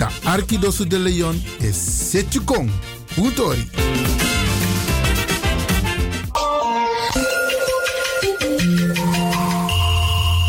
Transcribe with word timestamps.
Da 0.00 0.08
Arkidosu 0.24 0.86
de 0.86 0.98
Leon 0.98 1.42
is 1.58 2.10
Setjukong. 2.10 2.70
Puntori. 3.14 3.70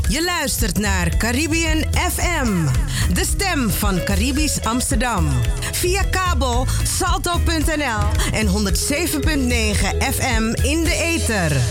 Je 0.10 0.24
luistert 0.26 0.80
naar 0.80 1.18
Caribbean 1.18 1.84
FM, 1.94 2.66
de 3.14 3.26
stem 3.26 3.70
van 3.70 4.04
Caribisch 4.04 4.64
Amsterdam. 4.64 5.30
Via 5.72 6.04
kabel 6.04 6.68
salto.nl 6.84 8.32
en 8.32 8.48
107.9 8.48 8.54
FM 10.14 10.54
in 10.62 10.84
de 10.84 10.94
ether. 10.94 11.62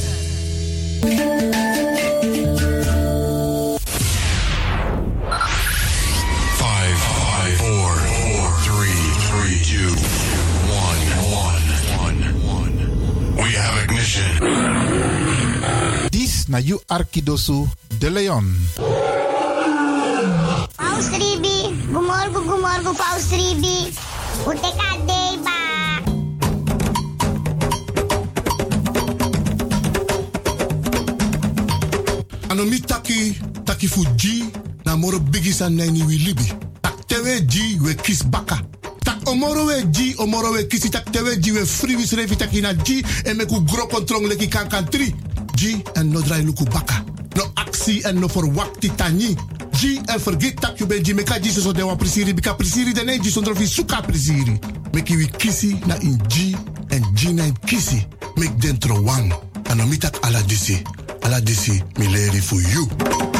Ignition. 14.11 16.09
Dis 16.11 16.49
na 16.49 16.59
you 16.59 16.81
Arkidosu 16.89 17.69
de 17.99 18.11
Leon. 18.11 18.45
Paus 20.77 21.09
Ribi, 21.13 21.87
gumorgo 21.93 22.41
gumorgo 22.43 22.93
Paus 22.95 23.31
Ribi. 23.31 23.93
Uteka 24.47 24.97
deba. 25.07 25.59
Anomi 32.51 32.81
taki, 32.81 33.39
taki 33.65 33.87
fu 33.87 34.05
G, 34.17 34.51
na 34.85 34.97
moro 34.97 35.21
bigi 35.21 35.53
san 35.53 35.77
nani 35.77 36.03
wi 36.03 36.17
libi. 36.19 36.53
Tak 36.83 37.07
tewe 37.07 37.41
G, 37.47 37.79
we 37.81 37.95
kis 37.95 38.23
baka. 38.23 38.59
Omoro 39.31 39.65
we 39.67 39.85
G, 39.93 40.17
we 40.19 40.65
kisi 40.67 40.91
tak 40.91 41.05
tewe 41.13 41.39
G, 41.39 41.53
we 41.53 41.65
free 41.65 41.95
wis 41.95 42.13
revi 42.13 42.37
taki 42.37 42.61
na 42.61 42.73
G, 42.75 43.05
en 43.25 43.37
meku 43.37 43.63
gro 43.65 43.87
kontrong 43.87 44.27
leki 44.27 44.49
kan 44.49 44.69
kan 44.69 44.85
tri. 44.85 45.15
G, 45.55 45.81
en 45.95 46.11
no 46.11 46.21
drai 46.21 46.43
luku 46.43 46.65
baka. 46.65 47.05
No 47.37 47.45
aksi 47.55 48.03
en 48.03 48.19
no 48.19 48.27
forwakti 48.29 48.91
tani. 48.97 49.37
G, 49.73 50.01
en 50.07 50.19
forget 50.19 50.61
tak 50.61 50.81
you 50.81 50.87
ben 50.87 51.05
G, 51.05 51.15
meka 51.15 51.39
G 51.39 51.51
so 51.51 51.73
de 51.73 51.83
wan 51.83 51.97
prisiri, 51.97 52.35
bika 52.35 52.55
prisiri 52.55 52.93
dene 52.93 53.21
G, 53.21 53.31
sondro 53.31 53.55
fi 53.55 53.67
suka 53.67 54.03
prisiri. 54.03 54.59
Meki 54.93 55.17
wi 55.17 55.31
kisi 55.39 55.79
na 55.87 55.95
in 56.03 56.19
G, 56.27 56.57
en 56.91 57.05
G 57.15 57.33
na 57.33 57.45
in 57.45 57.55
kisi. 57.67 58.05
Mek 58.37 58.59
dentro 58.59 59.01
wang. 59.01 59.33
Anomi 59.71 59.99
tak 59.99 60.19
ala 60.27 60.43
disi. 60.43 60.83
Ala 61.23 61.41
disi, 61.41 61.81
mi 61.99 62.09
leri 62.09 62.41
for 62.41 62.61
you. 62.61 63.40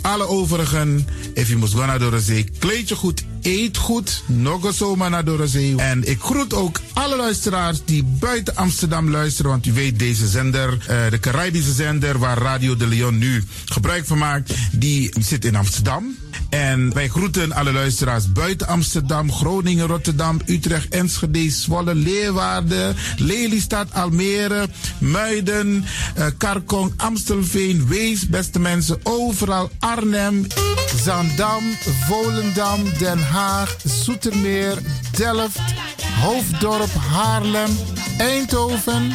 alle 0.00 0.26
overigen, 0.26 1.06
if 1.34 1.48
je 1.48 1.56
moest 1.56 1.74
gaan 1.74 1.86
naar 1.86 2.20
zee, 2.20 2.48
kleed 2.58 2.88
je 2.88 2.94
goed, 2.94 3.24
eet 3.42 3.76
goed, 3.76 4.22
nog 4.26 4.74
zomaar 4.74 5.10
naar 5.10 5.24
de 5.24 5.46
zee. 5.46 5.76
En 5.76 6.08
ik 6.08 6.20
groet 6.20 6.54
ook 6.54 6.80
alle 6.92 7.16
luisteraars 7.16 7.78
die 7.84 8.04
buiten 8.04 8.56
Amsterdam 8.56 9.10
luisteren, 9.10 9.50
want 9.50 9.66
u 9.66 9.72
weet 9.72 9.98
deze 9.98 10.28
zender, 10.28 10.78
eh, 10.86 11.10
de 11.10 11.18
Caribische 11.20 11.72
zender 11.72 12.18
waar 12.18 12.38
Radio 12.38 12.76
de 12.76 12.86
Leon 12.86 13.18
nu 13.18 13.44
gebruik 13.64 14.06
van 14.06 14.18
maakt, 14.18 14.54
die 14.72 15.12
zit 15.20 15.44
in 15.44 15.56
Amsterdam. 15.56 16.16
En 16.48 16.94
wij 16.94 17.08
groeten 17.08 17.52
alle 17.52 17.72
luisteraars 17.72 18.32
buiten 18.32 18.66
Amsterdam, 18.66 19.32
Groningen, 19.32 19.86
Rotterdam, 19.86 20.40
Utrecht, 20.46 20.88
Enschede, 20.88 21.50
Zwolle, 21.50 21.94
Leeuwarden, 21.94 22.96
Lelystad, 23.16 23.92
Almere, 23.92 24.68
Muiden, 24.98 25.84
eh, 26.14 26.26
Karkong, 26.38 26.92
Amstelveen, 26.96 27.88
Wees, 27.88 28.28
beste 28.28 28.58
mensen, 28.58 28.98
overal 29.02 29.70
Arnhem, 29.78 30.46
Zandam, 31.04 31.62
Volendam, 32.06 32.80
Den 32.98 33.18
Haag, 33.18 33.76
Zoetermeer, 33.84 34.78
Delft, 35.16 35.60
Hoofddorp, 36.20 36.94
Haarlem, 36.94 37.70
Eindhoven. 38.18 39.14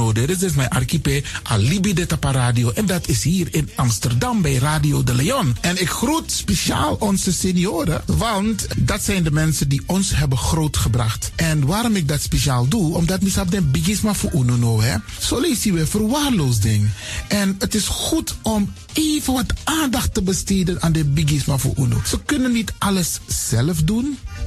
Dit 0.09 0.29
is 0.29 0.37
dus 0.37 0.53
mijn 0.53 0.69
archipel 0.69 1.21
Alibi 1.43 1.93
de 1.93 2.05
Tapa 2.05 2.31
Radio. 2.31 2.71
En 2.71 2.85
dat 2.85 3.07
is 3.07 3.23
hier 3.23 3.47
in 3.51 3.69
Amsterdam 3.75 4.41
bij 4.41 4.55
Radio 4.55 5.03
de 5.03 5.15
Leon. 5.15 5.57
En 5.61 5.81
ik 5.81 5.89
groet 5.89 6.31
speciaal 6.31 6.95
onze 6.99 7.33
senioren, 7.33 8.01
want 8.05 8.67
dat 8.77 9.03
zijn 9.03 9.23
de 9.23 9.31
mensen 9.31 9.69
die 9.69 9.81
ons 9.85 10.15
hebben 10.15 10.37
grootgebracht. 10.37 11.31
En 11.35 11.65
waarom 11.65 11.95
ik 11.95 12.07
dat 12.07 12.21
speciaal 12.21 12.67
doe, 12.67 12.95
omdat 12.95 13.21
misap 13.21 13.51
den 13.51 13.71
bigisma 13.71 14.13
voor 14.13 14.31
uno 14.33 14.81
hè. 14.81 14.95
Zo 15.19 15.41
we 15.41 15.87
verwaarloosding. 15.87 16.89
En 17.27 17.55
het 17.59 17.75
is 17.75 17.87
goed 17.87 18.35
om 18.41 18.73
even 18.93 19.33
wat 19.33 19.53
aandacht 19.63 20.13
te 20.13 20.21
besteden 20.21 20.81
aan 20.81 20.91
de 20.91 21.05
bigisma 21.05 21.57
voor 21.57 21.73
uno. 21.77 22.01
Ze 22.05 22.19
kunnen 22.25 22.51
niet 22.51 22.73
alles 22.77 23.19
zelf 23.27 23.81
doen. 23.83 24.17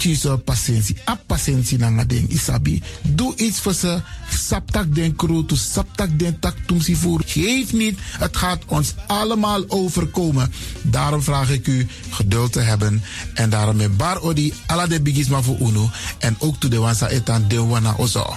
kies 0.00 0.24
patiëntie. 0.44 0.96
A 1.04 1.14
patiëntie 1.14 1.78
na 1.78 2.04
ding 2.04 2.28
isabi. 2.32 2.80
Doe 3.02 3.36
iets 3.36 3.60
voor 3.60 3.74
ze. 3.74 4.00
Saptak 4.30 4.94
den 4.94 5.16
kroto, 5.16 5.56
saptak 5.56 6.18
den 6.18 6.38
tak 6.38 6.56
tumsi 6.66 6.96
voer. 6.96 7.22
Geef 7.26 7.72
niet. 7.72 7.98
Het 8.18 8.36
gaat 8.36 8.64
ons 8.66 8.94
allemaal 9.06 9.64
overkomen. 9.68 10.52
Daarom 10.82 11.22
vraag 11.22 11.50
ik 11.50 11.66
u 11.66 11.86
geduld 12.10 12.52
te 12.52 12.60
hebben. 12.60 13.02
En 13.34 13.50
daarom 13.50 13.76
met 13.76 13.96
bar 13.96 14.20
odi 14.20 14.52
ala 14.66 14.86
de 14.86 15.00
bigisma 15.02 15.42
voor 15.42 15.58
uno. 15.60 15.90
En 16.18 16.36
ook 16.38 16.56
to 16.60 16.68
de 16.68 16.78
wansa 16.78 17.08
etan 17.08 17.48
de 17.48 17.60
wana 17.64 17.94
ozo. 17.96 18.36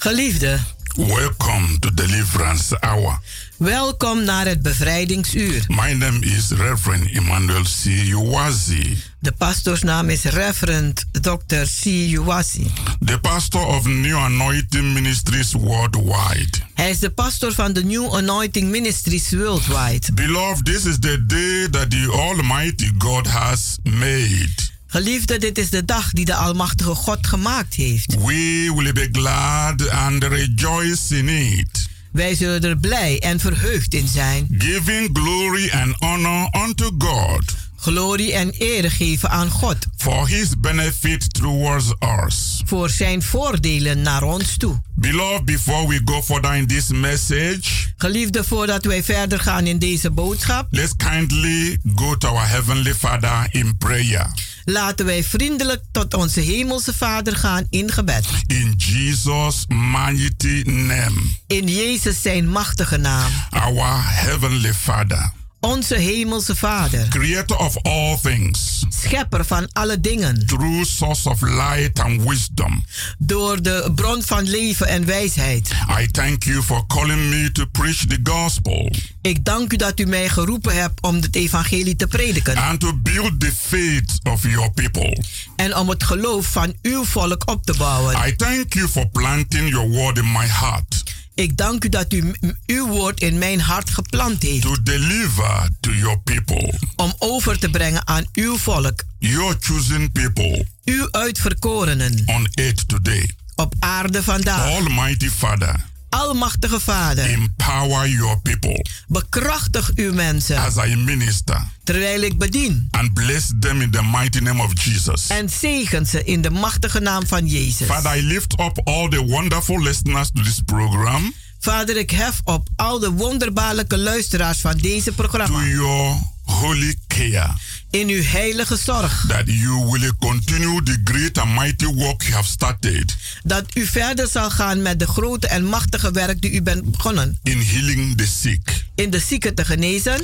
Geliefde, 0.00 0.58
welcome 0.96 1.78
to 1.78 1.94
Deliverance 1.94 2.76
Hour. 2.80 3.18
welkom 3.56 4.24
naar 4.24 4.46
het 4.46 4.62
bevrijdingsuur. 4.62 5.64
My 5.68 5.92
name 5.92 6.18
is 6.20 6.50
Reverend 6.50 7.10
Emmanuel 7.12 7.62
C. 7.62 7.84
Uwazi, 7.84 8.98
De 9.18 9.32
pastoorsnaam 9.32 10.08
is 10.08 10.22
Reverend 10.22 11.04
Dr. 11.12 11.64
C. 11.80 11.84
Uwasi. 11.84 12.70
the 13.04 13.18
pastor 13.18 13.66
of 13.66 13.86
New 13.86 14.16
Anointing 14.16 14.92
Ministries 14.92 15.52
Worldwide. 15.52 16.58
Hij 16.74 16.90
is 16.90 16.98
de 16.98 17.10
pastor 17.10 17.52
van 17.52 17.72
de 17.72 17.84
New 17.84 18.14
Anointing 18.14 18.70
Ministries 18.70 19.30
Worldwide. 19.30 20.12
Beloved, 20.12 20.64
this 20.64 20.84
is 20.84 20.98
the 20.98 21.24
day 21.26 21.68
that 21.70 21.90
the 21.90 22.10
Almighty 22.12 22.90
God 22.98 23.26
has 23.26 23.76
made. 23.82 24.78
Geliefde, 24.92 25.38
dit 25.38 25.58
is 25.58 25.70
de 25.70 25.84
dag 25.84 26.10
die 26.12 26.24
de 26.24 26.34
Almachtige 26.34 26.94
God 26.94 27.26
gemaakt 27.26 27.74
heeft. 27.74 28.14
We 28.14 28.72
will 28.76 28.92
be 28.92 29.08
glad 29.12 29.88
and 29.88 30.24
rejoice 30.24 31.16
in 31.18 31.28
it, 31.28 31.88
Wij 32.12 32.34
zullen 32.34 32.62
er 32.64 32.76
blij 32.76 33.18
en 33.20 33.40
verheugd 33.40 33.94
in 33.94 34.08
zijn. 34.08 34.46
giving 34.58 35.10
glory 35.12 35.70
and 35.70 35.94
honor 35.98 36.48
unto 36.66 36.90
God 36.98 37.54
Glorie 37.80 38.32
en 38.32 38.52
eer 38.58 38.90
geven 38.90 39.30
aan 39.30 39.50
God 39.50 39.76
for 39.96 40.28
his 40.28 40.48
benefit 40.58 41.34
towards 41.34 41.92
us. 42.24 42.62
voor 42.64 42.90
zijn 42.90 43.22
voordelen 43.22 44.02
naar 44.02 44.22
ons 44.22 44.56
toe. 44.56 44.80
Beloved, 44.94 45.44
before 45.44 45.88
we 45.88 46.00
go 46.04 46.22
further 46.22 46.54
in 46.54 46.66
this 46.66 46.88
message, 46.88 47.60
Geliefde, 47.96 48.44
voordat 48.44 48.84
wij 48.84 49.02
verder 49.04 49.40
gaan 49.40 49.66
in 49.66 49.78
deze 49.78 50.10
boodschap, 50.10 50.66
let's 50.70 50.92
kindly 50.96 51.78
go 51.94 52.16
to 52.16 52.28
our 52.28 52.48
Heavenly 52.48 52.94
Father 52.94 53.46
in 53.50 53.76
prayer. 53.76 54.26
laten 54.64 55.06
wij 55.06 55.24
vriendelijk 55.24 55.82
tot 55.92 56.14
onze 56.14 56.40
Hemelse 56.40 56.92
Vader 56.94 57.36
gaan 57.36 57.66
in 57.70 57.90
gebed. 57.92 58.24
In 58.46 58.74
Jesus' 58.76 59.64
mighty 59.68 60.62
name, 60.66 61.20
In 61.46 61.66
Jezus 61.66 62.22
zijn 62.22 62.48
machtige 62.48 62.96
naam. 62.96 63.30
our 63.50 64.02
Heavenly 64.04 64.74
Father, 64.74 65.32
Onze 65.60 65.94
Hemelse 65.94 66.56
Vader, 66.56 67.08
Creator 67.08 67.56
of 67.56 67.76
all 67.82 68.18
things, 68.22 68.84
Schepper 68.88 69.44
van 69.44 69.68
alle 69.72 70.00
dingen, 70.00 70.46
true 70.46 70.84
source 70.86 71.28
of 71.28 71.40
light 71.40 72.00
and 72.00 72.22
wisdom, 72.22 72.84
door 73.18 73.62
de 73.62 73.92
bron 73.94 74.22
van 74.22 74.48
leven 74.48 74.86
en 74.86 75.06
wijsheid. 75.06 75.70
I 76.00 76.06
thank 76.10 76.42
you 76.42 76.62
for 76.62 76.86
calling 76.86 77.28
me 77.30 77.52
to 77.52 77.66
preach 77.66 77.96
the 78.06 78.20
gospel. 78.22 78.90
Ik 79.22 79.44
dank 79.44 79.72
u 79.72 79.76
dat 79.76 80.00
u 80.00 80.04
mij 80.06 80.28
geroepen 80.28 80.74
hebt 80.74 81.02
om 81.02 81.14
het 81.14 81.36
evangelie 81.36 81.96
te 81.96 82.06
prediken. 82.06 82.56
And 82.56 82.80
to 82.80 82.92
build 83.02 83.40
the 83.40 83.52
faith 83.56 84.18
of 84.22 84.42
your 84.42 84.70
people. 84.70 85.22
en 85.56 85.76
om 85.76 85.88
het 85.88 86.04
geloof 86.04 86.46
van 86.46 86.74
uw 86.82 87.04
volk 87.04 87.50
op 87.50 87.64
te 87.64 87.74
bouwen. 87.78 88.28
I 88.28 88.36
thank 88.36 88.72
you 88.72 88.88
for 88.88 89.08
planting 89.08 89.68
your 89.68 89.88
word 89.88 90.18
in 90.18 90.32
my 90.32 90.46
heart 90.46 91.18
Ik 91.34 91.56
dank 91.56 91.84
u 91.84 91.88
dat 91.88 92.12
u 92.12 92.34
uw 92.66 92.86
woord 92.86 93.20
in 93.20 93.38
mijn 93.38 93.60
hart 93.60 93.90
geplant 93.90 94.42
heeft. 94.42 94.62
To 94.62 94.82
deliver 94.82 95.68
to 95.80 95.92
your 95.92 96.18
people, 96.20 96.78
om 96.96 97.14
over 97.18 97.58
te 97.58 97.70
brengen 97.70 98.06
aan 98.06 98.24
uw 98.32 98.56
volk, 98.56 99.02
your 99.18 99.56
chosen 99.60 100.12
people. 100.12 100.66
Uw 100.84 101.08
uitverkorenen. 101.10 102.22
On 102.26 102.48
earth 102.54 102.88
today. 102.88 103.30
op 103.56 103.74
aarde 103.78 104.22
vandaag. 104.22 104.70
Almighty 104.70 105.28
Father, 105.28 105.84
Almachtige 106.10 106.80
Vader, 106.80 107.30
empower 107.30 108.08
your 108.08 108.40
people. 108.40 108.84
Bekrachtig 109.08 109.90
uw 109.94 110.12
mensen. 110.12 110.56
As 110.56 110.76
I 110.76 110.96
minister. 110.96 111.60
Terwijl 111.84 112.22
ik 112.22 112.38
bedien. 112.38 112.88
and 112.90 113.14
bless 113.14 113.52
them 113.60 113.80
in 113.80 113.90
the 113.90 114.02
mighty 114.02 114.38
name 114.38 114.62
of 114.62 114.84
Jesus. 114.84 115.26
En 115.26 115.48
zegen 115.48 116.06
ze 116.06 116.24
in 116.24 116.42
de 116.42 116.50
machtige 116.50 117.00
naam 117.00 117.26
van 117.26 117.46
Jezus. 117.46 117.86
Father, 117.86 118.16
I 118.16 118.22
lift 118.22 118.52
up 118.60 118.80
all 118.84 119.08
the 119.08 119.24
wonderful 119.26 119.82
listeners 119.82 120.30
to 120.34 120.42
this 120.42 120.60
program. 120.64 121.34
Vader, 121.58 121.96
ik 121.96 122.10
hef 122.10 122.40
op 122.44 122.68
al 122.76 122.98
de 122.98 123.10
wonderbaarlijke 123.10 123.98
luisteraars 123.98 124.58
van 124.58 124.76
deze 124.76 125.04
to 125.04 125.12
programma 125.12 125.64
your 125.66 126.16
holy 126.44 126.96
care 127.06 127.50
in 127.90 128.08
uw 128.08 128.22
heilige 128.22 128.76
zorg. 128.76 129.24
that 129.28 129.42
you 129.46 129.90
will 129.90 130.12
continue 130.18 130.82
the 130.82 131.00
great 131.04 131.38
and 131.38 131.54
mighty 131.54 131.86
work 131.94 132.22
you 132.22 132.34
have 132.34 132.48
started 132.48 133.16
Dat 133.42 133.64
u 133.76 133.86
verder 133.86 134.28
zal 134.28 134.50
gaan 134.50 134.82
met 134.82 134.98
de 134.98 135.06
grote 135.06 135.46
en 135.46 135.64
machtige 135.64 136.10
werk 136.10 136.40
die 136.40 136.50
u 136.52 136.62
bent 136.62 136.90
begonnen. 136.90 137.38
in 137.42 137.60
healing 137.60 138.16
the 138.16 138.26
sick, 138.26 138.84
In 138.94 139.10
de 139.10 139.18
zieken 139.18 139.54
te 139.54 139.64
genezen. 139.64 140.20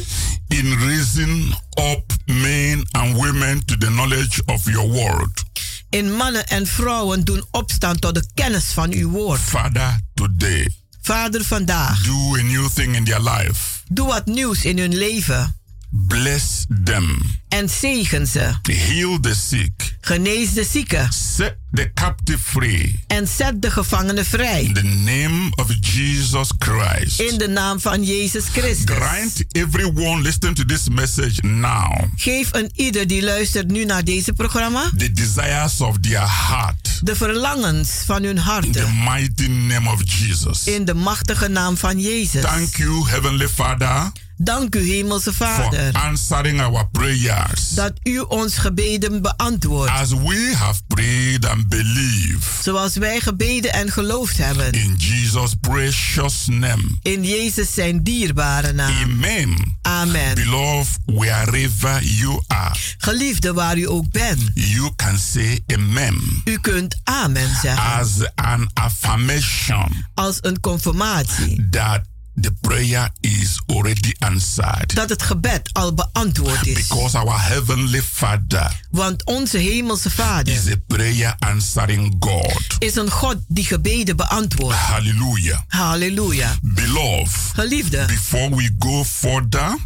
in 0.49 0.79
raising 0.79 1.55
up 1.75 2.13
men 2.25 2.87
and 2.91 3.15
women 3.15 3.65
to 3.65 3.77
the 3.77 3.87
knowledge 3.87 4.43
of 4.45 4.65
your 4.65 4.89
word. 4.89 5.43
In 5.91 6.13
mannen 6.17 6.47
en 6.49 6.67
vrouwen 6.67 7.25
doen 7.25 7.45
opstaan 7.51 7.99
tot 7.99 8.15
de 8.15 8.25
kennis 8.35 8.65
van 8.65 8.93
uw 8.93 9.09
woord. 9.11 9.41
Father, 9.41 10.01
today, 10.15 10.75
Vader, 11.03 11.45
vandaag. 11.45 12.03
do 12.03 12.37
a 12.39 12.43
new 12.43 12.69
thing 12.75 12.97
in 12.97 13.05
their 13.05 13.21
life. 13.23 13.61
Doe 13.89 14.07
wat 14.07 14.27
nieuws 14.27 14.65
in 14.65 14.79
hun 14.79 14.97
leven. 14.97 15.57
Bless 15.91 16.65
them. 16.85 17.39
En 17.49 17.69
zegen 17.69 18.27
ze. 18.27 18.53
Heal 18.73 19.21
the 19.21 19.35
sick. 19.35 19.97
Genees 20.01 20.53
de 20.53 20.65
zieken. 20.65 21.09
Set 21.13 21.57
the 21.73 21.91
captive 21.95 22.39
free. 22.39 23.01
En 23.07 23.29
zet 23.29 23.63
de 23.63 23.71
gevangenen 23.71 24.25
vrij. 24.25 24.63
In 24.63 24.75
the 24.75 24.83
name 24.83 25.53
of 25.55 25.67
Jesus 25.81 26.49
Christ. 26.59 27.21
In 27.21 27.39
de 27.39 27.49
naam 27.49 27.81
van 27.81 28.05
Jezus 28.05 28.45
Christus. 28.53 28.97
Grant 28.97 29.45
everyone 29.53 30.23
listening 30.23 30.57
to 30.57 30.65
this 30.65 30.89
message 30.89 31.43
now 31.47 32.03
Geef 32.17 32.49
een 32.53 32.71
ieder 32.75 33.07
die 33.07 33.23
luistert 33.23 33.71
nu 33.71 33.85
naar 33.85 34.05
deze 34.05 34.33
programma 34.33 34.91
the 34.97 35.13
desires 35.13 35.81
of 35.81 35.97
their 36.01 36.49
heart. 36.49 37.01
de 37.03 37.17
verlangens 37.17 37.91
van 38.07 38.23
hun 38.23 38.29
In 38.31 38.35
the 38.37 38.41
harten. 38.41 39.03
mighty 39.05 39.47
name 39.47 39.91
of 39.93 40.01
Jesus. 40.05 40.65
In 40.67 40.85
de 40.85 40.95
machtige 40.95 41.49
naam 41.49 41.77
van 41.77 42.01
Jezus. 42.01 42.43
Thank 42.43 42.77
you, 42.77 43.09
Heavenly 43.09 43.49
Father, 43.49 44.13
Dank 44.39 44.75
u, 44.75 44.93
Hemelse 44.95 45.33
for 45.33 45.47
Vader, 45.47 45.93
answering 45.95 46.61
our 46.61 46.89
prayers. 46.93 47.69
dat 47.69 47.93
u 48.03 48.19
ons 48.19 48.57
gebeden 48.59 49.23
beantwoordt. 49.23 49.91
As 49.93 50.11
we 50.13 50.53
have 50.57 50.81
prayed 50.87 51.47
and 51.47 51.69
believed. 51.69 52.63
Zoals 52.63 52.95
wij 52.97 53.21
gebeden 53.21 53.73
en 53.73 53.91
geloofd 53.91 54.37
hebben. 54.37 54.73
In 54.73 54.95
Jesus' 54.99 55.55
precious 55.61 56.47
name. 56.47 56.83
In 57.03 57.25
Jezus 57.25 57.75
zijn 57.75 58.03
dierbare 58.03 58.73
naam. 58.73 58.93
Amen. 59.03 59.77
Amen. 59.83 60.35
Beloved, 60.35 60.99
wherever 61.05 62.03
you 62.05 62.41
are, 62.47 62.75
Geliefde 62.99 63.53
waar 63.53 63.77
u 63.79 63.89
ook 63.89 64.11
bent. 64.11 64.41
you 64.55 64.91
can 64.97 65.19
say 65.19 65.61
amen 65.75 66.43
U 66.45 66.59
kunt 66.61 66.97
amen 67.05 67.49
zeggen. 67.63 67.85
as 68.01 68.09
an 68.35 68.71
affirmation 68.75 70.05
Als 70.15 70.39
een 70.41 70.61
confirmatie. 70.61 71.67
that 71.71 72.01
the 72.41 72.53
prayer 72.61 73.11
is 73.21 73.61
already 73.67 74.15
answered. 74.19 74.95
Dat 74.95 75.09
het 75.09 75.23
gebed 75.23 75.71
al 75.73 75.95
beantwoord 75.95 76.67
is. 76.67 76.75
Because 76.75 77.17
our 77.17 77.41
Heavenly 77.41 78.03
Father 78.03 78.73
Want 78.91 79.25
onze 79.25 79.59
Hemelse 79.59 80.11
Vader 80.11 80.55
is 80.55 80.71
a 80.71 80.77
prayer 80.87 81.35
answering 81.39 82.17
God. 82.21 82.63
is 82.79 82.95
een 82.97 83.11
God 83.11 83.37
die 83.49 83.65
gebeden 83.65 84.17
beantwoordt. 84.17 84.77
Hallelujah. 84.79 85.59
Halleluja. 85.69 86.57
Beloved, 86.63 87.31
Geliefde, 87.55 88.05
before 88.07 88.57
we 88.57 88.71
go 88.79 89.05
further, 89.05 89.77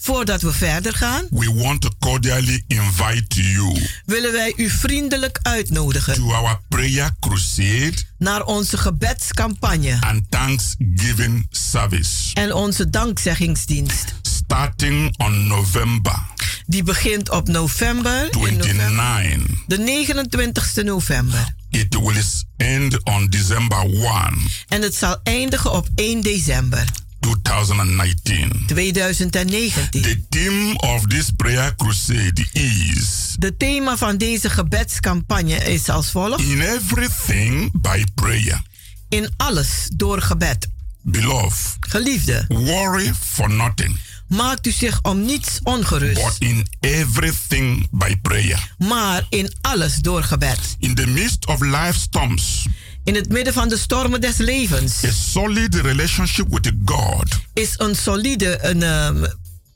Voordat 0.00 0.42
we 0.42 0.52
verder 0.52 0.94
gaan, 0.94 1.26
we 1.30 1.54
want 1.54 1.80
to 1.80 1.90
cordially 1.98 2.64
invite 2.66 3.42
you 3.42 3.86
willen 4.04 4.32
wij 4.32 4.52
u 4.56 4.70
vriendelijk 4.70 5.38
uitnodigen 5.42 6.14
to 6.14 6.32
our 6.32 6.60
prayer 6.68 7.10
crusade 7.20 7.94
naar 8.18 8.44
onze 8.44 8.76
gebedscampagne 8.76 9.96
and 10.00 10.22
thanksgiving 10.28 11.46
service 11.50 12.34
en 12.34 12.54
onze 12.54 12.90
dankzeggingsdienst. 12.90 14.14
starting 14.22 15.18
on 15.18 15.46
November 15.46 16.26
Die 16.66 16.82
begint 16.82 17.30
op 17.30 17.48
november, 17.48 18.28
in 18.32 18.56
november 18.56 18.90
29. 18.90 19.64
de 19.66 20.06
29ste 20.80 20.84
november. 20.84 21.54
It 21.70 21.94
will 21.94 22.22
end 22.56 23.04
on 23.04 23.26
December 23.26 23.78
1, 23.78 24.32
En 24.68 24.82
het 24.82 24.94
zal 24.94 25.20
eindigen 25.22 25.72
op 25.72 25.88
1 25.94 26.20
december 26.20 26.84
2019. 27.20 28.64
2019. 28.66 29.90
The 29.90 30.24
theme 30.28 30.74
of 30.76 31.06
this 31.06 31.30
prayer 31.36 31.74
crusade 31.76 32.46
is 32.52 33.34
De 33.38 33.56
thema 33.56 33.96
van 33.96 34.16
deze 34.16 34.50
gebedscampagne 34.50 35.56
is 35.56 35.88
als 35.88 36.10
volgt. 36.10 36.40
In 36.40 36.60
everything 36.60 37.70
by 37.80 38.04
prayer. 38.14 38.62
In 39.08 39.28
alles 39.36 39.88
door 39.96 40.22
gebed. 40.22 40.68
Beloved, 41.02 41.76
Geliefde, 41.80 42.44
worry 42.48 43.12
for 43.20 43.50
nothing, 43.50 43.96
maakt 44.26 44.66
u 44.66 44.70
zich 44.70 44.98
om 45.02 45.24
niets 45.24 45.58
ongerust. 45.62 46.14
but 46.22 46.36
in 46.38 46.66
everything 46.80 47.86
by 47.90 48.16
prayer. 48.22 48.72
Maar 48.78 49.26
in 49.28 49.52
alles 49.60 49.94
door 49.96 50.22
gebed. 50.22 50.58
In 50.78 50.94
the 50.94 51.06
midst 51.06 51.46
of 51.46 51.60
life 51.60 51.98
storms, 51.98 52.66
In 53.08 53.14
het 53.14 53.28
midden 53.28 53.52
van 53.52 53.68
de 53.68 53.76
stormen 53.78 54.20
des 54.20 54.36
levens 54.36 55.04
a 55.04 55.10
solid 55.10 55.74
relationship 55.74 56.46
with 56.48 56.72
God 56.84 57.38
is 57.54 57.74
een 57.76 57.94
solide 57.96 58.58
een, 58.62 58.82
ehm, 58.82 59.24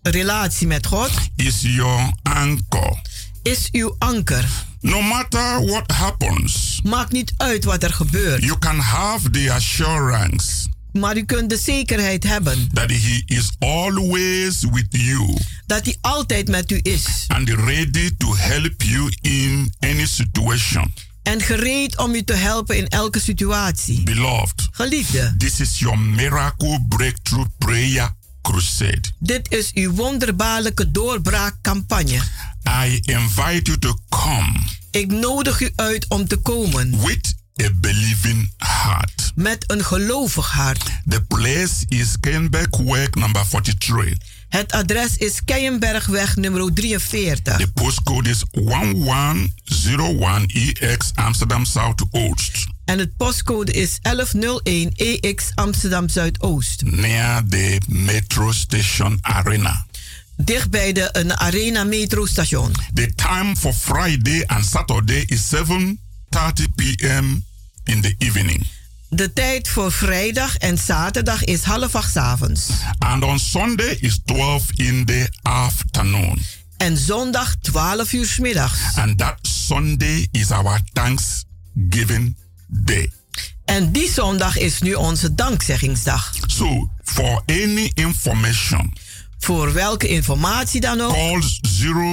relatie 0.02 0.66
met 0.66 0.86
God. 0.86 1.10
is 1.36 1.60
your 1.60 2.12
anchor. 2.22 3.00
Is 3.42 3.68
uw 3.70 3.94
anker. 3.98 4.44
No 4.80 5.00
matter 5.02 5.66
what 5.66 5.90
happens, 5.90 6.80
Maakt 6.84 7.12
niet 7.12 7.32
uit 7.36 7.64
wat 7.64 7.82
er 7.82 7.92
gebeurt. 7.92 8.42
you 8.42 8.58
can 8.58 8.78
have 8.78 9.30
the 9.30 9.52
assurance 9.52 10.46
Maar 10.92 11.16
u 11.16 11.24
kunt 11.24 11.50
de 11.50 11.56
zekerheid 11.56 12.24
hebben 12.24 12.68
that 12.72 12.90
He 12.90 13.22
is 13.26 13.50
always 13.58 14.60
with 14.72 14.86
you 14.90 15.36
dat 15.66 15.84
hij 15.84 15.96
altijd 16.00 16.48
met 16.48 16.70
u 16.70 16.80
is. 16.82 17.24
and 17.28 17.48
ready 17.48 18.10
to 18.18 18.36
help 18.36 18.82
you 18.82 19.12
in 19.20 19.72
any 19.80 20.06
situation. 20.06 20.92
En 21.22 21.40
gereed 21.40 21.98
om 21.98 22.14
u 22.14 22.22
te 22.22 22.32
helpen 22.34 22.76
in 22.76 22.88
elke 22.88 23.20
situatie. 23.20 24.02
Beloved, 24.02 24.68
Geliefde, 24.70 25.34
this 25.38 25.60
is 25.60 25.78
your 25.78 25.98
miracle 25.98 26.84
breakthrough 26.88 27.48
prayer 27.58 28.14
crusade. 28.42 29.02
dit 29.18 29.52
is 29.52 29.72
uw 29.72 29.92
wonderbaarlijke 29.94 30.90
doorbraakcampagne. 30.90 32.20
I 32.86 33.00
invite 33.02 33.60
you 33.62 33.78
to 33.78 33.98
come 34.08 34.52
Ik 34.90 35.10
nodig 35.12 35.60
u 35.60 35.72
uit 35.76 36.08
om 36.08 36.28
te 36.28 36.36
komen 36.36 37.00
with 37.06 37.34
a 37.62 37.68
believing 37.80 38.52
heart. 38.56 39.32
met 39.34 39.70
een 39.70 39.84
gelovig 39.84 40.50
hart. 40.50 40.82
The 41.08 41.22
place 41.22 41.84
is 41.88 42.16
Kenbekweg 42.20 43.14
number 43.14 43.44
43. 43.48 44.14
Het 44.52 44.72
adres 44.72 45.16
is 45.16 45.44
Keienbergweg 45.44 46.36
nummer 46.36 46.74
43. 46.74 47.56
The 47.56 47.72
postcode 47.72 48.28
is 48.28 48.44
1101EX 48.50 51.14
Amsterdam 51.14 51.64
South 51.64 52.04
Oost. 52.10 52.66
En 52.84 52.98
het 52.98 53.16
postcode 53.16 53.72
is 53.72 53.98
1101 54.02 54.92
EX 54.94 55.50
Amsterdam 55.54 56.08
Zuidoost. 56.08 56.82
Near 56.82 57.42
the 57.48 57.80
metro 57.86 58.52
station 58.52 59.18
arena. 59.20 59.86
Dicht 60.36 60.70
bij 60.70 60.92
de 60.92 61.08
een 61.12 61.36
Arena 61.36 61.84
metrostation. 61.84 62.72
The 62.94 63.14
time 63.14 63.56
for 63.56 63.72
Friday 63.72 64.44
and 64.46 64.64
Saturday 64.64 65.24
is 65.26 65.54
7:30 65.54 65.60
p.m. 66.74 67.44
in 67.84 68.00
the 68.00 68.14
evening. 68.18 68.66
De 69.14 69.32
tijd 69.32 69.68
voor 69.68 69.92
vrijdag 69.92 70.56
en 70.56 70.78
zaterdag 70.78 71.44
is 71.44 71.62
half 71.62 71.94
acht 71.94 72.16
avonds. 72.16 72.68
And 72.98 73.24
on 73.24 73.38
Sunday 73.38 73.96
is 74.00 74.20
12 74.24 74.64
in 74.72 75.04
the 75.04 75.28
afternoon. 75.42 76.42
En 76.76 76.96
zondag 76.96 77.54
12 77.60 78.12
uur 78.12 78.26
's 78.26 78.38
middags. 78.38 78.80
And 78.94 79.18
that 79.18 79.38
Sunday 79.42 80.28
is 80.30 80.50
our 80.50 80.80
Thanksgiving 80.92 82.36
Day. 82.66 83.12
En 83.64 83.92
die 83.92 84.10
zondag 84.10 84.58
is 84.58 84.80
nu 84.80 84.94
onze 84.94 85.34
dankzeggingsdag. 85.34 86.34
So, 86.46 86.90
for 87.02 87.42
any 87.46 87.90
information, 87.94 88.92
Voor 89.38 89.72
welke 89.72 90.08
informatie 90.08 90.80
dan 90.80 91.00
ook, 91.00 91.12
call 91.12 91.42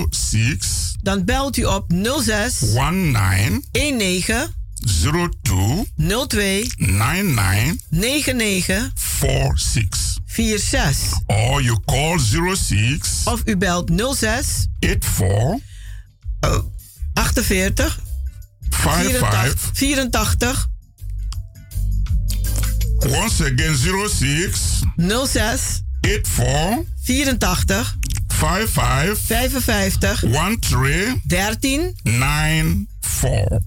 06 0.09 0.95
dan 1.01 1.25
belt 1.25 1.57
u 1.57 1.63
op 1.63 1.85
06 2.21 2.61
19 2.61 3.63
19 3.97 4.58
02 4.85 5.85
02 6.27 6.67
99 6.77 7.79
99 7.89 8.91
46. 8.95 10.19
46. 10.25 11.13
Or 11.27 11.61
you 11.61 11.77
call 11.85 12.19
06 12.19 13.27
Of 13.27 13.41
u 13.45 13.57
belt 13.57 13.89
06 14.13 14.67
84 14.79 15.59
48 16.43 17.81
55 18.69 19.71
84 19.73 20.67
Once 23.05 23.41
again 23.41 23.75
06 23.75 24.83
06 24.97 25.83
84 26.03 26.85
84 27.07 27.83
55 28.27 29.17
55 29.17 29.97
13 29.99 31.21
13 31.27 31.93
94. 32.03 33.59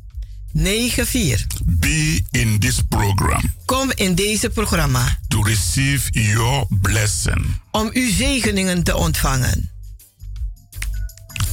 94. 0.53 1.47
Be 1.65 2.23
in 2.31 2.59
this 2.61 2.81
program 2.89 3.55
Kom 3.65 3.91
in 3.95 4.15
deze 4.15 4.49
programma 4.49 5.19
to 5.29 5.43
receive 5.43 6.09
your 6.11 6.67
blessing. 6.81 7.61
om 7.71 7.91
uw 7.93 8.13
zegeningen 8.13 8.83
te 8.83 8.97
ontvangen. 8.97 9.71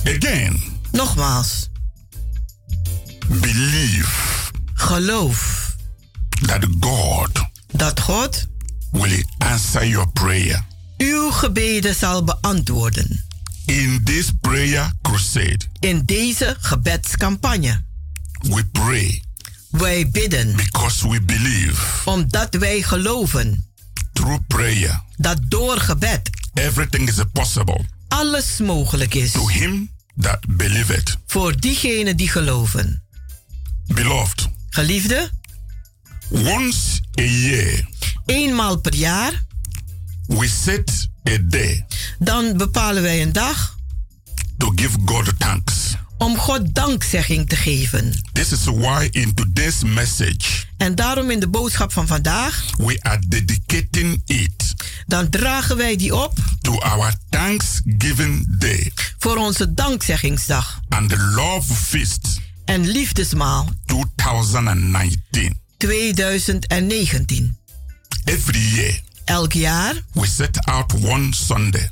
Again, 0.04 0.60
Nogmaals, 0.92 1.70
believe 3.28 4.10
geloof 4.74 5.76
that 6.46 6.66
God 6.80 7.30
dat 7.72 8.00
God 8.00 8.48
will 8.92 9.24
answer 9.38 9.88
your 9.88 10.08
prayer. 10.12 10.66
uw 10.98 11.32
gebeden 11.32 11.96
zal 11.96 12.24
beantwoorden 12.24 13.24
In 13.66 14.02
this 14.04 14.32
prayer 14.42 14.92
crusade, 15.02 15.60
in 15.80 16.02
deze 16.06 16.56
gebedscampagne. 16.60 17.88
We 18.40 18.66
pray 18.72 19.24
Wij 19.70 20.10
bidden 20.10 20.56
because 20.56 21.08
we 21.08 21.22
believe 21.22 21.82
omdat 22.06 22.56
wij 22.56 22.82
geloven 22.82 23.72
through 24.14 24.40
prayer 24.48 25.02
dat 25.18 25.38
door 25.48 25.78
gebed 25.80 26.30
everything 26.54 27.08
is 27.08 27.16
possible 27.34 27.86
alles 28.08 28.58
mogelijk 28.58 29.14
is 29.14 29.32
to 29.32 29.48
him 29.48 29.90
that 30.20 30.40
believeth. 30.48 31.18
voor 31.26 31.60
diegenen 31.60 32.18
die 32.18 32.30
geloven. 32.30 33.04
Beloved, 33.86 34.50
Geliefde, 34.70 35.30
once 36.30 37.00
a 37.20 37.24
year 37.24 37.88
eenmaal 38.26 38.78
per 38.78 38.96
jaar, 38.96 39.44
we 40.28 40.48
set 40.48 41.08
a 41.30 41.38
day 41.44 41.86
dan 42.20 42.58
bepalen 42.58 43.02
wij 43.02 43.22
een 43.22 43.32
dag 43.32 43.76
to 44.58 44.72
give 44.76 44.98
God 45.06 45.40
thanks. 45.40 45.96
Om 46.20 46.38
God 46.38 46.76
dankzegging 46.76 47.50
te 47.50 47.56
geven. 47.56 48.14
This 48.34 48.52
is 48.52 48.64
why 48.64 49.08
in 49.12 49.34
today's 49.34 49.84
message 49.84 50.68
En 50.78 50.96
daarom 50.96 51.30
in 51.32 51.40
de 51.40 51.48
boodschap 51.48 51.94
van 51.94 52.08
vandaag, 52.08 52.64
we 52.78 52.98
are 53.02 53.22
dedicating 53.28 54.22
it 54.26 54.74
dan 55.08 55.30
dragen 55.30 55.78
wij 55.78 55.96
die 55.96 56.16
op 56.16 56.34
to 56.62 56.80
our 56.80 57.14
Thanksgiving 57.30 58.60
Day 58.60 58.92
voor 59.18 59.38
onze 59.38 59.74
dankzeggingsdag 59.74 60.80
and 60.90 61.10
the 61.10 61.18
Love 61.18 61.74
Feast 61.74 62.40
en 62.66 62.88
liefdesmaal 62.88 63.70
2019. 63.86 65.60
2019. 65.78 67.58
Every 68.24 68.76
year 68.76 69.00
Elk 69.30 69.54
jaar 69.54 69.94
we 70.14 70.28
set 70.28 70.66
out 70.66 70.94
one 70.94 71.34
Sunday 71.34 71.90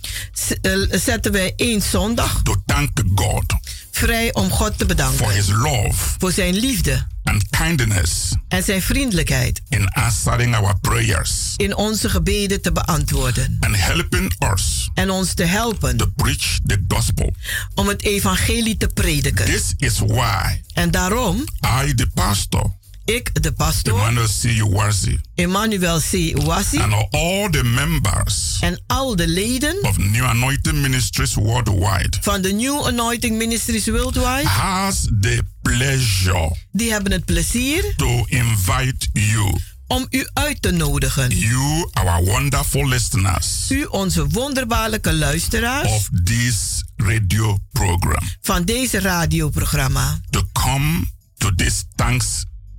eh, 0.62 0.72
zetten 0.92 1.32
wij 1.32 1.54
één 1.56 1.82
zondag 1.82 2.42
to 2.44 2.56
thank 2.66 2.90
God 3.16 3.54
vrij 3.92 4.34
om 4.34 4.50
God 4.50 4.72
te 4.72 4.78
for 4.78 4.88
bedanken 4.88 5.30
His 5.30 5.50
love 5.50 6.16
voor 6.18 6.32
zijn 6.32 6.56
liefde 6.56 7.08
and 7.24 7.50
kindness 7.50 8.36
en 8.48 8.64
zijn 8.64 8.82
vriendelijkheid 8.82 9.62
in 9.70 9.88
answering 9.88 10.56
our 10.56 10.80
prayers 10.80 11.54
in 11.56 11.76
onze 11.76 12.10
gebeden 12.10 12.62
te 12.62 12.72
beantwoorden 12.72 13.58
and 13.60 13.78
helping 13.78 14.36
us 14.54 14.90
en 14.94 15.10
ons 15.10 15.34
te 15.34 15.44
helpen 15.44 15.98
to 15.98 16.06
preach 16.16 16.60
the 16.66 16.86
gospel. 16.88 17.34
om 17.76 17.88
het 17.88 18.04
evangelie 18.04 18.78
te 18.78 18.88
prediken. 18.88 19.46
This 19.46 19.74
is 19.78 20.00
why 20.00 20.62
En 20.74 20.92
daarom, 20.92 21.46
I, 21.84 21.94
the 21.94 22.08
pastor, 22.14 22.77
Ik, 23.08 23.44
de 23.44 23.52
pastor, 23.52 23.94
Emmanuel 23.94 24.28
C. 24.28 24.44
Uwazi, 24.44 25.20
Emmanuel 25.36 26.00
C. 26.00 26.14
Uwasi, 26.14 26.80
and 26.80 26.94
all 27.12 27.50
the 27.50 27.64
members 27.64 28.58
en 28.62 28.84
al 28.88 29.16
de 29.16 29.28
leden 29.28 29.78
of 29.82 29.98
New 29.98 30.26
Anointing 30.26 30.78
Ministries 30.78 31.34
worldwide 31.34 32.18
van 32.22 32.42
de 32.42 32.52
New 32.52 32.86
Anointing 32.86 33.38
Ministries 33.38 33.86
Worldwide, 33.86 34.48
has 34.48 35.08
the 35.22 35.44
pleasure 35.62 36.56
die 36.72 36.92
hebben 36.92 37.12
het 37.12 37.26
plezier 37.26 37.94
to 37.96 38.26
invite 38.26 39.08
you, 39.14 39.56
om 39.88 40.08
u 40.10 40.28
uit 40.34 40.62
te 40.62 40.72
nodigen. 40.72 41.30
you, 41.38 41.90
our 41.94 42.24
wonderful 42.24 42.88
listeners 42.88 43.72
U, 43.72 43.84
onze 43.84 44.28
wonderbaarlijke 44.28 45.14
luisteraars 45.14 45.92
of 45.92 46.10
this 46.24 46.84
radio 46.96 47.58
program, 47.72 48.30
van 48.42 48.64
deze 48.64 49.00
radioprogramma, 49.00 50.20
to 50.30 50.44
come 50.54 51.06
to 51.38 51.56
this 51.56 51.84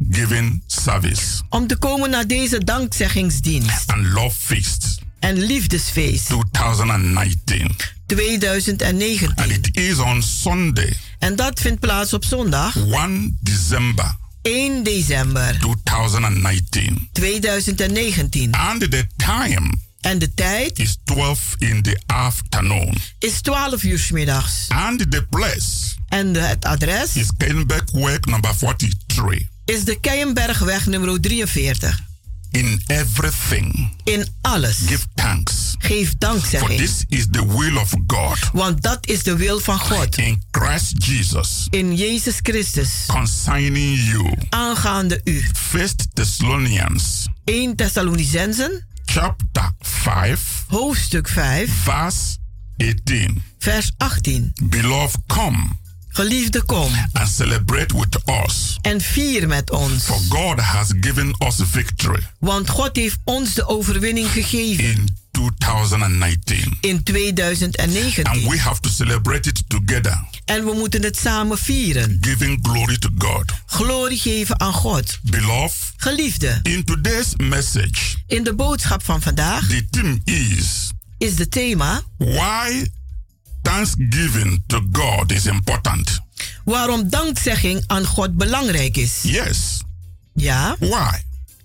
Thanksgiving 0.03 0.63
service 0.67 1.43
om 1.49 1.67
te 1.67 1.77
komen 1.77 2.11
naar 2.11 2.27
deze 2.27 2.65
dankzeggingsdienst 2.65 3.91
and 3.91 4.07
love 4.07 4.37
feast 4.39 4.99
en 5.19 5.39
liefdesfeest 5.39 6.27
2019. 6.27 7.71
2019. 8.07 9.35
And 9.37 9.51
it 9.51 9.77
is 9.77 9.99
on 9.99 10.23
Sunday, 10.23 10.97
En 11.19 11.37
dat 11.37 11.61
vindt 11.61 11.81
plaats 11.81 12.13
op 12.13 12.25
zondag 12.25 12.77
1 12.77 13.39
December 13.41 14.17
1 14.43 14.83
december 14.83 15.57
2019. 15.59 17.09
2019. 17.13 18.53
And 18.55 18.81
the 18.81 19.07
time 19.17 19.73
En 20.01 20.19
de 20.19 20.35
tijd 20.35 20.79
is 20.79 20.97
12 21.05 21.55
in 21.59 21.83
the 21.83 22.01
afternoon. 22.07 22.95
is 23.19 23.41
12 23.41 23.83
uur 23.83 23.99
's 23.99 24.11
middags. 24.11 24.65
And 24.69 25.11
the 25.11 25.27
place 25.31 25.97
En 26.09 26.33
de- 26.33 26.39
het 26.41 26.65
adres 26.65 27.17
is 27.17 27.31
Kenbekweg 27.37 28.21
number 28.21 28.55
43. 28.59 29.49
Is 29.69 29.85
de 29.85 30.01
Keienbergweg 30.01 30.87
nummer 30.87 31.21
43. 31.21 32.07
In 32.51 32.83
everything, 32.87 33.91
In 34.05 34.27
alles 34.41 34.77
give 34.87 35.05
thanks. 35.15 35.75
geef 35.79 36.09
For 36.09 36.19
dankzegging. 36.19 36.79
this 36.79 37.05
is 37.09 37.27
the 37.31 37.47
will 37.47 37.77
of 37.79 37.93
God 38.07 38.39
Want 38.53 38.83
dat 38.83 39.07
is 39.07 39.23
de 39.23 39.37
wil 39.37 39.61
van 39.61 39.79
God 39.79 40.17
in 40.17 40.43
Christ 40.51 41.05
Jesus 41.05 41.67
in 41.71 41.97
Jezus 41.97 42.37
Christus 42.43 42.91
concerning 43.07 43.99
you. 44.05 44.35
aangaande 44.49 45.21
u. 45.25 45.45
First 45.53 46.07
Thessalonians 46.15 47.27
1 47.45 47.77
Thessalonicensen, 47.77 48.87
chapter 49.05 49.73
5, 49.81 50.65
hoofdstuk 50.69 51.29
5, 51.29 51.71
verse 51.85 52.37
18. 52.77 53.43
vers 53.59 53.93
18. 53.97 54.53
Beloved, 54.65 55.17
come 55.27 55.77
Geliefde, 56.19 56.65
kom 56.65 56.91
and 57.13 57.29
celebrate 57.29 57.95
with 57.99 58.19
us. 58.45 58.79
en 58.83 59.01
vier 59.01 59.47
met 59.49 59.71
ons. 59.71 60.05
For 60.05 60.19
God 60.29 60.61
has 60.61 60.93
given 61.01 61.35
us 61.39 61.55
victory 61.71 62.23
Want 62.39 62.71
God 62.71 62.97
heeft 62.97 63.19
ons 63.25 63.55
de 63.55 63.67
overwinning 63.69 64.29
gegeven 64.31 64.85
in 64.85 65.17
2019. 65.31 66.77
in 66.81 66.91
And 66.97 67.07
2019. 67.07 68.49
we 68.49 68.59
have 68.59 68.81
to 68.81 68.89
celebrate 68.89 69.49
it 69.49 69.63
together, 69.69 70.25
En 70.45 70.65
we 70.65 70.73
moeten 70.75 71.03
het 71.03 71.17
samen 71.19 71.59
vieren. 71.59 72.19
giving 72.21 72.59
glory 72.63 72.99
to 72.99 73.09
God. 73.19 73.45
Glorie 73.67 74.19
geven 74.19 74.61
aan 74.61 74.73
God. 74.73 75.19
Beloved, 75.23 75.93
Geliefde, 75.97 76.59
in 76.63 76.85
today's 76.85 77.33
message, 77.37 78.17
in 78.27 78.43
de 78.45 78.55
boodschap 78.55 79.05
van 79.05 79.23
vandaag 79.23 79.67
the 79.69 79.87
theme 79.91 80.21
is 80.25 80.91
is 81.19 81.35
de 81.37 81.49
thema 81.49 82.03
why 82.17 82.87
thanksgiving 83.63 84.63
to 84.67 84.81
God 84.93 85.33
is 85.33 85.47
important. 85.47 86.21
waarom 86.65 87.09
dankzegging 87.09 87.85
aan 87.87 88.05
God 88.07 88.37
belangrijk 88.37 88.97
is. 88.97 89.19
Yes, 89.23 89.81
Ja, 90.35 90.77
why? 90.79 91.23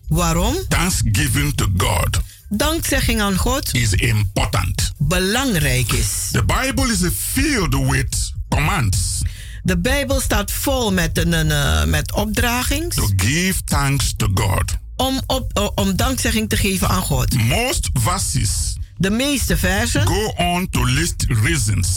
waarom 0.08 0.56
Thanksgiving 0.68 1.56
to 1.56 1.68
God 1.78 2.20
dankzegging 2.50 3.22
aan 3.22 3.36
God 3.36 3.74
is 3.74 3.94
important. 3.94 4.92
belangrijk 4.98 5.92
is. 5.92 6.30
The 6.32 6.44
Bible 6.46 6.92
is 6.92 7.02
filled 7.16 7.90
with 7.90 8.32
commands 8.50 9.22
De 9.64 9.78
Bijbel 9.78 10.22
staat 10.22 10.52
vol 10.52 10.94
met, 10.94 11.18
een, 11.18 11.34
een, 11.34 11.52
eh, 11.52 11.84
met 11.86 12.12
opdragings 12.14 12.96
to 12.96 13.10
give 13.16 13.64
thanks 13.64 14.14
to 14.18 14.28
God. 14.34 14.76
om, 14.96 15.22
op, 15.26 15.52
eh, 15.54 15.68
om 15.76 15.96
dankzegging 15.96 16.50
te 16.50 16.58
geven 16.58 16.88
aan 16.90 17.02
God. 17.02 17.34
Most 17.34 17.90
verses 17.94 18.76
De 19.04 19.10
meeste 19.10 19.58
versen 19.58 20.08
go 20.08 20.26
on 20.38 20.70
to 20.70 20.84
list 20.86 21.26
reasons 21.28 21.88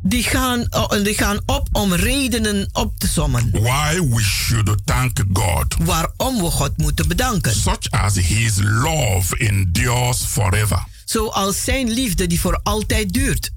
die 0.00 0.22
gaan, 0.22 0.66
eh, 0.68 1.02
die 1.02 1.14
gaan 1.14 1.40
op 1.46 1.68
om 1.72 1.92
redenen 1.94 2.68
op 2.72 2.98
te 2.98 3.08
sommen 3.08 3.50
why 3.50 4.00
we 4.08 4.20
should 4.22 4.76
thank 4.84 5.22
God, 5.32 5.76
waarom 5.78 6.36
we 6.36 6.50
God 6.50 6.76
moeten 6.76 7.08
bedanken. 7.08 7.54
such 7.54 7.90
as 7.90 8.14
His 8.14 8.52
love 8.62 9.36
endures 9.36 10.18
forever. 10.28 10.84
Zoals 11.04 11.64
zijn 11.64 11.90
liefde 11.90 12.26
die 12.26 12.40
voor 12.40 12.60
altijd 12.62 13.12
duurt. 13.12 13.50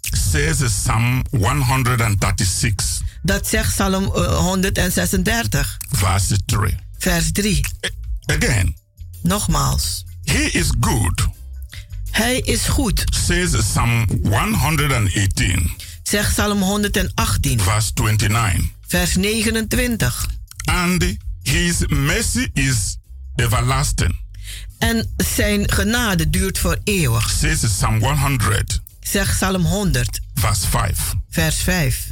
Says 0.00 0.56
Psalm 0.58 1.22
136, 1.30 3.02
Dat 3.22 3.48
zegt 3.48 3.72
Psalm 3.72 4.04
eh, 4.04 4.36
136, 4.38 5.76
verse 5.90 6.44
3. 6.44 6.76
vers 6.98 7.32
3. 7.32 7.60
Again, 8.26 8.76
Nogmaals. 9.22 10.04
He 10.24 10.48
is 10.52 10.66
good, 10.80 11.26
Hij 12.16 12.38
is 12.38 12.64
goed, 12.64 13.04
says 13.26 13.50
Psalm 13.50 14.06
118, 14.54 15.76
zegt 16.02 16.30
Psalm 16.32 16.62
118, 16.62 17.60
verse 17.60 17.90
29. 17.94 18.70
vers 18.86 19.16
29. 19.16 20.26
And 20.64 21.16
His 21.42 21.86
mercy 21.86 22.48
is 22.52 22.96
everlasting, 23.34 24.20
En 24.78 25.14
zijn 25.16 25.72
genade 25.72 26.30
duurt 26.30 26.58
voor 26.58 26.78
eeuwig, 26.84 27.30
says 27.30 27.60
Psalm 27.60 28.02
100, 28.02 28.80
zegt 29.00 29.34
Psalm 29.34 29.64
100, 29.64 30.20
verse 30.34 30.68
5. 30.68 31.12
vers 31.30 31.56
5. 31.56 32.06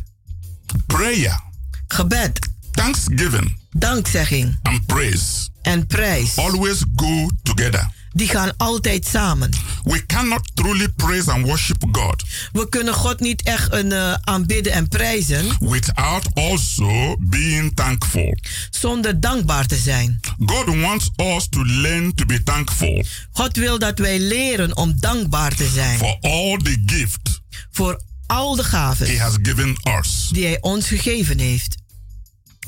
Prayer, 0.86 1.40
Gebed, 1.88 2.48
thanksgiving, 2.70 3.58
dankzegging. 3.70 4.58
And 4.62 4.86
praise. 4.86 5.48
En 5.62 5.86
prijs, 5.86 6.36
always 6.36 6.82
go 6.96 7.30
together. 7.42 7.92
Die 8.14 8.28
gaan 8.28 8.56
altijd 8.56 9.06
samen. 9.06 9.50
We 9.84 10.06
cannot 10.06 10.50
truly 10.54 10.88
praise 10.88 11.30
and 11.30 11.46
worship 11.46 11.84
God 11.92 12.22
We 12.52 12.68
kunnen 12.68 12.94
God 12.94 13.20
niet 13.20 13.42
echt 13.42 13.72
een, 13.72 13.92
eh, 13.92 14.12
aanbidden 14.20 14.72
en 14.72 14.88
prijzen 14.88 15.46
without 15.60 16.26
also 16.34 17.16
being 17.20 17.74
thankful. 17.74 18.36
zonder 18.70 19.20
dankbaar 19.20 19.66
te 19.66 19.76
zijn. 19.76 20.20
God 20.46 20.80
wants 20.80 21.10
us 21.16 21.48
to 21.48 21.64
learn 21.64 22.14
to 22.14 22.24
be 22.26 22.42
thankful 22.42 23.04
God 23.32 23.56
wil 23.56 23.78
dat 23.78 23.98
wij 23.98 24.18
leren 24.18 24.76
om 24.76 25.00
dankbaar 25.00 25.54
te 25.54 25.68
zijn 25.74 25.98
for 25.98 26.16
all 26.20 26.58
the 26.62 26.82
gift 26.86 27.42
voor 27.70 28.00
al 28.26 28.56
de 28.56 28.62
He 28.62 28.68
gaven 28.68 29.18
has 29.18 29.36
given 29.42 29.76
us. 29.98 30.28
die 30.32 30.44
Hij 30.44 30.58
ons 30.60 30.86
gegeven 30.86 31.38
heeft. 31.38 31.76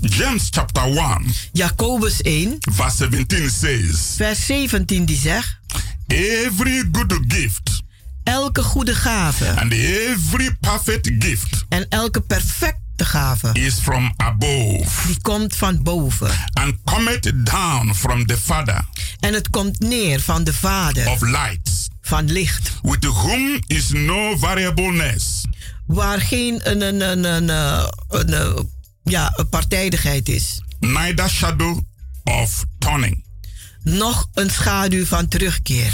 James 0.00 0.48
chapter 0.50 0.82
1, 0.82 1.24
Jacobus 1.52 2.20
1, 2.22 2.56
verse 2.60 2.96
17 2.96 3.50
says, 3.50 4.14
vers 4.16 4.46
17 4.46 5.04
die 5.04 5.16
zegt... 5.16 5.58
Every 6.06 6.88
good 6.92 7.18
gift 7.28 7.82
Elke 8.24 8.62
goede 8.62 8.94
gave 8.94 9.46
and 9.56 9.72
every 9.72 10.56
perfect 10.60 11.10
gift 11.18 11.64
en 11.68 11.86
elke 11.88 12.20
perfecte 12.20 13.04
gave 13.04 13.50
is 13.52 13.74
from 13.74 14.12
above 14.16 14.86
die 15.06 15.20
komt 15.22 15.56
van 15.56 15.82
boven. 15.82 16.30
and 16.52 16.74
cometh 16.84 17.32
down 17.44 17.94
from 17.94 18.26
the 18.26 18.36
Father 18.36 18.84
En 19.20 19.32
het 19.34 19.50
komt 19.50 19.80
neer 19.80 20.20
van 20.20 20.44
de 20.44 20.52
Vader 20.52 21.08
of 21.08 21.20
lights, 21.20 21.88
van 22.00 22.32
licht. 22.32 22.72
with 22.82 23.04
whom 23.04 23.60
is 23.66 23.88
no 23.88 24.36
variableness, 24.36 25.44
Waar 25.86 26.20
geen 26.20 26.60
een, 26.70 26.80
een, 26.80 27.00
een, 27.00 27.24
een, 27.24 27.48
een, 28.08 28.70
ja, 29.10 29.32
een 29.36 29.48
partijdigheid 29.48 30.28
is. 30.28 30.60
neither 30.80 31.28
shadow 31.28 31.78
of 32.24 32.64
turning. 32.78 33.24
Nog 33.82 34.28
een 34.34 34.50
schaduw 34.50 35.04
van 35.04 35.28
terugkeer. 35.28 35.92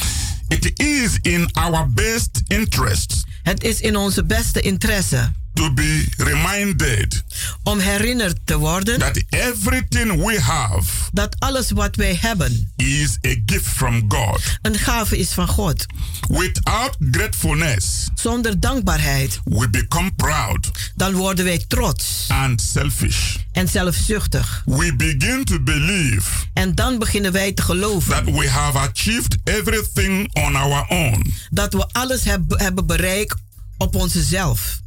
It 0.49 0.81
is 0.81 1.19
in 1.21 1.53
our 1.53 1.93
best 1.93 2.43
interest 2.47 3.25
Het 3.43 3.65
is 3.65 3.81
in 3.81 3.97
onze 3.97 4.25
beste 4.25 4.61
interesse 4.61 5.33
to 5.55 5.73
be 5.73 6.05
reminded 6.17 7.23
om 7.63 7.79
herinnerd 7.79 8.37
te 8.45 8.57
worden 8.59 8.99
that 8.99 9.23
everything 9.29 10.25
we 10.25 10.41
have 10.41 10.91
dat 11.13 11.37
alles 11.39 11.71
wat 11.71 11.97
wij 11.97 12.17
hebben 12.21 12.73
is 12.77 13.19
a 13.27 13.35
gift 13.47 13.67
from 13.67 14.05
God. 14.09 14.41
een 14.63 14.79
gave 14.79 15.19
is 15.19 15.29
van 15.33 15.49
God. 15.49 15.87
Without 16.29 16.97
gratefulness, 17.11 18.09
Zonder 18.15 18.61
dankbaarheid, 18.61 19.41
we 19.45 19.69
become 19.71 20.11
proud 20.17 20.71
dan 20.95 21.13
worden 21.15 21.45
wij 21.45 21.65
trots 21.69 22.25
and 22.29 22.61
selfish. 22.63 23.37
en 23.53 23.69
zelfzuchtig. 23.69 24.63
We 24.65 24.95
begin 24.97 25.45
to 25.45 25.61
believe 25.61 26.31
En 26.55 26.75
dan 26.75 26.99
beginnen 26.99 27.33
wij 27.33 27.53
te 27.53 27.63
geloven 27.63 28.11
that 28.13 28.25
we 28.35 28.49
have 28.51 28.79
achieved 28.79 29.37
everything 29.45 30.31
on 30.33 30.57
our 30.57 30.87
own. 30.89 31.33
dat 31.51 31.73
we 31.73 31.87
alles 31.93 32.25
heb- 32.25 32.59
hebben 32.59 32.87
bereikt 32.87 33.35
op 33.79 33.95
onszelf. 33.95 34.81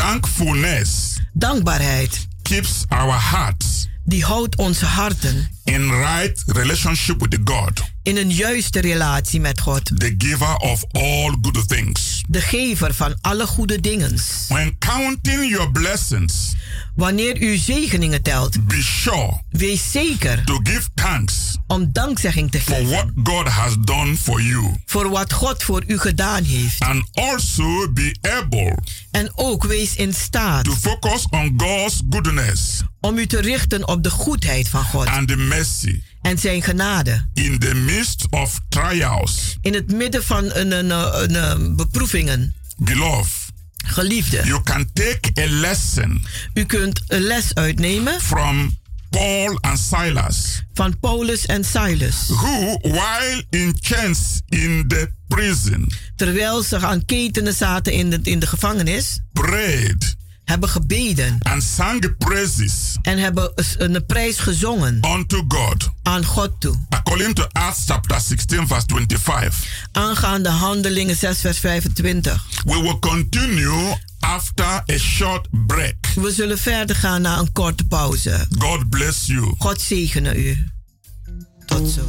Thankfulness 0.00 1.18
Dankbaarheid 1.32 2.26
keeps 2.42 2.84
our 2.88 3.12
hearts 3.12 3.88
Die 4.04 4.24
houdt 4.24 4.56
onze 4.56 4.84
harten 4.84 5.48
in 5.64 5.90
right 5.90 6.42
relationship 6.46 7.20
with 7.20 7.30
the 7.30 7.40
God, 7.44 7.82
in 8.02 8.16
een 8.16 8.30
juiste 8.30 8.80
relatie 8.80 9.40
met 9.40 9.60
God. 9.60 9.90
the 9.98 10.14
giver 10.18 10.56
of 10.56 10.84
all 10.92 11.34
good 11.42 11.68
things. 11.68 12.22
De 12.28 12.40
gever 12.40 12.94
van 12.94 13.14
alle 13.20 13.46
goede 13.46 13.80
dingen. 13.80 14.18
When 14.48 14.78
counting 14.78 15.50
your 15.50 15.70
blessings, 15.70 16.54
Wanneer 17.00 17.42
u 17.42 17.56
zegeningen 17.56 18.22
telt, 18.22 18.66
be 18.66 18.82
sure 18.82 19.40
wees 19.50 19.90
zeker 19.90 20.44
to 20.44 20.60
give 20.62 20.82
thanks 20.94 21.56
om 21.66 21.92
dankzegging 21.92 22.50
te 22.50 22.60
for 22.60 22.74
geven 22.74 22.90
what 22.90 23.06
God 23.22 23.48
has 23.48 23.74
done 23.80 24.16
for 24.16 24.42
you. 24.42 24.74
voor 24.86 25.10
wat 25.10 25.32
God 25.32 25.62
voor 25.62 25.82
u 25.86 25.98
gedaan 25.98 26.44
heeft. 26.44 26.80
And 26.80 27.04
also 27.12 27.92
be 27.92 28.16
able 28.42 28.78
En 29.10 29.32
ook 29.34 29.64
wees 29.64 29.96
in 29.96 30.14
staat 30.14 30.64
to 30.64 30.72
focus 30.72 31.26
on 31.30 31.54
God's 31.56 32.02
goodness 32.10 32.82
om 33.00 33.18
u 33.18 33.26
te 33.26 33.40
richten 33.40 33.88
op 33.88 34.02
de 34.02 34.10
goedheid 34.10 34.68
van 34.68 34.84
God 34.84 35.06
and 35.06 35.28
the 35.28 35.36
mercy 35.36 36.02
en 36.22 36.38
zijn 36.38 36.62
genade. 36.62 37.28
in 37.34 37.58
the 37.58 37.74
midst 37.74 38.26
of 38.30 38.60
trials. 38.68 39.56
In 39.60 39.74
het 39.74 39.92
midden 39.92 40.24
van 40.24 40.44
een, 40.52 40.72
een, 40.72 40.90
een, 40.90 41.34
een 41.34 41.76
beproevingen. 41.76 42.54
Beloved, 42.76 43.32
Geliefde, 43.86 44.40
you 44.44 44.62
can 44.62 44.90
take 44.92 45.30
a 45.38 45.46
lesson 45.46 46.22
u 46.54 46.64
kunt 46.64 47.02
een 47.06 47.20
les 47.20 47.54
uitnemen 47.54 48.20
from 48.20 48.78
Paul 49.10 49.58
and 49.60 49.78
Silas, 49.78 50.62
van 50.72 50.98
Paulus 51.00 51.46
en 51.46 51.64
Silas. 51.64 52.26
who, 52.28 52.78
while 52.82 53.42
in 53.50 53.74
chains 53.80 54.40
in 54.48 54.84
the 54.88 55.10
prison, 55.28 55.92
Terwijl 56.16 56.62
ze 56.62 56.78
aan 56.78 57.04
ketenen 57.04 57.54
zaten 57.54 57.92
in 57.92 58.10
de, 58.10 58.18
in 58.22 58.38
de 58.38 58.46
gevangenis, 58.46 59.20
prayed 59.32 60.16
hebben 60.50 60.68
gebeden 60.68 61.38
and 61.40 61.62
sang 61.62 62.16
praises 62.18 62.96
en 63.02 63.18
hebben 63.18 63.52
een 63.78 64.06
prijs 64.06 64.38
gezongen 64.38 65.00
unto 65.16 65.44
God. 65.48 65.88
aan 66.02 66.24
God 66.24 66.50
toe. 66.58 66.74
According 66.88 67.34
to 67.34 67.46
Acts 67.52 67.84
chapter 67.86 68.20
16, 68.20 68.66
verse 68.66 68.86
25. 68.86 69.86
Aangaande 69.92 70.48
handelingen 70.48 71.16
6 71.16 71.40
vers 71.40 71.58
25. 71.58 72.44
We 72.64 72.82
will 72.82 72.98
continue 72.98 73.96
after 74.20 74.64
a 74.92 74.98
short 74.98 75.48
break. 75.66 76.06
We 76.14 76.32
zullen 76.32 76.58
verder 76.58 76.96
gaan 76.96 77.22
na 77.22 77.38
een 77.38 77.52
korte 77.52 77.84
pauze. 77.84 78.46
God 78.58 78.90
bless 78.90 79.26
you. 79.26 79.54
God 79.58 79.80
zegene 79.80 80.34
u. 80.34 80.66
Tot 81.66 81.88
zo. 81.90 82.08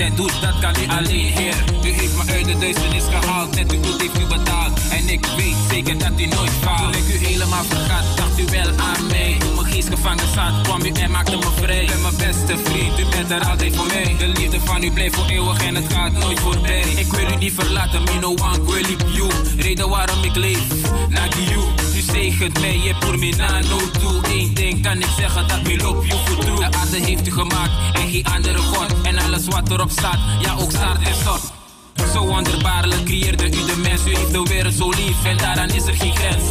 En 0.00 0.14
doet. 0.14 0.40
Dat 0.40 0.58
kan 0.60 0.74
u 0.82 0.88
alleen, 0.88 1.32
Heer. 1.32 1.56
U 1.84 1.88
heeft 1.88 2.16
me 2.16 2.32
uit 2.32 2.44
de 2.44 2.58
duisternis 2.58 3.04
gehaald, 3.04 3.54
net 3.54 3.72
uw 3.72 3.80
bloed 3.80 4.00
heeft 4.00 4.18
u 4.18 4.26
betaald. 4.26 4.80
En 4.90 5.08
ik 5.08 5.26
weet 5.36 5.56
zeker 5.70 5.98
dat 5.98 6.20
u 6.20 6.26
nooit 6.26 6.50
faalt. 6.50 6.92
Toen 6.92 7.02
ik 7.02 7.08
u 7.08 7.26
helemaal 7.26 7.64
vergat, 7.64 8.16
dacht 8.16 8.38
u 8.38 8.44
wel 8.50 8.68
aan 8.76 9.06
mij. 9.06 9.36
Toen 9.38 9.54
mijn 9.54 9.66
geest 9.66 9.88
gevangen 9.88 10.28
zat, 10.34 10.62
kwam 10.62 10.80
u 10.84 10.90
en 10.90 11.10
maakte 11.10 11.36
me 11.36 11.50
vrij. 11.56 11.84
U 11.84 11.86
bent 11.86 12.02
mijn 12.02 12.16
beste 12.16 12.56
vriend, 12.64 12.98
u 12.98 13.04
bent 13.10 13.30
er 13.30 13.48
altijd 13.48 13.76
voor 13.76 13.86
mij. 13.86 14.14
De 14.18 14.26
liefde 14.26 14.60
van 14.60 14.82
u 14.82 14.90
blijft 14.90 15.14
voor 15.14 15.28
eeuwig 15.28 15.66
en 15.66 15.74
het 15.74 15.92
gaat 15.92 16.12
nooit 16.12 16.40
voorbij. 16.40 16.80
Ik 16.80 17.12
wil 17.12 17.30
u 17.30 17.36
niet 17.36 17.52
verlaten, 17.54 18.02
me 18.02 18.18
no 18.20 18.28
one 18.28 18.64
will 18.64 18.82
leave 18.82 19.12
you. 19.12 19.30
Reden 19.58 19.88
waarom 19.88 20.24
ik 20.24 20.36
leef, 20.36 20.66
naar 21.08 21.28
you. 21.38 21.87
U 22.08 22.12
zegent 22.12 22.60
mij, 22.60 22.78
je 22.78 22.94
voor 23.00 23.18
me 23.18 23.34
na 23.36 23.60
no 23.60 23.78
toe. 24.00 24.20
Eén 24.32 24.54
ding 24.54 24.82
kan 24.82 24.96
ik 24.96 25.08
zeggen, 25.18 25.48
dat 25.48 25.62
me 25.62 25.76
loop 25.76 26.04
you 26.04 26.18
voor 26.24 26.44
true. 26.44 26.56
De 26.56 26.64
aarde 26.64 26.96
heeft 26.96 27.26
u 27.26 27.30
gemaakt 27.30 27.70
en 27.92 28.10
geen 28.10 28.24
andere 28.24 28.58
god. 28.58 29.00
En 29.02 29.18
alles 29.18 29.46
wat 29.46 29.70
erop 29.70 29.90
staat, 29.90 30.18
ja 30.40 30.54
ook 30.54 30.70
staart 30.70 31.06
en 31.06 31.14
stort. 31.14 31.42
Zo 32.12 32.26
wonderbaarlijk 32.26 33.04
creëerde 33.04 33.46
u 33.46 33.50
de 33.50 33.76
mens. 33.82 34.06
U 34.06 34.16
heeft 34.16 34.32
de 34.32 34.42
wereld 34.42 34.74
zo 34.74 34.88
lief 34.88 35.24
en 35.24 35.36
daaraan 35.36 35.70
is 35.70 35.86
er 35.86 35.94
geen 35.94 36.16
grens. 36.16 36.42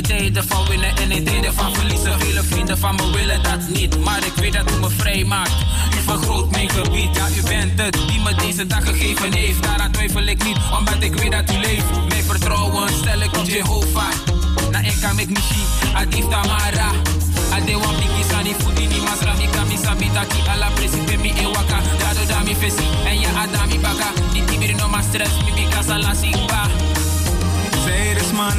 Dienen. 0.00 0.10
In 0.10 0.32
tijden 0.32 0.44
van 0.48 0.66
winnen 0.66 0.96
en 0.96 1.10
in 1.10 1.24
tijden 1.24 1.54
van 1.54 1.74
verliezen. 1.74 2.20
Vele 2.20 2.42
vrienden 2.42 2.78
van 2.78 2.94
me 2.94 3.10
willen 3.10 3.42
dat 3.42 3.68
niet, 3.68 4.04
maar 4.04 4.24
ik 4.26 4.32
weet 4.34 4.52
dat 4.52 4.70
u 4.70 4.80
me 4.80 4.90
vrij 4.90 5.24
maakt. 5.24 5.52
U 5.96 6.02
vergroot 6.06 6.50
mijn 6.50 6.70
gebied, 6.70 7.16
ja, 7.16 7.28
u 7.36 7.42
bent 7.42 7.80
het 7.80 7.96
die 8.08 8.20
me 8.20 8.34
deze 8.34 8.66
dag 8.66 8.84
gegeven 8.84 9.32
heeft. 9.32 9.62
Daaraan 9.62 9.92
twijfel 9.92 10.22
ik 10.22 10.44
niet, 10.44 10.58
omdat 10.78 11.02
ik 11.02 11.14
weet 11.14 11.32
dat 11.32 11.50
u 11.50 11.58
leeft. 11.58 11.90
Mijn 12.08 12.24
vertrouwen 12.24 12.88
stel 13.00 13.20
ik 13.20 13.36
op 13.36 13.44
Jehovah. 13.44 14.12
Na 14.70 14.82
enka 14.82 15.12
mek 15.12 15.28
mishi, 15.28 15.62
adif 15.94 16.28
tamara. 16.28 16.90
Ade 17.52 17.72
wan 17.72 17.94
bigi 17.96 18.22
sani 18.30 18.54
futi 18.54 18.86
ni 18.86 19.00
masra 19.00 19.34
mi 19.34 19.46
kami 19.50 19.76
sabita 19.76 20.24
ki 20.24 20.40
ala 20.48 20.68
preside 20.74 21.16
mi 21.16 21.30
ewaka. 21.30 21.78
Dado 21.98 22.26
da 22.26 22.42
mi 22.42 22.54
fesi, 22.54 22.86
en 23.04 23.20
ya 23.20 23.28
adami 23.28 23.78
baka. 23.78 24.08
Di 24.32 24.44
tibiri 24.44 24.74
no 24.74 24.88
ma 24.88 25.02
stress, 25.02 25.32
mi 25.44 25.52
bika 25.52 25.82
sala 25.82 26.14
simba. 26.14 26.68
Say 27.84 28.14
this 28.14 28.32
man 28.32 28.56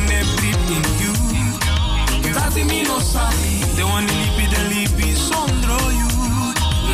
Tati 2.34 2.64
mi 2.64 2.84
no 2.84 3.00
sabi. 3.00 3.62
The 3.76 3.84
one 3.86 4.06
that 4.06 4.16
lipi 4.16 4.46
the 4.54 4.62
lipi 4.72 5.08
sondro 5.16 5.78
you. 6.00 6.10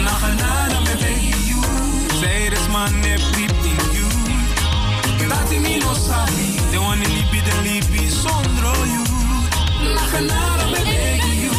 Naganada 0.06 0.80
me 0.86 0.94
begi 1.02 1.34
you. 1.50 1.62
Say 2.20 2.50
this 2.50 2.68
man 2.70 2.94
they 3.02 3.18
deep 3.36 3.52
in 3.72 3.80
you. 3.98 4.10
Tati 5.30 5.60
mi 5.60 5.80
no 5.80 5.94
sabi. 5.94 6.48
The 6.72 6.80
one 6.82 7.00
that 7.00 7.10
lipi 7.10 7.40
the 7.48 7.56
lipi 7.68 8.04
sondro 8.22 8.74
you. 8.94 9.04
Naganada 9.96 10.66
me 10.72 10.80
begi 10.88 11.34
you. 11.44 11.59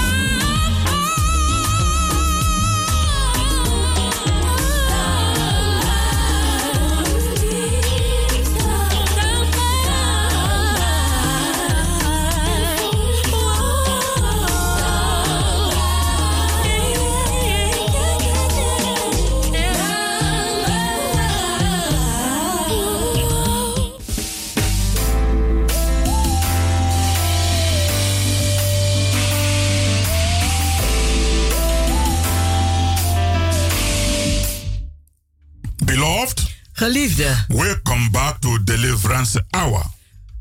Geliefde, 36.81 37.45
welcome 37.49 38.11
back 38.11 38.41
to 38.41 38.65
Deliverance 38.65 39.45
Hour, 39.51 39.83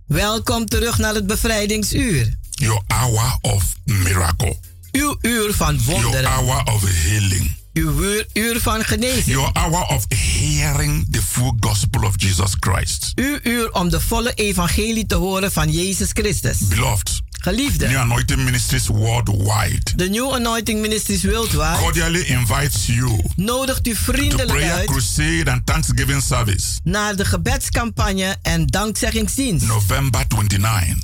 welkom 0.08 0.65
terug 0.65 0.97
naar 0.97 1.13
het 1.13 1.28
bevrijdingsuur. 1.28 2.34
your 2.52 2.82
hour 2.88 3.38
of 3.41 3.63
miracle, 3.84 4.58
Uw 4.91 5.17
uur 5.21 5.54
van 5.54 5.75
your 5.75 6.02
wonderen. 6.02 6.30
hour 6.32 6.63
of 6.73 6.84
healing, 6.86 7.56
Uw 7.73 8.02
uur, 8.04 8.28
uur 8.34 8.60
van 8.62 8.84
genezing. 8.84 9.25
your 9.25 9.49
hour 9.54 9.86
of 9.88 10.06
hearing 10.10 11.08
the 11.12 11.21
full 11.21 11.54
gospel 11.60 12.04
of 12.04 12.13
Jesus 12.17 12.52
Christ. 12.60 13.12
Uw 13.15 13.39
uur 13.43 13.71
om 13.71 13.89
de 13.89 13.99
volle 14.02 14.34
evangelie 14.34 15.06
te 15.06 15.15
horen 15.15 15.52
van 15.52 15.71
Jezus 15.71 16.10
Christus. 16.13 16.58
Beloved, 16.67 17.21
Geliefde, 17.41 17.88
New 17.88 17.97
Anointing 17.97 18.43
Ministries 18.43 18.88
worldwide 18.88 19.91
de 19.95 20.10
New 20.10 20.34
Anointing 20.34 20.82
Ministries 20.82 21.23
Worldwide 21.23 21.78
cordially 21.78 22.19
invites 22.21 22.86
you 22.86 23.19
nodigt 23.36 23.88
u 23.88 23.95
vriendelijk 23.95 24.47
prayer 24.47 24.71
uit 24.71 24.86
crusade 24.89 25.52
and 25.52 25.65
Thanksgiving 25.65 26.21
service 26.21 26.65
naar 26.84 27.15
de 27.15 27.25
gebedscampagne 27.25 28.36
en 28.41 28.65
dankzeggingsdienst 28.67 29.65
November 29.65 30.25
29 30.28 30.97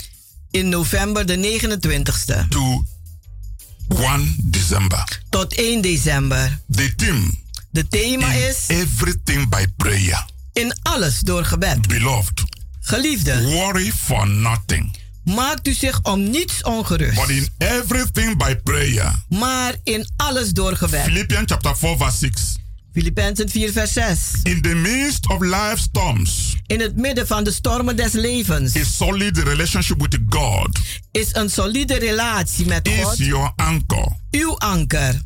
in 0.51 0.69
november 0.69 1.25
de 1.25 1.59
29ste 1.59 2.47
to 2.49 2.83
1 3.87 4.35
December. 4.43 5.19
tot 5.29 5.53
1 5.53 5.81
december. 5.81 6.59
The 6.71 6.95
theme 6.95 7.31
De 7.69 7.87
thema 7.87 8.31
is 8.33 8.55
everything 8.67 9.49
by 9.49 9.65
prayer. 9.77 10.25
in 10.53 10.73
alles 10.81 11.19
door 11.19 11.45
gebed. 11.45 11.87
Beloved, 11.87 12.43
Geliefde. 12.79 13.41
Worry 13.43 13.91
for 13.91 14.27
nothing. 14.27 14.95
Maakt 15.25 15.67
u 15.67 15.73
zich 15.73 15.99
om 16.03 16.29
niets 16.29 16.63
ongerust. 16.63 17.15
But 17.15 17.29
in 17.29 17.47
everything 17.57 18.37
by 18.37 18.55
prayer. 18.63 19.23
Maar 19.29 19.75
in 19.83 20.07
alles 20.17 20.51
door 20.51 20.75
gebed. 20.75 21.03
Philippians 21.03 21.51
chapter 21.51 21.75
4 21.77 21.97
verse 21.97 22.17
6. 22.17 22.55
Filippenzen 22.93 23.49
4 23.49 23.71
vers 23.71 23.93
6. 23.93 24.19
In 24.43 24.61
the 24.61 24.73
midst 24.75 25.27
of 25.27 25.41
life 25.41 25.77
storms. 25.77 26.55
In 26.67 26.79
het 26.79 26.95
midden 26.97 27.27
van 27.27 27.43
de 27.43 27.51
stormen 27.51 27.95
des 27.95 28.11
levens. 28.11 28.75
A 28.75 28.83
solid 28.83 29.37
relationship 29.37 30.01
with 30.01 30.19
God. 30.29 30.79
Is 31.11 31.27
een 31.33 31.49
solide 31.49 31.97
relatie 31.97 32.65
met 32.65 32.87
Is 32.87 33.03
God. 33.03 33.17
your 33.17 33.51
anchor. 33.55 34.07
Uw 34.31 34.57
anker. 34.57 35.21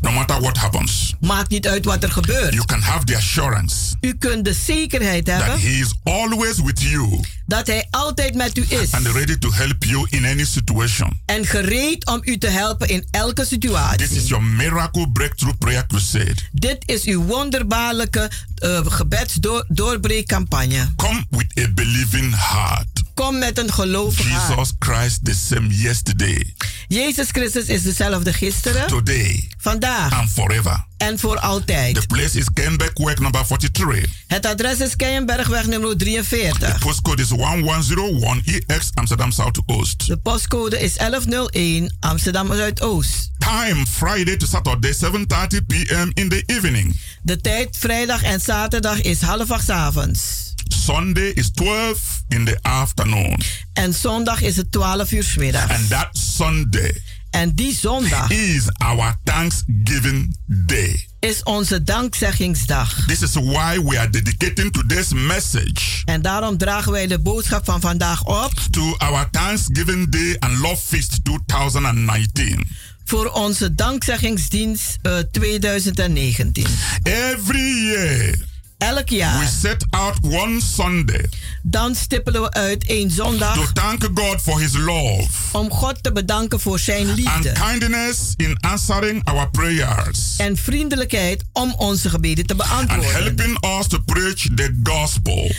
No 0.00 0.10
matter 0.12 0.40
what 0.40 0.56
happens. 0.56 1.14
Maakt 1.20 1.50
niet 1.50 1.66
uit 1.66 1.84
wat 1.84 2.02
er 2.02 2.10
gebeurt. 2.10 2.52
You 2.52 2.64
can 2.64 2.80
have 2.80 3.04
the 3.04 3.16
assurance. 3.16 3.74
U 4.00 4.14
kunt 4.14 4.44
de 4.44 4.52
zekerheid 4.52 5.24
That 5.24 5.42
hebben 5.42 5.60
he 5.60 5.68
is 5.68 5.94
always 6.02 6.60
with 6.62 6.80
you. 6.82 7.20
dat 7.46 7.66
hij 7.66 7.86
altijd 7.90 8.34
met 8.34 8.58
u 8.58 8.64
is. 8.68 8.92
And 8.92 9.06
ready 9.06 9.38
to 9.38 9.52
help 9.52 9.84
you 9.84 10.06
in 10.10 10.24
any 10.24 10.44
situation. 10.44 11.20
En 11.26 11.46
gereed 11.46 12.06
om 12.06 12.20
u 12.24 12.38
te 12.38 12.48
helpen 12.48 12.88
in 12.88 13.06
elke 13.10 13.44
situatie. 13.44 14.06
This 14.08 14.16
is 14.16 14.28
your 14.28 14.44
miracle 14.44 15.10
breakthrough 15.12 15.58
prayer 15.58 15.86
crusade. 15.86 16.36
Dit 16.52 16.82
is 16.86 17.04
uw 17.04 17.24
wonderbaarlijke 17.24 18.30
uh, 18.64 18.80
gebedsdoorbreekcampagne. 18.84 20.92
Come 20.96 21.24
with 21.30 21.58
a 21.66 21.68
believing 21.74 22.34
heart. 22.36 22.86
Kom 23.18 23.38
met 23.38 23.58
een 23.58 23.72
gelovig. 23.72 24.26
Jesus 24.26 24.72
Christ 24.78 25.24
the 25.24 25.34
same 25.34 25.66
yesterday. 25.66 26.54
Jezus 26.88 27.28
Christus 27.30 27.64
is 27.64 27.82
dezelfde 27.82 28.32
gisteren, 28.32 28.86
Today. 28.86 29.50
vandaag 29.58 30.12
And 30.12 30.30
forever. 30.30 30.86
en 30.96 31.18
voor 31.18 31.38
altijd. 31.38 31.94
The 31.94 32.06
place 32.06 32.38
is 32.38 32.46
Kenbekweg 32.52 33.18
number 33.18 33.46
43. 33.46 34.10
Het 34.26 34.46
adres 34.46 34.80
is 34.80 34.96
Keienbergweg 34.96 35.66
nummer 35.66 35.96
43. 35.96 36.58
The 36.58 36.78
postcode 36.78 37.22
is 37.22 37.28
1101EX 37.28 38.94
Amsterdam 38.94 39.32
Zuidoost. 39.32 40.06
De 40.06 40.16
postcode 40.16 40.80
is 40.80 40.94
1101 40.96 41.96
Amsterdam 42.00 42.54
Zuidoost. 42.54 43.30
Time 43.38 43.86
Friday 43.86 44.36
to 44.36 44.46
Saturday 44.46 44.92
7:30 44.92 45.66
p.m. 45.66 46.10
in 46.14 46.28
the 46.28 46.42
evening. 46.46 47.00
De 47.22 47.40
tijd 47.40 47.76
vrijdag 47.78 48.22
en 48.22 48.40
zaterdag 48.40 49.00
is 49.00 49.20
half 49.20 49.50
acht 49.50 49.70
avonds. 49.70 50.47
Sunday 50.88 51.32
is 51.34 51.50
12 51.50 52.22
in 52.28 52.44
the 52.44 52.58
afternoon. 52.62 53.40
En 53.72 53.94
zondag 53.94 54.40
is 54.40 54.56
het 54.56 54.72
12 54.72 55.12
uur 55.12 55.34
middags. 55.38 55.72
And 55.72 55.88
that 55.88 56.08
Sunday 56.12 57.02
en 57.30 57.54
die 57.54 57.74
zondag 57.74 58.30
is 58.30 58.64
our 58.76 59.16
Thanksgiving 59.24 60.36
Day. 60.46 61.06
Is 61.20 61.42
onze 61.42 61.82
dankzeggingsdag. 61.82 63.06
This 63.06 63.22
is 63.22 63.32
why 63.34 63.82
we 63.84 63.98
are 63.98 64.10
dedicating 64.10 64.72
today's 64.72 65.12
message. 65.12 66.02
En 66.04 66.22
daarom 66.22 66.58
dragen 66.58 66.92
wij 66.92 67.06
de 67.06 67.18
boodschap 67.18 67.64
van 67.64 67.80
vandaag 67.80 68.24
op. 68.24 68.52
To 68.70 68.96
our 68.96 69.30
Thanksgiving 69.30 70.10
Day 70.10 70.36
and 70.38 70.58
Love 70.58 70.82
Feast 70.86 71.24
2019. 71.24 72.68
Voor 73.04 73.26
onze 73.26 73.74
dankzeggingsdienst 73.74 74.98
uh, 75.02 75.18
2019. 75.18 76.66
Every 77.02 77.84
year. 77.84 78.46
Elk 78.78 79.08
jaar. 79.08 79.38
We 79.38 79.46
set 79.60 79.86
out 79.90 80.16
one 80.22 80.60
Sunday. 80.60 81.28
Dan 81.62 81.94
stippelen 81.94 82.42
we 82.42 82.52
uit 82.52 82.86
één 82.86 83.10
zondag. 83.10 83.54
To 83.54 83.72
thank 83.72 84.08
God 84.14 84.40
for 84.42 84.60
his 84.60 84.76
love. 84.76 85.28
Om 85.52 85.70
God 85.70 86.02
te 86.02 86.12
bedanken 86.12 86.60
voor 86.60 86.78
zijn 86.78 87.14
liefde. 87.14 87.54
And 87.54 87.70
kindness 87.70 88.32
in 88.36 88.56
answering 88.60 89.24
our 89.24 89.50
prayers. 89.50 90.36
En 90.36 90.56
vriendelijkheid 90.56 91.44
om 91.52 91.74
onze 91.76 92.10
gebeden 92.10 92.46
te 92.46 92.54
beantwoorden. 92.54 93.14
And 93.14 93.24
helping 93.24 93.78
us 93.78 93.86
to 93.86 93.98
preach 93.98 94.42
the 94.54 94.80
gospel. 94.82 95.50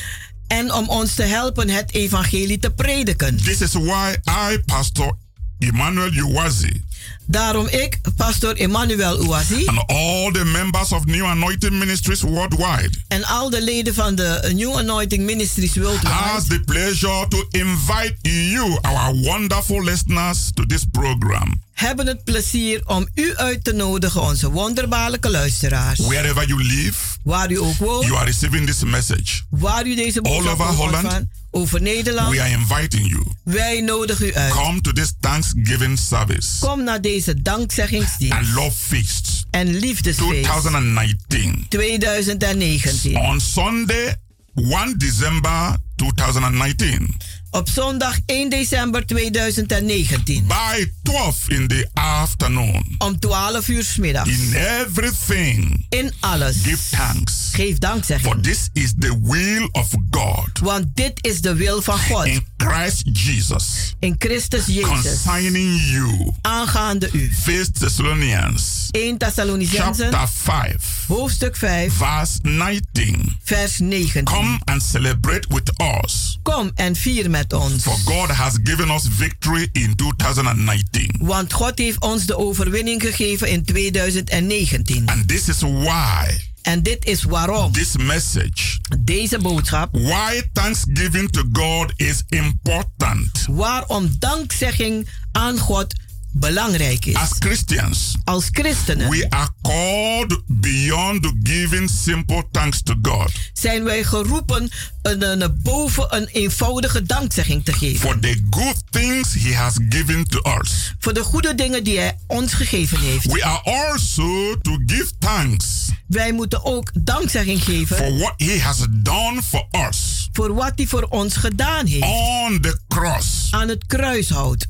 En 0.48 0.74
om 0.74 0.90
ons 0.90 1.14
te 1.14 1.24
helpen 1.24 1.70
het 1.70 1.94
evangelie 1.94 2.60
te 2.60 2.72
prediken. 2.72 3.38
This 3.38 3.62
is 3.62 3.74
why 3.74 4.16
I, 4.52 4.60
Pastor 4.66 5.18
Emmanuel 5.58 6.14
Uwazi. 6.14 6.84
Daarom 7.32 7.68
ik, 7.68 8.00
pastor 8.15 8.56
Emmanuel 8.56 9.24
Uwazi. 9.24 9.65
And 9.65 9.88
all 9.88 10.32
the 10.32 10.46
members 10.46 10.92
of 10.92 11.06
New 11.06 11.26
Anointing 11.26 11.74
Ministries 11.74 12.22
worldwide. 12.22 12.89
En 13.08 13.24
al 13.24 13.50
de 13.50 13.62
leden 13.62 13.94
van 13.94 14.15
de 14.15 14.52
New 14.56 14.78
Anointing 14.78 15.26
Ministries 15.26 15.76
worldwide. 15.76 16.13
Has 16.13 16.48
the 16.48 16.60
pleasure 16.60 17.28
to 17.28 17.48
invite 17.50 18.15
you, 18.22 18.78
our 18.82 19.15
wonderful 19.15 19.84
listeners, 19.84 20.52
to 20.54 20.65
this 20.65 20.86
program. 20.92 21.62
Hebben 21.74 22.08
het 22.08 22.24
plezier 22.24 22.82
om 22.86 23.08
u 23.13 23.36
uit 23.36 23.63
te 23.63 23.74
nodigen, 23.74 24.22
onze 24.22 24.52
wonderbaarlijke 24.52 25.30
luisteraars. 25.30 26.00
Wherever 26.00 26.48
you 26.48 26.63
live. 26.63 26.98
Waar 27.24 27.52
u 27.52 27.60
ook 27.60 27.78
woont. 27.78 28.06
You 28.06 28.15
are 28.18 28.26
receiving 28.26 28.65
this 28.65 28.84
message. 28.84 29.42
Waar 29.50 29.88
u 29.88 29.96
deze 29.96 30.22
boodschap 30.22 30.60
All 30.60 30.68
over 30.68 30.84
Holland. 30.84 31.12
Van, 31.12 31.30
over 31.52 31.82
Nederland. 31.82 32.32
We 32.32 32.42
are 32.42 32.50
inviting 32.50 33.08
you. 33.10 33.24
Wij 33.44 33.82
nodigen 33.82 34.28
u 34.28 34.34
uit. 34.34 34.52
Come 34.52 34.82
to 34.82 34.92
this 34.92 35.14
Thanksgiving 35.20 36.00
service. 36.00 36.48
Kom 36.60 36.84
naar 36.84 37.02
deze 37.02 37.42
dankzeggingsdienst. 37.42 38.38
And 38.38 38.48
love 38.48 38.78
feast. 38.78 39.46
En 39.50 39.76
liefdesfeest. 39.76 40.44
2019. 40.44 41.66
2019. 41.70 43.18
On 43.18 43.40
Sunday, 43.40 44.16
1 44.56 44.98
December 44.98 45.78
2019. 45.96 47.18
Op 47.52 47.70
zondag 47.70 48.20
1 48.26 48.50
december 48.50 49.06
2019. 49.06 50.48
By 50.48 50.92
12 51.04 51.50
in 51.50 51.68
the 51.68 51.88
afternoon. 51.94 52.96
Om 52.98 53.20
12 53.20 53.68
uur 53.68 53.84
's 53.84 53.98
middags. 53.98 54.30
In 54.30 54.54
everything. 54.54 55.86
In 55.90 56.14
alles. 56.20 56.56
Give 56.64 56.78
thanks. 56.90 57.50
Geef 57.52 57.78
dankzegging. 57.78 58.34
For 58.34 58.42
this 58.42 58.70
is 58.74 58.94
the 59.00 59.20
will 59.22 59.70
of 59.72 59.88
God. 60.10 60.60
Want 60.62 60.86
dit 60.94 61.26
is 61.26 61.42
de 61.42 61.54
wil 61.54 61.82
van 61.82 62.00
God. 62.00 62.26
In 62.26 62.48
Christ 62.58 63.04
Jesus. 63.14 63.96
In 64.00 64.16
Christus 64.18 64.66
Jezus. 64.66 64.88
Concerning 64.88 65.82
you. 65.82 66.34
Aangaande 66.42 67.10
u. 67.12 67.32
1 67.46 67.72
Thessalonians. 67.72 68.88
1 68.92 69.18
Thessalonicenzen. 69.18 70.12
Chapter 70.12 70.28
5. 70.28 71.06
Hoofdstuk 71.08 71.56
5. 71.56 71.94
Vers 71.94 72.38
19. 72.42 73.38
Vers 73.44 73.80
19. 73.80 74.24
Come 74.24 74.60
and 74.66 74.84
celebrate 74.84 75.48
with 75.50 75.72
us. 76.04 76.40
Kom 76.44 76.72
en 76.76 76.96
vier 76.96 77.30
met 77.30 77.38
ons. 77.47 77.84
For 77.84 77.97
God 78.06 78.30
has 78.30 78.60
given 78.63 78.89
us 78.89 79.08
victory 79.08 79.69
in 79.71 79.95
2019. 79.95 81.15
Want 81.19 81.54
God 81.54 81.78
heeft 81.78 82.02
ons 82.02 82.25
de 82.25 82.38
overwinning 82.38 83.02
gegeven 83.02 83.49
in 83.49 83.65
2019. 83.65 85.08
And 85.08 85.28
this 85.28 85.47
is 85.47 85.62
why. 85.62 86.47
En 86.62 86.84
dit 86.84 87.06
is 87.06 87.23
waarom. 87.23 87.71
This 87.71 87.97
message. 87.97 88.80
Deze 88.99 89.39
boodschap. 89.39 89.89
Why 89.91 90.41
thanksgiving 90.54 91.32
to 91.32 91.43
God 91.52 91.93
is 91.95 92.23
important. 92.30 93.45
Waarom 93.49 94.15
dankzegging 94.19 95.08
aan 95.32 95.58
God 95.58 95.93
belangrijk 96.32 97.06
is. 97.06 97.15
As 97.15 97.30
Christians, 97.39 98.15
als 98.24 98.48
christenen, 98.52 99.10
we 99.10 99.30
are 99.30 99.50
called 99.62 100.42
beyond 100.48 101.34
giving 101.44 101.89
simple 101.89 102.44
thanks 102.52 102.82
to 102.84 102.96
God. 103.02 103.32
Zijn 103.54 103.84
wij 103.84 104.04
geroepen 104.04 104.70
een, 105.02 105.42
een, 105.42 105.60
boven 105.63 106.15
een 106.15 106.28
eenvoudige 106.28 107.04
dankzegging 107.04 107.65
te 107.65 107.74
geven. 107.74 108.00
For 108.00 108.20
the 108.20 108.42
good 108.50 108.76
things 108.89 109.34
he 109.34 109.56
has 109.56 109.74
given 109.89 110.28
to 110.28 110.39
us. 110.60 110.94
Voor 111.00 111.13
de 111.13 111.24
goede 111.24 111.56
dingen 111.56 111.84
die 111.84 111.98
hij 111.98 112.18
ons 112.28 112.54
gegeven 112.54 113.00
heeft. 113.00 113.26
We 113.26 113.44
are 113.44 113.62
also 113.63 114.56
to 114.62 114.78
give 114.86 115.12
thanks. 115.20 115.88
Wij 116.08 116.32
moeten 116.32 116.65
ook 116.65 116.92
dankzegging 116.94 117.63
geven. 117.63 117.98
For 117.98 118.18
what 118.18 118.34
he 118.38 118.60
has 118.62 118.86
done 118.89 119.42
for 119.44 119.68
us. 119.88 120.30
Voor 120.34 120.54
wat 120.54 120.72
hij 120.76 120.88
voor 120.88 121.04
ons 121.04 121.36
gedaan 121.36 121.86
heeft. 121.86 122.04
On 122.04 122.62
the 122.62 122.80
cross. 122.88 123.48
Aan 123.52 123.68
het 123.68 123.86
kruishout. 123.86 124.68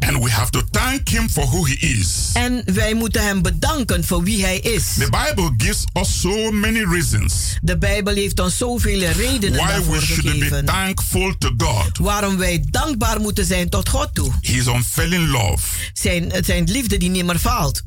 And 0.00 0.18
we 0.24 0.30
have 0.30 0.50
to 0.50 0.62
thank 0.70 1.08
him 1.08 1.28
for 1.30 1.44
who 1.44 1.64
he 1.66 1.72
is. 1.74 2.30
En 2.32 2.62
wij 2.64 2.94
moeten 2.94 3.22
hem 3.22 3.42
bedanken 3.42 4.04
voor 4.04 4.22
wie 4.22 4.44
hij 4.44 4.58
is. 4.58 4.84
The 4.98 5.08
Bible 5.26 5.54
gives 5.56 5.84
us 5.92 6.20
so 6.20 6.50
many 6.50 6.84
reasons. 6.84 7.34
De 7.62 7.78
Bijbel 7.78 8.14
heeft 8.14 8.40
ons 8.40 8.56
zoveel 8.56 8.98
redenen 9.10 9.58
Why 9.58 9.66
daarvoor 9.68 9.94
we 9.98 10.04
should 10.04 10.20
gegeven. 10.28 10.64
be 10.64 10.72
thankful 10.72 11.34
to 11.38 11.50
God. 11.56 11.98
Waarom 11.98 12.36
wij 12.36 12.64
dankbaar 12.70 13.20
moeten 13.20 13.44
zijn 13.44 13.68
tot 13.68 13.88
God 13.88 14.14
toe. 14.14 14.32
His 14.40 14.66
unfailing 14.66 15.28
love. 15.30 15.66
Zijn, 15.92 16.32
zijn 16.44 16.64
liefde 16.70 16.96
die 16.96 17.10
nimmer 17.10 17.38
faalt. 17.38 17.82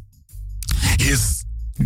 His 0.96 1.20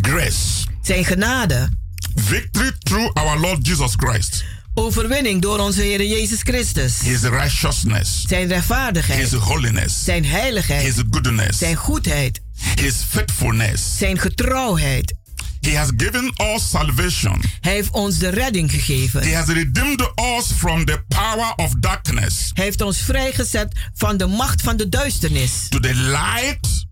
grace. 0.01 0.65
Zijn 0.81 1.05
genade. 1.05 1.69
Victory 2.15 2.71
through 2.79 3.13
our 3.13 3.39
Lord 3.39 3.67
Jesus 3.67 3.93
Christ. 3.95 4.43
Overwinning 4.79 5.41
door 5.41 5.59
onze 5.59 5.81
Heer 5.81 6.05
Jezus 6.05 6.41
Christus. 6.41 6.99
His 6.99 7.21
righteousness. 7.21 8.23
Zijn 8.27 8.47
rechtvaardigheid. 8.47 9.19
His 9.19 9.33
holiness. 9.33 10.03
Zijn 10.03 10.25
heiligheid. 10.25 10.83
His 10.83 11.03
goodness. 11.11 11.57
Zijn 11.57 11.75
goedheid. 11.75 12.41
His 12.75 12.95
faithfulness. 13.09 13.97
Zijn 13.97 14.19
getrouwheid. 14.19 15.13
He 15.61 15.77
has 15.77 15.89
given 15.97 16.33
us 16.55 16.69
salvation. 16.69 17.41
Hij 17.59 17.73
heeft 17.73 17.89
ons 17.91 18.17
de 18.17 18.29
redding 18.29 18.71
gegeven. 18.71 19.21
He 19.21 19.35
has 19.35 19.47
redeemed 19.47 20.11
us 20.37 20.45
from 20.57 20.85
the 20.85 21.03
power 21.07 21.53
of 21.55 21.73
darkness. 21.79 22.51
Hij 22.53 22.63
heeft 22.63 22.81
ons 22.81 22.97
vrijgezet 22.97 23.75
van 23.93 24.17
de 24.17 24.27
macht 24.27 24.61
van 24.61 24.77
de 24.77 24.89
duisternis. 24.89 25.51
To 25.69 25.79
the 25.79 25.93
light 25.93 26.85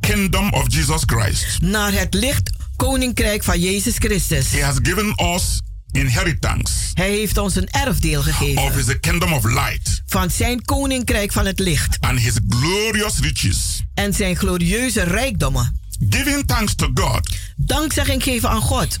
kingdom 0.00 0.52
of 0.52 0.64
Jesus 0.74 1.02
Christ. 1.06 1.60
Naar 1.60 1.92
het 1.92 2.14
licht 2.14 2.50
koninkrijk 2.76 3.44
van 3.44 3.60
Jezus 3.60 3.94
Christus. 3.98 4.50
He 4.50 4.62
has 4.62 4.76
given 4.82 5.34
us 5.34 5.60
inheritance 5.92 6.72
Hij 6.94 7.10
heeft 7.10 7.38
ons 7.38 7.54
een 7.56 7.68
erfdeel 7.70 8.18
of 8.18 8.24
gegeven 8.24 8.72
his 8.72 9.00
kingdom 9.00 9.32
of 9.32 9.44
light 9.44 10.02
van 10.06 10.30
zijn 10.30 10.64
koninkrijk 10.64 11.32
van 11.32 11.46
het 11.46 11.58
licht 11.58 11.96
and 12.00 12.18
his 12.20 12.34
glorious 12.48 13.18
riches. 13.20 13.82
en 13.94 14.14
zijn 14.14 14.36
glorieuze 14.36 15.02
rijkdommen. 15.02 15.80
Giving 16.10 16.46
thanks 16.46 16.74
to 16.74 16.90
God 16.94 17.28
Dankzegging 17.56 18.22
geven 18.22 18.50
aan 18.50 18.60
God. 18.60 18.98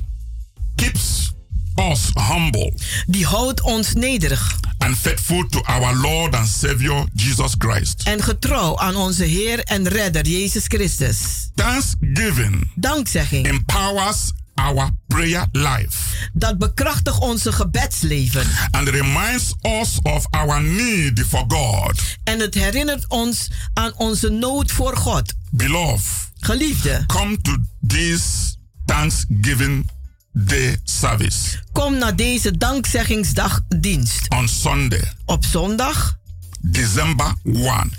keeps 0.74 1.32
us 1.76 2.00
humble 2.28 2.72
Die 3.06 3.26
houdt 3.26 3.60
ons 3.60 3.94
nederig 3.94 4.56
and 4.78 4.96
faithful 4.96 5.46
to 5.48 5.60
our 5.64 5.96
Lord 5.96 6.34
and 6.34 6.48
Savior 6.48 7.06
Jesus 7.14 7.52
Christ. 7.58 8.02
en 8.04 8.22
getrouw 8.22 8.78
aan 8.78 8.96
onze 8.96 9.24
Heer 9.24 9.60
en 9.64 9.88
Redder 9.88 10.26
Jezus 10.26 10.64
Christus. 10.66 11.16
Thanksgiving 11.54 12.70
Dankzegging. 12.74 13.46
empowers 13.48 14.32
our 14.58 14.90
prayer 15.06 15.46
life 15.52 16.28
Dat 16.32 16.58
bekrachtigt 16.58 17.18
onze 17.18 17.52
gebedsleven. 17.52 18.46
and 18.70 18.88
reminds 18.88 19.54
us 19.62 19.98
of 20.02 20.26
our 20.30 20.62
need 20.62 21.24
for 21.28 21.44
God. 21.48 22.00
En 22.24 22.40
het 22.40 22.54
herinnert 22.54 23.04
ons 23.08 23.50
aan 23.74 23.92
onze 23.96 24.28
nood 24.28 24.70
voor 24.70 24.96
God. 24.96 25.34
Beloved, 25.50 26.06
Geliefde, 26.40 27.04
come 27.06 27.40
to 27.40 27.56
this 27.86 28.56
Thanksgiving 28.84 29.90
Day 30.32 30.78
service 30.84 31.36
kom 31.72 31.98
naar 31.98 32.16
deze 32.16 32.56
dankzeggingsdagdienst. 32.58 34.26
on 34.28 34.48
Sunday, 34.48 35.12
Op 35.24 35.44
zondag 35.44 36.16
December 36.60 37.34
1, 37.44 37.92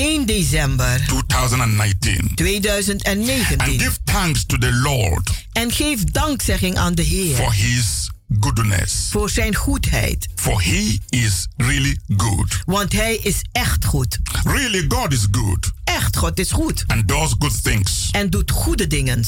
1 0.00 0.24
december 0.26 1.00
2019. 1.06 2.18
And 2.18 2.36
2019. 2.36 3.78
give 3.78 3.98
thanks 4.04 4.44
to 4.46 4.58
the 4.58 4.72
Lord 4.72 5.30
En 5.52 5.70
geef 5.72 6.04
dankzegging 6.04 6.76
aan 6.78 6.94
de 6.94 7.04
for 7.04 7.52
Heer 7.52 7.52
his 7.52 8.10
goodness. 8.40 9.08
voor 9.10 9.30
zijn 9.30 9.54
goedheid. 9.54 10.28
For 10.34 10.62
he 10.62 10.98
is 11.08 11.46
really 11.56 11.98
good. 12.16 12.62
Want 12.64 12.92
hij 12.92 13.16
is 13.16 13.42
echt 13.52 13.84
goed. 13.84 14.18
Really, 14.44 14.84
God 14.88 15.12
is 15.12 15.26
good 15.30 15.70
Echt, 15.84 16.16
God 16.16 16.38
is 16.38 16.50
goed. 16.50 16.84
and 16.86 17.08
does 17.08 17.34
good 17.38 17.62
things. 17.62 18.08
En 18.10 18.30
doet 18.30 18.50
goede 18.50 18.86
dingen. 18.86 19.24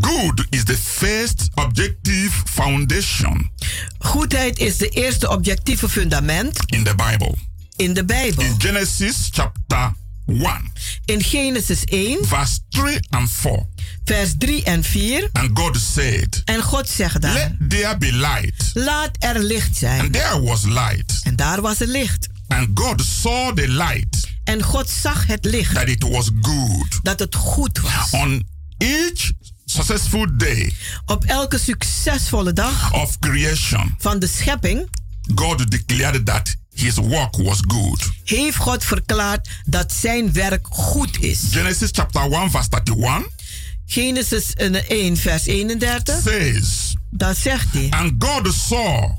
Good 0.00 0.46
is 0.50 0.64
the 0.64 0.76
first 0.76 1.48
objective 1.54 2.30
foundation 2.44 3.50
Goedheid 3.98 4.58
is 4.58 4.76
de 4.76 4.88
eerste 4.88 5.28
objectieve 5.30 5.88
fundament 5.88 6.58
in 6.66 6.84
the 6.84 6.94
Bible. 6.94 7.34
In 7.80 7.94
de 7.94 8.04
Bijbel. 8.04 8.44
In 8.44 8.54
Genesis 8.58 9.28
chapter 9.30 9.92
1, 10.26 10.72
In 11.04 11.22
Genesis 11.22 11.84
1, 11.84 12.24
verse 12.26 12.58
3 12.68 12.98
and 13.10 13.30
4. 13.30 13.66
vers 14.04 14.34
3 14.38 14.62
en 14.64 14.84
4. 14.84 15.28
And 15.32 15.50
God 15.58 15.76
said, 15.94 16.42
En 16.44 16.62
God 16.62 16.88
zegt 16.88 17.20
daar: 17.22 17.32
Let 17.32 17.70
there 17.70 17.96
be 17.98 18.12
light. 18.12 18.70
Laat 18.74 19.16
er 19.18 19.38
licht 19.42 19.66
And 19.66 19.76
zijn. 19.76 20.10
there 20.10 20.40
was 20.42 20.62
light. 20.64 21.20
En 21.22 21.36
daar 21.36 21.60
was 21.60 21.80
er 21.80 21.86
licht. 21.86 22.28
And 22.48 22.68
God 22.74 23.02
saw 23.20 23.56
the 23.56 23.68
light 23.68 24.28
En 24.44 24.62
God 24.62 24.88
zag 25.02 25.26
het 25.26 25.44
licht, 25.44 25.74
that 25.74 25.88
it 25.88 26.02
was 26.08 26.30
good. 26.40 26.98
dat 27.02 27.18
het 27.18 27.34
goed 27.34 27.80
was. 27.80 28.10
On 28.10 28.46
each 28.78 29.30
successful 29.64 30.26
day 30.36 30.72
Op 31.06 31.24
elke 31.24 31.58
succesvolle 31.58 32.52
dag 32.52 32.92
of 32.92 33.18
creation, 33.18 33.94
van 33.98 34.18
de 34.18 34.26
schepping 34.26 34.88
God 35.34 35.70
declared 35.70 36.26
that 36.26 36.56
his 36.74 36.94
work 36.94 37.36
was 37.36 37.58
good. 37.66 38.10
heeft 38.24 38.56
God 38.56 38.84
verklaard 38.84 39.48
dat 39.64 39.92
zijn 39.92 40.32
werk 40.32 40.66
goed 40.70 41.20
is. 41.22 41.40
Genesis 41.50 41.88
chapter 41.92 42.32
1, 42.32 42.50
verse 42.50 42.68
31 42.70 43.26
Genesis 43.86 44.52
1, 44.88 45.16
vers 45.16 45.46
31. 45.46 46.20
says, 46.22 46.94
Dat 47.10 47.36
zegt 47.36 47.66
hij. 47.72 47.86
And 47.90 48.12
God 48.24 48.54
saw 48.68 49.10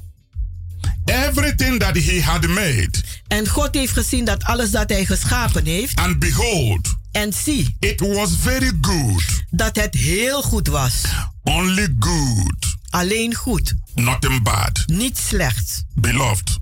everything 1.05 1.79
that 1.79 1.95
he 1.97 2.21
had 2.21 2.47
made, 2.47 2.91
En 3.27 3.47
God 3.47 3.75
heeft 3.75 3.93
gezien 3.93 4.25
dat 4.25 4.43
alles 4.43 4.71
dat 4.71 4.89
hij 4.89 5.05
geschapen 5.05 5.65
heeft. 5.65 5.99
and 5.99 6.19
behold, 6.19 6.95
En 7.11 7.33
zie 7.33 7.75
it 7.79 7.99
was 7.99 8.29
very 8.39 8.71
good. 8.81 9.23
dat 9.49 9.75
het 9.75 9.93
heel 9.95 10.41
goed 10.41 10.67
was. 10.67 10.93
Only 11.43 11.95
good, 11.99 12.75
Alleen 12.89 13.35
goed. 13.35 13.73
nothing 13.95 14.43
bad. 14.43 14.83
Niet 14.85 15.17
slecht. 15.17 15.83
Beloved, 15.95 16.57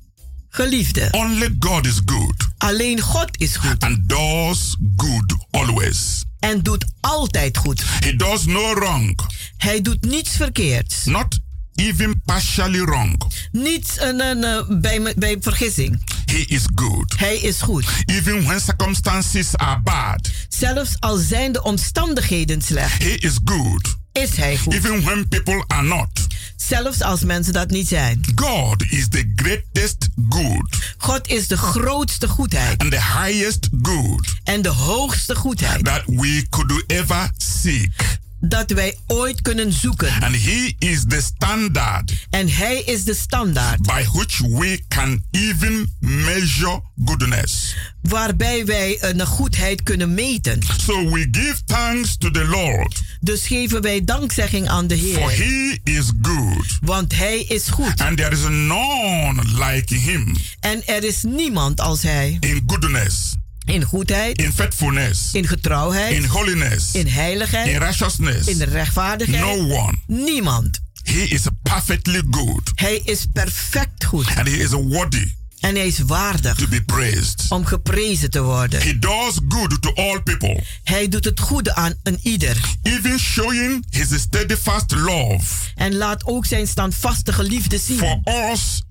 Geliefde. 0.50 1.08
only 1.12 1.56
God 1.60 1.86
is 1.86 2.02
good 2.06 2.48
Alleen 2.58 3.02
God 3.02 3.30
is 3.38 3.56
goed. 3.56 3.84
and 3.84 4.10
does 4.10 4.76
good 4.96 5.36
always. 5.52 6.24
En 6.40 6.62
doet 6.62 6.86
altijd 7.02 7.58
goed. 7.58 7.84
He 8.00 8.16
does 8.16 8.46
no 8.46 8.74
wrong, 8.74 9.20
Hij 9.58 9.82
doet 9.82 10.02
niets 10.06 10.30
verkeerds. 10.36 11.06
not 11.06 11.40
even 11.76 12.22
partially 12.26 12.82
wrong. 12.82 13.22
Niets 13.52 14.00
een, 14.02 14.22
een, 14.22 14.44
een, 14.44 14.82
bij, 14.82 15.14
bij 15.18 15.38
vergissing. 15.42 16.02
He 16.26 16.38
is 16.48 16.64
good. 16.76 17.14
Hij 17.18 17.38
is 17.38 17.62
goed. 17.62 17.86
Even 18.06 18.44
when 18.44 18.60
circumstances 18.62 19.56
are 19.58 19.82
bad, 19.82 20.30
Zelfs 20.50 20.96
al 21.00 21.18
zijn 21.18 21.52
de 21.52 21.64
omstandigheden 21.64 22.62
slecht, 22.62 23.04
he 23.04 23.10
is 23.20 23.38
good. 23.46 23.98
is 24.12 24.36
hij 24.36 24.58
goed. 24.58 24.74
Even 24.74 25.04
when 25.04 25.28
people 25.28 25.64
are 25.68 25.84
not. 25.88 26.28
Zelfs 26.68 27.02
als 27.02 27.24
mensen 27.24 27.54
dat 27.54 27.70
niet 27.70 27.88
zijn. 27.88 28.22
God 28.36 28.84
is 28.90 29.08
the 29.10 29.32
greatest 29.36 30.08
good 30.30 30.94
God 30.98 31.28
is 31.28 31.48
de 31.48 31.58
grootste 31.58 32.28
goedheid 32.28 32.82
and 32.82 32.92
the 32.92 33.02
highest 33.02 33.70
good 33.82 34.34
en 34.44 34.62
de 34.62 34.70
hoogste 34.70 35.36
goedheid 35.36 35.86
that 35.86 36.04
we 36.06 36.46
could 36.50 36.84
ever 36.88 37.32
seek. 37.38 38.20
Dat 38.40 38.72
wij 38.72 38.98
ooit 39.08 39.42
kunnen 39.42 39.74
zoeken. 39.74 40.12
And 40.22 40.36
he 40.36 40.74
is 40.80 41.04
the 41.08 41.22
standard 41.22 42.14
En 42.30 42.50
hij 42.50 42.82
is 42.86 43.04
de 43.04 43.14
standaard 43.16 43.82
by 43.82 44.04
which 44.14 44.38
we 44.40 44.80
can 44.88 45.24
even 45.32 45.94
measure 46.00 46.82
goodness. 47.06 47.76
waarbij 48.02 48.66
wij 48.66 48.98
een 49.02 49.26
goedheid 49.26 49.84
kunnen 49.84 50.14
meten. 50.14 50.60
So 50.86 51.10
we 51.12 51.28
give 51.32 51.56
thanks 51.66 52.18
to 52.18 52.32
the 52.32 52.46
Lord, 52.46 53.02
Dus 53.20 53.48
geven 53.48 53.82
wij 53.82 54.04
dankzegging 54.06 54.68
aan 54.70 54.88
de 54.88 54.98
for 54.98 55.30
Heer. 55.30 55.46
he 55.46 55.78
is 55.92 56.06
good, 56.22 56.78
Want 56.82 57.16
hij 57.16 57.40
is 57.40 57.68
goed. 57.70 58.02
and 58.02 58.18
there 58.18 58.32
is 58.32 58.42
none 58.50 59.42
like 59.66 59.96
him 59.96 60.36
En 60.60 60.88
er 60.88 61.04
is 61.04 61.24
niemand 61.24 61.80
als 61.82 62.02
hij. 62.02 62.38
in 62.40 62.64
goodness, 62.68 63.36
In 63.70 63.84
goedheid, 63.84 64.38
in 64.42 64.54
faithfulness, 64.54 65.30
in 65.32 65.48
getrouwheid, 65.48 66.12
in 66.16 66.26
holiness, 66.26 66.92
in 66.94 67.00
in 67.00 67.08
heiligheid, 67.08 67.78
righteousness. 67.78 68.48
in 68.48 68.58
de 68.58 68.66
rechtvaardigheid. 68.66 69.42
No 69.42 69.76
one. 69.76 69.94
Niemand. 70.08 70.80
He 71.04 71.22
is 71.22 71.42
perfectly 71.64 72.22
good, 72.32 72.72
Hij 72.76 73.02
is 73.04 73.26
perfect 73.34 74.04
goed. 74.06 74.28
and 74.38 74.48
he 74.48 74.54
is 74.54 74.70
worthy 74.72 75.34
En 75.60 75.76
hij 75.76 75.88
is 75.88 76.00
waardig 76.00 76.56
to 76.56 76.68
be 76.68 76.82
praised. 76.84 77.46
om 77.50 77.66
geprezen 77.66 78.30
te 78.30 78.42
worden. 78.42 78.82
He 78.82 79.00
does 79.00 79.40
good 79.50 79.82
to 79.82 79.94
all 79.94 80.22
people, 80.22 80.64
Hij 80.84 81.08
doet 81.08 81.26
het 81.26 81.40
goede 81.40 81.76
aan 81.76 81.94
een 82.04 82.20
ieder. 82.24 82.58
even 82.84 83.20
showing 83.20 83.86
his 83.90 84.22
steadfast 84.22 84.92
love 84.92 85.44
En 85.76 85.96
laat 85.96 86.26
ook 86.26 86.46
zijn 86.46 86.68
standvastige 86.68 87.44
liefde 87.44 87.78
zien. 87.78 87.98
for 87.98 88.20
us. 88.52 88.82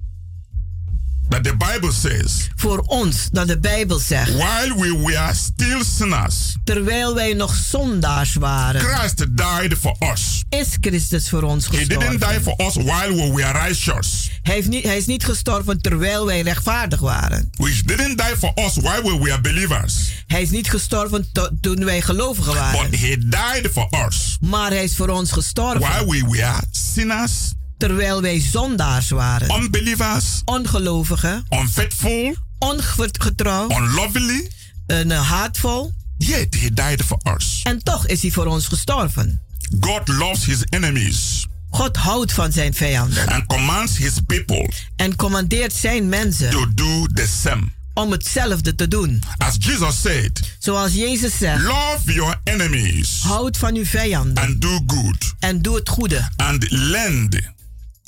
That 1.29 1.45
the 1.45 1.57
Bible 1.57 1.93
says, 1.93 2.49
Voor 2.57 2.79
ons, 2.79 3.29
dat 3.33 3.47
de 3.49 3.59
Bijbel 3.59 3.99
zegt. 3.99 4.33
while 4.35 4.74
we 4.76 4.99
were 5.05 5.35
still 5.35 5.83
sinners, 5.97 6.35
Terwijl 6.64 7.14
wij 7.14 7.35
nog 7.35 7.55
zondaars 7.55 8.35
waren, 8.35 8.81
Christ 8.81 9.16
died 9.37 9.74
for 9.81 9.97
us. 10.12 10.45
is 10.49 10.66
Christus 10.81 11.29
voor 11.29 11.43
ons 11.43 11.66
He 11.66 11.70
didn't 11.76 12.03
gestorven. 12.03 12.29
die 12.29 12.41
for 12.41 12.66
us 12.66 12.74
while 12.74 13.14
we 13.14 13.33
were 13.35 13.59
righteous. 13.66 14.31
Hij, 14.43 14.55
heeft 14.55 14.68
niet, 14.68 14.85
hij 14.85 14.97
is 14.97 15.07
niet 15.07 15.24
gestorven 15.24 15.81
terwijl 15.81 16.26
wij 16.26 16.41
rechtvaardig 16.41 17.01
waren. 17.01 17.51
We 17.57 17.81
didn't 17.85 18.18
die 18.18 18.37
for 18.39 18.53
us 18.55 18.74
while 18.76 19.03
we 19.03 19.18
were 19.24 19.41
believers. 19.41 19.95
Hij 20.26 20.43
is 20.43 20.51
niet 20.51 20.70
gestorven 20.70 21.26
to- 21.33 21.49
toen 21.61 21.85
wij 21.85 22.01
gelovigen 22.03 22.55
waren. 22.55 22.91
But 22.91 23.01
he 23.01 23.16
died 23.18 23.70
for 23.72 23.89
us 24.09 24.37
Maar 24.41 24.70
hij 24.70 24.85
is 24.85 24.97
voor 24.97 25.09
ons 25.09 25.33
gestorven 25.33 25.81
while 25.81 26.07
we 26.11 26.29
were 26.37 26.61
sinners, 26.70 27.33
terwijl 27.79 28.20
wij 28.22 28.41
zondaars 28.41 29.11
waren. 29.11 29.51
unbelievers, 29.62 30.43
Ongelovigen, 30.45 31.45
unfaithful, 31.51 32.35
ongetrouw, 32.59 33.70
unlovely. 33.70 34.51
en 34.87 35.11
eh, 35.11 35.29
haatvol. 35.29 35.93
Yet 36.18 36.55
he 36.61 36.70
died 36.72 37.03
for 37.05 37.18
us. 37.37 37.61
En 37.62 37.83
toch 37.83 38.07
is 38.07 38.22
hij 38.22 38.31
voor 38.31 38.47
ons 38.47 38.66
gestorven. 38.66 39.41
God 39.81 40.09
loves 40.09 40.45
his 40.45 40.59
enemies 40.68 41.47
God 41.70 41.97
houdt 41.97 42.33
van 42.33 42.53
zijn 42.53 42.74
vijanden 42.74 43.26
and 43.29 43.47
commands 43.47 43.97
his 43.97 44.12
people 44.26 44.70
en 44.97 45.16
commandeert 45.16 45.72
zijn 45.72 46.09
mensen 46.09 46.51
to 46.51 46.66
do 46.74 47.07
the 47.14 47.26
same. 47.43 47.62
om 47.95 48.11
hetzelfde 48.11 48.74
te 48.74 48.89
doen. 48.89 49.22
As 49.39 49.57
Jesus 49.59 50.01
said, 50.01 50.41
Zoals 50.59 50.93
Jezus 50.95 51.39
zegt, 51.39 51.62
love 51.62 52.12
your 52.12 52.41
enemies 52.45 53.20
houd 53.22 53.57
van 53.57 53.74
uw 53.74 53.85
vijanden 53.85 54.45
and 54.45 54.61
do 54.61 54.81
good 54.87 55.35
en 55.39 55.62
doe 55.62 55.76
het 55.76 55.89
goede. 55.89 56.29
and 56.37 56.70
lend, 56.70 57.39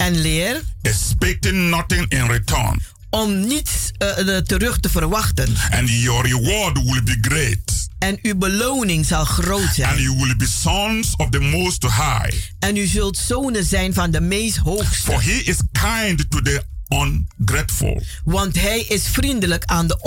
En 0.01 0.21
leer 0.21 0.63
expecting 0.83 1.69
nothing 1.71 2.09
in 2.09 2.27
return. 2.27 2.83
om 3.11 3.47
niets 3.47 3.91
eh, 3.99 4.37
terug 4.37 4.79
te 4.81 4.89
verwachten. 4.89 5.57
And 5.71 5.91
your 5.91 6.27
reward 6.29 6.83
will 6.85 7.03
be 7.03 7.19
great. 7.21 7.89
En 7.99 8.19
uw 8.23 8.35
beloning 8.37 9.07
zal 9.07 9.25
groot 9.25 9.61
And 9.63 9.75
zijn. 9.75 10.03
you 10.03 10.17
will 10.17 10.37
be 10.37 10.47
sons 10.47 11.17
of 11.17 11.29
the 11.31 11.39
Most 11.39 11.83
High. 11.83 12.35
En 12.59 12.77
u 12.77 12.87
zult 12.87 13.17
zonen 13.19 13.65
zijn 13.65 13.95
van 13.95 14.11
de 14.11 14.21
meest 14.21 14.57
hoogste. 14.57 14.95
For 14.95 15.23
he 15.23 15.33
is 15.45 15.57
kind 15.73 16.31
to 16.31 16.41
the 16.43 16.63
ungrateful 16.89 18.03
Want 18.25 18.61
hij 18.61 18.81
is 18.81 19.03
vriendelijk 19.09 19.65
aan 19.65 19.87
de 19.87 19.99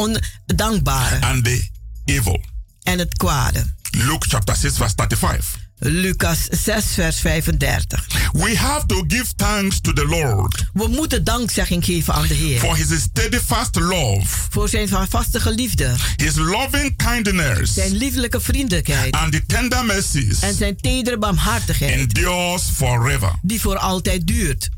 ondankbare 0.46 1.26
and 1.26 1.44
the 1.44 1.68
evil. 2.06 2.42
en 2.84 3.00
het 3.00 3.14
kwade. 3.18 3.74
Luke 3.92 4.30
chapter 4.30 4.56
6, 4.56 4.76
verse 4.76 4.94
35. 4.96 5.62
Lucas 5.86 6.48
6, 6.52 6.86
vers 6.94 7.20
35. 7.20 8.08
We 8.34 8.58
have 8.58 8.86
to 8.86 9.04
give 9.08 9.34
thanks 9.36 9.80
to 9.82 9.94
the 9.94 10.06
Lord 10.06 10.64
We 10.74 10.88
moeten 10.88 11.24
dankzegging 11.24 11.86
geven 11.86 12.14
aan 12.14 12.28
de 12.28 12.34
Heer. 12.34 12.60
for 12.60 12.76
his 12.76 13.02
steadfast 13.02 13.76
love, 13.76 14.26
Voor 14.50 14.70
zijn 14.70 14.88
vastige 15.10 15.52
liefde. 15.52 15.96
his 16.16 16.36
loving 16.36 16.96
kindness, 16.98 17.74
Zijn 17.74 17.96
lieflijke 17.96 18.40
vriendelijkheid. 18.42 19.14
and 19.16 19.32
the 19.32 19.46
tender 19.46 19.86
mercies 19.86 20.40
En 20.42 20.54
zijn 20.54 20.76
tedere 20.78 21.18
barmhartigheid. 21.18 21.94
endures 22.00 22.64
forever. 22.76 23.32
Die 23.42 23.62
voor 23.62 23.78
altijd 23.78 24.28
duurt. 24.28 24.70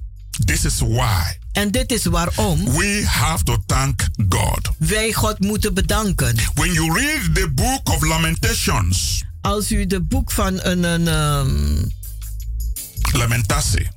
This 0.45 0.65
is 0.65 0.79
why 0.79 1.21
En 1.51 1.71
dit 1.71 1.91
is 1.91 2.05
waarom 2.05 2.71
we 2.77 3.03
have 3.05 3.43
to 3.43 3.57
thank 3.65 4.07
God. 4.29 4.69
wij 4.77 5.13
God 5.13 5.39
moeten 5.39 5.73
bedanken. 5.73 6.35
When 6.53 6.73
you 6.73 6.93
read 6.99 7.35
the 7.35 7.51
book 7.53 7.89
of 7.89 8.01
Lamentations, 8.03 9.23
Als 9.45 9.71
u 9.71 9.85
de 9.85 10.01
boek 10.01 10.31
van 10.31 10.59
een, 10.63 10.83
een 10.83 11.07
ehm, 11.07 11.85
Lamentatie, 13.11 13.87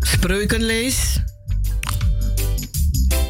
spreuken 0.00 0.62
leest, 0.62 1.22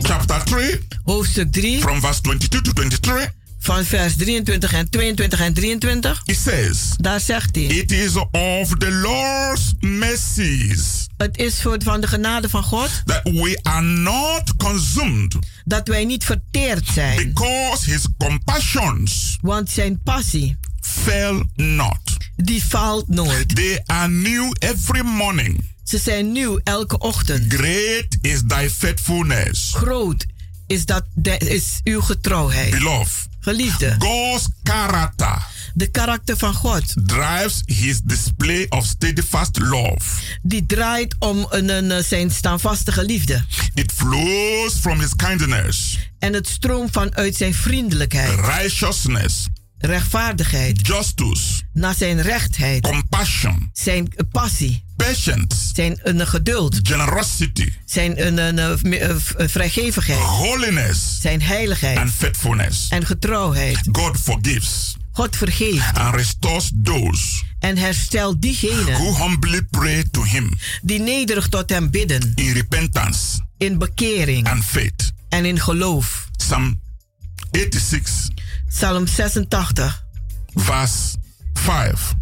chapter 0.03 0.45
3, 0.45 0.81
hoofdstuk 1.03 1.53
3, 1.53 1.81
from 1.81 2.01
verse 2.01 2.21
22 2.21 2.61
to 2.61 2.73
23, 2.73 3.33
van 3.59 3.85
vers 3.85 4.17
23 4.17 4.73
en 4.73 4.91
22 4.91 5.41
en 5.41 5.55
23, 5.55 6.23
it 6.25 6.37
says, 6.37 6.79
daar 6.97 7.21
zegt 7.21 7.55
hij: 7.55 7.65
It 7.65 7.93
is 7.93 8.15
of 8.31 8.69
the 8.79 8.91
Lord's 8.91 9.73
mercies 9.81 11.04
Het 11.25 11.39
is 11.39 11.63
voor 11.63 11.77
van 11.83 12.01
de 12.01 12.07
genade 12.07 12.49
van 12.49 12.63
God 12.63 13.03
that 13.05 13.23
we 13.23 13.59
are 13.63 13.83
not 13.83 14.57
consumed 14.57 15.37
dat 15.65 15.89
wij 15.89 16.05
niet 16.05 16.25
verteerd 16.25 16.89
zijn, 16.93 17.17
because 17.17 17.91
his 17.91 18.07
compassions 18.19 19.39
want 19.41 19.71
zijn 19.71 20.03
passie 20.03 20.59
fail 20.81 21.43
not. 21.55 22.01
die 22.37 22.63
faalt 22.63 23.09
nooit. 23.09 23.57
They 23.57 23.83
are 23.87 24.09
new 24.09 24.55
every 24.59 25.05
morning. 25.05 25.71
Ze 25.85 25.99
zijn 25.99 26.33
nieuw 26.33 26.61
elke 26.65 26.99
ochtend. 26.99 27.53
Great 27.53 28.17
is 28.21 28.41
thy 28.47 28.69
faithfulness. 28.69 29.73
Groot 29.75 30.27
is, 30.67 30.87
dat 30.87 31.05
de, 31.15 31.39
is 31.39 31.81
uw 31.85 32.01
getrouwheid. 32.01 32.71
Beloved, 32.71 33.29
Geliefde, 33.41 33.95
God's 33.99 34.49
character 34.63 35.47
de 35.75 35.87
karakter 35.87 36.37
van 36.37 36.55
God, 36.55 36.95
drives 37.07 37.63
his 37.65 38.01
display 38.01 38.67
of 38.69 38.85
steadfast 38.87 39.59
love. 39.59 40.01
die 40.43 40.67
draait 40.67 41.15
om 41.19 41.47
een, 41.51 41.69
een, 41.69 41.91
eh, 41.91 42.03
zijn 42.03 42.31
standvastige 42.31 43.05
liefde. 43.05 43.45
It 43.75 43.93
flows 43.93 44.75
from 44.81 45.01
his 45.01 45.17
kindness, 45.17 45.99
En 46.19 46.33
het 46.33 46.49
stroomt 46.49 46.91
vanuit 46.93 47.37
zijn 47.37 47.55
vriendelijkheid, 47.55 48.41
righteousness, 48.41 49.47
rechtvaardigheid, 49.79 50.87
justice, 50.87 51.63
naar 51.73 51.95
zijn 51.95 52.23
rechtheid, 52.23 52.83
compassion, 52.83 53.71
zijn 53.73 54.09
eh, 54.17 54.25
passie, 54.31 54.85
patience, 54.97 55.71
zijn 55.75 55.99
een 56.03 56.27
geduld, 56.27 56.81
generosity, 56.83 57.73
zijn 57.85 58.27
een, 58.27 58.39
een, 58.39 58.59
een, 58.59 59.11
een, 59.11 59.21
een 59.37 59.49
vrijgevigheid, 59.51 60.19
holiness, 60.19 61.21
zijn 61.21 61.43
heiligheid. 61.43 61.99
And 61.99 62.11
faithfulness. 62.11 62.89
en 62.89 63.07
getrouwheid. 63.07 63.89
God 63.93 64.17
forgives 64.21 64.97
God 65.15 65.37
vergeeft. 65.37 65.97
And 65.99 66.15
restores 66.15 66.71
those 66.75 67.43
en 67.59 67.77
herstelt 67.77 68.43
diegenen 68.43 68.95
who 68.97 69.13
humbly 69.13 69.63
pray 69.71 70.05
to 70.11 70.23
him 70.25 70.51
die 70.83 70.99
nederig 71.01 71.49
tot 71.49 71.71
hem 71.71 71.91
bidden, 71.91 72.33
in 72.35 72.53
repentance 72.53 73.41
in 73.59 73.79
bekering. 73.79 74.47
and 74.47 74.65
faith. 74.65 75.13
en 75.29 75.45
in 75.45 75.61
geloof. 75.61 76.29
Psalm 76.37 76.81
86, 77.51 78.29
Psalm 78.69 79.07
86, 79.07 80.05
verse 80.55 81.17
5 81.53 82.15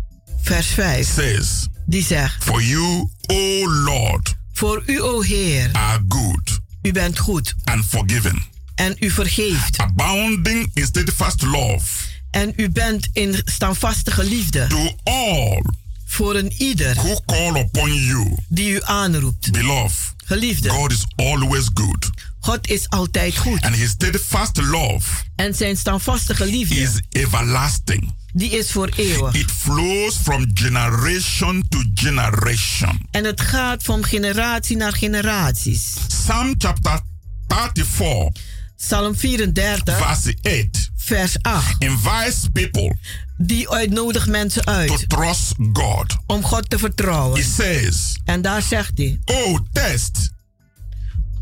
vers 0.42 0.66
5, 0.66 1.06
says, 1.06 1.68
die 1.86 2.02
zegt: 2.02 2.44
For 2.44 2.62
you, 2.62 3.08
O 3.26 3.66
Lord, 3.84 4.34
Voor 4.52 4.82
u, 4.86 5.00
o 5.00 5.20
Heer, 5.20 5.68
are 5.72 6.00
good 6.08 6.60
u 6.82 6.92
bent 6.92 7.18
goed 7.18 7.54
and 7.64 7.84
forgiving, 7.84 8.42
en 8.74 8.96
u 9.00 9.10
vergeeft. 9.10 9.78
abounding 9.78 10.70
in 10.74 10.84
steadfast 10.86 11.42
love 11.42 12.10
En 12.32 12.52
u 12.56 12.68
bent 12.70 13.08
in 13.12 13.40
standvastige 13.44 14.24
liefde 14.24 14.66
to 14.66 14.96
all 15.04 15.62
voor 16.04 16.34
een 16.34 16.52
ieder 16.58 16.94
who 16.94 17.20
call 17.26 17.60
upon 17.60 17.94
you. 17.94 18.36
die 18.48 18.70
u 18.70 18.80
aanroept. 18.82 19.50
Beloved, 19.52 20.14
Geliefde, 20.24 20.68
God 20.68 20.92
is 20.92 21.04
always 21.16 21.68
good, 21.74 22.10
God 22.40 22.68
is 22.68 22.88
altijd 22.88 23.36
goed. 23.36 23.60
and 23.62 23.74
his 23.74 23.90
steadfast 23.90 24.56
love 24.56 25.08
En 25.36 25.54
zijn 25.54 25.76
standvastige 25.76 26.46
liefde, 26.46 26.74
is 26.74 27.00
everlasting. 27.10 28.14
die 28.32 28.50
is 28.50 28.70
voor 28.72 28.88
eeuwig. 28.96 29.34
It 29.34 29.50
flows 29.50 30.14
from 30.22 30.46
generation 30.54 31.64
to 31.68 31.78
generation. 31.94 33.06
En 33.10 33.24
het 33.24 33.40
gaat 33.40 33.82
van 33.82 34.04
generatie 34.04 34.76
naar 34.76 34.92
generaties. 34.92 35.92
Psalm 36.08 36.54
chapter 36.58 37.00
34, 37.48 38.42
Psalm 38.86 39.14
34, 39.14 39.96
verse 39.98 40.34
8, 40.42 40.90
vers 40.96 41.36
8. 41.42 41.74
invites 41.78 42.48
people 42.52 42.96
Die 43.38 43.70
uitnodigt 43.70 44.26
mensen 44.28 44.62
to 44.62 44.72
uit 44.72 45.04
trust 45.08 45.54
God. 45.72 46.16
om 46.26 46.42
God 46.42 46.70
te 46.70 46.78
vertrouwen. 46.78 47.38
It 47.40 47.46
says, 47.56 48.18
En 48.24 48.42
daar 48.42 48.62
zegt 48.62 48.90
hij: 48.98 49.18
Oh, 49.24 49.58
test 49.72 50.30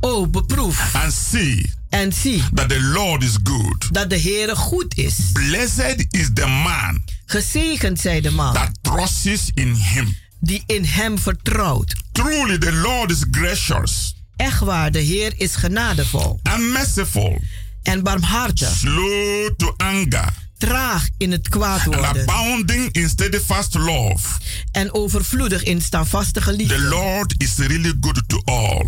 Oh, 0.01 0.31
beproef 0.31 0.95
and 0.95 1.13
see 1.13 1.71
en 1.89 2.13
zie 2.13 2.43
that 2.55 2.69
the 2.69 2.81
Lord 2.81 3.23
is 3.23 3.37
good. 3.45 3.89
dat 3.95 4.11
de 4.11 4.21
Heere 4.21 4.57
goed 4.57 4.97
is. 4.99 5.15
Blessed 5.33 6.07
is 6.11 6.31
the 6.35 6.47
man 6.47 7.03
Gezegend 7.27 8.01
zij 8.01 8.21
de 8.21 8.31
man 8.31 8.53
that 8.55 8.71
trusts 8.83 9.51
in 9.55 9.75
him. 9.75 10.17
die 10.41 10.63
in 10.67 10.85
hem 10.85 11.19
vertrouwt. 11.19 11.95
Truly, 12.13 12.59
the 12.59 12.73
Lord 12.73 13.11
is 13.11 13.25
gracious 13.31 14.15
Echt 14.41 14.61
waar, 14.61 14.91
de 14.91 14.99
Heer 14.99 15.33
is 15.37 15.57
genadevol 15.57 16.41
and 16.43 16.73
merciful, 16.73 17.41
en 17.83 18.03
barmhartig, 18.03 18.77
slow 18.77 19.51
to 19.57 19.75
anger, 19.77 20.33
traag 20.59 21.09
in 21.19 21.33
het 21.33 21.49
kwaad 21.49 21.87
and 21.87 21.95
worden 21.95 22.29
abounding 22.29 22.93
in 22.93 23.09
steadfast 23.09 23.75
love. 23.75 24.29
en 24.73 24.95
overvloedig 24.95 25.63
in 25.63 25.83
standvastige 25.83 26.51
The 26.51 26.57
liefde. 26.57 26.79
Lord 26.79 27.35
is 27.37 27.57
really 27.57 27.95
good 28.01 28.23
to 28.27 28.41
all. 28.45 28.87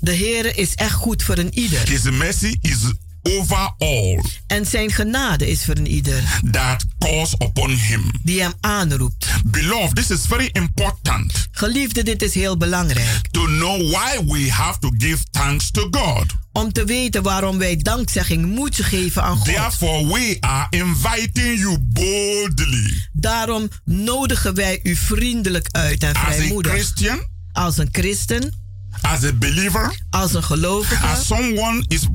De 0.00 0.16
Heere 0.16 0.54
is 0.54 0.74
echt 0.74 0.94
goed 0.94 1.22
voor 1.22 1.38
een 1.38 1.58
ieder 1.58 1.88
His 1.88 2.02
mercy 2.02 2.56
is 2.60 2.78
over 3.22 3.74
all 3.78 4.20
en 4.46 4.66
zijn 4.66 4.90
genade 4.90 5.50
is 5.50 5.64
voor 5.64 5.76
een 5.76 5.86
ieder 5.86 6.40
that 6.50 6.84
calls 6.98 7.34
upon 7.38 7.70
him. 7.70 8.10
die 8.22 8.40
hem 8.40 8.52
aanroept. 8.60 9.26
Beloved, 9.46 9.94
this 9.94 10.10
is 10.10 10.20
very 10.26 10.48
important 10.52 11.48
Geliefde, 11.50 12.02
dit 12.02 12.22
is 12.22 12.34
heel 12.34 12.56
belangrijk. 12.56 13.28
to 13.30 13.44
know 13.44 13.90
why 13.90 14.24
we 14.26 14.50
have 14.50 14.78
to 14.78 14.90
give 14.98 15.24
thanks 15.30 15.70
to 15.70 15.88
God. 15.90 16.24
Om 16.52 16.72
te 16.72 16.84
weten 16.84 17.22
waarom 17.22 17.58
wij 17.58 17.76
dankzegging 17.76 18.46
moeten 18.46 18.84
geven 18.84 19.22
aan 19.22 19.36
God. 19.36 19.44
Therefore, 19.44 20.06
we 20.06 20.36
are 20.40 20.66
inviting 20.70 21.58
you 21.58 21.78
boldly 21.80 23.08
Daarom 23.12 23.68
nodigen 23.84 24.54
wij 24.54 24.80
u 24.82 24.96
vriendelijk 24.96 25.68
uit 25.70 26.02
en 26.02 26.14
as 26.14 26.22
a 26.22 26.32
vrijmoedig. 26.32 26.72
Christian, 26.72 27.26
Als 27.52 27.78
een 27.78 27.88
christen, 27.92 28.54
as 29.00 29.24
a 29.24 29.32
believer, 29.32 30.00
als 30.10 30.34
een 30.34 30.42
gelovige, 30.42 31.06
as 31.06 31.26
someone 31.26 31.84
is 31.88 32.06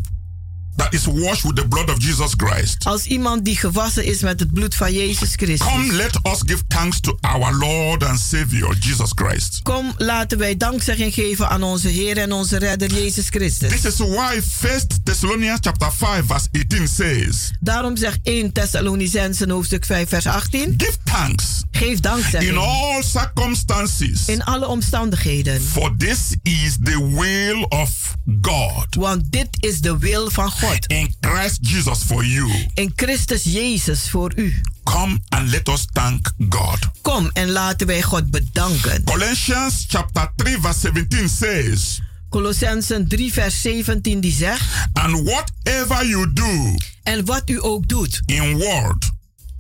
that 0.78 0.94
is 0.94 1.06
washed 1.06 1.44
with 1.44 1.56
the 1.56 1.68
blood 1.68 1.90
of 1.90 1.98
Jesus 2.00 2.34
Christ. 2.36 2.86
als 2.86 3.06
iemand 3.06 3.46
die 3.46 3.58
gewassen 3.58 4.06
is 4.06 4.22
met 4.22 4.40
het 4.40 4.54
bloed 4.54 4.76
van 4.76 4.94
Jezus 4.94 5.34
Christus. 5.36 5.68
Come, 5.68 5.94
let 5.94 6.16
us 6.24 6.40
give 6.46 6.62
thanks 6.68 7.00
to 7.00 7.18
our 7.22 7.54
Lord 7.58 8.04
and 8.04 8.20
Savior 8.20 8.76
Jesus 8.80 9.12
Christ. 9.16 9.60
Kom, 9.64 9.94
laten 9.98 10.38
wij 10.38 10.58
dankzegging 10.58 11.14
geven 11.14 11.50
aan 11.50 11.64
onze 11.64 11.88
Heer 11.88 12.18
en 12.18 12.32
onze 12.32 12.58
Redder 12.58 12.94
Jezus 12.94 13.28
Christus. 13.30 13.70
This 13.70 13.86
is 13.86 13.98
why 13.98 14.42
1 14.62 14.82
Thessalonians 15.04 15.60
chapter 15.62 15.92
5 15.92 16.26
verse 16.26 16.48
18 16.52 16.88
says, 16.88 17.52
Daarom 17.60 17.98
zegt 17.98 18.20
1 18.24 18.52
Thessalonicensen 18.52 19.50
hoofdstuk 19.50 19.86
5 19.86 20.10
vers 20.10 20.26
18. 20.28 20.74
Give 20.78 20.96
thanks 21.04 21.46
Geef 21.72 21.96
in 21.96 22.02
dankzegging 22.02 22.58
all 22.58 23.04
circumstances. 23.04 24.28
in 24.28 24.44
alle 24.44 24.68
omstandigheden. 24.68 25.62
For 25.62 25.96
this 25.98 26.20
is 26.44 26.78
the 26.84 27.10
will 27.14 27.66
of 27.70 28.16
God 28.42 28.96
Want 28.96 29.32
dit 29.32 29.48
is 29.60 29.82
de 29.82 29.98
wil 29.98 30.30
van 30.30 30.52
God. 30.52 30.67
In 30.88 31.16
Christ 31.20 31.58
Jesus 31.62 32.04
for 32.04 32.24
you. 32.26 32.50
In 32.74 32.92
Christus 32.96 33.44
Jezus 33.44 34.10
voor 34.10 34.32
u. 34.36 34.62
Come 34.84 35.20
and 35.30 35.50
let 35.50 35.68
us 35.68 35.86
thank 35.94 36.32
God. 36.50 36.78
Kom 37.02 37.30
en 37.34 37.50
laten 37.50 37.88
wij 37.88 38.02
God 38.02 38.30
bedanken. 38.32 39.04
Colossians 39.04 39.86
chapter 39.88 40.32
3 40.36 40.58
verse 40.62 40.80
17 40.80 41.30
says, 41.30 42.02
Colossensen 42.30 43.08
3 43.08 43.34
vers 43.34 43.62
17 43.62 44.20
die 44.20 44.32
zegt. 44.34 44.64
And 44.94 45.22
whatever 45.30 46.08
you 46.08 46.34
do 46.34 46.76
En 47.04 47.26
wat 47.26 47.50
u 47.50 47.64
ook 47.64 47.88
doet. 47.88 48.22
in 48.26 48.54
word 48.58 49.12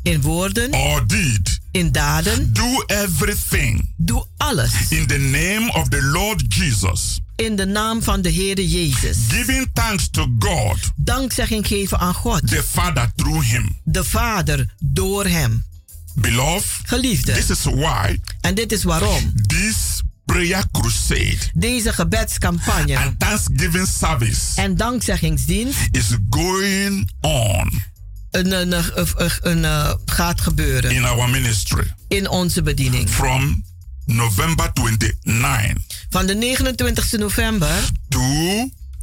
In 0.03 0.22
woorden. 0.22 0.74
or 0.74 1.08
deed, 1.08 1.60
In 1.72 1.91
daden. 1.91 2.53
do 2.53 2.84
everything 2.88 3.93
Doe 3.97 4.26
alles. 4.38 4.72
in 4.89 5.08
the 5.08 5.18
name 5.18 5.72
of 5.74 5.89
the 5.89 6.01
Lord 6.01 6.43
Jesus, 6.53 7.20
In 7.38 7.55
de 7.55 7.65
naam 7.65 8.03
van 8.03 8.21
de 8.21 8.33
Heere 8.33 8.67
Jezus. 8.69 9.17
giving 9.29 9.69
thanks 9.73 10.09
to 10.11 10.35
God, 10.39 10.77
Dankzegging 10.95 11.67
geven 11.67 11.99
aan 11.99 12.13
God. 12.13 12.47
the 12.47 12.63
Father, 12.63 13.11
through 13.15 13.45
him. 13.49 13.75
De 13.83 14.03
Vader 14.03 14.73
door 14.79 15.25
hem. 15.25 15.65
Beloved, 16.15 16.65
Geliefde. 16.85 17.33
this 17.33 17.49
is 17.49 17.63
why 17.63 18.19
En 18.41 18.55
dit 18.55 18.71
is 18.71 18.83
waarom. 18.83 19.33
this 19.47 20.01
prayer 20.25 20.63
crusade 20.71 21.38
Deze 21.53 21.93
gebedscampagne. 21.93 22.97
and 22.97 23.19
thanksgiving 23.19 23.88
service 23.99 24.61
En 24.61 24.75
dankzeggingsdienst. 24.75 25.77
is 25.91 26.05
going 26.29 27.11
on 27.21 27.81
Een, 28.31 28.51
een, 28.51 28.71
een, 28.71 28.83
een, 28.95 29.31
een, 29.41 29.65
eh, 29.65 29.93
gaat 30.05 30.41
gebeuren. 30.41 30.91
in 30.91 31.05
our 31.05 31.29
ministry 31.29 31.93
In 32.07 32.29
onze 32.29 32.61
bediening. 32.61 33.09
from 33.09 33.63
November 34.08 34.72
29 34.74 35.76
Van 36.10 36.26
de 36.26 36.36
29 36.36 37.18
november 37.18 37.84
to 38.10 38.20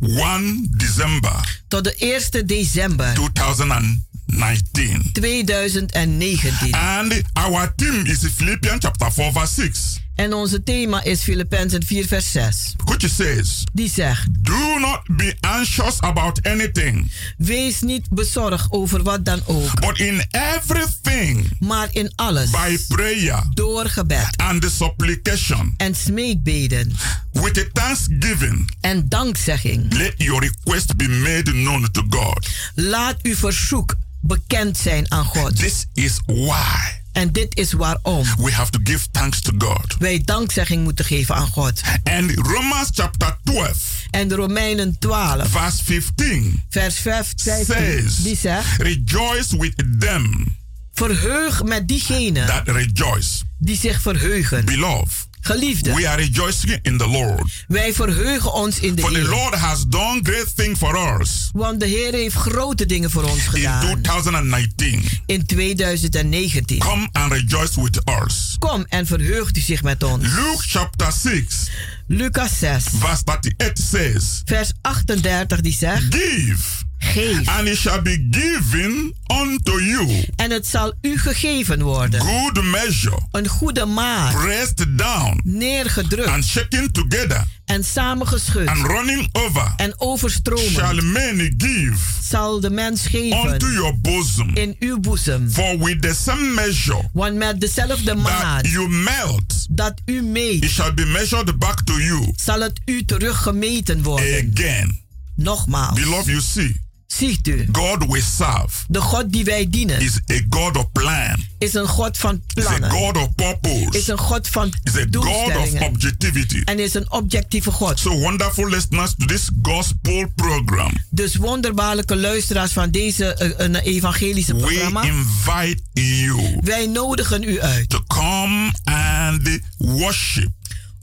1 0.00 0.68
December 0.76 1.62
tot 1.68 1.84
de 1.84 1.96
1 2.32 2.46
december 2.46 3.12
2019. 3.14 5.10
2019. 5.12 6.72
And 6.72 7.22
our 7.34 7.72
theme 7.76 8.06
is 8.06 8.26
Philippians 8.34 8.80
chapter 8.80 9.12
4 9.12 9.32
verse 9.32 9.54
6. 9.54 10.03
En 10.14 10.32
onze 10.34 10.62
thema 10.62 11.02
is 11.04 11.20
Filippenzen 11.22 11.82
4 11.86 12.06
vers 12.06 12.32
6. 12.32 12.74
Which 12.84 13.10
says, 13.10 13.64
Die 13.72 13.88
zegt, 13.90 14.26
Do 14.44 14.78
not 14.78 15.00
be 15.16 15.34
anxious 15.40 16.00
about 16.00 16.42
anything, 16.42 17.10
wees 17.36 17.80
niet 17.80 18.08
bezorgd 18.10 18.66
over 18.70 19.02
wat 19.02 19.24
dan 19.24 19.40
ook. 19.46 19.80
but 19.80 19.98
in 19.98 20.22
everything, 20.30 21.50
Maar 21.60 21.88
in 21.92 22.12
alles, 22.16 22.50
by 22.50 22.78
prayer 22.88 23.42
door 23.54 23.86
gebed 23.88 24.36
and 24.36 24.62
the 24.62 24.70
supplication, 24.70 25.74
en 25.76 25.94
smeekbeden 25.94 26.92
with 27.32 27.58
a 27.58 27.64
thanksgiving, 27.72 28.70
en 28.80 29.08
dankzegging. 29.08 29.92
let 29.96 30.14
your 30.16 30.40
request 30.40 30.96
be 30.96 31.08
made 31.08 31.50
known 31.50 31.88
to 31.92 32.02
God. 32.10 32.48
Laat 32.74 33.16
uw 33.22 33.34
verzoek 33.34 33.94
bekend 34.20 34.76
zijn 34.78 35.10
aan 35.10 35.24
God. 35.24 35.56
This 35.56 35.86
is 35.94 36.20
why 36.26 37.02
En 37.14 37.32
dit 37.32 37.56
is 37.56 37.72
waarom 37.72 38.26
we 38.36 38.52
have 38.52 38.70
to 38.70 38.78
give 38.82 39.10
thanks 39.10 39.40
to 39.40 39.52
God. 39.58 39.96
wij 39.98 40.22
dankzegging 40.24 40.82
moeten 40.82 41.04
geven 41.04 41.34
aan 41.34 41.48
God. 41.48 41.80
And 42.02 42.30
Romans 42.34 42.88
chapter 42.92 43.36
12, 43.44 44.02
En 44.10 44.28
de 44.28 44.34
Romeinen 44.34 44.98
12, 44.98 45.48
verse 45.48 45.84
15, 45.84 46.64
vers 46.68 46.96
15, 46.96 47.64
says, 47.64 48.16
die 48.16 48.36
zegt... 48.36 48.82
Rejoice 48.82 49.58
with 49.58 49.84
them 49.98 50.56
Verheug 50.92 51.62
met 51.62 51.88
diegenen 51.88 52.46
that 52.46 52.68
rejoice. 52.68 53.42
die 53.58 53.76
zich 53.76 54.00
verheugen. 54.00 54.64
Beloved, 54.64 55.28
Geliefde, 55.44 55.94
we 55.94 56.08
are 56.08 56.16
rejoicing 56.16 56.78
in 56.82 56.98
the 56.98 57.06
Lord. 57.06 57.64
wij 57.68 57.94
verheugen 57.94 58.52
ons 58.52 58.78
in 58.78 58.94
de 58.94 59.02
For 59.02 59.12
the 59.12 59.18
Heer. 59.18 59.28
Lord 59.28 59.54
has 59.54 59.84
done 59.88 60.20
great 60.22 60.56
things 60.56 60.78
for 60.78 61.20
us 61.20 61.50
Want 61.52 61.80
de 61.80 61.86
Heer 61.86 62.12
heeft 62.12 62.34
grote 62.34 62.86
dingen 62.86 63.10
voor 63.10 63.22
ons 63.22 63.44
in 63.44 63.50
gedaan. 63.50 63.80
2019. 63.80 65.04
In 65.26 65.46
2019. 65.46 66.78
Come 66.78 67.08
and 67.12 67.32
rejoice 67.32 67.82
with 67.82 68.00
us. 68.24 68.56
Kom 68.58 68.84
en 68.88 69.06
verheugt 69.06 69.56
u 69.56 69.60
zich 69.60 69.82
met 69.82 70.02
ons. 70.02 70.22
Luke 70.22 70.62
chapter 70.66 71.12
6, 71.12 71.70
Lucas 72.06 72.58
6, 72.58 72.84
verse 72.98 73.22
38 73.24 73.84
says, 73.90 74.42
vers 74.44 74.72
38 74.80 75.60
die 75.60 75.72
zegt... 75.72 76.14
Give, 76.14 76.62
Geef. 76.98 77.48
and 77.48 77.68
it 77.68 77.76
shall 77.76 78.02
be 78.02 78.26
given 78.30 79.14
unto 79.26 79.78
you. 79.80 80.24
En 80.36 80.50
het 80.50 80.66
zal 80.66 80.92
u 81.02 81.18
gegeven 81.18 81.82
worden. 81.82 82.20
Good 82.20 82.62
measure, 82.64 83.18
Een 83.32 83.48
goede 83.48 83.84
maat. 83.84 84.34
pressed 84.36 84.86
down 84.98 85.40
Neergedrukt. 85.44 86.28
and 86.28 86.44
shaken 86.44 86.92
together 86.92 87.44
En 87.64 87.84
samengeschud. 87.84 88.66
and 88.68 88.86
running 88.86 89.28
over, 89.32 89.72
En 89.76 89.94
overstromen. 90.00 90.70
shall 90.70 91.02
men 91.02 91.54
give 91.58 91.96
Zal 92.22 92.60
de 92.60 92.70
mens 92.70 93.04
unto 93.06 93.18
geven. 93.18 93.72
your 93.72 93.98
bosom. 94.00 94.50
In 94.54 94.76
uw 94.78 94.98
boezem. 95.00 95.50
For 95.50 95.78
with 95.78 96.02
the 96.02 96.14
same 96.14 96.52
measure 96.54 97.08
Want 97.12 97.34
met 97.36 97.60
dezelfde 97.60 98.14
maat. 98.14 98.62
that 98.62 98.72
you 98.72 98.88
melt, 98.88 99.66
Dat 99.70 99.94
u 100.06 100.22
meet. 100.22 100.64
it 100.64 100.70
shall 100.70 100.94
be 100.94 101.04
measured 101.04 101.58
back 101.58 101.80
to 101.84 101.98
you 102.00 102.32
Zal 102.36 102.60
het 102.60 102.80
u 102.84 103.04
teruggemeten 103.04 104.02
worden. 104.02 104.50
again. 104.54 105.02
Nogmaals. 105.36 106.00
Beloved, 106.00 106.26
you 106.26 106.40
see, 106.40 106.80
Ziet 107.18 107.48
u. 107.48 107.68
God 107.72 108.04
we 108.08 108.22
serve 108.36 108.84
De 108.88 109.00
God 109.00 109.32
die 109.32 109.44
wij 109.44 109.66
dienen. 109.70 110.00
is 110.00 110.20
a 110.32 110.40
God 110.50 110.76
of 110.76 110.92
plan. 110.92 111.44
Is 111.58 111.74
een 111.74 111.86
God 111.86 112.18
van 112.18 112.42
Is 112.54 112.64
a 112.66 112.68
plannen. 112.68 112.90
God 112.90 113.16
of 113.16 113.34
purpose. 113.34 113.98
Is 113.98 114.08
een 114.08 114.18
God 114.18 114.48
van 114.48 114.72
Is 114.82 114.96
a 114.96 115.04
God 115.10 115.56
of 115.56 115.80
objectivity. 115.80 116.62
En 116.64 116.78
is 116.78 116.94
een 116.94 117.12
objectieve 117.12 117.70
God. 117.70 117.98
So 117.98 118.18
wonderful 118.18 118.68
listeners 118.68 119.14
to 119.18 119.26
this 119.26 119.48
gospel 119.62 120.32
program. 120.34 120.92
Dus 121.10 121.36
wonderbaarlijke 121.36 122.16
luisteraars 122.16 122.72
van 122.72 122.90
deze 122.90 123.54
een 123.56 123.76
evangelische 123.76 124.54
We 124.54 124.60
programma. 124.60 125.02
invite 125.02 125.78
you 125.92 126.58
Wij 126.62 126.86
nodigen 126.86 127.42
u 127.42 127.60
uit 127.60 127.88
to 127.88 128.00
come 128.06 128.72
and 128.84 129.58
worship, 129.78 130.48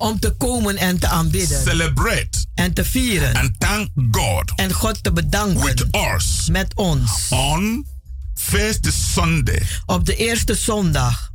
om 0.01 0.19
te 0.19 0.29
komen 0.31 0.77
en 0.77 0.99
te 0.99 1.07
aanbidden. 1.07 1.61
celebrate, 1.63 2.29
En 2.55 2.73
te 2.73 2.85
vieren. 2.85 3.35
and 3.35 3.51
thank 3.59 3.89
God 4.11 4.51
En 4.55 4.73
God 4.73 5.03
te 5.03 5.11
bedanken. 5.11 5.65
with 5.65 5.85
us 6.15 6.47
Met 6.51 6.75
ons. 6.75 7.27
on 7.29 7.85
first 8.33 8.87
Sunday, 9.13 9.61
Op 9.85 10.05
de 10.05 10.15
eerste 10.15 10.55
zondag. 10.55 11.29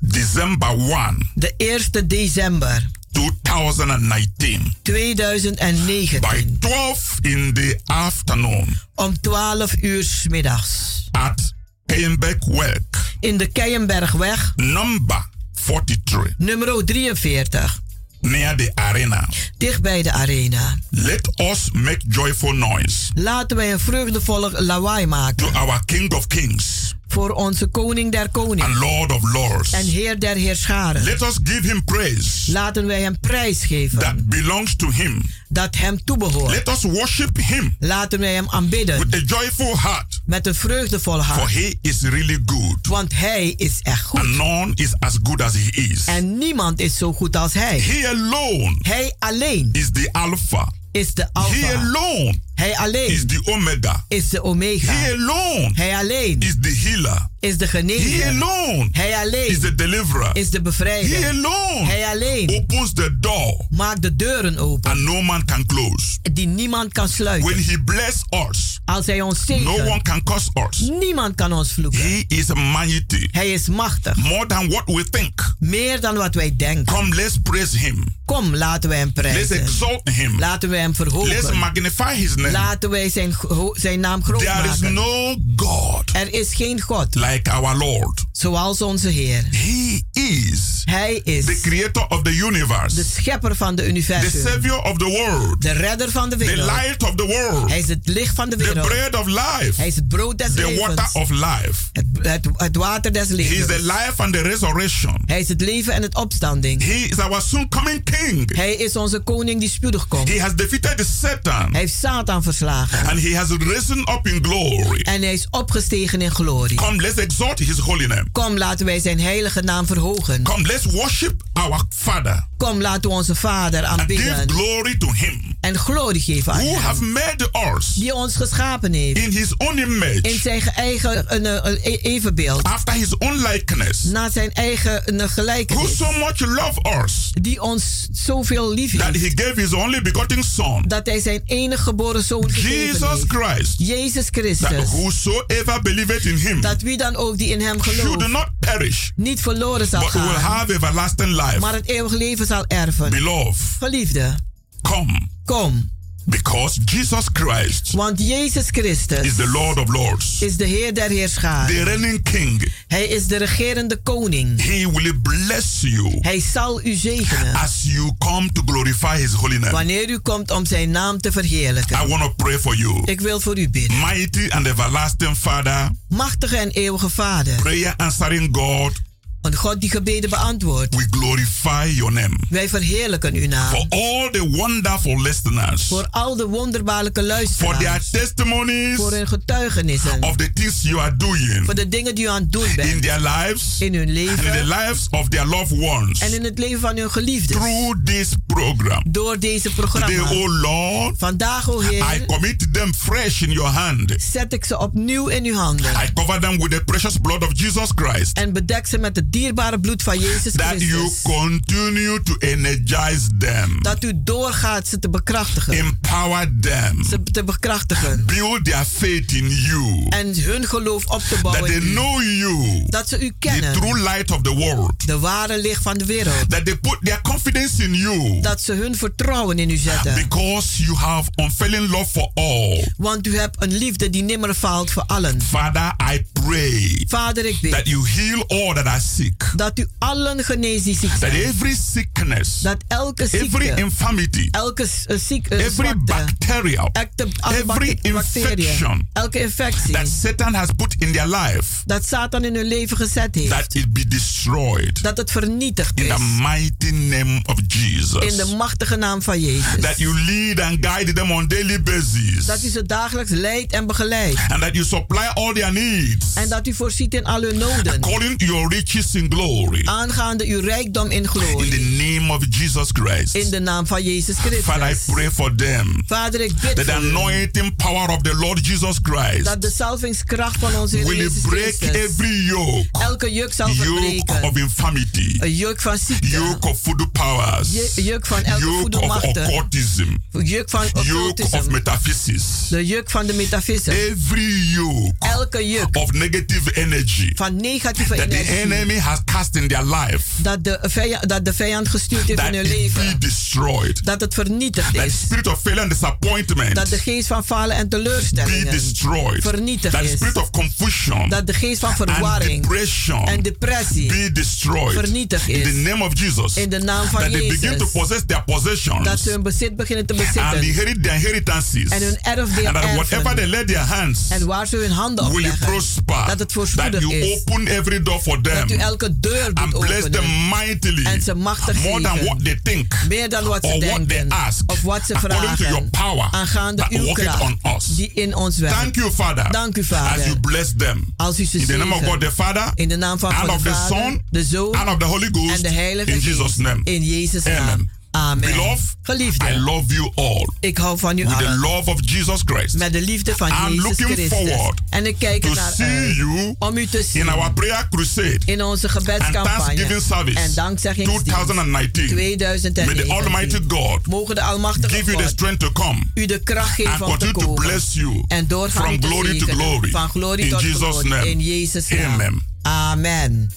December 0.00 0.68
1, 0.78 1.30
De 1.34 1.54
eerste 1.56 2.06
december 2.06 2.90
2019. 3.12 4.72
2019. 4.82 6.20
By 6.20 6.46
12 6.58 7.18
in 7.20 7.52
the 7.54 7.80
afternoon 7.84 8.78
Om 8.94 9.20
12 9.20 9.74
uur 9.82 10.02
's 10.04 10.26
middags. 10.28 11.08
at 11.10 11.52
Keienbergweg, 11.86 12.78
In 13.20 13.36
de 13.36 13.46
Keienbergweg. 13.46 14.52
number 14.56 15.28
43, 15.66 16.34
Nummer 16.38 16.84
43. 16.84 17.80
Near 18.20 18.56
the 18.56 18.70
arena. 18.74 19.28
Dicht 19.58 19.82
bij 19.82 20.02
de 20.02 20.12
arena. 20.12 20.76
Let 20.90 21.40
us 21.40 21.70
make 21.72 21.98
joyful 22.08 22.52
noise 22.52 23.10
Laten 23.14 23.56
wij 23.56 23.72
een 23.72 23.80
vreugdevolle 23.80 24.62
lawaai 24.62 25.06
maken. 25.06 25.36
to 25.36 25.48
our 25.58 25.82
King 25.84 26.12
of 26.14 26.26
Kings 26.26 26.89
Voor 27.12 27.30
onze 27.30 27.66
koning 27.66 28.12
der 28.12 28.20
and 28.20 28.30
koningen. 28.30 28.76
Lord 28.78 29.12
of 29.12 29.32
Lords. 29.32 29.72
En 29.72 29.86
heer 29.86 30.18
der 30.18 30.36
heerscharen. 30.36 31.02
Let 31.04 31.22
us 31.22 31.38
give 31.44 31.66
him 31.68 31.84
praise 31.84 32.52
Laten 32.52 32.86
wij 32.86 33.00
hem 33.00 33.18
prijs 33.20 33.64
geven. 33.64 33.98
that 33.98 34.28
belongs 34.28 34.76
to 34.76 34.90
him. 34.90 35.22
Dat 35.48 35.76
hem 35.76 36.04
toebehoort. 36.04 36.50
Let 36.50 36.68
us 36.68 36.82
worship 36.82 37.36
him 37.36 37.76
Laten 37.78 38.18
wij 38.18 38.34
hem 38.34 38.46
aanbidden. 38.48 38.98
with 38.98 39.14
a 39.14 39.36
joyful 39.36 39.78
heart, 39.80 40.20
Met 40.24 40.46
een 40.46 40.54
vreugdevolle 40.54 41.22
for 41.24 41.34
hart. 41.34 41.52
he 41.52 41.74
is 41.82 42.00
really 42.02 42.38
good. 42.46 42.86
Want 42.88 43.12
hij 43.14 43.48
is 43.56 43.78
echt 43.82 44.02
goed. 44.04 44.20
And 44.20 44.36
none 44.36 44.72
is 44.74 44.94
as 44.98 45.18
good 45.22 45.42
as 45.42 45.52
he 45.52 45.70
is. 45.82 46.04
En 46.04 46.38
niemand 46.38 46.80
is 46.80 46.96
zo 46.96 47.12
goed 47.12 47.36
als 47.36 47.52
hij. 47.52 47.80
He 47.80 48.08
alone 48.08 48.76
Hij 48.78 49.14
alleen 49.18 49.68
is 49.72 49.90
the 49.92 50.08
Alpha. 50.12 50.72
Is 50.92 51.14
de 51.14 51.22
He 51.22 51.28
Alpha. 51.32 51.72
alone 51.80 52.38
Hij 52.54 52.70
is 52.70 52.76
alleen 52.76 53.26
the 53.26 53.40
Omega. 53.44 54.04
is 54.08 54.28
de 54.28 54.42
Omega. 54.42 54.92
He 54.92 55.12
alone 55.12 55.70
Hij 55.74 55.96
alleen 55.96 56.40
is 56.40 56.54
the 56.60 56.74
healer. 56.84 57.28
is 57.40 57.56
de 57.58 57.64
He 57.64 57.70
genezer. 57.70 58.26
alone 58.26 58.88
Hij 58.92 59.08
is 59.10 59.16
alleen 59.16 59.60
the 59.60 59.74
deliverer. 59.74 60.30
is 60.36 60.50
de 60.50 60.56
He 60.56 60.62
bevrijder. 60.62 61.28
alone 61.28 61.84
Hij 61.86 62.06
alleen 62.06 62.50
opens 62.50 62.92
the 62.92 63.16
door 63.20 63.66
maakt 63.70 64.02
de 64.02 64.16
deuren 64.16 64.58
open 64.58 64.90
and 64.90 65.00
no 65.00 65.22
man 65.22 65.44
can 65.44 65.66
close. 65.66 66.18
die 66.32 66.46
niemand 66.46 66.92
kan 66.92 67.04
When 67.06 67.14
sluiten. 67.16 67.64
he 67.64 67.78
bless 67.84 68.16
us, 68.48 68.80
Als 68.84 69.06
hij 69.06 69.20
ons 69.20 69.46
no 69.46 69.54
one 69.56 69.64
zegent, 69.84 70.02
can 70.02 70.22
curse 70.22 70.50
us. 70.70 70.78
niemand 71.00 71.34
kan 71.34 71.52
ons 71.52 71.72
vloeken. 71.72 72.00
He 72.00 72.24
is 72.28 72.46
mighty, 72.54 73.28
Hij 73.30 73.52
is 73.52 73.68
machtig. 73.68 74.16
more 74.16 74.46
than 74.46 74.68
what 74.68 74.82
we 74.86 75.04
think. 75.10 75.54
Meer 75.58 76.00
dan 76.00 76.14
wat 76.16 76.34
wij 76.34 76.56
denken. 76.56 76.84
Come, 76.94 77.14
let's 77.14 77.36
praise 77.42 77.78
him. 77.78 78.04
Kom, 78.24 78.56
laten 78.56 78.88
wij 78.88 78.98
hem 78.98 79.10
Let's 79.14 79.30
prijzen. 79.30 79.60
exalt 79.60 80.08
him. 80.08 80.38
Laten 80.38 80.68
wij 80.68 80.79
hem 80.80 80.94
Let's 80.98 81.10
verhogen. 81.12 81.58
magnify 81.58 82.14
his 82.14 82.34
name. 82.34 82.50
Laten 82.50 82.90
wij 82.90 83.10
zijn, 83.10 83.34
zijn 83.72 84.00
naam 84.00 84.24
groot 84.24 84.40
There 84.40 84.62
is 84.68 84.78
maken. 84.78 84.92
no 84.94 85.36
God 85.56 86.10
Er 86.12 86.34
is 86.34 86.54
geen 86.54 86.80
God 86.80 87.14
like 87.14 87.50
our 87.50 87.76
Lord. 87.76 88.24
Zoals 88.32 88.82
onze 88.82 89.08
Heer. 89.08 89.44
He 89.50 90.00
is 90.12 90.82
Hij 90.84 91.20
is 91.24 91.44
the 91.44 91.58
creator 91.60 92.06
of 92.08 92.22
the 92.22 92.34
universe, 92.34 92.94
de 92.96 93.04
schepper 93.04 93.56
van 93.56 93.74
de 93.74 93.82
the 93.82 93.88
universum. 93.88 94.40
savior 94.46 94.82
of 94.82 94.96
the 94.98 95.04
world, 95.04 95.62
De 95.62 95.72
redder 95.72 96.10
van 96.10 96.30
de 96.30 96.36
the 96.36 96.44
wereld. 96.44 96.70
light 96.70 97.02
of 97.02 97.14
the 97.14 97.26
world, 97.26 97.68
Hij 97.68 97.78
is 97.78 97.88
het 97.88 97.98
licht 98.04 98.34
van 98.34 98.50
de 98.50 98.56
the 98.56 98.64
wereld. 98.64 98.86
bread 98.88 99.16
of 99.20 99.26
life, 99.26 99.72
Hij 99.76 99.86
is 99.86 99.94
het 99.94 100.08
brood 100.08 100.38
des 100.38 100.54
the 100.54 100.62
water 100.78 100.88
levens. 100.94 101.12
of 101.12 101.30
life. 101.30 101.74
Het, 101.92 102.06
het, 102.22 102.46
het 102.56 102.76
water 102.76 103.12
des 103.12 103.28
He 103.28 103.34
is 103.34 103.46
the 103.46 103.56
levens. 103.58 103.82
life 103.82 104.12
and 104.16 104.32
the 104.32 104.40
resurrection. 104.42 105.22
Hij 105.24 105.40
is 105.40 105.48
het 105.48 105.60
leven 105.60 105.92
en 105.92 106.02
het 106.02 106.14
opstanding. 106.14 106.82
He 106.84 106.92
is 107.10 107.18
our 107.18 107.42
soon 107.42 107.68
coming 107.68 108.04
king. 108.04 108.56
Hij 108.56 108.72
is 108.74 108.96
onze 108.96 109.18
koning 109.18 109.60
die 109.60 109.68
spoedig 109.70 110.08
komt. 110.08 110.28
He 110.28 110.40
has 110.40 110.54
defeated 110.70 110.98
the 110.98 111.12
Satan 111.20 111.70
Hij 111.70 111.80
heeft 111.80 111.94
Satan 111.94 112.42
verslagen. 112.42 113.08
and 113.08 113.20
he 113.20 113.36
has 113.36 113.48
risen 113.58 113.98
up 113.98 114.26
in 114.26 114.44
glory. 114.44 115.00
En 115.00 115.22
hij 115.22 115.32
is 115.32 115.46
opgestegen 115.50 116.20
in 116.20 116.30
glorie. 116.30 116.76
Come, 116.76 116.96
let's 117.02 117.16
exalt 117.18 117.58
his 117.58 117.78
holy 117.78 118.04
name. 118.06 118.26
Kom, 118.32 118.58
laten 118.58 118.86
wij 118.86 119.00
zijn 119.00 119.20
heilige 119.20 119.60
naam 119.60 119.86
verhogen. 119.86 120.42
Come, 120.42 120.66
let's 120.66 120.84
worship 120.84 121.42
our 121.52 121.82
Father 121.96 122.46
Kom, 122.56 122.80
laten 122.80 123.10
we 123.10 123.16
onze 123.16 123.34
Vader 123.34 123.84
and 123.84 124.00
give 124.00 124.30
aanbidden. 124.30 124.50
glory 124.50 124.96
to 124.98 125.12
him 125.12 125.49
En 125.60 125.78
glorie 125.78 126.20
geven 126.20 126.52
aan 126.52 126.58
who 126.60 126.68
hem. 126.72 126.80
have 126.82 127.02
made 127.02 127.48
us 127.76 127.86
Die 127.94 128.14
ons 128.14 128.36
geschapen 128.36 128.92
heeft. 128.92 129.18
in 129.18 129.30
his 129.30 129.56
own 129.56 129.78
image, 129.78 130.20
In 130.20 130.38
zijn 130.40 130.62
eigen 130.62 131.28
eh, 131.28 131.56
eh, 131.56 132.04
evenbeeld. 132.04 132.62
after 132.62 132.94
his 132.94 133.16
own 133.18 133.46
likeness, 133.52 134.02
Naar 134.02 134.30
zijn 134.30 134.52
eigen 134.52 135.02
who 135.16 135.28
gelijkenis. 135.28 135.96
so 135.96 136.12
much 136.12 136.38
love 136.40 137.02
us 137.04 137.30
Die 137.40 137.62
ons 137.62 138.08
zoveel 138.12 138.72
lief 138.74 138.96
that 138.96 139.14
heeft. 139.14 139.36
he 139.38 139.44
gave 139.44 139.60
his 139.60 139.72
only 139.72 140.02
begotten 140.02 140.44
Son, 140.44 140.84
Dat 140.86 141.06
hij 141.06 141.20
zijn 141.20 141.42
enige 141.44 141.82
geboren 141.82 142.22
zoon 142.24 142.50
gegeven 142.50 142.70
Jesus 142.86 143.08
heeft. 143.08 143.24
Christ, 143.32 143.74
Jezus 143.78 144.24
that 144.24 144.34
Christus. 144.44 144.90
whosoever 144.90 145.82
believeth 145.82 146.24
in 146.24 146.36
him 146.36 146.60
Dat 146.60 146.82
wie 146.82 146.96
dan 146.96 147.16
ook 147.16 147.38
die 147.38 147.48
in 147.48 147.60
hem 147.60 147.80
gelooft. 147.80 148.28
not 148.28 148.48
perish, 148.60 149.08
Niet 149.16 149.40
verloren 149.40 149.86
zal 149.86 150.00
but 150.00 150.12
will 150.12 150.22
gaan. 150.22 150.34
have 150.40 150.72
everlasting 150.72 151.30
life. 151.30 151.58
Maar 151.58 151.72
het 151.74 151.88
eeuwige 151.88 152.16
leven 152.16 152.46
zal 152.46 152.64
erven. 152.68 153.10
Beloved, 153.10 153.62
Geliefde. 153.78 154.34
come, 154.82 155.20
Kom. 155.50 155.90
because 156.24 156.80
Jesus 156.84 157.24
Christ 157.32 157.92
Want 157.92 158.18
Jezus 158.20 158.70
Christus 158.70 159.24
is 159.26 159.36
the 159.36 159.48
Lord 159.52 159.78
of 159.78 159.88
Lords, 159.88 160.42
is 160.42 160.56
de 160.56 160.64
Heer 160.64 160.94
der 160.94 161.08
Heerscharen. 161.08 161.66
the 161.66 161.82
reigning 161.82 162.22
King. 162.22 162.72
Hij 162.86 163.04
is 163.04 163.26
de 163.26 163.36
regerende 163.36 163.96
koning. 164.02 164.62
He 164.62 164.90
will 164.92 165.14
bless 165.22 165.80
you 165.80 166.18
Hij 166.20 166.40
zal 166.52 166.84
u 166.84 166.92
zegenen. 166.94 167.54
as 167.54 167.80
you 167.82 168.12
come 168.18 168.52
to 168.52 168.62
glorify 168.66 169.16
His 169.18 169.32
holy 169.32 169.56
name. 169.56 169.70
Wanneer 169.70 170.08
u 170.08 170.18
komt 170.18 170.50
om 170.50 170.66
zijn 170.66 170.90
naam 170.90 171.18
te 171.20 171.32
verheerlijken. 171.32 171.98
I 172.04 172.08
want 172.08 172.20
to 172.22 172.28
pray 172.36 172.58
for 172.58 172.76
you. 172.76 173.02
Ik 173.04 173.20
wil 173.20 173.40
voor 173.40 173.58
u 173.58 173.68
bidden. 173.70 173.98
Mighty 173.98 174.48
and 174.50 174.66
everlasting 174.66 175.36
Father, 175.36 175.90
Machtige 176.08 176.56
en 176.56 176.70
eeuwige 176.70 177.08
Vader. 177.10 177.54
prayer 177.54 177.94
answering 177.96 178.48
God, 178.56 178.92
Een 179.40 179.54
God 179.54 179.80
die 179.80 179.90
gebeden 179.90 180.30
beantwoordt. 180.30 180.94
we 180.94 181.06
glorify 181.10 181.92
your 181.94 182.12
name. 182.12 182.36
Wij 182.48 182.68
verheerlijken 182.68 183.34
uw 183.34 183.40
For 183.40 183.48
naam. 183.48 183.74
all 183.88 184.28
the 184.30 184.48
wonderful 184.50 185.22
listeners, 185.22 185.86
Voor 185.86 186.06
al 186.10 186.36
de 186.36 186.46
wonderbaarlijke 186.46 187.20
for 187.20 187.28
their 187.28 187.38
luisteraars. 187.38 188.10
testimonies 188.10 188.96
Voor 188.96 189.12
hun 189.12 189.28
getuigenissen. 189.28 190.22
of 190.22 190.36
the 190.36 190.52
things 190.52 190.82
you 190.82 191.00
are 191.00 191.16
doing 191.16 191.64
Voor 191.64 191.74
de 191.74 191.88
dingen 191.88 192.14
die 192.14 192.24
u 192.24 192.28
aan 192.28 192.42
het 192.42 192.52
doen 192.52 192.64
in 192.64 192.76
bent. 192.76 193.02
their 193.02 193.20
lives 193.20 193.76
In 193.78 193.94
hun 193.94 194.08
and 194.08 194.16
in 194.18 194.24
the 194.36 194.42
leven. 194.42 194.66
lives 194.66 195.06
of 195.10 195.28
their 195.28 195.46
loved 195.46 195.78
ones 195.80 196.20
En 196.20 196.34
in 196.34 196.44
het 196.44 196.58
leven 196.58 196.80
van 196.80 196.96
hun 196.96 197.10
geliefden. 197.10 197.56
through 197.56 198.04
this 198.04 198.28
program. 198.46 199.02
Door 199.08 199.38
deze 199.38 199.68
Today, 199.70 199.74
programma. 199.88 200.30
oh 200.30 200.60
Lord, 200.60 201.14
Vandaag, 201.18 201.70
o 201.70 201.82
I 201.82 201.86
Heer, 201.86 202.26
commit 202.26 202.72
them 202.72 202.94
fresh 202.94 203.40
in 203.42 203.50
your 203.52 203.70
hand. 203.70 204.14
zet 204.32 204.52
ik 204.52 204.64
ze 204.64 204.78
opnieuw 204.78 205.26
in 205.28 205.44
uw 205.44 205.54
handen. 205.54 205.90
I 205.92 206.12
cover 206.14 206.40
them 206.40 206.58
with 206.58 206.70
the 206.70 206.82
precious 206.84 207.16
blood 207.22 207.42
of 207.42 207.50
Jesus 207.52 207.88
Christ. 207.94 208.36
En 208.36 208.52
bedek 208.52 208.86
ze 208.86 208.98
met 208.98 209.14
het 209.30 209.40
dierbare 209.40 209.80
bloed 209.80 210.02
van 210.02 210.18
Jezus 210.18 210.52
That 210.52 210.80
you 210.80 210.90
Christus. 210.90 211.22
continue 211.22 212.22
to 212.22 212.34
energize 212.38 213.28
them, 213.38 213.82
Dat 213.82 214.04
u 214.04 214.12
doorgaat 214.16 214.88
ze 214.88 214.98
te 214.98 215.10
bekrachtigen. 215.10 215.72
empower 215.72 216.52
them, 216.60 217.04
Ze 217.08 217.22
te 217.22 217.44
bekrachtigen. 217.44 218.24
build 218.26 218.64
their 218.64 218.84
faith 218.84 219.32
in 219.32 219.48
you, 219.48 220.06
En 220.08 220.42
hun 220.42 220.64
geloof 220.64 221.04
op 221.06 221.20
te 221.22 221.28
that 221.28 221.42
bouwen. 221.42 221.64
they 221.70 221.74
in 221.80 221.86
u. 221.86 221.90
know 221.92 222.22
you, 222.22 222.84
Dat 222.88 223.08
ze 223.08 223.16
u 223.24 223.26
the 223.28 223.34
kennen. 223.38 223.72
true 223.72 223.98
light 224.02 224.30
of 224.30 224.40
the 224.42 224.54
world, 224.54 225.06
De 225.06 225.18
ware 225.18 225.60
licht 225.60 225.82
van 225.82 225.98
de 225.98 226.04
wereld. 226.04 226.50
that 226.50 226.64
they 226.64 226.76
put 226.76 226.98
their 227.02 227.20
confidence 227.20 227.82
in 227.82 227.94
you 227.94 228.40
Dat 228.40 228.60
ze 228.62 228.72
hun 228.72 228.96
vertrouwen 228.96 229.58
in 229.58 229.70
u 229.70 229.76
zetten. 229.76 230.14
because 230.14 230.82
you 230.82 230.96
have 230.96 231.30
unfailing 231.34 231.90
love 231.90 232.10
for 232.10 232.30
all. 232.34 232.92
Want 232.96 233.26
u 233.26 233.36
hebt 233.38 233.62
een 233.62 233.72
liefde 233.78 234.10
die 234.10 234.22
nimmer 234.22 234.54
faalt 234.54 234.90
voor 234.90 235.02
allen. 235.06 235.42
Father, 235.42 235.94
I 236.14 236.24
pray 236.32 237.04
Vader, 237.08 237.44
ik 237.46 237.56
that 237.60 237.70
bid 237.70 237.88
you 237.88 238.08
heal 238.08 238.44
all 238.48 238.74
that 238.74 238.84
are 238.86 239.00
sick, 239.20 239.52
dat 239.56 239.78
u 239.78 239.86
allen 239.98 240.44
geneest 240.44 240.84
die 240.84 240.96
ziek 240.96 241.10
that 241.10 241.30
every 241.32 241.76
sickness, 241.92 242.60
Dat 242.60 242.84
elke 242.88 243.22
every 243.22 243.38
ziekte, 243.66 243.80
infirmity, 243.82 244.48
elke 244.50 244.82
uh, 244.82 245.18
ziek, 245.18 245.52
uh, 245.52 245.58
every 245.58 245.72
zwakte, 245.86 246.04
bacterial, 246.04 246.90
elke, 246.92 247.26
every 247.40 247.98
infection 248.02 249.08
elke 249.12 249.40
infectie, 249.40 249.92
that 249.92 250.08
Satan 250.08 250.54
has 250.54 250.68
put 250.76 250.94
in 250.98 251.12
their 251.12 251.26
life, 251.28 251.82
dat 251.84 252.04
Satan 252.04 252.44
in 252.44 252.54
hun 252.54 252.66
leven 252.66 252.96
gezet 252.96 253.34
heeft, 253.34 253.48
that 253.50 253.74
it 253.74 253.92
be 253.92 254.06
destroyed 254.08 255.02
dat 255.02 255.16
het 255.16 255.30
vernietigd 255.30 255.98
in 256.00 256.04
is. 256.04 256.10
the 256.16 256.38
mighty 256.42 256.90
name 256.90 257.40
of 257.44 257.58
In 257.58 257.66
Jesus. 257.66 258.36
de 258.36 258.54
machtige 258.56 258.96
naam 258.96 259.22
van 259.22 259.40
Jezus. 259.40 259.80
That 259.80 259.98
you 259.98 260.14
lead 260.24 260.60
and 260.60 260.86
guide 260.86 261.12
them 261.12 261.30
on 261.32 261.48
daily 261.48 261.82
basis. 261.82 262.46
Dat 262.46 262.64
u 262.64 262.68
ze 262.68 262.86
dagelijks 262.86 263.30
leidt 263.30 263.72
en 263.72 263.86
begeleidt. 263.86 264.38
And 264.48 264.60
that 264.60 264.74
you 264.74 264.84
supply 264.84 265.26
all 265.34 265.52
their 265.54 265.72
needs. 265.72 266.26
En 266.34 266.48
dat 266.48 266.66
u 266.66 266.74
voorziet 266.74 267.14
in 267.14 267.24
al 267.24 267.42
hun 267.42 267.58
noden. 267.58 267.92
According 267.92 268.38
to 268.38 268.44
your 268.46 268.68
riches 268.74 269.09
in 269.14 269.32
glory. 269.32 269.80
Aangaande 269.84 270.46
uw 270.46 270.60
rijkdom 270.60 271.10
in 271.10 271.16
In 271.22 271.28
glorie. 271.28 271.70
the 271.70 272.04
name 272.04 272.32
of 272.32 272.44
Jesus 272.50 272.88
Christ. 272.92 273.34
In 273.34 273.50
de 273.50 273.58
naam 273.60 273.86
van 273.86 274.02
Jezus 274.02 274.36
Christus. 274.36 274.64
Father, 274.64 274.90
I 274.90 274.94
pray 275.12 275.30
for 275.30 275.54
them. 275.54 276.02
Vader, 276.06 276.40
ik 276.40 276.52
bid 276.60 276.74
That 276.76 276.84
the 276.86 276.92
anointing 276.94 277.76
power 277.76 278.08
of 278.10 278.22
the 278.22 278.34
Lord 278.34 278.66
Jesus 278.66 278.96
Christ 279.02 279.44
Dat 279.44 279.62
de 279.62 279.70
salvingskracht 279.70 280.58
van 280.58 280.74
onze 280.76 280.96
Heer 280.96 281.06
will 281.06 281.16
Jezus 281.16 281.40
break 281.42 281.62
Christus. 281.76 281.88
every 281.88 282.44
yoke. 282.44 282.86
Elke 282.92 283.32
juk 283.32 283.52
zal 283.52 283.68
Yoke 283.68 283.82
verbreken. 283.82 284.42
of 284.42 284.56
infirmity. 284.56 285.36
Een 285.38 285.54
juk 285.56 285.80
van 285.80 285.98
ziekte. 285.98 286.28
Yoke 286.28 286.68
of 286.68 286.80
voodoo 286.82 287.06
powers. 287.12 287.68
Juk 287.94 288.26
van 288.26 288.42
elke 288.42 288.64
Yoke 288.64 289.00
of 289.00 289.22
occultism. 289.24 290.08
Juk 290.42 290.70
van 290.70 290.84
Yoke 290.92 290.98
occultism. 291.00 291.56
of 291.56 291.68
metaphysics. 291.68 292.68
De 292.68 292.86
juk 292.86 293.10
van 293.10 293.26
de 293.26 293.32
metafysica. 293.32 293.92
Every 293.92 294.72
yoke 294.74 295.12
Elke 295.18 295.68
juk 295.68 295.96
of 295.96 296.12
negative 296.12 296.72
energy 296.72 297.32
van 297.34 297.56
negatieve 297.56 298.14
the 298.14 298.22
energie. 298.22 298.60
enemy 298.60 298.98
has 299.00 299.18
cast 299.24 299.56
in 299.56 299.68
their 299.68 299.84
life. 299.84 300.22
Dat 300.36 300.64
de, 300.64 300.78
vijand, 300.82 301.28
dat 301.28 301.44
de 301.44 301.52
vijand 301.54 301.88
gestuurd 301.88 302.26
heeft 302.26 302.38
That 302.38 302.48
in 302.48 302.54
hun 302.54 302.62
be 302.62 302.68
leven. 302.68 303.20
destroyed. 303.20 304.04
Dat 304.04 304.20
het 304.20 304.34
vernietigd 304.34 304.94
That 304.94 305.04
is. 305.04 305.18
spirit 305.20 305.46
of 305.46 305.60
failure 305.60 305.82
and 305.82 305.90
disappointment 305.92 306.74
Dat 306.74 306.88
de 306.88 306.98
geest 306.98 307.26
van 307.26 307.44
falen 307.44 307.76
en 307.76 307.88
be 307.88 307.96
teleurstellingen 307.96 308.70
destroyed. 308.70 309.42
vernietigd 309.42 309.94
That 309.94 310.02
is. 310.04 310.10
spirit 310.10 310.36
of 310.36 310.50
confusion 310.50 311.28
Dat 311.28 311.46
de 311.46 311.52
geest 311.54 311.80
van 311.80 311.88
and 311.88 311.98
verwarring 311.98 312.62
depression 312.62 313.28
en 313.28 313.42
depressie 313.42 314.06
be 314.08 314.30
destroyed. 314.32 314.92
vernietigd 314.98 315.48
In 315.48 315.62
the 315.62 315.68
is. 315.68 315.74
name 315.88 316.04
of 316.04 316.18
Jesus. 316.18 316.56
In 316.56 316.68
de 316.68 316.78
naam 316.78 317.06
van 317.08 317.20
that 317.20 317.30
they 317.32 317.46
begin 317.48 317.60
to 317.78 317.84
Jezus. 317.84 317.90
possess 317.90 318.22
their 318.26 318.42
possessions 318.44 319.04
Dat 319.04 319.18
ze 319.20 319.30
hun 319.30 319.42
bezit 319.42 319.76
beginnen 319.76 320.06
te 320.06 320.12
and 320.14 320.22
bezitten. 320.26 320.62
inherit 320.62 321.02
their 321.02 321.14
inheritances. 321.14 321.90
En 321.90 322.02
hun 322.02 322.18
erfdeel 322.22 322.66
and 322.66 322.74
that 322.82 322.94
whatever 322.94 323.34
they 323.34 323.46
let 323.46 323.66
their 323.66 323.78
hands 323.84 324.20
En 324.28 324.46
waar 324.46 324.66
ze 324.66 324.76
hun 324.76 324.90
handen 324.90 325.24
op 325.24 325.32
will 325.32 325.40
leggen. 325.42 325.66
prosper. 325.66 326.16
Dat 326.16 326.28
het 326.28 326.38
that 326.38 326.52
voorspoedig 326.52 327.00
you 327.00 327.14
is. 327.14 327.38
open 327.40 327.66
every 327.66 328.02
door 328.02 328.20
for 328.20 328.40
them 328.42 328.54
Dat 328.68 328.70
u 328.70 328.80
elke 328.90 329.20
deur 329.20 329.44
doet 329.54 329.58
and 329.58 329.70
bless 329.70 329.90
openen. 330.04 330.10
them 330.10 330.48
mightily. 330.48 331.04
En 331.04 331.22
ze 331.22 331.34
machtig 331.34 331.82
more 331.82 332.00
than 332.00 332.18
what 332.24 332.44
they 332.44 332.58
think 332.62 332.94
Meer 333.08 333.28
dan 333.28 333.44
wat 333.44 333.64
ze 333.64 333.68
or 333.72 333.78
what 333.84 333.96
they 334.08 334.16
denken. 334.18 334.28
ask. 334.38 334.70
Of 334.70 334.80
wat 334.82 335.00
ze 335.06 335.14
according 335.14 335.56
to 335.56 335.62
your 335.64 335.70
vragen. 335.72 335.90
power 335.90 336.28
Aangaande 336.30 336.86
uw 336.90 337.12
kracht. 337.12 337.40
on 337.40 337.58
us. 337.76 337.84
Die 337.96 338.10
in 338.14 338.34
ons 338.34 338.58
werkt. 338.58 338.76
Thank 338.80 338.94
you, 338.96 339.10
Father. 339.10 339.50
Dank 339.50 339.76
u, 339.76 339.80
As 339.80 339.86
Vader. 339.86 340.24
you 340.26 340.40
bless 340.40 340.72
them. 340.76 341.12
Als 341.16 341.40
u 341.40 341.44
ze 341.44 341.58
In 341.58 341.66
the 341.66 341.76
name 341.76 341.94
of. 341.94 342.04
God 342.04 342.20
the 342.20 342.30
Father. 342.32 342.70
In 342.74 342.88
de 342.88 342.96
naam 342.96 343.18
van 343.18 343.30
and 343.34 343.38
God 343.40 343.48
of 343.56 343.62
de 343.62 343.70
the 343.70 343.76
Vader, 343.76 343.96
Son. 344.04 344.22
de 344.30 344.44
Zoon 344.44 344.74
and 344.74 344.88
of 344.88 344.96
the 344.98 345.04
Holy 345.04 345.28
Ghost. 345.32 345.54
en 345.56 345.62
de 345.62 345.68
Heilige 345.70 346.10
in. 346.12 346.20
Jesus' 346.20 346.56
name. 346.56 346.80
In 346.84 347.02
Jezus' 347.04 347.44
naam. 347.44 347.56
Amen. 347.68 347.90
Amen. 348.20 348.50
Beloved, 348.50 348.88
Geliefde, 349.02 349.48
I 349.50 349.58
love 349.58 349.94
you 349.94 350.12
all. 350.14 350.48
ik 350.60 350.78
hou 350.78 350.98
van 350.98 351.18
u 351.18 351.24
With 351.24 351.38
the 351.38 351.46
allen. 351.46 351.58
love 351.58 351.90
of 351.90 351.98
Jesus 352.04 352.40
Christ. 352.44 352.74
Met 352.76 352.92
de 352.92 353.00
liefde 353.00 353.36
van 353.36 353.48
I'm 353.48 353.54
Jezus 353.68 353.82
looking 353.82 354.08
Christus. 354.08 354.38
forward 354.38 354.80
En 354.90 355.06
ik 355.06 355.16
kijk 355.18 355.42
to 355.42 355.54
naar 355.54 355.72
see 355.72 355.86
uit 355.86 356.16
you 356.16 356.54
om 356.58 356.76
u 356.76 356.86
te 356.86 357.02
zien 357.02 357.22
in 357.22 357.28
our 357.28 357.52
prayer 357.52 357.86
crusade 357.90 358.38
in 358.44 358.62
onze 358.62 358.88
gebedscampagne 358.88 359.64
Thanksgiving 359.74 360.02
service 360.02 360.38
en 360.40 360.54
dankzeggingsdienst 360.54 361.24
2019. 361.24 362.06
2019. 362.06 362.94
May 362.96 363.04
the 363.04 363.12
Almighty 363.12 363.58
God 363.68 364.06
Mogen 364.06 364.34
de 364.34 364.42
Almachtige 364.42 364.94
give 364.94 365.04
you 365.04 365.16
the 365.16 365.22
God 365.22 365.32
strength 365.32 365.60
to 365.60 365.70
come 365.72 366.02
u 366.14 366.26
de 366.26 366.38
kracht 366.42 366.74
geven 366.74 366.92
om 366.92 366.98
te 366.98 367.04
continue 367.04 367.32
to 367.32 367.40
komen. 367.40 367.62
bless 367.68 367.92
you 367.94 368.24
en 368.28 368.46
doorgaan 368.48 368.82
from 368.84 369.02
glory 369.02 369.38
to 369.38 369.46
glory. 369.46 369.90
Van 369.90 370.08
glorie 370.08 370.44
In 370.44 370.50
tot 370.50 370.60
Jesus' 370.60 370.78
glorie. 370.78 371.08
name. 371.08 371.30
In 371.30 371.40
Jezus' 371.40 371.88
naam. 371.88 372.12
Amen. 372.12 372.42
Amen. 372.62 373.50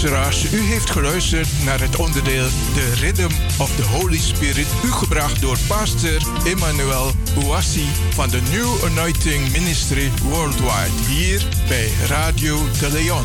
U 0.00 0.60
heeft 0.60 0.90
geluisterd 0.90 1.48
naar 1.64 1.80
het 1.80 1.96
onderdeel 1.96 2.46
The 2.74 2.92
Rhythm 3.00 3.30
of 3.58 3.76
the 3.76 3.82
Holy 3.82 4.18
Spirit, 4.18 4.66
u 4.84 4.90
gebracht 4.90 5.40
door 5.40 5.56
pastor 5.68 6.16
Emmanuel 6.44 7.10
Ouassi 7.36 7.86
van 8.10 8.28
de 8.28 8.40
New 8.50 8.84
Anointing 8.84 9.52
Ministry 9.52 10.10
Worldwide, 10.22 11.08
hier 11.08 11.48
bij 11.68 11.90
Radio 12.08 12.58
de 12.78 12.90
Leon. 12.92 13.24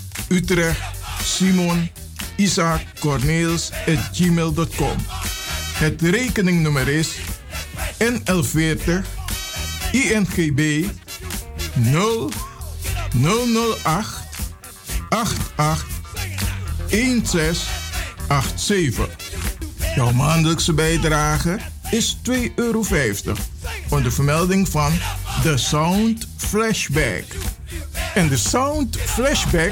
Utrecht, 0.31 0.79
Simon, 1.23 1.89
Isaac, 2.35 2.81
Corneels 2.99 3.71
gmail.com. 4.13 4.95
Het 5.73 6.01
rekeningnummer 6.01 6.87
is 6.87 7.15
NL40 7.97 8.91
INGB 9.91 10.85
0 11.73 12.31
008 13.11 13.75
88 15.09 15.85
1687. 16.89 19.07
Jouw 19.95 20.11
maandelijkse 20.11 20.73
bijdrage 20.73 21.59
is 21.89 22.17
2,50 22.29 22.33
euro. 22.55 22.83
Onder 23.89 24.11
vermelding 24.11 24.69
van 24.69 24.93
The 25.43 25.57
Sound 25.57 26.27
Flashback. 26.37 27.23
En 28.13 28.27
de 28.27 28.37
Sound 28.37 28.97
Flashback 28.97 29.71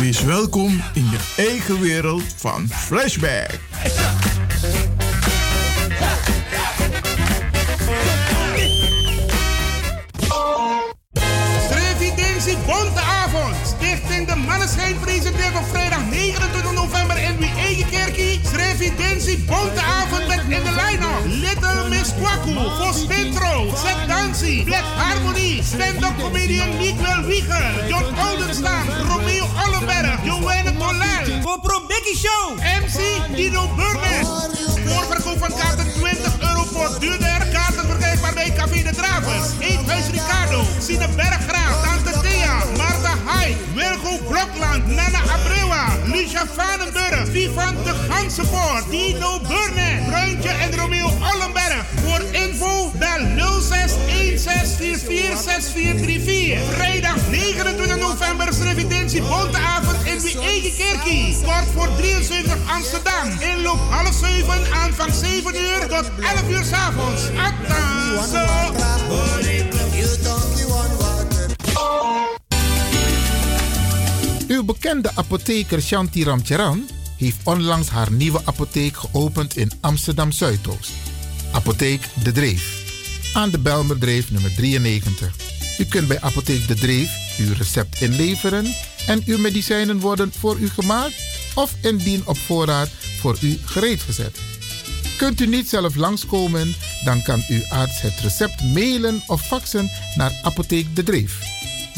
Wees 0.00 0.22
welkom 0.22 0.82
in 0.94 1.10
je 1.10 1.34
eigen 1.36 1.80
wereld 1.80 2.22
van 2.36 2.68
Flashback. 2.68 3.60
Strevidentie 11.64 12.56
Bonte 12.66 13.00
Avond. 13.00 13.56
Stichting 13.66 14.28
De 14.28 14.36
Manneschijn 14.36 14.98
presenteert 15.00 15.56
op 15.56 15.64
vrijdag 15.70 16.04
29 16.10 16.72
november 16.72 17.05
kerkie. 18.76 18.92
Strevidentie 18.96 19.38
Bonte 19.38 19.80
Avond 19.80 20.26
met 20.26 20.40
in 20.48 20.62
de 20.64 20.70
line-up. 20.70 21.24
Little 21.24 21.88
Miss 21.88 22.12
Kwaku, 22.14 22.54
Vos 22.54 23.06
Petro, 23.06 23.74
Zet 23.76 24.08
Dansi, 24.08 24.64
Black 24.64 24.84
Harmonie, 24.96 25.62
stand-up 25.62 26.18
comedian 26.18 26.76
Miguel 26.76 27.22
Wiegel, 27.26 27.88
John 27.88 28.04
Oldenstam, 28.30 28.88
Romeo 29.08 29.46
Ollenberg, 29.66 30.24
Joanne. 30.24 30.66
Kopro 31.42 31.80
Becky 31.86 32.14
Show, 32.14 32.56
MC 32.82 32.98
Dino 33.36 33.68
Burgess. 33.76 34.28
Voorverkoop 34.86 35.38
van 35.38 35.52
kaarten 35.58 35.92
20 35.92 36.40
euro 36.40 36.64
voor 36.64 36.96
duurder. 37.00 37.46
Kaarten 37.52 37.86
verkrijgbaar 37.86 38.34
bij 38.34 38.52
Café 38.56 38.82
de 38.82 38.90
Dravers, 38.94 39.48
Eethuis 39.58 40.06
Ricardo, 40.10 40.62
Sine 40.78 41.08
Berggraaf, 41.16 41.82
Tante 41.84 42.18
Hai, 42.18 42.35
Wilgo 43.76 44.18
Blokland, 44.28 44.86
Nana 44.86 45.18
Abrewa, 45.34 45.84
Lucia 46.06 46.46
Vanenburg, 46.46 47.26
Vivan 47.30 47.74
de 47.84 47.92
Gansenpoort, 48.08 48.90
Dino 48.90 49.40
Burnett, 49.40 50.06
Bruintje 50.06 50.48
en 50.48 50.76
Romeo 50.76 51.06
Ollenberg. 51.06 51.84
Voor 52.04 52.22
info 52.32 52.90
bel 52.98 53.20
0616446434. 53.36 53.38
Vrijdag 56.74 57.16
29 57.30 57.98
november 57.98 58.48
is 58.48 58.58
residentie 58.58 59.22
Bonteavond 59.22 60.04
in 60.04 60.18
de 60.18 60.40
eigen 60.40 60.76
kerkie. 60.76 61.36
Kort 61.44 61.66
voor 61.74 61.88
73 61.96 62.56
Amsterdam. 62.66 63.30
Inloop 63.40 63.80
half 63.90 64.14
7, 64.14 64.72
aanvang 64.72 65.14
7 65.14 65.54
uur 65.54 65.86
tot 65.88 66.10
11 66.20 66.48
uur 66.48 66.64
s'avonds. 66.64 67.22
Attenzo! 67.22 68.74
Uw 74.48 74.64
bekende 74.64 75.10
apotheker 75.14 75.82
Shanti 75.82 76.24
Ramcharan 76.24 76.88
heeft 77.16 77.36
onlangs 77.44 77.88
haar 77.88 78.12
nieuwe 78.12 78.40
apotheek 78.44 78.96
geopend 78.96 79.56
in 79.56 79.70
Amsterdam 79.80 80.32
Zuidoost. 80.32 80.92
Apotheek 81.52 82.08
De 82.22 82.32
Dreef. 82.32 82.84
Aan 83.34 83.50
de 83.50 83.58
Belmerdreef 83.58 84.30
nummer 84.30 84.54
93. 84.54 85.34
U 85.78 85.84
kunt 85.84 86.08
bij 86.08 86.20
Apotheek 86.20 86.68
De 86.68 86.74
Dreef 86.74 87.38
uw 87.38 87.52
recept 87.52 88.00
inleveren 88.00 88.74
en 89.06 89.22
uw 89.26 89.38
medicijnen 89.38 90.00
worden 90.00 90.32
voor 90.32 90.58
u 90.58 90.68
gemaakt 90.68 91.14
of 91.54 91.74
indien 91.82 92.22
op 92.26 92.38
voorraad 92.38 92.88
voor 93.20 93.38
u 93.40 93.58
gereed 93.64 94.00
gezet. 94.00 94.38
Kunt 95.16 95.40
u 95.40 95.46
niet 95.46 95.68
zelf 95.68 95.94
langskomen, 95.94 96.74
dan 97.04 97.22
kan 97.22 97.44
uw 97.48 97.62
arts 97.68 98.00
het 98.00 98.20
recept 98.20 98.64
mailen 98.74 99.22
of 99.26 99.46
faxen 99.46 99.90
naar 100.14 100.32
Apotheek 100.42 100.96
De 100.96 101.02
Dreef. 101.02 101.38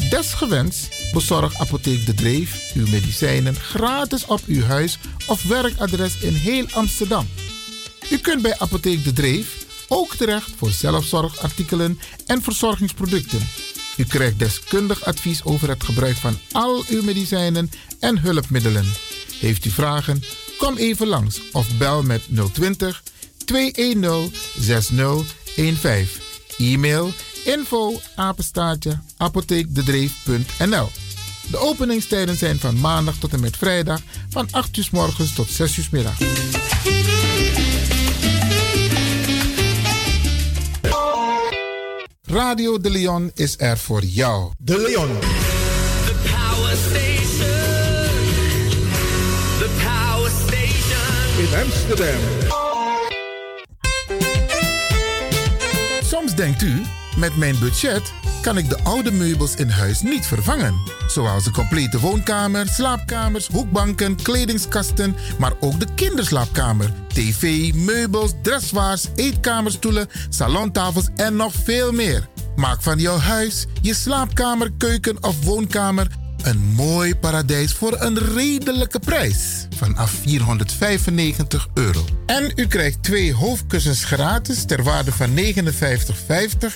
Desgewenst 0.09 0.98
bezorgt 1.13 1.59
Apotheek 1.59 2.05
De 2.05 2.13
Dreef 2.13 2.71
uw 2.73 2.87
medicijnen 2.87 3.55
gratis 3.55 4.25
op 4.25 4.39
uw 4.45 4.63
huis 4.63 4.97
of 5.27 5.43
werkadres 5.43 6.17
in 6.17 6.33
heel 6.33 6.65
Amsterdam. 6.71 7.27
U 8.09 8.17
kunt 8.17 8.41
bij 8.41 8.55
Apotheek 8.57 9.03
De 9.03 9.13
Dreef 9.13 9.65
ook 9.87 10.15
terecht 10.15 10.51
voor 10.57 10.71
zelfzorgartikelen 10.71 11.99
en 12.25 12.41
verzorgingsproducten. 12.41 13.47
U 13.97 14.03
krijgt 14.03 14.39
deskundig 14.39 15.05
advies 15.05 15.43
over 15.43 15.69
het 15.69 15.83
gebruik 15.83 16.15
van 16.15 16.39
al 16.51 16.83
uw 16.87 17.03
medicijnen 17.03 17.71
en 17.99 18.19
hulpmiddelen. 18.19 18.85
Heeft 19.39 19.65
u 19.65 19.69
vragen? 19.69 20.23
Kom 20.57 20.77
even 20.77 21.07
langs 21.07 21.41
of 21.51 21.77
bel 21.77 22.03
met 22.03 22.21
020 22.53 23.03
210 23.45 24.31
6015. 24.59 26.27
E-mail 26.57 27.13
info 27.43 27.99
apenstaartje 28.15 28.99
apotheekdedreef.nl 29.17 30.89
De 31.51 31.57
openingstijden 31.57 32.37
zijn 32.37 32.59
van 32.59 32.79
maandag 32.79 33.15
tot 33.15 33.33
en 33.33 33.39
met 33.39 33.57
vrijdag 33.57 34.01
van 34.29 34.47
8 34.51 34.77
uur 34.77 34.83
s 34.83 34.89
morgens 34.89 35.33
tot 35.33 35.49
6 35.49 35.77
uur 35.77 35.83
s 35.83 35.89
middag. 35.89 36.17
Radio 42.31 42.77
De 42.77 42.89
Leon 42.89 43.31
is 43.33 43.55
er 43.57 43.77
voor 43.77 44.03
jou. 44.03 44.51
De 44.57 44.77
Leon. 44.77 45.17
Power 46.23 46.77
station. 46.77 47.49
The 49.59 49.69
power 49.83 50.31
station. 50.47 51.37
In 51.37 51.63
Amsterdam. 51.63 52.19
Soms 56.03 56.35
denkt 56.35 56.61
u, 56.61 56.81
met 57.17 57.37
mijn 57.37 57.59
budget 57.59 58.13
kan 58.41 58.57
ik 58.57 58.69
de 58.69 58.83
oude 58.83 59.11
meubels 59.11 59.55
in 59.55 59.69
huis 59.69 60.01
niet 60.01 60.25
vervangen. 60.25 60.75
Zoals 61.07 61.43
de 61.43 61.51
complete 61.51 61.99
woonkamer, 61.99 62.67
slaapkamers, 62.67 63.47
hoekbanken, 63.47 64.15
kledingskasten, 64.15 65.15
maar 65.39 65.53
ook 65.59 65.79
de 65.79 65.87
kinderslaapkamer, 65.95 66.93
tv, 67.07 67.73
meubels, 67.73 68.33
dressoirs, 68.41 69.07
eetkamerstoelen, 69.15 70.07
salontafels 70.29 71.07
en 71.15 71.35
nog 71.35 71.53
veel 71.63 71.91
meer. 71.91 72.27
Maak 72.55 72.81
van 72.81 72.99
jouw 72.99 73.17
huis, 73.17 73.65
je 73.81 73.93
slaapkamer, 73.93 74.71
keuken 74.77 75.23
of 75.23 75.43
woonkamer 75.43 76.07
een 76.43 76.73
mooi 76.75 77.15
paradijs 77.15 77.73
voor 77.73 77.95
een 77.99 78.17
redelijke 78.17 78.99
prijs. 78.99 79.67
Vanaf 79.75 80.11
495 80.11 81.67
euro. 81.73 82.05
En 82.25 82.51
u 82.55 82.67
krijgt 82.67 83.03
twee 83.03 83.33
hoofdkussens 83.33 84.03
gratis 84.03 84.65
ter 84.65 84.83
waarde 84.83 85.11
van 85.11 85.29
59,50 85.37 86.75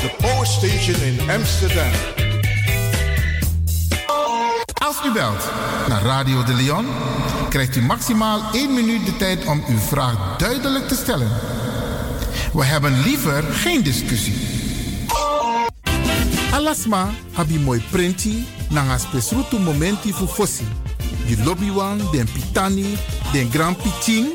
The 0.00 0.10
power 0.18 0.46
station 0.46 0.94
in 1.02 1.30
Amsterdam. 1.30 1.90
Als 4.74 4.96
u 5.06 5.12
belt 5.12 5.50
naar 5.88 6.02
Radio 6.02 6.44
de 6.44 6.54
Leon, 6.54 6.86
krijgt 7.48 7.76
u 7.76 7.82
maximaal 7.82 8.42
1 8.52 8.74
minuut 8.74 9.06
de 9.06 9.16
tijd 9.16 9.44
om 9.44 9.64
uw 9.68 9.78
vraag 9.78 10.36
duidelijk 10.36 10.88
te 10.88 10.94
stellen. 10.94 11.28
We 12.52 12.64
hebben 12.64 13.00
liever 13.00 13.42
geen 13.42 13.82
discussie. 13.82 14.34
Alasma 16.50 17.10
abi 17.34 17.58
moi 17.58 17.82
prenti 17.90 18.46
nanga 18.68 18.98
spesrutu 18.98 19.58
momenti 19.58 20.12
fu 20.12 20.26
fosi. 20.26 20.64
Di 21.26 21.42
lobby 21.44 21.70
wan, 21.70 21.98
den 22.12 22.28
pitani, 22.32 22.96
den 23.32 23.50
grand 23.50 23.76
pitin, 23.76 24.26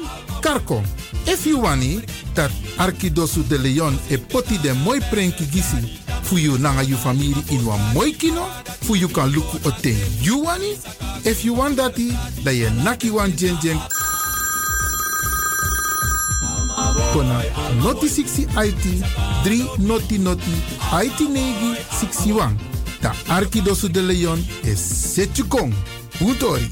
karko. 0.43 0.83
If 1.25 1.45
you 1.45 1.61
wani, 1.61 2.01
dat 2.35 2.51
Arkidosu 2.77 3.43
de 3.47 3.57
Leon 3.57 3.97
e 4.09 4.17
poti 4.17 4.57
den 4.57 4.77
moi 4.83 4.99
prenki 5.09 5.45
gisi 5.45 5.99
fu 6.23 6.37
you 6.37 6.57
nanga 6.57 6.83
you 6.83 6.97
family 6.97 7.33
in 7.49 7.65
wan 7.65 7.79
moi 7.93 8.11
kino, 8.11 8.45
fu 8.81 8.95
you 8.95 9.07
kan 9.07 9.31
luku 9.31 9.57
o 9.65 9.71
ten 9.81 9.95
you 10.21 10.43
wani. 10.43 10.75
If 11.23 11.45
you 11.45 11.53
want 11.53 11.77
dati, 11.77 12.11
da 12.43 12.51
ye 12.51 12.69
naki 12.83 13.09
wan 13.09 13.31
jen 13.31 13.57
jen 13.61 13.79
kona 17.13 17.41
noti 17.81 18.07
60 18.07 18.47
IT 18.67 18.85
3 19.45 19.79
noti 19.79 20.17
noti 20.17 20.51
IT 20.91 21.19
negi 21.29 21.75
61. 21.91 22.57
Ta 23.01 23.13
Arkidosu 23.29 23.89
de 23.89 24.01
Leon 24.01 24.39
is 24.63 24.79
Setjukong. 24.79 25.73
Utori. 26.19 26.71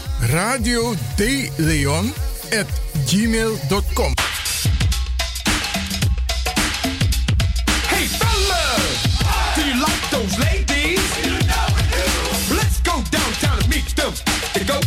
radio 0.29 0.93
de 1.15 1.49
Leon 1.57 2.13
at 2.59 2.67
gmail.com. 3.05 4.13
Hey 7.87 8.07
fellas, 8.07 9.01
do 9.55 9.61
you 9.61 9.79
like 9.79 10.09
those 10.09 10.37
ladies? 10.37 10.99
Let's 12.49 12.81
go 12.81 13.01
downtown 13.09 13.57
and 13.59 13.67
meet 13.69 13.95
them. 13.95 14.13
They 14.53 14.65
go. 14.65 14.79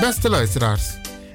Beste 0.00 0.30
luisteraars, 0.30 0.82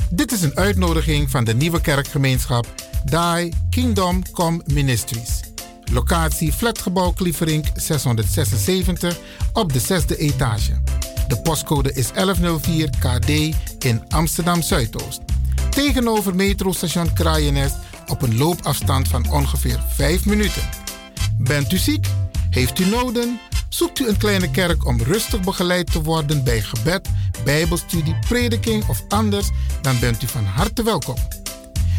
dit 0.09 0.31
is 0.31 0.41
een 0.41 0.57
uitnodiging 0.57 1.29
van 1.29 1.43
de 1.43 1.53
nieuwe 1.53 1.81
kerkgemeenschap 1.81 2.65
Die 3.03 3.53
Kingdom 3.69 4.21
Come 4.31 4.61
Ministries. 4.65 5.40
Locatie 5.93 6.53
Flatgebouw 6.53 7.11
Klieverink 7.11 7.65
676 7.75 9.17
op 9.53 9.73
de 9.73 9.79
zesde 9.79 10.17
etage. 10.17 10.81
De 11.27 11.41
postcode 11.41 11.93
is 11.93 12.11
1104 12.11 12.89
KD 12.89 13.29
in 13.85 14.03
Amsterdam 14.09 14.61
Zuidoost. 14.61 15.21
Tegenover 15.69 16.35
metrostation 16.35 17.13
Kraaienest 17.13 17.75
op 18.07 18.21
een 18.21 18.37
loopafstand 18.37 19.07
van 19.07 19.31
ongeveer 19.31 19.79
5 19.89 20.25
minuten. 20.25 20.63
Bent 21.37 21.71
u 21.71 21.77
ziek? 21.77 22.07
Heeft 22.49 22.79
u 22.79 22.85
noden? 22.85 23.39
Zoekt 23.69 23.99
u 23.99 24.07
een 24.07 24.17
kleine 24.17 24.51
kerk 24.51 24.85
om 24.85 25.01
rustig 25.01 25.41
begeleid 25.41 25.91
te 25.91 26.01
worden 26.01 26.43
bij 26.43 26.61
gebed, 26.61 27.09
bijbelstudie, 27.43 28.15
prediking 28.27 28.87
of 28.87 29.03
anders, 29.07 29.49
dan 29.81 29.99
bent 29.99 30.23
u 30.23 30.27
van 30.27 30.45
harte 30.45 30.83
welkom. 30.83 31.40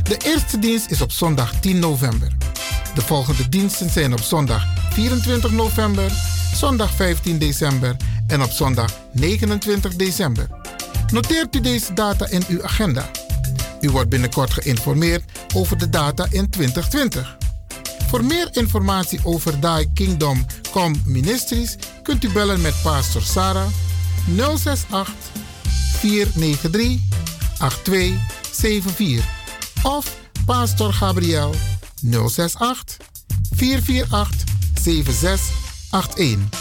De 0.02 0.16
eerste 0.24 0.58
dienst 0.58 0.90
is 0.90 1.00
op 1.00 1.12
zondag 1.12 1.60
10 1.60 1.78
november. 1.78 2.28
De 2.94 3.00
volgende 3.00 3.48
diensten 3.48 3.90
zijn 3.90 4.12
op 4.12 4.20
zondag 4.20 4.66
24 4.90 5.50
november, 5.50 6.12
zondag 6.54 6.94
15 6.94 7.38
december 7.38 7.96
en 8.26 8.42
op 8.42 8.50
zondag 8.50 8.92
29 9.12 9.96
december. 9.96 10.46
Noteert 11.12 11.56
u 11.56 11.60
deze 11.60 11.92
data 11.94 12.26
in 12.28 12.44
uw 12.48 12.64
agenda. 12.64 13.10
U 13.80 13.90
wordt 13.90 14.08
binnenkort 14.08 14.52
geïnformeerd 14.52 15.24
over 15.54 15.78
de 15.78 15.90
data 15.90 16.26
in 16.30 16.50
2020. 16.50 17.36
Voor 18.08 18.24
meer 18.24 18.48
informatie 18.52 19.20
over 19.22 19.60
Die 19.60 19.90
Kingdom 19.94 20.46
Come 20.70 20.96
Ministries 21.04 21.76
kunt 22.02 22.24
u 22.24 22.32
bellen 22.32 22.60
met 22.60 22.74
Pastor 22.82 23.22
Sarah 23.22 23.68
068 24.36 25.14
493 25.98 26.98
8274 27.58 29.40
of 29.82 30.16
Pastor 30.46 30.92
Gabriel 30.92 31.54
068 32.00 32.96
448 33.54 34.44
7681. 34.82 36.60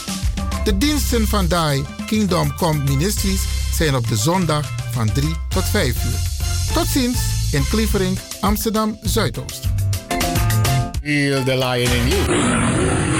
De 0.64 0.78
diensten 0.78 1.28
van 1.28 1.46
Die 1.46 1.84
Kingdom 2.06 2.56
Come 2.56 2.82
Ministries 2.84 3.42
zijn 3.72 3.94
op 3.94 4.08
de 4.08 4.16
zondag 4.16 4.70
van 4.92 5.12
3 5.12 5.36
tot 5.48 5.64
5 5.64 6.04
uur. 6.04 6.20
Tot 6.74 6.86
ziens 6.86 7.18
in 7.52 7.64
Klievering, 7.68 8.18
Amsterdam 8.40 8.98
Zuidoost. 9.02 9.60
Feel 11.02 11.44
the 11.44 11.56
lion 11.56 11.92
in 11.92 12.08
you. 12.08 13.11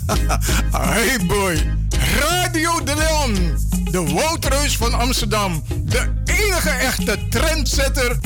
Hey 0.72 1.26
boy, 1.26 1.56
Radio 2.20 2.84
de 2.84 2.94
Leon, 2.94 3.58
de 3.90 4.12
Woutreus 4.12 4.76
van 4.76 4.94
Amsterdam, 4.94 5.62
de 5.84 6.12
enige 6.24 6.70
echte 6.70 7.18
trendsetter. 7.28 8.18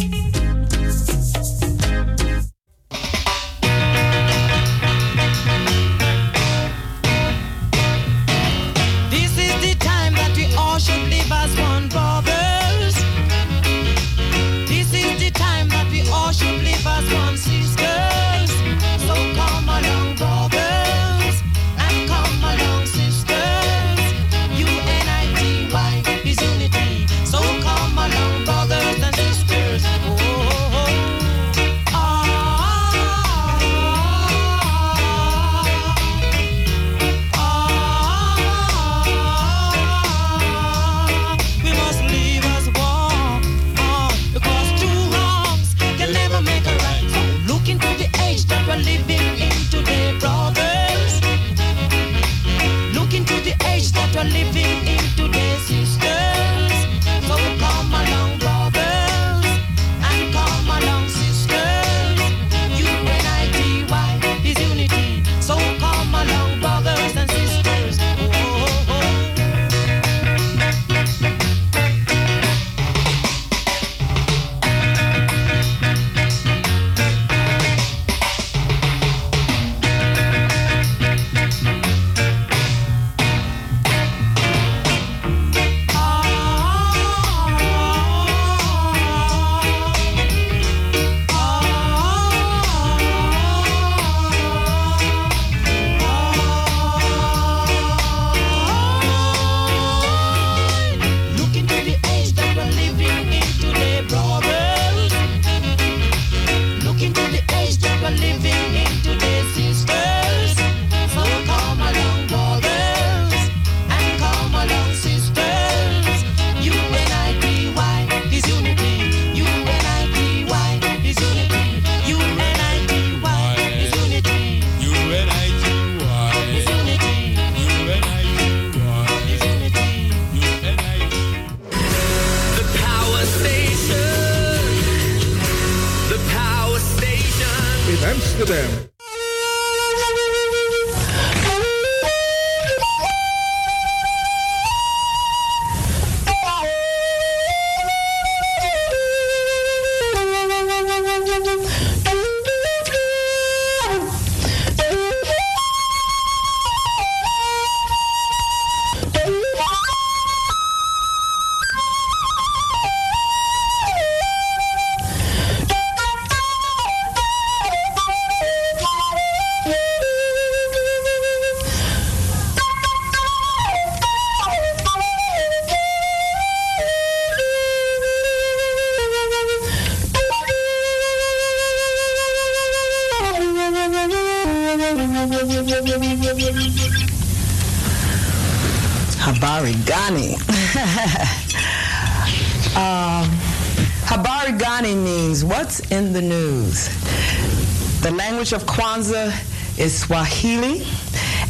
The 198.06 198.12
language 198.12 198.52
of 198.52 198.62
Kwanzaa 198.66 199.32
is 199.80 199.98
Swahili, 199.98 200.86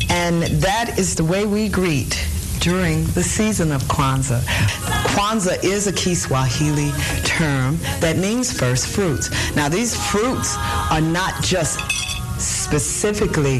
and 0.09 0.43
that 0.63 0.99
is 0.99 1.15
the 1.15 1.23
way 1.23 1.45
we 1.45 1.69
greet 1.69 2.27
during 2.61 3.05
the 3.09 3.23
season 3.23 3.73
of 3.73 3.83
Kwanzaa. 3.83 4.41
Kwanzaa 5.13 5.63
is 5.63 5.87
a 5.87 5.93
Kiswahili 5.93 6.93
term 7.25 7.77
that 8.01 8.17
means 8.17 8.59
first 8.59 8.87
fruits. 8.87 9.29
Now, 9.55 9.69
these 9.69 9.95
fruits 10.11 10.57
are 10.91 11.03
not 11.03 11.43
just 11.43 11.79
specifically 12.41 13.59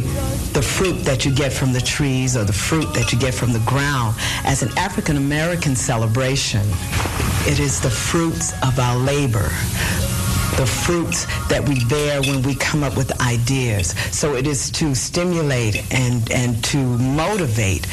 the 0.55 0.63
fruit 0.63 1.05
that 1.05 1.27
you 1.27 1.35
get 1.35 1.53
from 1.53 1.75
the 1.75 1.83
trees 1.83 2.35
or 2.35 2.45
the 2.45 2.53
fruit 2.53 2.95
that 2.95 3.13
you 3.13 3.19
get 3.19 3.35
from 3.35 3.53
the 3.53 3.63
ground. 3.67 4.17
As 4.45 4.63
an 4.63 4.71
African 4.79 5.19
American 5.19 5.77
celebration, 5.77 6.63
it 7.47 7.61
is 7.61 7.79
the 7.79 7.91
fruits 7.91 8.53
of 8.63 8.79
our 8.79 8.97
labor, 8.97 9.51
the 10.57 10.67
fruits 10.67 11.27
that 11.49 11.67
we 11.69 11.85
bear 11.85 12.21
when 12.23 12.43
we 12.43 12.55
come 12.55 12.83
up 12.83 12.97
with 12.97 13.21
ideas. 13.21 13.95
So 14.11 14.35
it 14.35 14.47
is 14.47 14.71
to 14.73 14.95
stimulate 14.95 15.93
and, 15.93 16.31
and 16.33 16.65
to 16.65 16.79
motivate 16.79 17.87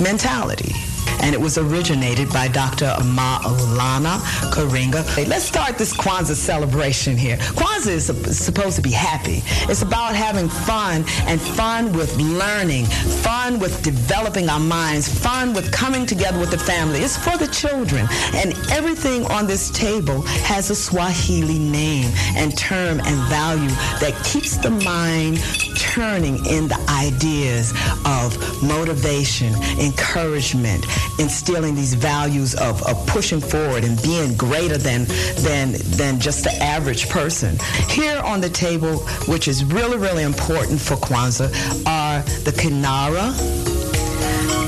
mentality. 0.00 0.74
And 1.20 1.34
it 1.34 1.40
was 1.40 1.58
originated 1.58 2.30
by 2.30 2.48
Dr. 2.48 2.86
Maulana 3.02 4.18
Karinga. 4.52 5.02
Let's 5.28 5.44
start 5.44 5.78
this 5.78 5.92
Kwanzaa 5.92 6.34
celebration 6.34 7.16
here. 7.16 7.36
Kwanzaa 7.36 7.92
is 7.92 8.38
supposed 8.38 8.76
to 8.76 8.82
be 8.82 8.90
happy. 8.90 9.42
It's 9.70 9.82
about 9.82 10.14
having 10.14 10.48
fun 10.48 11.04
and 11.26 11.40
fun 11.40 11.92
with 11.92 12.16
learning, 12.16 12.86
fun 12.86 13.58
with 13.58 13.82
developing 13.82 14.48
our 14.48 14.60
minds, 14.60 15.08
fun 15.08 15.52
with 15.54 15.70
coming 15.72 16.06
together 16.06 16.38
with 16.38 16.50
the 16.50 16.58
family. 16.58 17.00
It's 17.00 17.16
for 17.16 17.36
the 17.36 17.48
children. 17.48 18.06
And 18.34 18.54
everything 18.70 19.26
on 19.26 19.46
this 19.46 19.70
table 19.70 20.22
has 20.22 20.70
a 20.70 20.74
Swahili 20.74 21.58
name 21.58 22.10
and 22.36 22.56
term 22.56 23.00
and 23.00 23.16
value 23.28 23.70
that 24.00 24.14
keeps 24.24 24.56
the 24.56 24.70
mind 24.70 25.38
turning 25.82 26.36
in 26.46 26.68
the 26.68 26.78
ideas 26.88 27.72
of 28.06 28.38
motivation, 28.62 29.52
encouragement, 29.80 30.86
instilling 31.18 31.74
these 31.74 31.94
values 31.94 32.54
of, 32.54 32.80
of 32.84 33.04
pushing 33.08 33.40
forward 33.40 33.82
and 33.82 34.00
being 34.00 34.36
greater 34.36 34.78
than, 34.78 35.04
than, 35.42 35.72
than 35.98 36.20
just 36.20 36.44
the 36.44 36.52
average 36.62 37.08
person. 37.08 37.58
Here 37.88 38.20
on 38.22 38.40
the 38.40 38.48
table, 38.48 38.98
which 39.26 39.48
is 39.48 39.64
really, 39.64 39.98
really 39.98 40.22
important 40.22 40.80
for 40.80 40.94
Kwanzaa, 40.94 41.50
are 41.84 42.22
the 42.44 42.52
Kinara, 42.52 43.34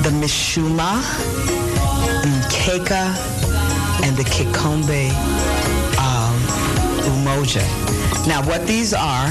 the 0.03 0.11
Mishuma, 0.11 1.01
the 2.23 2.29
Mkeka, 2.29 3.05
and 4.03 4.17
the 4.17 4.25
Kikombe 4.25 5.11
um, 5.97 6.37
Umoja. 7.07 7.63
Now, 8.27 8.45
what 8.49 8.67
these 8.67 8.93
are, 8.93 9.29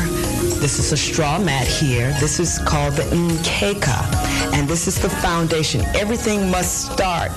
this 0.64 0.80
is 0.80 0.94
a 0.94 0.98
straw 0.98 1.38
mat 1.40 1.68
here. 1.68 2.16
This 2.22 2.40
is 2.40 2.58
called 2.60 2.94
the 2.94 3.04
Mkeka, 3.04 4.54
and 4.54 4.66
this 4.66 4.88
is 4.88 4.98
the 4.98 5.10
foundation. 5.10 5.82
Everything 5.94 6.50
must 6.50 6.90
start 6.90 7.34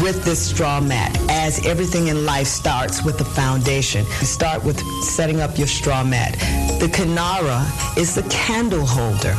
with 0.00 0.24
this 0.24 0.48
straw 0.48 0.80
mat, 0.80 1.14
as 1.28 1.66
everything 1.66 2.06
in 2.06 2.24
life 2.24 2.46
starts 2.46 3.04
with 3.04 3.18
the 3.18 3.24
foundation. 3.26 4.06
You 4.06 4.26
start 4.26 4.64
with 4.64 4.80
setting 5.02 5.42
up 5.42 5.58
your 5.58 5.66
straw 5.66 6.02
mat. 6.04 6.38
The 6.80 6.86
Kanara 6.86 7.98
is 7.98 8.14
the 8.14 8.22
candle 8.30 8.86
holder. 8.86 9.34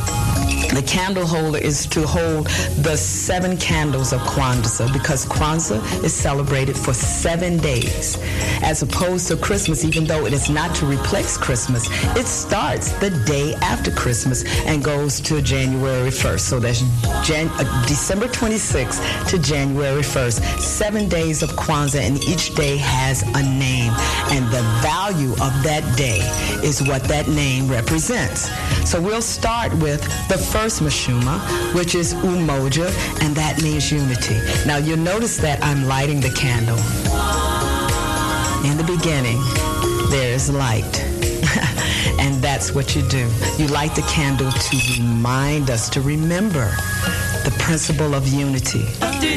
The 0.46 0.84
candle 0.86 1.26
holder 1.26 1.58
is 1.58 1.86
to 1.88 2.06
hold 2.06 2.48
the 2.84 2.98
seven 2.98 3.56
candles 3.58 4.12
of 4.12 4.20
Kwanzaa 4.22 4.92
because 4.92 5.26
Kwanzaa 5.26 5.80
is 6.04 6.14
celebrated 6.14 6.76
for 6.78 6.94
seven 6.94 7.58
days. 7.60 8.18
As 8.62 8.82
opposed 8.82 9.28
to 9.30 9.38
Christmas, 9.38 9.86
even 9.86 10.04
though 10.06 10.26
it 10.26 10.34
is 10.34 10.50
not 10.50 10.76
to 10.78 10.86
replace 10.86 11.38
Christmas, 11.38 11.88
it 12.18 12.26
starts 12.28 12.92
the 13.00 13.10
day 13.26 13.54
after 13.62 13.90
Christmas 13.92 14.44
and 14.66 14.84
goes 14.84 15.22
to 15.22 15.42
January 15.42 16.10
1st. 16.10 16.40
So 16.42 16.60
that's 16.60 16.82
Jan- 17.26 17.48
uh, 17.54 17.86
December 17.88 18.28
26th 18.28 19.28
to 19.30 19.40
January 19.40 20.02
1st. 20.02 20.60
Seven 20.60 21.08
days 21.08 21.42
of 21.42 21.52
Kwanzaa, 21.52 22.02
and 22.02 22.22
each 22.26 22.54
day 22.56 22.76
has 22.78 23.22
a 23.24 23.44
name. 23.44 23.94
And 24.32 24.46
the 24.52 24.62
value 24.82 25.32
of 25.34 25.54
that 25.64 25.84
day 25.96 26.20
is 26.68 26.82
what 26.84 27.04
that 27.06 27.30
name 27.30 27.70
represents. 27.70 28.50
So 28.90 29.00
we'll 29.02 29.22
start 29.22 29.74
with 29.76 30.02
the 30.28 30.35
first 30.38 30.82
Mashuma, 30.82 31.40
which 31.74 31.96
is 31.96 32.14
Umoja, 32.14 32.88
and 33.22 33.36
that 33.36 33.62
means 33.62 33.92
unity. 33.92 34.40
Now 34.66 34.78
you'll 34.78 34.98
notice 34.98 35.38
that 35.38 35.64
I'm 35.64 35.86
lighting 35.86 36.20
the 36.20 36.32
candle. 36.32 36.78
In 38.70 38.78
the 38.78 38.84
beginning, 38.84 39.40
there 40.10 40.34
is 40.34 40.50
light. 40.50 41.15
And 42.26 42.42
that's 42.42 42.74
what 42.74 42.96
you 42.96 43.04
do. 43.08 43.30
You 43.58 43.68
light 43.68 43.94
the 43.96 44.02
candle 44.04 44.52
to 44.52 44.78
remind 44.98 45.70
us, 45.70 45.90
to 45.90 46.02
remember 46.02 46.76
the 47.46 47.56
principle 47.60 48.16
of 48.16 48.28
unity. 48.28 48.86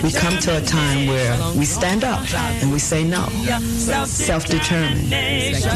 We 0.02 0.10
come 0.12 0.38
to 0.38 0.56
a 0.56 0.60
time 0.62 1.06
where 1.06 1.36
we 1.54 1.66
stand 1.66 2.04
up 2.04 2.20
and 2.34 2.72
we 2.72 2.78
say 2.78 3.04
no. 3.04 3.28
Self-determined. 4.06 5.12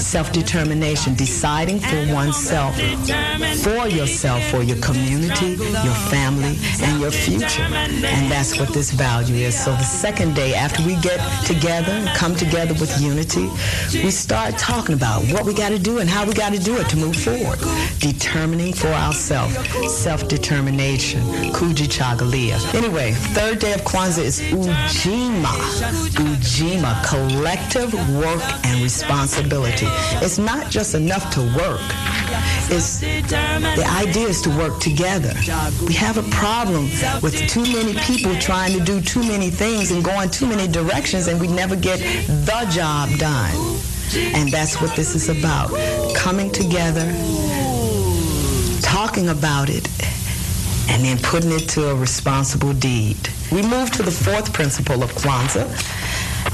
Self-determination. 0.00 1.14
Deciding 1.14 1.80
for 1.80 2.14
oneself, 2.14 2.74
for 3.62 3.86
yourself, 3.88 4.42
for 4.44 4.62
your 4.62 4.78
community, 4.78 5.56
your 5.84 5.98
family, 6.08 6.56
and 6.82 7.00
your 7.00 7.10
future. 7.10 7.62
And 7.62 8.30
that's 8.32 8.58
what 8.58 8.72
this 8.72 8.90
value 8.90 9.36
is. 9.46 9.54
So 9.62 9.72
the 9.72 9.82
second 9.82 10.34
day 10.34 10.54
after 10.54 10.82
we 10.86 10.96
get 10.96 11.20
together, 11.44 11.92
and 11.92 12.08
come 12.16 12.34
together 12.34 12.72
with 12.74 12.98
unity, 13.00 13.50
we 14.02 14.10
start 14.10 14.56
talking 14.56 14.94
about 14.94 15.22
what 15.32 15.44
we 15.44 15.52
got 15.52 15.70
to 15.70 15.78
do 15.78 15.98
and 15.98 16.08
how 16.08 16.24
we 16.24 16.32
got 16.32 16.52
to 16.54 16.58
do 16.58 16.78
it 16.78 16.88
move 17.02 17.16
forward. 17.16 17.58
Determining 17.98 18.72
for 18.72 18.88
ourselves. 18.88 19.56
Self-determination. 19.92 21.20
Kuji 21.52 21.88
Chagalia. 21.88 22.58
Anyway, 22.74 23.12
third 23.12 23.58
day 23.58 23.72
of 23.72 23.80
Kwanzaa 23.82 24.22
is 24.22 24.40
Ujima. 24.40 25.54
Ujima, 26.14 27.04
collective 27.04 27.92
work 28.16 28.42
and 28.66 28.82
responsibility. 28.82 29.86
It's 30.24 30.38
not 30.38 30.70
just 30.70 30.94
enough 30.94 31.32
to 31.34 31.40
work. 31.56 31.80
It's 32.70 33.00
the 33.00 33.86
idea 34.06 34.28
is 34.28 34.40
to 34.42 34.50
work 34.50 34.80
together. 34.80 35.34
We 35.86 35.94
have 35.94 36.16
a 36.18 36.28
problem 36.30 36.84
with 37.20 37.36
too 37.48 37.62
many 37.62 37.94
people 38.00 38.34
trying 38.36 38.78
to 38.78 38.84
do 38.84 39.00
too 39.00 39.22
many 39.22 39.50
things 39.50 39.90
and 39.90 40.04
going 40.04 40.30
too 40.30 40.46
many 40.46 40.68
directions 40.68 41.26
and 41.26 41.40
we 41.40 41.48
never 41.48 41.76
get 41.76 41.98
the 42.46 42.66
job 42.70 43.10
done. 43.18 43.54
And 44.14 44.50
that's 44.50 44.80
what 44.80 44.94
this 44.94 45.14
is 45.14 45.28
about. 45.28 45.70
Coming 46.14 46.50
together, 46.50 47.06
talking 48.82 49.28
about 49.28 49.68
it, 49.70 49.88
and 50.88 51.02
then 51.04 51.18
putting 51.18 51.52
it 51.52 51.68
to 51.70 51.90
a 51.90 51.94
responsible 51.94 52.72
deed. 52.74 53.16
We 53.50 53.62
move 53.62 53.90
to 53.92 54.02
the 54.02 54.10
fourth 54.10 54.52
principle 54.52 55.02
of 55.02 55.12
Kwanzaa, 55.12 55.66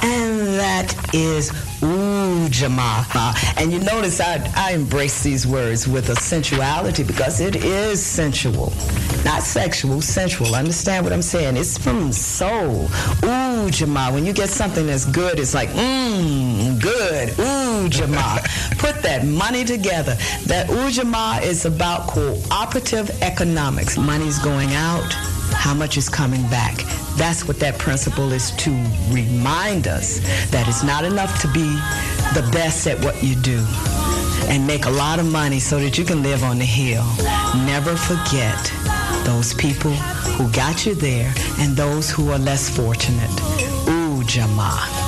and 0.02 0.40
that 0.58 0.94
is 1.14 1.50
Ujamaa. 1.80 3.58
And 3.60 3.72
you 3.72 3.78
notice 3.80 4.20
I, 4.20 4.50
I 4.56 4.72
embrace 4.72 5.22
these 5.22 5.46
words 5.46 5.86
with 5.86 6.08
a 6.10 6.16
sensuality 6.16 7.04
because 7.04 7.40
it 7.40 7.56
is 7.56 8.04
sensual. 8.04 8.72
Not 9.24 9.42
sexual, 9.42 10.00
sensual. 10.00 10.54
Understand 10.54 11.04
what 11.04 11.12
I'm 11.12 11.22
saying? 11.22 11.56
It's 11.56 11.78
from 11.78 12.12
soul. 12.12 12.86
Ujamaa. 13.22 14.12
When 14.12 14.24
you 14.26 14.32
get 14.32 14.48
something 14.48 14.86
that's 14.86 15.04
good, 15.04 15.38
it's 15.38 15.54
like, 15.54 15.68
mmm, 15.70 16.80
good. 16.80 17.30
Ujamaa. 17.30 18.78
Put 18.78 19.02
that 19.02 19.24
money 19.26 19.64
together. 19.64 20.16
That 20.46 20.68
Ujamaa 20.68 21.42
is 21.42 21.64
about 21.64 22.08
cooperative 22.08 23.10
economics. 23.22 23.96
Money's 23.98 24.38
going 24.38 24.72
out, 24.74 25.08
how 25.58 25.74
much 25.74 25.96
is 25.96 26.08
coming 26.08 26.42
back. 26.48 26.76
That's 27.16 27.46
what 27.48 27.58
that 27.58 27.78
principle 27.78 28.32
is 28.32 28.52
to 28.52 28.70
remind 29.10 29.88
us 29.88 30.20
that 30.50 30.68
it's 30.68 30.84
not 30.84 31.04
enough 31.04 31.40
to 31.42 31.48
be 31.48 31.68
the 32.32 32.48
best 32.52 32.86
at 32.86 33.04
what 33.04 33.20
you 33.22 33.34
do 33.34 33.66
and 34.48 34.64
make 34.66 34.86
a 34.86 34.90
lot 34.90 35.18
of 35.18 35.26
money 35.30 35.58
so 35.58 35.80
that 35.80 35.98
you 35.98 36.04
can 36.04 36.22
live 36.22 36.44
on 36.44 36.58
the 36.58 36.64
hill. 36.64 37.04
Never 37.66 37.96
forget 37.96 38.72
those 39.24 39.52
people 39.54 39.90
who 40.36 40.48
got 40.52 40.86
you 40.86 40.94
there 40.94 41.34
and 41.58 41.76
those 41.76 42.08
who 42.08 42.30
are 42.30 42.38
less 42.38 42.70
fortunate. 42.74 43.30
Ooh, 43.88 44.22
Jama. 44.24 45.07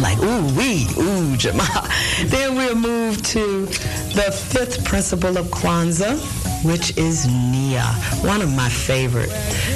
Like, 0.00 0.18
ooh, 0.22 0.46
we, 0.56 0.86
ooh, 0.98 1.36
Jama. 1.36 1.66
Then 2.26 2.56
we'll 2.56 2.74
move 2.74 3.22
to 3.22 3.66
the 3.66 4.32
fifth 4.50 4.84
principle 4.84 5.36
of 5.36 5.46
Kwanzaa, 5.46 6.16
which 6.64 6.96
is 6.96 7.26
Nia. 7.26 7.82
One 8.22 8.40
of 8.42 8.54
my 8.54 8.68
favorite 8.68 9.30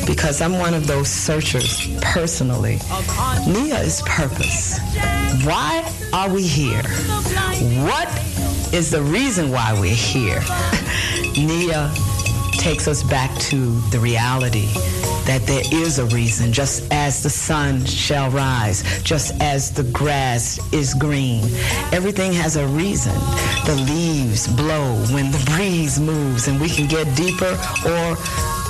because 0.06 0.40
I'm 0.40 0.58
one 0.58 0.74
of 0.74 0.86
those 0.86 1.08
searchers 1.08 1.88
personally. 2.00 2.78
Nia 3.46 3.80
is 3.80 4.02
purpose. 4.02 4.78
Why 5.44 5.84
are 6.12 6.30
we 6.30 6.42
here? 6.42 6.82
What 7.84 8.08
is 8.72 8.90
the 8.90 9.02
reason 9.02 9.50
why 9.50 9.78
we're 9.78 9.94
here? 9.94 10.40
Nia 11.36 11.92
takes 12.52 12.88
us 12.88 13.02
back 13.02 13.36
to 13.38 13.78
the 13.90 13.98
reality 13.98 14.68
that 15.26 15.42
there 15.46 15.62
is 15.72 15.98
a 15.98 16.06
reason, 16.06 16.52
just 16.52 16.90
as 16.92 17.22
the 17.22 17.30
sun 17.30 17.84
shall 17.84 18.30
rise, 18.30 18.82
just 19.02 19.34
as 19.42 19.70
the 19.72 19.82
grass 19.84 20.60
is 20.72 20.94
green. 20.94 21.42
Everything 21.92 22.32
has 22.32 22.56
a 22.56 22.66
reason. 22.68 23.14
The 23.66 23.74
leaves 23.88 24.46
blow 24.46 24.94
when 25.12 25.30
the 25.32 25.42
breeze 25.56 25.98
moves, 25.98 26.48
and 26.48 26.60
we 26.60 26.68
can 26.68 26.86
get 26.86 27.04
deeper 27.16 27.58
or 27.84 28.16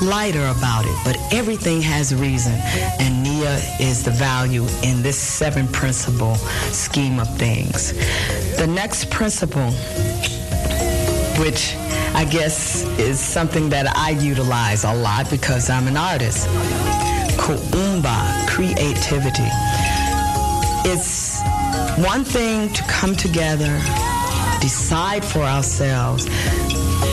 lighter 0.03 0.47
about 0.59 0.85
it, 0.87 0.97
but 1.05 1.17
everything 1.33 1.81
has 1.83 2.15
reason. 2.15 2.55
And 3.01 3.23
Nia 3.23 3.57
is 3.81 4.03
the 4.03 4.11
value 4.11 4.67
in 4.83 5.03
this 5.03 5.19
seven 5.19 5.69
principle 5.69 6.37
scheme 6.73 7.19
of 7.19 7.29
things. 7.37 7.93
The 8.57 8.67
next 8.67 9.11
principle, 9.11 9.71
which 11.39 11.75
I 12.15 12.27
guess 12.31 12.85
is 12.99 13.21
something 13.21 13.69
that 13.71 13.87
I 13.97 14.11
utilize 14.11 14.85
a 14.85 14.95
lot 14.95 15.31
because 15.31 15.71
I'm 15.71 15.87
an 15.89 15.97
artist. 15.97 16.47
Kuumba, 17.39 18.47
creativity. 18.49 19.49
It's 20.89 21.43
one 21.99 22.25
thing 22.25 22.73
to 22.73 22.83
come 22.85 23.15
together, 23.17 23.81
decide 24.61 25.25
for 25.25 25.41
ourselves, 25.41 26.27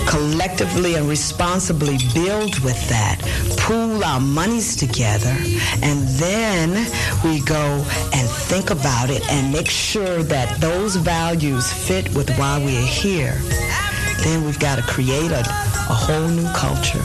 collectively 0.08 0.96
and 0.96 1.10
responsibly 1.10 1.98
build 2.14 2.60
with 2.60 2.80
that, 2.90 3.20
pool 3.58 4.04
our 4.04 4.20
monies 4.20 4.76
together, 4.76 5.36
and 5.82 6.08
then 6.20 6.70
we 7.24 7.42
go 7.42 7.84
and 8.14 8.30
think 8.30 8.70
about 8.70 9.10
it 9.10 9.28
and 9.32 9.52
make 9.52 9.70
sure 9.70 10.24
that 10.24 10.60
those 10.62 10.96
values 10.96 11.72
fit 11.72 12.14
with 12.16 12.30
why 12.38 12.58
we're 12.60 12.86
here. 12.86 13.38
Then 14.24 14.46
we've 14.46 14.60
got 14.60 14.78
to 14.78 14.84
create 14.84 15.32
a, 15.32 15.42
a 15.42 15.94
whole 15.94 16.28
new 16.30 16.50
culture. 16.54 17.02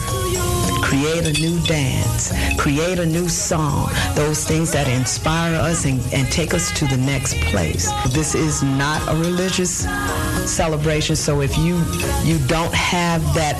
Create 0.81 1.27
a 1.27 1.33
new 1.33 1.61
dance, 1.67 2.33
create 2.57 2.99
a 2.99 3.05
new 3.05 3.29
song, 3.29 3.91
those 4.15 4.45
things 4.47 4.73
that 4.73 4.89
inspire 4.89 5.55
us 5.57 5.85
and, 5.85 6.01
and 6.15 6.31
take 6.33 6.55
us 6.55 6.71
to 6.79 6.87
the 6.87 6.97
next 6.97 7.35
place. 7.51 7.91
This 8.15 8.35
is 8.35 8.63
not 8.63 9.03
a 9.09 9.17
religious 9.17 9.85
celebration, 10.47 11.17
so 11.17 11.41
if 11.43 11.59
you 11.59 11.77
you 12.25 12.39
don't 12.47 12.73
have 12.73 13.21
that 13.35 13.57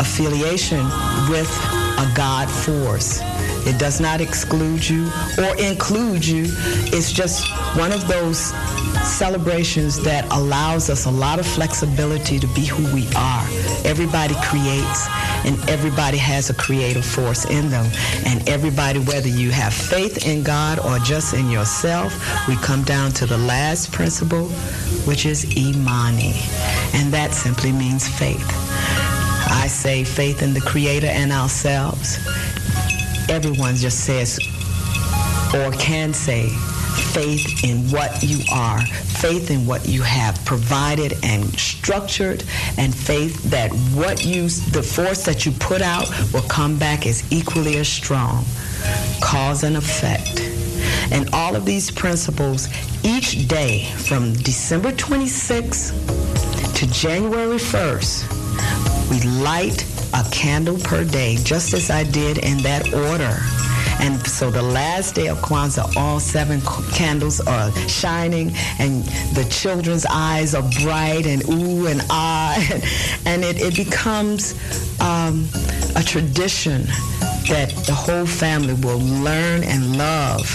affiliation 0.00 0.84
with 1.30 1.48
a 1.98 2.12
God 2.14 2.50
force, 2.50 3.20
it 3.68 3.78
does 3.78 4.00
not 4.00 4.20
exclude 4.20 4.88
you 4.88 5.10
or 5.36 5.54
include 5.58 6.26
you. 6.26 6.46
It's 6.90 7.12
just 7.12 7.46
one 7.76 7.92
of 7.92 8.08
those 8.08 8.38
celebrations 9.04 10.02
that 10.04 10.24
allows 10.32 10.88
us 10.88 11.04
a 11.04 11.10
lot 11.10 11.38
of 11.38 11.46
flexibility 11.46 12.38
to 12.38 12.46
be 12.48 12.64
who 12.64 12.82
we 12.94 13.06
are. 13.14 13.44
Everybody 13.84 14.34
creates 14.42 15.06
and 15.44 15.56
everybody 15.68 16.16
has 16.16 16.50
a 16.50 16.54
creative 16.54 17.04
force 17.04 17.44
in 17.44 17.68
them. 17.68 17.90
And 18.24 18.48
everybody, 18.48 19.00
whether 19.00 19.28
you 19.28 19.50
have 19.50 19.74
faith 19.74 20.26
in 20.26 20.42
God 20.42 20.78
or 20.78 20.98
just 21.00 21.34
in 21.34 21.50
yourself, 21.50 22.12
we 22.48 22.56
come 22.56 22.82
down 22.84 23.12
to 23.12 23.26
the 23.26 23.38
last 23.38 23.92
principle, 23.92 24.48
which 25.04 25.26
is 25.26 25.44
imani. 25.56 26.34
And 26.94 27.12
that 27.12 27.32
simply 27.32 27.72
means 27.72 28.08
faith. 28.08 28.46
I 29.50 29.66
say 29.66 30.04
faith 30.04 30.42
in 30.42 30.54
the 30.54 30.60
Creator 30.60 31.06
and 31.06 31.32
ourselves. 31.32 32.18
Everyone 33.28 33.76
just 33.76 34.04
says 34.04 34.38
or 35.54 35.70
can 35.72 36.12
say 36.12 36.48
faith 37.12 37.64
in 37.64 37.90
what 37.90 38.22
you 38.22 38.40
are, 38.52 38.80
faith 38.82 39.50
in 39.50 39.66
what 39.66 39.88
you 39.88 40.02
have 40.02 40.42
provided 40.44 41.14
and 41.22 41.44
structured, 41.58 42.44
and 42.76 42.94
faith 42.94 43.42
that 43.50 43.70
what 43.94 44.24
you, 44.24 44.48
the 44.48 44.82
force 44.82 45.24
that 45.24 45.46
you 45.46 45.52
put 45.52 45.82
out 45.82 46.08
will 46.32 46.42
come 46.42 46.78
back 46.78 47.06
as 47.06 47.30
equally 47.32 47.76
as 47.76 47.88
strong. 47.88 48.44
Cause 49.22 49.64
and 49.64 49.76
effect. 49.76 50.40
And 51.10 51.28
all 51.32 51.56
of 51.56 51.64
these 51.64 51.90
principles, 51.90 52.68
each 53.04 53.48
day 53.48 53.84
from 53.96 54.32
December 54.34 54.92
26th 54.92 55.92
to 56.74 56.86
January 56.92 57.56
1st, 57.58 59.10
we 59.10 59.20
light 59.42 59.87
a 60.18 60.30
candle 60.30 60.78
per 60.78 61.04
day, 61.04 61.36
just 61.36 61.72
as 61.74 61.90
I 61.90 62.02
did 62.02 62.38
in 62.38 62.58
that 62.58 62.92
order. 62.92 63.36
And 64.00 64.24
so 64.26 64.50
the 64.50 64.62
last 64.62 65.14
day 65.14 65.28
of 65.28 65.38
Kwanzaa, 65.38 65.96
all 65.96 66.20
seven 66.20 66.60
candles 66.92 67.40
are 67.40 67.70
shining, 67.88 68.52
and 68.78 69.04
the 69.34 69.46
children's 69.50 70.06
eyes 70.06 70.54
are 70.54 70.68
bright 70.82 71.26
and 71.26 71.42
ooh 71.48 71.86
and 71.86 72.00
ah, 72.10 72.56
and 73.26 73.44
it, 73.44 73.60
it 73.60 73.76
becomes 73.76 74.54
um, 75.00 75.48
a 75.96 76.02
tradition 76.02 76.82
that 77.48 77.70
the 77.86 77.94
whole 77.94 78.26
family 78.26 78.74
will 78.74 79.00
learn 79.00 79.64
and 79.64 79.96
love 79.96 80.46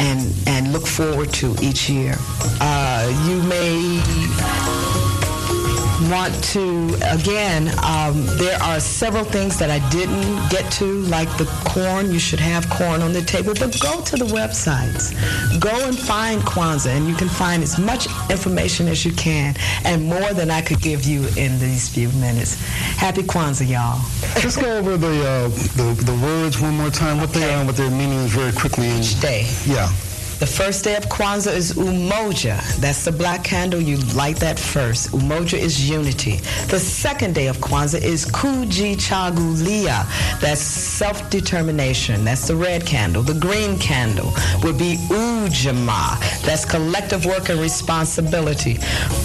and 0.00 0.34
and 0.46 0.72
look 0.72 0.86
forward 0.86 1.32
to 1.32 1.56
each 1.60 1.88
year. 1.88 2.14
Uh, 2.60 3.06
you 3.26 3.42
may 3.42 4.87
want 6.10 6.32
to 6.44 6.94
again 7.10 7.68
um, 7.82 8.24
there 8.38 8.58
are 8.62 8.78
several 8.80 9.24
things 9.24 9.58
that 9.58 9.70
i 9.70 9.80
didn't 9.90 10.38
get 10.50 10.70
to 10.70 11.02
like 11.16 11.28
the 11.38 11.44
corn 11.64 12.12
you 12.12 12.18
should 12.18 12.38
have 12.40 12.68
corn 12.70 13.02
on 13.02 13.12
the 13.12 13.22
table 13.22 13.52
but 13.58 13.76
go 13.80 14.00
to 14.02 14.16
the 14.16 14.24
websites 14.26 15.10
go 15.60 15.74
and 15.88 15.98
find 15.98 16.40
kwanzaa 16.42 16.90
and 16.96 17.08
you 17.08 17.14
can 17.14 17.28
find 17.28 17.62
as 17.62 17.78
much 17.78 18.06
information 18.30 18.86
as 18.88 19.04
you 19.04 19.12
can 19.12 19.54
and 19.84 20.02
more 20.04 20.32
than 20.34 20.50
i 20.50 20.60
could 20.62 20.80
give 20.80 21.04
you 21.04 21.20
in 21.36 21.58
these 21.58 21.88
few 21.88 22.08
minutes 22.20 22.54
happy 22.96 23.22
kwanzaa 23.22 23.64
y'all 23.68 24.00
Just 24.40 24.60
go 24.60 24.78
over 24.78 24.96
the, 24.96 25.14
uh, 25.28 25.48
the 25.76 25.86
the 26.10 26.16
words 26.26 26.60
one 26.60 26.74
more 26.76 26.90
time. 26.90 27.18
What 27.20 27.32
they 27.32 27.44
are, 27.44 27.58
and 27.58 27.66
what 27.66 27.76
their 27.76 27.90
meaning 27.90 28.20
is, 28.26 28.30
very 28.32 28.52
quickly. 28.52 28.88
Each 28.98 29.18
day. 29.20 29.46
Yeah. 29.66 29.90
The 30.38 30.46
first 30.46 30.84
day 30.84 30.94
of 30.94 31.04
Kwanzaa 31.06 31.52
is 31.52 31.72
Umoja. 31.72 32.62
That's 32.76 33.04
the 33.04 33.10
black 33.10 33.42
candle. 33.42 33.80
You 33.80 33.96
light 34.14 34.36
that 34.36 34.56
first. 34.56 35.10
Umoja 35.10 35.58
is 35.58 35.90
unity. 35.90 36.36
The 36.68 36.78
second 36.78 37.34
day 37.34 37.48
of 37.48 37.56
Kwanzaa 37.58 38.00
is 38.00 38.24
Kuji 38.24 38.94
Chagulia. 38.94 40.06
That's 40.40 40.60
self-determination. 40.60 42.24
That's 42.24 42.46
the 42.46 42.54
red 42.54 42.86
candle. 42.86 43.22
The 43.24 43.34
green 43.34 43.80
candle 43.80 44.32
would 44.62 44.78
be 44.78 44.96
Ujama. 45.08 46.20
That's 46.42 46.64
collective 46.64 47.26
work 47.26 47.48
and 47.48 47.60
responsibility. 47.60 48.74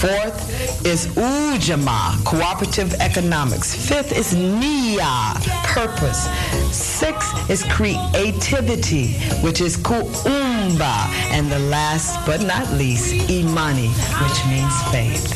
Fourth 0.01 0.83
is 0.83 1.05
Ujama, 1.15 2.25
cooperative 2.25 2.91
economics. 2.95 3.75
Fifth 3.75 4.17
is 4.17 4.33
Nia, 4.33 5.35
purpose. 5.63 6.27
Sixth 6.75 7.51
is 7.51 7.63
creativity, 7.65 9.13
which 9.43 9.61
is 9.61 9.77
Kuumba. 9.77 11.02
And 11.31 11.51
the 11.51 11.59
last 11.59 12.25
but 12.25 12.41
not 12.41 12.69
least, 12.73 13.13
Imani, 13.29 13.87
which 13.89 14.45
means 14.47 14.73
faith. 14.91 15.33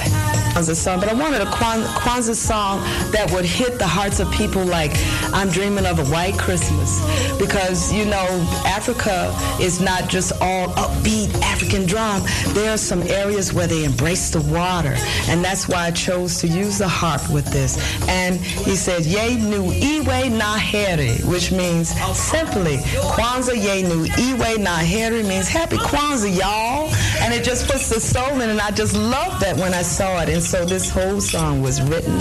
Kwanzaa 0.57 0.75
song, 0.75 0.99
but 0.99 1.09
I 1.09 1.13
wanted 1.13 1.41
a 1.41 1.51
Kwan- 1.51 1.83
Kwanzaa 2.01 2.33
song 2.35 2.79
that 3.11 3.29
would 3.31 3.45
hit 3.45 3.77
the 3.77 3.85
hearts 3.85 4.19
of 4.19 4.31
people 4.31 4.63
like 4.65 4.91
I'm 5.31 5.49
dreaming 5.49 5.85
of 5.85 5.99
a 5.99 6.05
white 6.05 6.35
Christmas. 6.37 6.99
Because, 7.37 7.93
you 7.93 8.05
know, 8.05 8.25
Africa 8.65 9.31
is 9.61 9.79
not 9.79 10.07
just 10.09 10.31
all 10.41 10.69
upbeat 10.69 11.29
African 11.43 11.85
drum. 11.85 12.23
There 12.55 12.73
are 12.73 12.77
some 12.77 13.03
areas 13.03 13.53
where 13.53 13.67
they 13.67 13.83
embrace 13.83 14.31
the 14.31 14.41
water. 14.41 14.95
And 15.29 15.43
that's 15.45 15.67
why 15.67 15.85
I 15.87 15.91
chose 15.91 16.39
to 16.39 16.47
use 16.47 16.79
the 16.79 16.87
harp 16.87 17.29
with 17.29 17.45
this. 17.53 17.77
And 18.07 18.37
he 18.39 18.75
said, 18.75 19.05
Ye 19.05 19.35
nu 19.37 19.71
iwe 19.71 20.31
na 20.31 20.57
heri, 20.57 21.17
which 21.29 21.51
means 21.51 21.89
simply, 22.17 22.77
Kwanzaa 23.13 23.53
ye 23.61 23.83
nu 23.83 24.05
iwe 24.05 24.57
na 24.59 24.77
heri 24.77 25.21
means 25.21 25.47
happy 25.57 25.77
Kwanzaa, 25.77 26.37
y'all. 26.37 26.93
And 27.21 27.33
it 27.33 27.43
just 27.43 27.67
puts 27.67 27.89
the 27.89 27.99
soul 27.99 28.41
in. 28.41 28.49
And 28.49 28.61
I 28.61 28.71
just 28.71 28.95
loved 28.95 29.41
that 29.41 29.57
when 29.57 29.73
I 29.73 29.81
saw 29.81 30.21
it. 30.21 30.29
And 30.29 30.43
so 30.43 30.65
this 30.65 30.89
whole 30.89 31.19
song 31.19 31.61
was 31.61 31.81
written 31.81 32.17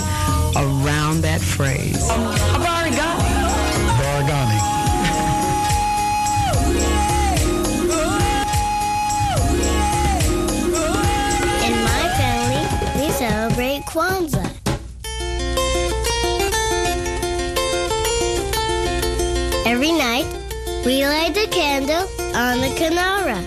around 0.55 1.21
that 1.21 1.41
phrase. 1.41 2.09
I've 2.09 2.65
already 2.65 2.95
got 2.95 3.19
it. 3.19 3.37
Baragani. 3.99 4.59
In 11.67 11.75
my 11.91 12.03
family, 12.19 12.63
we 12.99 13.11
celebrate 13.11 13.81
Kwanzaa. 13.85 14.49
Every 19.65 19.91
night, 19.91 20.25
we 20.85 21.05
light 21.05 21.35
the 21.35 21.47
candle 21.51 22.16
on 22.37 22.61
the 22.61 22.67
Kanara. 22.77 23.41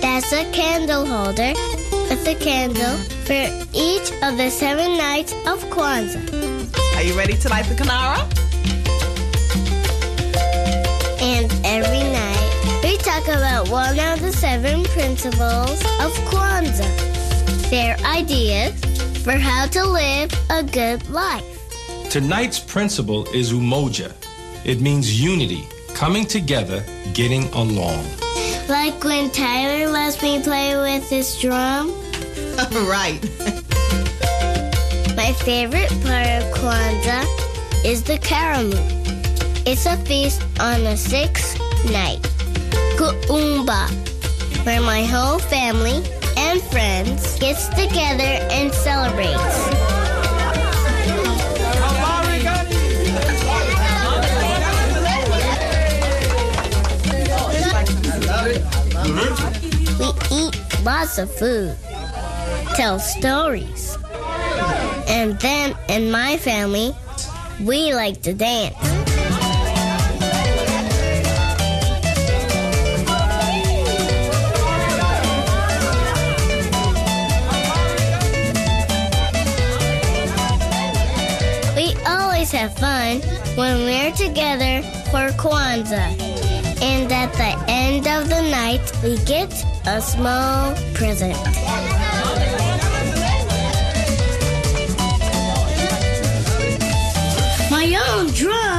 That's 0.00 0.32
a 0.32 0.44
candle 0.50 1.06
holder 1.06 1.52
with 2.08 2.26
a 2.26 2.34
candle 2.34 2.96
for 3.22 3.46
each 3.72 4.10
of 4.24 4.36
the 4.36 4.50
seven 4.50 4.98
nights 4.98 5.32
of 5.46 5.62
Kwanzaa. 5.70 6.96
Are 6.96 7.04
you 7.04 7.16
ready 7.16 7.34
to 7.34 7.48
light 7.48 7.66
the 7.66 7.76
Kanara? 7.76 8.18
And 11.22 11.52
every 11.64 12.02
night, 12.10 12.82
we 12.82 12.96
talk 12.96 13.28
about 13.28 13.68
one 13.68 14.00
of 14.00 14.20
the 14.20 14.32
seven 14.32 14.82
principles 14.86 15.80
of 16.02 16.10
Kwanzaa. 16.30 16.90
Their 17.70 17.96
ideas 17.98 18.74
for 19.22 19.38
how 19.38 19.66
to 19.68 19.86
live 19.86 20.32
a 20.50 20.64
good 20.64 21.08
life. 21.10 21.46
Tonight's 22.10 22.58
principle 22.58 23.24
is 23.28 23.52
umoja. 23.52 24.12
It 24.64 24.80
means 24.80 25.22
unity, 25.22 25.68
coming 26.00 26.24
together, 26.24 26.82
getting 27.12 27.44
along. 27.52 28.02
Like 28.70 29.04
when 29.04 29.30
Tyler 29.30 29.86
lets 29.86 30.22
me 30.22 30.42
play 30.42 30.74
with 30.74 31.06
his 31.10 31.38
drum. 31.38 31.90
right. 32.88 33.20
My 35.14 35.34
favorite 35.44 35.90
part 36.00 36.26
of 36.26 36.42
Kwanzaa 36.56 37.84
is 37.84 38.02
the 38.02 38.16
Karamu. 38.16 38.80
It's 39.66 39.84
a 39.84 39.98
feast 40.06 40.40
on 40.58 40.84
the 40.84 40.96
sixth 40.96 41.58
night, 41.92 42.22
Kuumba, 42.96 43.90
where 44.64 44.80
my 44.80 45.02
whole 45.04 45.38
family 45.38 46.02
and 46.38 46.62
friends 46.62 47.38
gets 47.38 47.68
together 47.68 48.32
and 48.48 48.72
celebrates. 48.72 49.79
Lots 60.84 61.18
of 61.18 61.30
food, 61.30 61.76
tell 62.74 62.98
stories, 62.98 63.98
and 65.08 65.38
then 65.40 65.76
in 65.88 66.10
my 66.10 66.36
family, 66.36 66.94
we 67.64 67.92
like 67.92 68.22
to 68.22 68.32
dance. 68.32 68.76
We 81.76 81.94
always 82.06 82.50
have 82.52 82.74
fun 82.78 83.20
when 83.56 83.84
we're 83.84 84.12
together 84.12 84.82
for 85.10 85.28
Kwanzaa. 85.36 86.28
And 86.82 87.12
at 87.12 87.32
the 87.34 87.70
end 87.70 88.06
of 88.06 88.30
the 88.30 88.40
night, 88.50 88.90
we 89.02 89.18
get 89.24 89.50
a 89.86 90.00
small 90.00 90.74
present. 90.94 91.36
My 97.70 98.00
own 98.08 98.26
drum? 98.32 98.69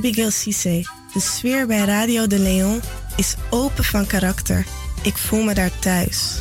Abigail 0.00 0.30
Cisse. 0.30 0.84
De 1.12 1.20
sfeer 1.20 1.66
bij 1.66 1.84
Radio 1.84 2.26
de 2.26 2.38
Leon 2.38 2.82
is 3.16 3.34
open 3.50 3.84
van 3.84 4.06
karakter. 4.06 4.66
Ik 5.02 5.16
voel 5.16 5.42
me 5.42 5.54
daar 5.54 5.70
thuis. 5.78 6.34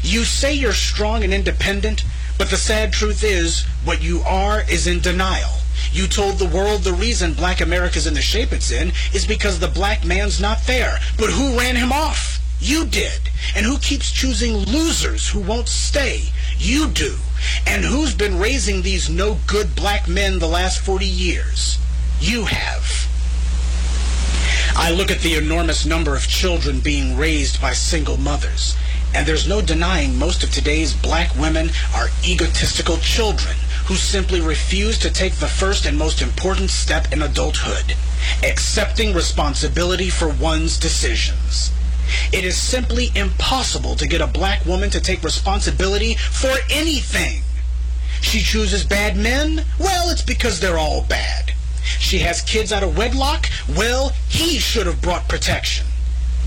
You 0.00 0.24
say 0.24 0.54
you're 0.54 0.76
strong 0.76 1.22
and 1.22 1.32
independent, 1.32 2.04
but 2.36 2.48
the 2.48 2.56
sad 2.56 2.92
truth 2.92 3.22
is, 3.22 3.66
what 3.84 4.02
you 4.02 4.22
are 4.24 4.64
is 4.66 4.86
in 4.86 5.00
denial. 5.00 5.50
You 5.92 6.08
told 6.08 6.38
the 6.38 6.48
world 6.48 6.82
the 6.82 6.94
reason 6.94 7.34
black 7.34 7.60
America's 7.60 8.06
in 8.06 8.14
the 8.14 8.22
shape 8.22 8.54
it's 8.54 8.70
in 8.70 8.92
is 9.12 9.26
because 9.26 9.58
the 9.58 9.72
black 9.72 10.04
man's 10.04 10.38
not 10.38 10.66
there. 10.66 10.98
But 11.16 11.30
who 11.30 11.58
ran 11.58 11.76
him 11.76 11.92
off? 11.92 12.38
You 12.60 12.84
did. 12.84 13.20
And 13.56 13.66
who 13.66 13.78
keeps 13.78 14.12
choosing 14.12 14.54
losers 14.72 15.32
who 15.32 15.40
won't 15.40 15.68
stay? 15.68 16.20
You 16.58 16.88
do. 16.88 17.16
And 17.66 17.84
who's 17.84 18.14
been 18.14 18.38
raising 18.38 18.82
these 18.82 19.08
no 19.08 19.38
good 19.46 19.74
black 19.74 20.06
men 20.08 20.38
the 20.38 20.48
last 20.48 20.80
40 20.80 21.06
years? 21.06 21.69
You 22.20 22.44
have. 22.44 23.08
I 24.76 24.90
look 24.90 25.10
at 25.10 25.20
the 25.20 25.36
enormous 25.36 25.86
number 25.86 26.14
of 26.14 26.28
children 26.28 26.80
being 26.80 27.16
raised 27.16 27.62
by 27.62 27.72
single 27.72 28.18
mothers, 28.18 28.76
and 29.14 29.26
there's 29.26 29.48
no 29.48 29.62
denying 29.62 30.18
most 30.18 30.44
of 30.44 30.52
today's 30.52 30.92
black 30.92 31.34
women 31.34 31.70
are 31.94 32.10
egotistical 32.22 32.98
children 32.98 33.56
who 33.86 33.94
simply 33.94 34.42
refuse 34.42 34.98
to 34.98 35.10
take 35.10 35.34
the 35.36 35.48
first 35.48 35.86
and 35.86 35.96
most 35.96 36.20
important 36.20 36.70
step 36.70 37.10
in 37.10 37.22
adulthood, 37.22 37.96
accepting 38.44 39.14
responsibility 39.14 40.10
for 40.10 40.28
one's 40.28 40.78
decisions. 40.78 41.72
It 42.32 42.44
is 42.44 42.56
simply 42.56 43.12
impossible 43.14 43.96
to 43.96 44.06
get 44.06 44.20
a 44.20 44.26
black 44.26 44.66
woman 44.66 44.90
to 44.90 45.00
take 45.00 45.24
responsibility 45.24 46.16
for 46.16 46.54
anything. 46.70 47.42
She 48.20 48.40
chooses 48.40 48.84
bad 48.84 49.16
men? 49.16 49.64
Well, 49.78 50.10
it's 50.10 50.22
because 50.22 50.60
they're 50.60 50.78
all 50.78 51.02
bad. 51.02 51.54
She 51.98 52.18
has 52.20 52.40
kids 52.42 52.72
out 52.72 52.82
of 52.82 52.96
wedlock? 52.96 53.48
Well, 53.68 54.10
he 54.28 54.58
should 54.58 54.86
have 54.86 55.02
brought 55.02 55.28
protection. 55.28 55.86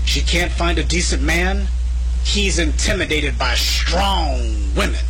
She 0.04 0.20
can't 0.20 0.52
find 0.52 0.78
a 0.78 0.84
decent 0.84 1.22
man? 1.22 1.68
He's 2.24 2.58
intimidated 2.58 3.38
by 3.38 3.54
strong 3.54 4.74
women. 4.74 5.04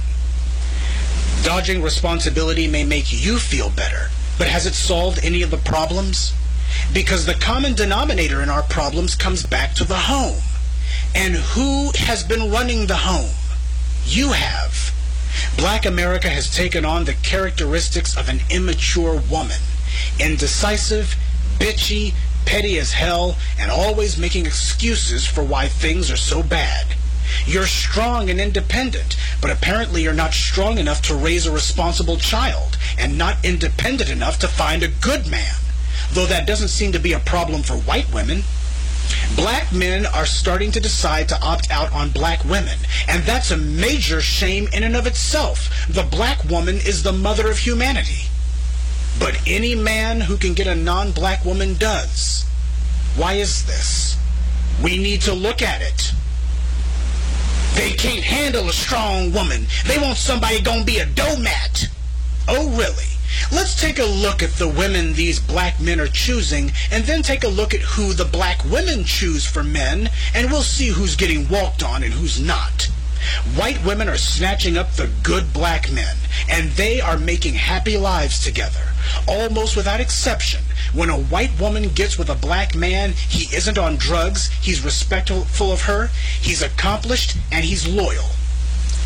Dodging 1.42 1.82
responsibility 1.82 2.66
may 2.66 2.84
make 2.84 3.12
you 3.12 3.38
feel 3.38 3.70
better, 3.70 4.10
but 4.38 4.48
has 4.48 4.66
it 4.66 4.74
solved 4.74 5.20
any 5.22 5.42
of 5.42 5.50
the 5.50 5.58
problems? 5.58 6.32
Because 6.92 7.26
the 7.26 7.34
common 7.34 7.74
denominator 7.74 8.42
in 8.42 8.48
our 8.48 8.62
problems 8.62 9.14
comes 9.14 9.44
back 9.44 9.74
to 9.74 9.84
the 9.84 9.96
home. 9.96 10.40
And 11.14 11.34
who 11.34 11.92
has 11.96 12.24
been 12.24 12.50
running 12.50 12.86
the 12.86 12.96
home? 12.96 13.30
You 14.04 14.32
have. 14.32 14.92
Black 15.56 15.86
America 15.86 16.28
has 16.28 16.54
taken 16.54 16.84
on 16.84 17.04
the 17.04 17.14
characteristics 17.14 18.16
of 18.16 18.28
an 18.28 18.40
immature 18.50 19.20
woman. 19.30 19.60
Indecisive, 20.18 21.16
bitchy, 21.58 22.14
petty 22.44 22.78
as 22.78 22.92
hell, 22.92 23.36
and 23.58 23.70
always 23.70 24.18
making 24.18 24.46
excuses 24.46 25.26
for 25.26 25.42
why 25.42 25.68
things 25.68 26.10
are 26.10 26.16
so 26.16 26.42
bad. 26.42 26.94
You're 27.46 27.66
strong 27.66 28.28
and 28.30 28.40
independent, 28.40 29.16
but 29.40 29.50
apparently 29.50 30.02
you're 30.02 30.12
not 30.12 30.34
strong 30.34 30.78
enough 30.78 31.02
to 31.02 31.14
raise 31.14 31.46
a 31.46 31.52
responsible 31.52 32.16
child, 32.16 32.78
and 32.98 33.16
not 33.18 33.44
independent 33.44 34.10
enough 34.10 34.38
to 34.40 34.48
find 34.48 34.82
a 34.82 34.88
good 34.88 35.26
man. 35.26 35.54
Though 36.12 36.26
that 36.26 36.46
doesn't 36.46 36.68
seem 36.68 36.92
to 36.92 36.98
be 36.98 37.12
a 37.12 37.18
problem 37.18 37.62
for 37.62 37.76
white 37.76 38.12
women. 38.12 38.44
Black 39.36 39.72
men 39.72 40.06
are 40.06 40.26
starting 40.26 40.70
to 40.72 40.80
decide 40.80 41.28
to 41.28 41.40
opt 41.42 41.70
out 41.70 41.92
on 41.92 42.10
black 42.10 42.44
women, 42.44 42.78
and 43.08 43.22
that's 43.24 43.50
a 43.50 43.56
major 43.56 44.20
shame 44.20 44.68
in 44.72 44.82
and 44.82 44.96
of 44.96 45.06
itself. 45.06 45.86
The 45.88 46.04
black 46.04 46.44
woman 46.44 46.76
is 46.76 47.02
the 47.02 47.12
mother 47.12 47.50
of 47.50 47.58
humanity. 47.58 48.28
But 49.18 49.38
any 49.46 49.74
man 49.74 50.20
who 50.20 50.36
can 50.36 50.54
get 50.54 50.66
a 50.66 50.74
non 50.74 51.12
black 51.12 51.44
woman 51.44 51.74
does. 51.74 52.44
Why 53.16 53.34
is 53.34 53.64
this? 53.66 54.16
We 54.82 54.98
need 54.98 55.22
to 55.22 55.34
look 55.34 55.62
at 55.62 55.82
it. 55.82 56.12
They 57.74 57.92
can't 57.92 58.24
handle 58.24 58.68
a 58.68 58.72
strong 58.72 59.32
woman. 59.32 59.66
They 59.86 59.98
want 59.98 60.16
somebody 60.16 60.60
gonna 60.60 60.84
be 60.84 60.98
a 60.98 61.06
doormat. 61.06 61.88
Oh, 62.46 62.70
really? 62.70 63.08
Let's 63.50 63.80
take 63.80 63.98
a 63.98 64.04
look 64.04 64.42
at 64.42 64.52
the 64.54 64.68
women 64.68 65.12
these 65.12 65.40
black 65.40 65.80
men 65.80 66.00
are 66.00 66.06
choosing, 66.06 66.72
and 66.90 67.04
then 67.04 67.22
take 67.22 67.44
a 67.44 67.48
look 67.48 67.74
at 67.74 67.80
who 67.80 68.12
the 68.12 68.24
black 68.24 68.64
women 68.64 69.04
choose 69.04 69.46
for 69.46 69.64
men, 69.64 70.10
and 70.34 70.50
we'll 70.50 70.62
see 70.62 70.88
who's 70.88 71.16
getting 71.16 71.48
walked 71.48 71.82
on 71.82 72.02
and 72.02 72.12
who's 72.12 72.40
not. 72.40 72.88
White 73.56 73.84
women 73.84 74.08
are 74.08 74.16
snatching 74.16 74.76
up 74.76 74.92
the 74.92 75.10
good 75.22 75.52
black 75.52 75.90
men, 75.90 76.16
and 76.48 76.70
they 76.72 77.00
are 77.00 77.18
making 77.18 77.54
happy 77.54 77.96
lives 77.96 78.42
together, 78.42 78.92
almost 79.26 79.76
without 79.76 80.00
exception. 80.00 80.62
When 80.92 81.10
a 81.10 81.18
white 81.18 81.58
woman 81.58 81.88
gets 81.88 82.18
with 82.18 82.28
a 82.28 82.34
black 82.34 82.74
man, 82.74 83.12
he 83.12 83.54
isn't 83.54 83.78
on 83.78 83.96
drugs, 83.96 84.48
he's 84.60 84.84
respectful 84.84 85.72
of 85.72 85.82
her, 85.82 86.10
he's 86.40 86.62
accomplished, 86.62 87.36
and 87.50 87.64
he's 87.64 87.86
loyal. 87.86 88.30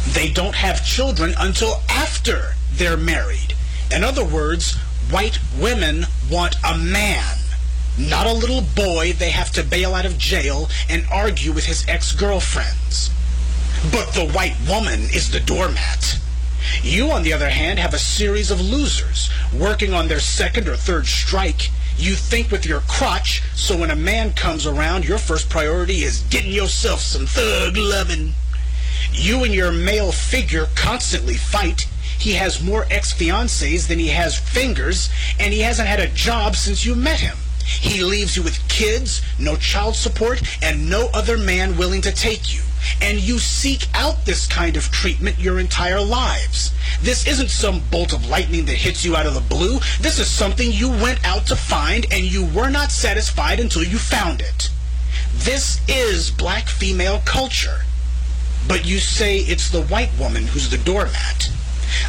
They 0.09 0.31
don't 0.31 0.55
have 0.55 0.85
children 0.85 1.35
until 1.39 1.82
after 1.89 2.55
they're 2.73 2.97
married. 2.97 3.55
In 3.90 4.05
other 4.05 4.24
words, 4.24 4.74
white 5.11 5.39
women 5.59 6.07
want 6.31 6.57
a 6.65 6.77
man, 6.77 7.39
not 7.99 8.27
a 8.27 8.32
little 8.32 8.62
boy 8.62 9.12
they 9.12 9.31
have 9.31 9.51
to 9.53 9.62
bail 9.62 9.95
out 9.95 10.05
of 10.05 10.19
jail 10.19 10.69
and 10.89 11.07
argue 11.11 11.53
with 11.53 11.65
his 11.65 11.86
ex-girlfriends. 11.89 13.11
But 13.93 14.13
the 14.13 14.29
white 14.35 14.57
woman 14.69 15.01
is 15.15 15.31
the 15.31 15.41
doormat. 15.41 16.19
You, 16.83 17.11
on 17.11 17.23
the 17.23 17.33
other 17.33 17.49
hand, 17.49 17.79
have 17.79 17.95
a 17.95 17.99
series 17.99 18.51
of 18.51 18.61
losers 18.61 19.31
working 19.55 19.95
on 19.95 20.09
their 20.09 20.21
second 20.21 20.69
or 20.69 20.77
third 20.77 21.07
strike. 21.07 21.71
You 21.97 22.15
think 22.15 22.51
with 22.51 22.67
your 22.67 22.81
crotch, 22.81 23.43
so 23.55 23.77
when 23.77 23.91
a 23.91 23.97
man 23.97 24.33
comes 24.33 24.67
around, 24.67 25.05
your 25.05 25.19
first 25.19 25.49
priority 25.49 26.03
is 26.03 26.23
getting 26.31 26.53
yourself 26.53 27.01
some 27.01 27.27
thug 27.27 27.77
lovin'. 27.77 28.35
You 29.13 29.45
and 29.45 29.55
your 29.55 29.73
male 29.73 30.13
figure 30.13 30.67
constantly 30.75 31.35
fight. 31.35 31.87
He 32.19 32.33
has 32.33 32.63
more 32.63 32.87
ex-fiancés 32.91 33.87
than 33.87 33.99
he 33.99 34.09
has 34.09 34.39
fingers, 34.39 35.09
and 35.39 35.55
he 35.55 35.61
hasn't 35.61 35.89
had 35.89 36.01
a 36.01 36.09
job 36.09 36.57
since 36.57 36.85
you 36.85 36.95
met 36.95 37.21
him. 37.21 37.37
He 37.65 38.03
leaves 38.03 38.37
you 38.37 38.43
with 38.43 38.67
kids, 38.69 39.23
no 39.39 39.57
child 39.57 39.95
support, 39.95 40.43
and 40.63 40.91
no 40.91 41.11
other 41.15 41.39
man 41.39 41.77
willing 41.77 42.03
to 42.03 42.13
take 42.13 42.53
you. 42.53 42.63
And 43.03 43.19
you 43.19 43.39
seek 43.39 43.87
out 43.95 44.25
this 44.25 44.47
kind 44.47 44.77
of 44.77 44.91
treatment 44.91 45.39
your 45.39 45.59
entire 45.59 46.01
lives. 46.01 46.73
This 47.03 47.27
isn't 47.27 47.51
some 47.51 47.83
bolt 47.91 48.13
of 48.13 48.29
lightning 48.29 48.65
that 48.67 48.75
hits 48.75 49.05
you 49.05 49.17
out 49.17 49.27
of 49.27 49.35
the 49.35 49.41
blue. 49.41 49.79
This 50.01 50.19
is 50.19 50.29
something 50.29 50.71
you 50.73 50.89
went 50.89 51.25
out 51.25 51.47
to 51.47 51.57
find, 51.57 52.07
and 52.13 52.25
you 52.25 52.47
were 52.47 52.71
not 52.71 52.91
satisfied 52.91 53.61
until 53.61 53.85
you 53.85 53.99
found 53.99 54.41
it. 54.41 54.71
This 55.35 55.81
is 55.89 56.31
black 56.31 56.69
female 56.69 57.23
culture. 57.25 57.83
But 58.67 58.85
you 58.87 58.99
say 58.99 59.39
it's 59.39 59.71
the 59.71 59.83
white 59.85 60.11
woman 60.19 60.47
who's 60.47 60.69
the 60.69 60.79
doormat. 60.79 61.51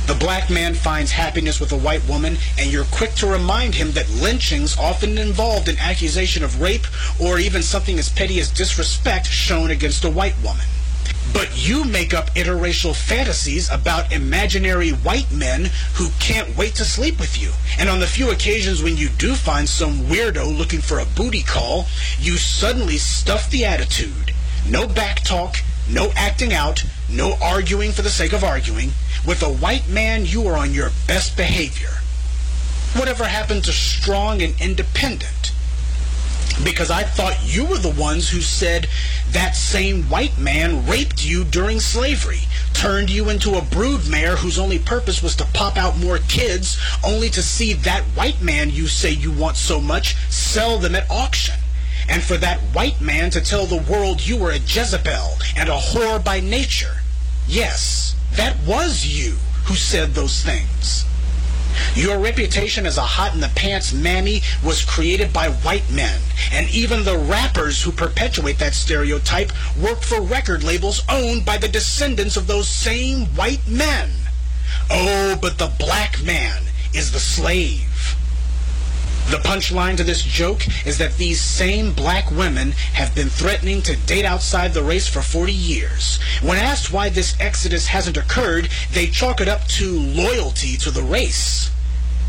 The 0.07 0.15
black 0.15 0.49
man 0.49 0.73
finds 0.73 1.11
happiness 1.11 1.60
with 1.60 1.72
a 1.72 1.77
white 1.77 2.07
woman, 2.07 2.38
and 2.57 2.72
you're 2.72 2.85
quick 2.85 3.14
to 3.15 3.27
remind 3.27 3.76
him 3.76 3.91
that 3.91 4.10
lynchings 4.10 4.77
often 4.77 5.18
involved 5.18 5.68
an 5.68 5.77
accusation 5.77 6.43
of 6.43 6.61
rape 6.61 6.88
or 7.19 7.39
even 7.39 7.61
something 7.61 7.99
as 7.99 8.10
petty 8.10 8.39
as 8.39 8.49
disrespect 8.49 9.27
shown 9.27 9.72
against 9.72 10.03
a 10.03 10.10
white 10.10 10.35
woman. 10.43 10.65
But 11.31 11.49
you 11.56 11.84
make 11.84 12.14
up 12.14 12.34
interracial 12.34 12.95
fantasies 12.95 13.69
about 13.69 14.11
imaginary 14.11 14.89
white 14.89 15.31
men 15.31 15.69
who 15.93 16.10
can't 16.19 16.57
wait 16.57 16.76
to 16.76 16.85
sleep 16.85 17.19
with 17.19 17.39
you. 17.39 17.51
And 17.77 17.88
on 17.88 17.99
the 17.99 18.07
few 18.07 18.31
occasions 18.31 18.81
when 18.81 18.97
you 18.97 19.10
do 19.10 19.35
find 19.35 19.69
some 19.69 20.06
weirdo 20.06 20.57
looking 20.57 20.81
for 20.81 20.99
a 20.99 21.06
booty 21.06 21.43
call, 21.43 21.85
you 22.19 22.38
suddenly 22.38 22.97
stuff 22.97 23.49
the 23.49 23.65
attitude. 23.65 24.34
No 24.68 24.88
back 24.88 25.23
talk, 25.23 25.57
no 25.88 26.11
acting 26.15 26.53
out, 26.53 26.84
no 27.10 27.38
arguing 27.41 27.91
for 27.91 28.01
the 28.01 28.10
sake 28.10 28.34
of 28.34 28.43
arguing. 28.43 28.91
With 29.26 29.44
a 29.44 29.52
white 29.52 29.88
man, 29.88 30.26
you 30.26 30.48
are 30.48 30.58
on 30.58 30.74
your 30.74 30.91
best 31.08 31.36
behavior. 31.36 31.90
Whatever 32.96 33.26
happened 33.26 33.64
to 33.66 33.72
strong 33.72 34.41
and 34.41 34.60
independent? 34.62 35.52
Because 36.64 36.90
I 36.90 37.04
thought 37.04 37.38
you 37.44 37.66
were 37.66 37.78
the 37.78 37.90
ones 37.90 38.30
who 38.30 38.41
said 38.41 38.88
that 39.32 39.56
same 39.56 40.04
white 40.10 40.38
man 40.38 40.86
raped 40.86 41.24
you 41.24 41.44
during 41.44 41.80
slavery, 41.80 42.41
turned 42.74 43.10
you 43.10 43.30
into 43.30 43.58
a 43.58 43.62
broodmare 43.62 44.38
whose 44.38 44.60
only 44.60 44.80
purpose 44.80 45.22
was 45.22 45.36
to 45.38 45.46
pop 45.54 45.78
out 45.78 45.98
more 45.98 46.18
kids, 46.18 46.80
only 47.06 47.30
to 47.30 47.41
see 47.41 47.74
that 47.74 48.04
white 48.16 48.41
man 48.41 48.70
you 48.70 48.88
say 48.88 49.12
you 49.12 49.32
want 49.32 49.56
so 49.56 49.80
much 49.80 50.16
sell 50.30 50.78
them 50.78 50.96
at 50.96 51.10
auction 51.10 51.56
and 52.10 52.24
for 52.24 52.38
that 52.38 52.60
white 52.74 53.00
man 53.00 53.30
to 53.30 53.40
tell 53.40 53.66
the 53.66 53.78
world 53.90 54.26
you 54.26 54.36
were 54.36 54.52
a 54.52 54.58
Jezebel 54.58 55.38
and 55.56 55.70
a 55.70 55.78
whore 55.78 56.24
by 56.24 56.40
nature. 56.40 56.98
Yes, 57.48 58.16
that 58.35 58.57
was 58.65 59.06
you 59.06 59.35
who 59.65 59.76
said 59.76 60.14
those 60.14 60.43
things. 60.43 61.06
Your 61.95 62.19
reputation 62.19 62.85
as 62.85 62.97
a 62.97 63.01
hot 63.01 63.34
in 63.34 63.39
the 63.39 63.51
pants 63.56 63.93
mammy 63.93 64.41
was 64.64 64.84
created 64.84 65.31
by 65.31 65.49
white 65.49 65.89
men, 65.91 66.19
and 66.51 66.69
even 66.69 67.03
the 67.03 67.18
rappers 67.18 67.81
who 67.81 67.91
perpetuate 67.91 68.57
that 68.60 68.73
stereotype 68.73 69.51
work 69.80 70.01
for 70.01 70.22
record 70.22 70.64
labels 70.64 71.03
owned 71.10 71.45
by 71.45 71.57
the 71.57 71.68
descendants 71.68 72.38
of 72.38 72.47
those 72.47 72.68
same 72.68 73.26
white 73.35 73.65
men. 73.68 74.10
Oh, 74.89 75.38
but 75.41 75.57
the 75.57 75.72
black 75.77 76.22
man 76.23 76.64
is 76.93 77.11
the 77.11 77.19
slave. 77.19 77.89
The 79.30 79.38
punchline 79.38 79.95
to 79.97 80.03
this 80.03 80.23
joke 80.23 80.65
is 80.88 80.97
that 80.97 81.18
these 81.18 81.39
same 81.39 81.93
black 81.93 82.31
women 82.31 82.72
have 82.93 83.14
been 83.14 83.30
threatening 83.30 83.84
to 83.84 83.95
date 83.95 84.26
outside 84.26 84.73
the 84.73 84.81
race 84.81 85.07
for 85.07 85.22
40 85.22 85.53
years. 85.53 86.19
When 86.41 86.57
asked 86.57 86.91
why 86.91 87.10
this 87.10 87.39
exodus 87.39 87.85
hasn't 87.85 88.18
occurred, 88.18 88.69
they 88.91 89.06
chalk 89.06 89.39
it 89.39 89.47
up 89.47 89.68
to 89.77 89.99
loyalty 89.99 90.77
to 90.77 90.89
the 90.89 91.03
race. 91.03 91.69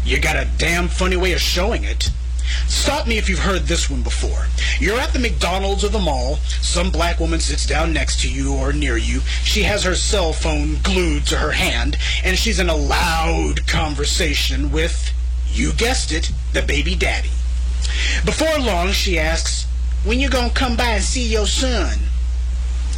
You 0.04 0.20
got 0.20 0.36
a 0.36 0.48
damn 0.58 0.88
funny 0.88 1.16
way 1.16 1.32
of 1.32 1.40
showing 1.40 1.84
it. 1.84 2.10
Stop 2.68 3.06
me 3.06 3.16
if 3.16 3.30
you've 3.30 3.38
heard 3.38 3.62
this 3.62 3.88
one 3.88 4.02
before. 4.02 4.46
You're 4.78 5.00
at 5.00 5.14
the 5.14 5.20
McDonald's 5.20 5.84
or 5.84 5.88
the 5.88 5.98
mall. 5.98 6.36
Some 6.60 6.90
black 6.90 7.18
woman 7.18 7.40
sits 7.40 7.66
down 7.66 7.94
next 7.94 8.20
to 8.20 8.30
you 8.30 8.52
or 8.54 8.74
near 8.74 8.98
you. 8.98 9.20
She 9.42 9.62
has 9.62 9.84
her 9.84 9.94
cell 9.94 10.34
phone 10.34 10.76
glued 10.82 11.24
to 11.28 11.36
her 11.36 11.52
hand, 11.52 11.96
and 12.24 12.36
she's 12.36 12.60
in 12.60 12.68
a 12.68 12.76
loud 12.76 13.66
conversation 13.66 14.70
with, 14.70 15.14
you 15.52 15.72
guessed 15.72 16.12
it, 16.12 16.30
the 16.52 16.62
baby 16.62 16.94
daddy. 16.94 17.30
Before 18.24 18.58
long, 18.58 18.92
she 18.92 19.18
asks, 19.18 19.66
When 20.04 20.20
you 20.20 20.28
gonna 20.28 20.50
come 20.50 20.76
by 20.76 20.90
and 20.90 21.02
see 21.02 21.26
your 21.26 21.46
son? 21.46 21.98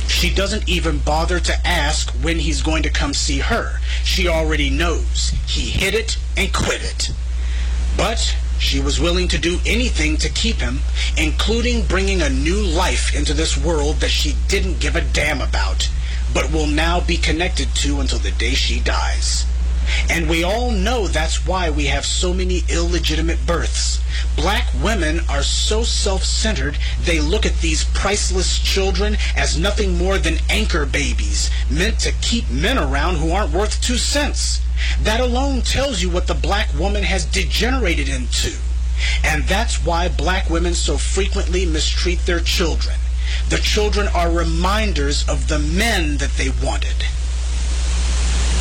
She 0.09 0.33
doesn't 0.33 0.69
even 0.69 0.99
bother 0.99 1.41
to 1.41 1.67
ask 1.67 2.11
when 2.23 2.39
he's 2.39 2.63
going 2.63 2.83
to 2.83 2.91
come 2.91 3.15
see 3.15 3.39
her. 3.39 3.81
She 4.05 4.29
already 4.29 4.69
knows. 4.71 5.33
He 5.47 5.71
hit 5.71 5.95
it 5.95 6.19
and 6.37 6.53
quit 6.53 6.83
it. 6.83 7.11
But 7.97 8.37
she 8.59 8.81
was 8.81 9.01
willing 9.01 9.29
to 9.29 9.39
do 9.39 9.59
anything 9.67 10.17
to 10.19 10.29
keep 10.29 10.57
him, 10.57 10.81
including 11.17 11.87
bringing 11.87 12.23
a 12.23 12.29
new 12.29 12.63
life 12.63 13.15
into 13.15 13.35
this 13.35 13.57
world 13.57 13.97
that 13.97 14.11
she 14.11 14.37
didn't 14.49 14.81
give 14.81 14.97
a 14.97 15.01
damn 15.01 15.41
about, 15.41 15.89
but 16.33 16.53
will 16.53 16.69
now 16.69 17.01
be 17.01 17.17
connected 17.17 17.75
to 17.77 18.01
until 18.01 18.19
the 18.19 18.31
day 18.33 18.55
she 18.55 18.81
dies. 18.81 19.45
And 20.09 20.29
we 20.29 20.45
all 20.45 20.71
know 20.71 21.07
that's 21.07 21.47
why 21.47 21.71
we 21.71 21.87
have 21.87 22.05
so 22.05 22.35
many 22.35 22.63
illegitimate 22.69 23.47
births. 23.47 24.01
Black 24.37 24.69
women 24.83 25.21
are 25.29 25.43
so 25.43 25.83
self 25.83 26.23
centered, 26.23 26.79
they 27.05 27.21
look 27.21 27.47
at 27.47 27.61
these 27.61 27.85
priceless 27.85 28.59
children 28.59 29.17
as 29.37 29.59
nothing 29.59 29.97
more 29.97 30.19
than 30.19 30.39
anchor 30.49 30.87
babies, 30.87 31.51
meant 31.71 31.99
to 32.01 32.13
keep 32.21 32.49
men 32.51 32.79
around 32.79 33.17
who 33.17 33.33
aren't 33.33 33.53
worth 33.53 33.81
two 33.81 33.99
cents. 33.99 34.61
That 35.03 35.21
alone 35.21 35.63
tells 35.63 36.03
you 36.03 36.11
what 36.11 36.27
the 36.27 36.35
black 36.35 36.73
woman 36.79 37.03
has 37.05 37.25
degenerated 37.25 38.09
into. 38.09 38.57
And 39.25 39.45
that's 39.45 39.85
why 39.85 40.09
black 40.09 40.51
women 40.51 40.75
so 40.75 40.97
frequently 40.97 41.67
mistreat 41.67 42.27
their 42.27 42.41
children. 42.41 42.97
The 43.49 43.59
children 43.59 44.09
are 44.09 44.31
reminders 44.31 45.29
of 45.29 45.49
the 45.49 45.59
men 45.59 46.19
that 46.19 46.37
they 46.37 46.51
wanted 46.51 47.05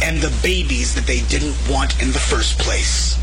and 0.02 0.22
the 0.22 0.34
babies 0.42 0.96
that 0.96 1.06
they 1.06 1.22
didn't 1.22 1.56
want 1.70 2.02
in 2.02 2.12
the 2.12 2.20
first 2.20 2.60
place. 2.60 3.18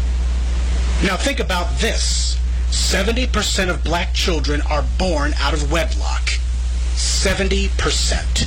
Now 1.03 1.17
think 1.17 1.41
about 1.41 1.79
this. 1.79 2.39
70% 2.71 3.71
of 3.71 3.85
black 3.85 4.15
children 4.15 4.61
are 4.63 4.85
born 4.99 5.33
out 5.39 5.55
of 5.55 5.71
wedlock. 5.71 6.29
70%. 6.95 8.47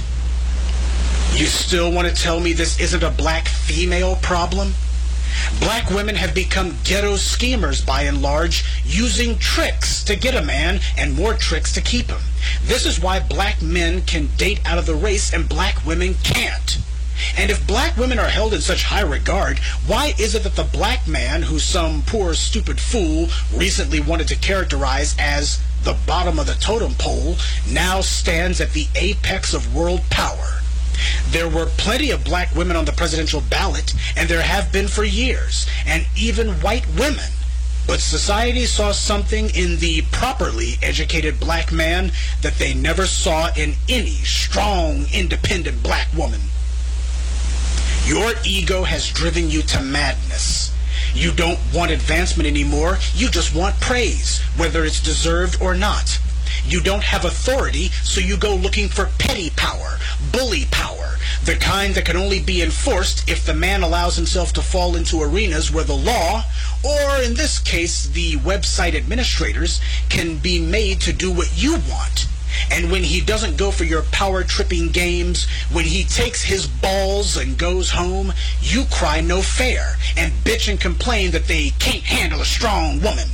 You 1.34 1.46
still 1.46 1.92
want 1.92 2.08
to 2.08 2.14
tell 2.14 2.40
me 2.40 2.54
this 2.54 2.80
isn't 2.80 3.04
a 3.04 3.10
black 3.10 3.48
female 3.48 4.18
problem? 4.18 4.74
Black 5.60 5.90
women 5.90 6.16
have 6.16 6.36
become 6.36 6.76
ghetto 6.84 7.16
schemers 7.16 7.84
by 7.84 8.04
and 8.04 8.22
large, 8.22 8.66
using 8.86 9.38
tricks 9.40 10.04
to 10.04 10.16
get 10.16 10.36
a 10.36 10.42
man 10.42 10.82
and 10.98 11.16
more 11.16 11.34
tricks 11.34 11.72
to 11.74 11.82
keep 11.82 12.08
him. 12.08 12.22
This 12.64 12.86
is 12.86 13.00
why 13.00 13.22
black 13.22 13.62
men 13.62 14.02
can 14.02 14.28
date 14.38 14.60
out 14.66 14.78
of 14.78 14.86
the 14.86 14.96
race 14.96 15.34
and 15.34 15.48
black 15.48 15.86
women 15.86 16.16
can't. 16.24 16.80
And 17.38 17.52
if 17.52 17.66
black 17.68 17.98
women 17.98 18.20
are 18.20 18.30
held 18.30 18.54
in 18.54 18.62
such 18.62 18.84
high 18.84 19.02
regard, 19.02 19.60
why 19.88 20.14
is 20.20 20.36
it 20.36 20.44
that 20.44 20.56
the 20.56 20.64
black 20.64 21.08
man 21.08 21.44
who 21.44 21.60
some 21.60 22.04
poor 22.06 22.34
stupid 22.34 22.80
fool 22.80 23.30
recently 23.54 24.00
wanted 24.00 24.28
to 24.30 24.36
characterize 24.36 25.16
as 25.20 25.62
the 25.84 25.98
bottom 26.06 26.40
of 26.40 26.48
the 26.48 26.54
totem 26.56 26.94
pole 26.96 27.36
now 27.70 28.02
stands 28.02 28.62
at 28.62 28.74
the 28.74 28.88
apex 28.96 29.54
of 29.54 29.76
world 29.76 30.02
power? 30.10 30.62
There 31.30 31.50
were 31.50 31.66
plenty 31.78 32.12
of 32.12 32.24
black 32.24 32.54
women 32.56 32.76
on 32.76 32.86
the 32.86 32.92
presidential 32.92 33.42
ballot, 33.42 33.94
and 34.16 34.30
there 34.30 34.42
have 34.42 34.72
been 34.72 34.88
for 34.88 35.04
years, 35.04 35.66
and 35.86 36.06
even 36.16 36.62
white 36.62 36.86
women. 36.98 37.32
But 37.88 38.00
society 38.00 38.66
saw 38.68 38.92
something 38.92 39.50
in 39.50 39.78
the 39.80 40.04
properly 40.12 40.78
educated 40.84 41.40
black 41.40 41.72
man 41.72 42.12
that 42.42 42.60
they 42.60 42.74
never 42.74 43.08
saw 43.08 43.50
in 43.56 43.76
any 43.90 44.18
strong, 44.24 45.08
independent 45.12 45.82
black 45.82 46.08
woman. 46.14 46.42
Your 48.06 48.34
ego 48.44 48.84
has 48.84 49.10
driven 49.12 49.50
you 49.50 49.62
to 49.64 49.82
madness. 49.82 50.74
You 51.14 51.32
don't 51.32 51.60
want 51.74 51.92
advancement 51.92 52.48
anymore. 52.48 52.98
You 53.14 53.30
just 53.30 53.56
want 53.56 53.80
praise, 53.80 54.40
whether 54.58 54.84
it's 54.84 55.02
deserved 55.02 55.62
or 55.62 55.76
not. 55.76 56.20
You 56.66 56.82
don't 56.82 57.04
have 57.04 57.26
authority, 57.26 57.90
so 58.04 58.20
you 58.20 58.38
go 58.38 58.56
looking 58.56 58.90
for 58.90 59.10
petty 59.18 59.52
power, 59.52 60.00
bully 60.32 60.66
power, 60.72 61.18
the 61.46 61.56
kind 61.56 61.94
that 61.96 62.06
can 62.06 62.18
only 62.18 62.40
be 62.40 62.62
enforced 62.62 63.30
if 63.30 63.46
the 63.46 63.54
man 63.54 63.84
allows 63.84 64.16
himself 64.16 64.52
to 64.54 64.62
fall 64.62 64.96
into 64.96 65.22
arenas 65.22 65.72
where 65.72 65.84
the 65.84 65.96
law, 65.96 66.44
or 66.84 67.22
in 67.22 67.34
this 67.34 67.60
case, 67.60 68.08
the 68.08 68.34
website 68.38 68.96
administrators, 68.96 69.80
can 70.10 70.38
be 70.38 70.60
made 70.60 71.02
to 71.02 71.14
do 71.14 71.32
what 71.32 71.52
you 71.56 71.74
want. 71.90 72.28
And 72.72 72.92
when 72.92 73.04
he 73.04 73.22
doesn't 73.22 73.58
go 73.58 73.72
for 73.72 73.84
your 73.84 74.04
power 74.04 74.44
tripping 74.44 74.90
games, 74.90 75.48
when 75.72 75.86
he 75.86 76.04
takes 76.04 76.42
his 76.42 76.68
balls 76.68 77.38
and 77.38 77.58
goes 77.58 77.90
home, 77.90 78.34
you 78.62 78.86
cry 78.92 79.22
no 79.22 79.42
fair 79.42 79.98
and 80.18 80.32
bitch 80.44 80.70
and 80.70 80.80
complain 80.80 81.32
that 81.32 81.48
they 81.48 81.72
can't 81.80 82.04
handle 82.04 82.42
a 82.42 82.46
strong 82.46 83.02
woman. 83.02 83.28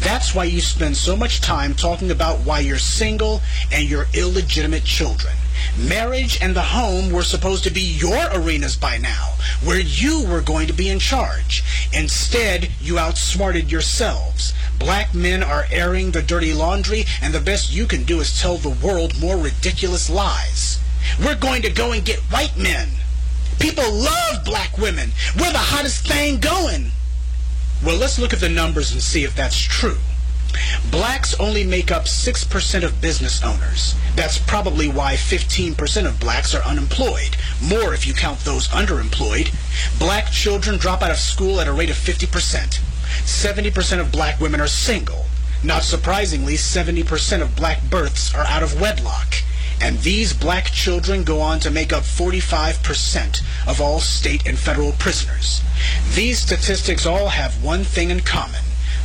That's 0.00 0.34
why 0.34 0.44
you 0.44 0.60
spend 0.60 0.96
so 0.96 1.16
much 1.16 1.40
time 1.40 1.74
talking 1.74 2.10
about 2.10 2.40
why 2.40 2.60
you're 2.60 2.78
single 2.78 3.42
and 3.72 3.88
your 3.88 4.06
illegitimate 4.14 4.84
children. 4.84 5.34
Marriage 5.78 6.38
and 6.40 6.54
the 6.54 6.62
home 6.62 7.10
were 7.10 7.22
supposed 7.22 7.64
to 7.64 7.70
be 7.70 7.80
your 7.80 8.28
arenas 8.32 8.76
by 8.76 8.98
now, 8.98 9.34
where 9.64 9.80
you 9.80 10.24
were 10.26 10.40
going 10.40 10.66
to 10.66 10.72
be 10.72 10.88
in 10.88 10.98
charge. 10.98 11.62
Instead, 11.92 12.70
you 12.80 12.98
outsmarted 12.98 13.70
yourselves. 13.70 14.52
Black 14.78 15.14
men 15.14 15.42
are 15.42 15.66
airing 15.70 16.10
the 16.10 16.22
dirty 16.22 16.52
laundry, 16.52 17.04
and 17.22 17.32
the 17.32 17.40
best 17.40 17.72
you 17.72 17.86
can 17.86 18.04
do 18.04 18.20
is 18.20 18.40
tell 18.40 18.56
the 18.56 18.86
world 18.86 19.18
more 19.18 19.36
ridiculous 19.36 20.10
lies. 20.10 20.78
We're 21.18 21.36
going 21.36 21.62
to 21.62 21.70
go 21.70 21.92
and 21.92 22.04
get 22.04 22.20
white 22.30 22.56
men. 22.56 22.88
People 23.58 23.90
love 23.90 24.44
black 24.44 24.76
women. 24.76 25.10
We're 25.38 25.52
the 25.52 25.58
hottest 25.58 26.06
thing 26.06 26.38
going. 26.40 26.90
Well, 27.84 27.96
let's 27.96 28.18
look 28.18 28.32
at 28.32 28.40
the 28.40 28.48
numbers 28.48 28.92
and 28.92 29.02
see 29.02 29.24
if 29.24 29.34
that's 29.36 29.60
true. 29.60 29.98
Blacks 30.90 31.34
only 31.38 31.64
make 31.64 31.90
up 31.90 32.04
6% 32.04 32.82
of 32.82 33.00
business 33.00 33.42
owners. 33.42 33.94
That's 34.14 34.38
probably 34.38 34.88
why 34.88 35.14
15% 35.14 36.06
of 36.06 36.18
blacks 36.18 36.54
are 36.54 36.62
unemployed. 36.62 37.36
More 37.62 37.92
if 37.92 38.06
you 38.06 38.14
count 38.14 38.40
those 38.40 38.68
underemployed. 38.68 39.52
Black 39.98 40.30
children 40.30 40.78
drop 40.78 41.02
out 41.02 41.10
of 41.10 41.18
school 41.18 41.60
at 41.60 41.68
a 41.68 41.72
rate 41.72 41.90
of 41.90 41.96
50%. 41.96 42.80
70% 43.24 44.00
of 44.00 44.12
black 44.12 44.40
women 44.40 44.60
are 44.60 44.66
single. 44.66 45.26
Not 45.62 45.82
surprisingly, 45.82 46.54
70% 46.54 47.42
of 47.42 47.56
black 47.56 47.82
births 47.90 48.34
are 48.34 48.46
out 48.46 48.62
of 48.62 48.80
wedlock. 48.80 49.34
And 49.80 49.98
these 49.98 50.32
black 50.32 50.66
children 50.66 51.24
go 51.24 51.40
on 51.40 51.60
to 51.60 51.70
make 51.70 51.92
up 51.92 52.02
45% 52.02 53.42
of 53.68 53.80
all 53.80 54.00
state 54.00 54.46
and 54.46 54.58
federal 54.58 54.92
prisoners. 54.92 55.60
These 56.14 56.38
statistics 56.38 57.06
all 57.06 57.28
have 57.28 57.62
one 57.62 57.84
thing 57.84 58.10
in 58.10 58.20
common 58.20 58.62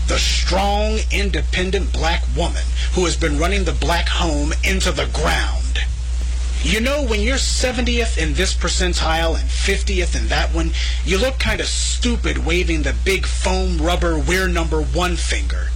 the 0.07 0.18
strong, 0.18 0.99
independent 1.11 1.93
black 1.93 2.23
woman 2.35 2.64
who 2.93 3.06
has 3.06 3.15
been 3.15 3.39
running 3.39 3.64
the 3.64 3.72
black 3.72 4.10
home 4.10 4.52
into 4.64 4.91
the 4.91 5.06
ground. 5.14 5.80
You 6.64 6.81
know, 6.81 7.03
when 7.03 7.22
you're 7.22 7.38
70th 7.38 8.18
in 8.18 8.34
this 8.34 8.53
percentile 8.53 9.39
and 9.39 9.49
50th 9.49 10.19
in 10.19 10.27
that 10.27 10.53
one, 10.53 10.72
you 11.06 11.18
look 11.18 11.39
kind 11.39 11.61
of 11.61 11.68
stupid 11.68 12.45
waving 12.45 12.81
the 12.81 12.95
big 13.06 13.26
foam 13.26 13.77
rubber 13.77 14.19
we're 14.19 14.48
number 14.48 14.81
one 14.81 15.15
finger. 15.15 15.69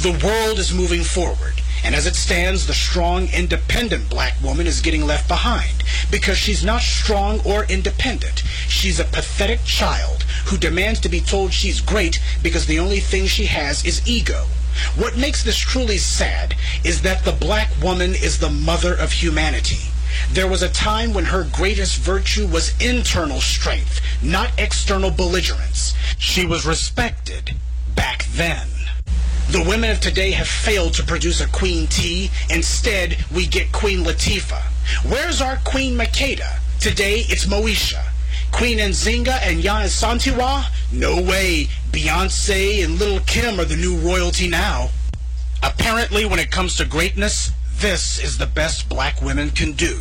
The 0.00 0.18
world 0.24 0.58
is 0.58 0.74
moving 0.74 1.02
forward, 1.02 1.60
and 1.84 1.94
as 1.94 2.06
it 2.06 2.16
stands, 2.16 2.66
the 2.66 2.74
strong, 2.74 3.28
independent 3.28 4.10
black 4.10 4.40
woman 4.42 4.66
is 4.66 4.80
getting 4.80 5.06
left 5.06 5.28
behind 5.28 5.84
because 6.10 6.38
she's 6.38 6.64
not 6.64 6.80
strong 6.80 7.40
or 7.44 7.64
independent. 7.64 8.40
She's 8.68 9.00
a 9.00 9.04
pathetic 9.04 9.64
child 9.64 10.22
who 10.46 10.56
demands 10.56 11.00
to 11.00 11.08
be 11.08 11.20
told 11.20 11.52
she's 11.52 11.80
great 11.80 12.20
because 12.42 12.66
the 12.66 12.78
only 12.78 13.00
thing 13.00 13.26
she 13.26 13.46
has 13.46 13.84
is 13.84 14.06
ego. 14.06 14.46
What 14.96 15.16
makes 15.16 15.42
this 15.42 15.56
truly 15.56 15.98
sad 15.98 16.54
is 16.84 17.02
that 17.02 17.24
the 17.24 17.32
black 17.32 17.70
woman 17.82 18.14
is 18.14 18.38
the 18.38 18.50
mother 18.50 18.94
of 18.94 19.12
humanity. 19.12 19.90
There 20.32 20.48
was 20.48 20.62
a 20.62 20.68
time 20.68 21.12
when 21.12 21.26
her 21.26 21.44
greatest 21.44 21.98
virtue 21.98 22.46
was 22.46 22.74
internal 22.80 23.40
strength, 23.40 24.00
not 24.22 24.50
external 24.58 25.10
belligerence. 25.10 25.94
She 26.18 26.46
was 26.46 26.66
respected 26.66 27.56
back 27.94 28.24
then. 28.32 28.68
The 29.50 29.62
women 29.62 29.88
of 29.88 30.00
today 30.00 30.32
have 30.32 30.46
failed 30.46 30.92
to 30.94 31.02
produce 31.02 31.40
a 31.40 31.48
Queen 31.48 31.86
T. 31.86 32.30
Instead, 32.50 33.16
we 33.34 33.46
get 33.46 33.72
Queen 33.72 34.04
Latifah. 34.04 34.60
Where's 35.10 35.40
our 35.40 35.56
Queen 35.64 35.96
Makeda? 35.96 36.58
Today, 36.80 37.24
it's 37.30 37.46
Moesha. 37.46 38.04
Queen 38.52 38.76
Nzinga 38.76 39.40
and 39.40 39.64
Giannis 39.64 39.96
Santiwa? 39.96 40.66
No 40.92 41.22
way. 41.22 41.68
Beyonce 41.92 42.84
and 42.84 42.98
Little 42.98 43.20
Kim 43.20 43.58
are 43.58 43.64
the 43.64 43.74
new 43.74 43.96
royalty 43.96 44.48
now. 44.48 44.90
Apparently, 45.62 46.26
when 46.26 46.38
it 46.38 46.50
comes 46.50 46.76
to 46.76 46.84
greatness, 46.84 47.50
this 47.76 48.22
is 48.22 48.36
the 48.36 48.46
best 48.46 48.90
black 48.90 49.22
women 49.22 49.48
can 49.48 49.72
do. 49.72 49.98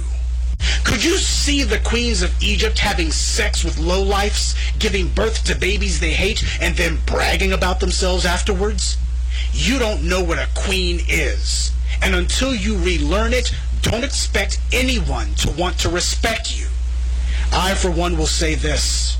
Could 0.83 1.05
you 1.05 1.17
see 1.17 1.63
the 1.63 1.79
queens 1.79 2.21
of 2.21 2.43
Egypt 2.43 2.79
having 2.79 3.13
sex 3.13 3.63
with 3.63 3.77
lowlifes, 3.77 4.57
giving 4.77 5.07
birth 5.07 5.45
to 5.45 5.55
babies 5.55 6.01
they 6.01 6.11
hate, 6.11 6.43
and 6.59 6.75
then 6.75 6.99
bragging 7.05 7.53
about 7.53 7.79
themselves 7.79 8.25
afterwards? 8.25 8.97
You 9.51 9.79
don't 9.79 10.03
know 10.03 10.23
what 10.23 10.37
a 10.37 10.47
queen 10.55 11.01
is. 11.07 11.71
And 12.01 12.15
until 12.15 12.53
you 12.53 12.77
relearn 12.77 13.33
it, 13.33 13.53
don't 13.81 14.03
expect 14.03 14.59
anyone 14.71 15.33
to 15.35 15.51
want 15.51 15.79
to 15.79 15.89
respect 15.89 16.57
you. 16.57 16.67
I, 17.51 17.75
for 17.75 17.89
one, 17.89 18.17
will 18.17 18.27
say 18.27 18.55
this. 18.55 19.17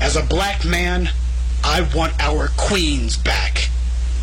As 0.00 0.16
a 0.16 0.22
black 0.22 0.64
man, 0.64 1.10
I 1.64 1.88
want 1.94 2.12
our 2.20 2.48
queens 2.56 3.16
back. 3.16 3.68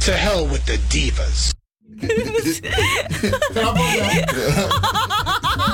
To 0.01 0.13
hell 0.13 0.45
with 0.45 0.65
the 0.65 0.77
divas. 0.89 1.53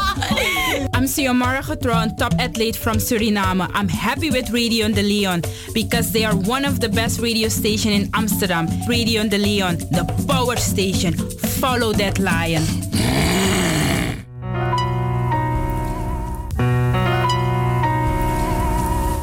I'm 0.93 1.03
Xiomara 1.03 1.61
Getro, 1.61 1.93
a 2.06 2.15
top 2.15 2.34
athlete 2.39 2.77
from 2.77 2.98
Suriname. 2.98 3.69
I'm 3.73 3.89
happy 3.89 4.30
with 4.31 4.52
Radio 4.52 4.88
de 4.88 5.02
Leon 5.02 5.41
because 5.73 6.14
they 6.14 6.23
are 6.23 6.35
one 6.35 6.64
of 6.64 6.80
the 6.80 6.88
best 6.88 7.19
radio 7.19 7.49
station 7.49 7.91
in 7.91 8.10
Amsterdam. 8.14 8.69
Radio 8.88 9.27
de 9.27 9.38
Leon, 9.38 9.80
the 9.91 10.06
power 10.27 10.56
station. 10.56 11.14
Follow 11.60 11.91
that 11.93 12.19
lion. 12.19 12.64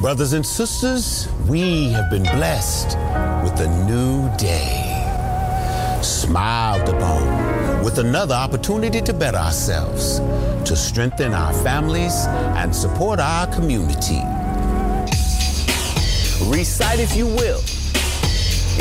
Brothers 0.02 0.34
and 0.34 0.44
sisters, 0.44 1.28
we 1.48 1.90
have 1.92 2.10
been 2.10 2.24
blessed 2.24 2.98
with 3.42 3.58
a 3.60 3.68
new 3.86 4.28
day. 4.36 4.84
Smiled 6.02 6.88
upon 6.90 7.57
with 7.88 8.00
another 8.00 8.34
opportunity 8.34 9.00
to 9.00 9.14
better 9.14 9.38
ourselves, 9.38 10.18
to 10.68 10.76
strengthen 10.76 11.32
our 11.32 11.54
families 11.64 12.26
and 12.60 12.74
support 12.74 13.18
our 13.18 13.46
community. 13.46 14.20
Recite, 16.44 17.00
if 17.00 17.16
you 17.16 17.24
will, 17.24 17.60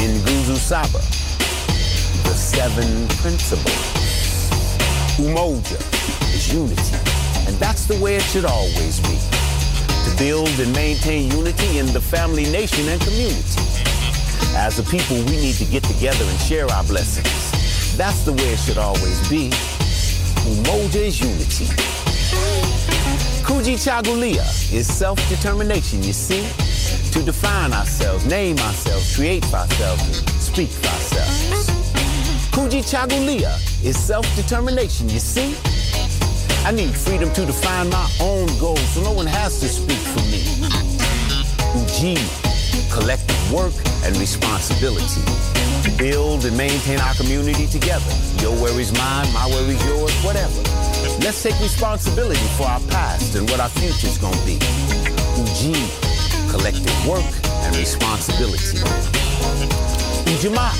in 0.03 0.19
Guzu 0.27 0.57
Saba, 0.57 0.99
the 2.27 2.35
seven 2.35 3.07
principles. 3.19 3.79
Umoja 5.15 5.79
is 6.35 6.53
unity, 6.53 6.97
and 7.47 7.55
that's 7.61 7.85
the 7.85 7.97
way 8.03 8.17
it 8.17 8.23
should 8.23 8.43
always 8.43 8.99
be 8.99 9.17
to 10.03 10.17
build 10.17 10.49
and 10.59 10.73
maintain 10.73 11.31
unity 11.31 11.79
in 11.79 11.85
the 11.93 12.01
family, 12.01 12.43
nation, 12.51 12.85
and 12.89 12.99
community. 12.99 13.61
As 14.57 14.79
a 14.79 14.83
people, 14.83 15.15
we 15.31 15.37
need 15.37 15.55
to 15.55 15.65
get 15.65 15.85
together 15.85 16.25
and 16.25 16.39
share 16.41 16.69
our 16.69 16.83
blessings. 16.83 17.56
That's 17.97 18.23
the 18.23 18.31
way 18.31 18.53
it 18.53 18.59
should 18.59 18.77
always 18.77 19.27
be. 19.27 19.49
Umoja 20.45 21.01
is 21.07 21.19
unity. 21.19 21.65
Kuji 23.43 23.73
Chagulia 23.75 24.45
is 24.71 24.85
self-determination, 24.85 26.03
you 26.03 26.13
see? 26.13 26.45
To 27.11 27.23
define 27.23 27.73
ourselves, 27.73 28.23
name 28.27 28.59
ourselves, 28.59 29.15
create 29.15 29.51
ourselves, 29.51 30.19
speak 30.39 30.69
for 30.69 30.89
ourselves. 30.89 31.69
Kuji 32.51 32.83
Chagulia 32.83 33.57
is 33.83 33.97
self-determination, 33.97 35.09
you 35.09 35.19
see? 35.19 35.57
I 36.67 36.71
need 36.71 36.93
freedom 36.93 37.33
to 37.33 37.47
define 37.47 37.89
my 37.89 38.07
own 38.21 38.45
goals 38.59 38.87
so 38.89 39.01
no 39.01 39.11
one 39.11 39.25
has 39.25 39.59
to 39.61 39.67
speak 39.67 39.97
for 39.97 40.21
me. 40.29 40.43
Ujima, 41.73 42.93
collective 42.93 43.51
work 43.51 43.73
and 44.03 44.15
responsibility. 44.17 45.56
Build 45.97 46.45
and 46.45 46.55
maintain 46.55 46.99
our 46.99 47.13
community 47.15 47.67
together. 47.67 48.11
Your 48.41 48.53
worries 48.61 48.93
mine, 48.93 49.31
my 49.33 49.47
worries 49.49 49.83
yours, 49.85 50.13
whatever. 50.23 50.61
Let's 51.23 51.41
take 51.41 51.59
responsibility 51.59 52.47
for 52.57 52.63
our 52.63 52.79
past 52.87 53.35
and 53.35 53.49
what 53.49 53.59
our 53.59 53.69
future's 53.69 54.17
gonna 54.17 54.37
be. 54.45 54.57
Ujima, 55.37 56.51
collective 56.51 57.07
work 57.07 57.25
and 57.65 57.75
responsibility. 57.75 58.77
Ujamaa, 60.29 60.71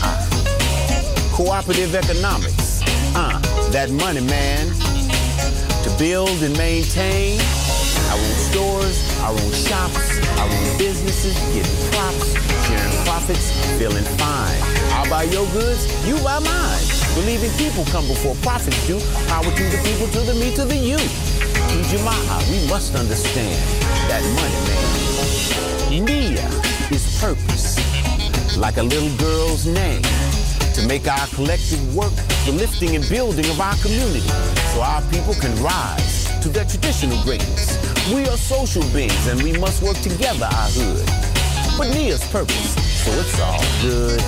cooperative 1.34 1.96
economics. 1.96 2.82
Uh, 3.16 3.40
that 3.72 3.90
money, 3.90 4.22
man 4.22 4.72
to 5.88 5.98
build 5.98 6.44
and 6.44 6.58
maintain 6.58 7.40
our 8.10 8.18
own 8.18 8.36
stores, 8.50 8.98
our 9.22 9.32
own 9.32 9.52
shops, 9.52 10.27
our 10.38 10.46
own 10.46 10.78
businesses, 10.78 11.34
getting 11.54 11.78
props, 11.92 12.34
sharing 12.68 12.98
profits, 13.06 13.52
feeling 13.78 14.06
fine. 14.22 14.62
I'll 14.94 15.10
buy 15.10 15.24
your 15.24 15.46
goods, 15.52 15.86
you 16.08 16.16
buy 16.24 16.40
mine. 16.40 16.86
Believing 17.16 17.52
people 17.58 17.84
come 17.86 18.08
before 18.08 18.36
profits 18.46 18.78
do. 18.86 19.00
Power 19.28 19.50
to 19.50 19.64
the 19.74 19.82
people, 19.84 20.08
to 20.14 20.22
the 20.22 20.34
me, 20.36 20.54
to 20.56 20.66
the 20.66 20.76
you. 20.76 20.98
In 21.74 21.82
Jama'a, 21.90 22.38
we 22.52 22.68
must 22.70 22.96
understand 22.96 23.58
that 24.10 24.22
money, 24.38 24.60
man. 24.70 26.06
Nia 26.06 26.48
is 26.92 27.20
purpose, 27.20 27.78
like 28.58 28.78
a 28.78 28.84
little 28.84 29.16
girl's 29.18 29.66
name 29.66 30.04
to 30.76 30.86
make 30.88 31.08
our 31.08 31.28
collective 31.28 31.82
work 31.96 32.14
the 32.46 32.52
lifting 32.52 32.96
and 32.96 33.08
building 33.10 33.46
of 33.50 33.60
our 33.60 33.76
community 33.78 34.30
so 34.72 34.82
our 34.82 35.02
people 35.10 35.34
can 35.34 35.52
rise 35.64 36.28
to 36.42 36.50
their 36.50 36.66
traditional 36.66 37.22
greatness. 37.24 37.87
We 38.14 38.26
are 38.30 38.38
social 38.38 38.84
beings 38.94 39.28
and 39.28 39.42
we 39.44 39.52
must 39.52 39.84
work 39.84 39.98
together, 39.98 40.46
our 40.46 40.70
hood. 40.72 41.06
But 41.78 41.94
Nia's 41.94 42.26
purpose, 42.32 42.74
so 43.04 43.12
it's 43.20 43.38
all 43.42 43.60
good. 43.82 44.22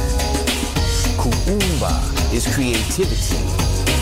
Kuumba 1.15 1.95
is 2.34 2.43
creativity, 2.53 3.39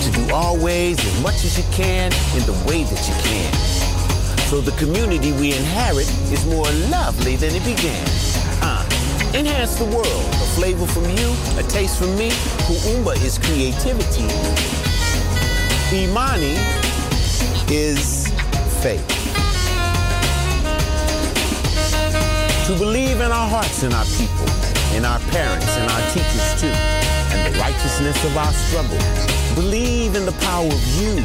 to 0.01 0.11
do 0.11 0.33
always 0.33 0.97
as 1.05 1.21
much 1.21 1.45
as 1.45 1.59
you 1.59 1.63
can 1.71 2.11
in 2.33 2.41
the 2.49 2.57
way 2.65 2.85
that 2.85 3.07
you 3.07 3.13
can. 3.21 3.53
So 4.49 4.61
the 4.61 4.71
community 4.79 5.31
we 5.33 5.53
inherit 5.53 6.09
is 6.33 6.43
more 6.47 6.65
lovely 6.89 7.35
than 7.35 7.53
it 7.53 7.63
began. 7.63 8.03
Uh, 8.63 8.81
enhance 9.35 9.75
the 9.75 9.85
world, 9.85 10.07
a 10.07 10.47
flavor 10.57 10.87
from 10.87 11.03
you, 11.03 11.35
a 11.59 11.63
taste 11.69 11.99
from 11.99 12.17
me. 12.17 12.31
Kuumba 12.65 13.13
is 13.23 13.37
creativity. 13.37 14.25
Imani 15.95 16.57
is 17.69 18.27
faith. 18.81 19.16
To 22.67 22.75
believe 22.75 23.21
in 23.21 23.31
our 23.31 23.47
hearts 23.47 23.83
and 23.83 23.93
our 23.93 24.03
people, 24.19 24.45
in 24.93 25.05
our 25.05 25.19
parents 25.31 25.71
and 25.77 25.89
our 25.89 26.01
teachers 26.11 26.59
too, 26.59 26.67
and 26.67 27.39
the 27.47 27.57
righteousness 27.61 28.21
of 28.25 28.35
our 28.35 28.51
struggle. 28.51 28.99
Believe 29.55 30.15
in 30.15 30.25
the 30.25 30.33
power 30.43 30.65
of 30.67 30.85
you. 30.99 31.23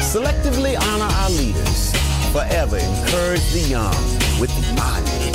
Selectively 0.00 0.80
honor 0.80 1.12
our 1.20 1.30
leaders. 1.36 1.92
Forever 2.32 2.78
encourage 2.78 3.44
the 3.52 3.60
young 3.68 3.94
with 4.40 4.50
Imani, 4.56 5.32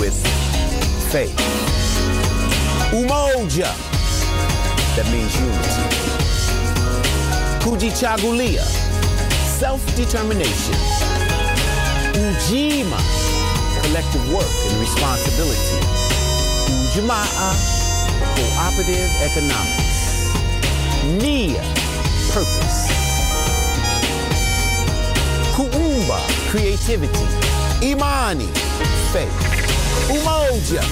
with 0.00 0.18
faith. 1.12 1.38
Umoja, 2.90 3.70
that 4.96 5.06
means 5.12 5.38
unity. 5.38 5.86
Kujichagulia, 7.62 8.64
self-determination. 9.60 10.74
Ujima, 12.18 13.27
collective 13.82 14.32
work 14.32 14.50
and 14.70 14.80
responsibility. 14.80 15.78
Ujamaa, 16.68 17.54
cooperative 18.36 19.10
economics. 19.22 19.98
Nia, 21.22 21.62
purpose. 22.32 22.88
Kuumba, 25.56 26.18
creativity. 26.50 27.26
Imani, 27.82 28.48
faith. 29.12 29.32
Umoja. 30.10 30.82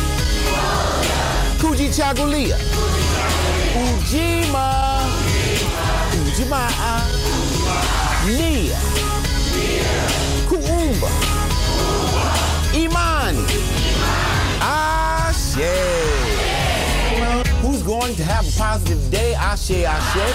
Kujichagulia. 1.60 2.56
Ujima. 3.76 5.02
Ujimaa. 6.26 7.02
Nia. 8.26 8.95
Who's 17.62 17.82
going 17.82 18.14
to 18.16 18.24
have 18.24 18.46
a 18.46 18.58
positive 18.58 19.10
day? 19.10 19.32
Ashe, 19.34 19.84
Ashe. 19.86 20.32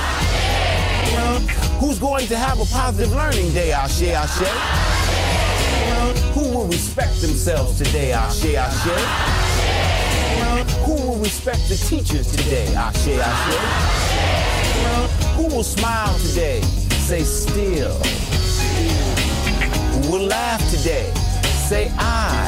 Who's 1.80 2.00
going 2.00 2.26
to 2.26 2.36
have 2.36 2.60
a 2.60 2.66
positive 2.66 3.14
learning 3.14 3.54
day? 3.54 3.72
Ashe, 3.72 4.02
Ashe. 4.02 4.48
Who 6.34 6.42
will 6.42 6.66
respect 6.66 7.22
themselves 7.22 7.78
today? 7.78 8.14
Ashe, 8.14 8.56
Ashe. 8.56 8.98
Who 10.86 10.94
will 10.94 11.18
respect 11.18 11.70
the 11.70 11.76
teachers 11.76 12.32
today? 12.32 12.74
Ashe, 12.74 13.10
Ashe. 13.10 13.58
Who 15.36 15.44
will 15.56 15.64
smile 15.64 16.18
today? 16.18 16.62
Say 16.98 17.22
still. 17.22 17.94
Who 19.92 20.12
will 20.12 20.26
laugh 20.26 20.68
today? 20.72 21.14
Say 21.70 21.92
I. 22.00 22.41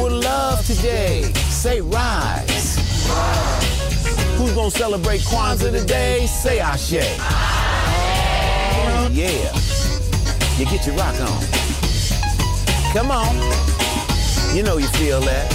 Would 0.00 0.12
love 0.24 0.64
today? 0.64 1.22
Say 1.50 1.80
rise. 1.82 2.76
Who's 4.38 4.52
gonna 4.52 4.70
celebrate 4.70 5.20
Kwanzaa 5.20 5.70
today? 5.72 6.26
Say 6.26 6.58
Ashe. 6.58 7.04
Oh, 8.80 9.10
yeah. 9.12 9.52
You 10.58 10.64
get 10.64 10.86
your 10.86 10.96
rock 10.96 11.20
on. 11.20 11.44
Come 12.94 13.10
on. 13.10 13.34
You 14.56 14.62
know 14.62 14.78
you 14.78 14.88
feel 14.88 15.20
that. 15.20 15.46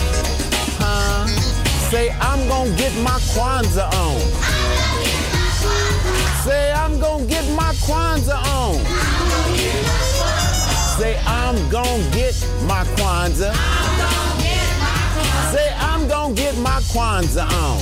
Huh? 0.78 1.26
Say, 1.90 2.12
I'm 2.22 2.48
gonna 2.48 2.76
get 2.78 2.94
my 3.02 3.18
Kwanzaa 3.34 3.92
on. 3.94 4.20
Say, 6.46 6.72
I'm 6.72 7.00
gonna 7.00 7.26
get 7.26 7.50
my 7.56 7.74
Kwanzaa 7.86 8.46
on. 8.54 8.76
Say, 11.00 11.18
I'm 11.26 11.58
gonna 11.70 12.12
get 12.12 12.36
my 12.68 12.84
Kwanzaa. 12.96 13.75
Gonna 16.26 16.38
get 16.38 16.58
my 16.58 16.82
Kwanzaa 16.90 17.46
on. 17.46 17.78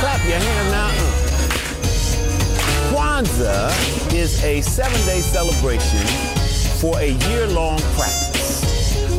Clap 0.00 0.20
your 0.26 0.38
hands 0.38 0.70
now. 0.72 0.90
Uh. 0.90 1.02
Kwanzaa 2.90 4.12
is 4.12 4.42
a 4.42 4.60
seven 4.60 5.00
day 5.06 5.20
celebration 5.20 6.04
for 6.80 6.98
a 6.98 7.10
year 7.28 7.46
long 7.46 7.78
practice. 7.94 8.64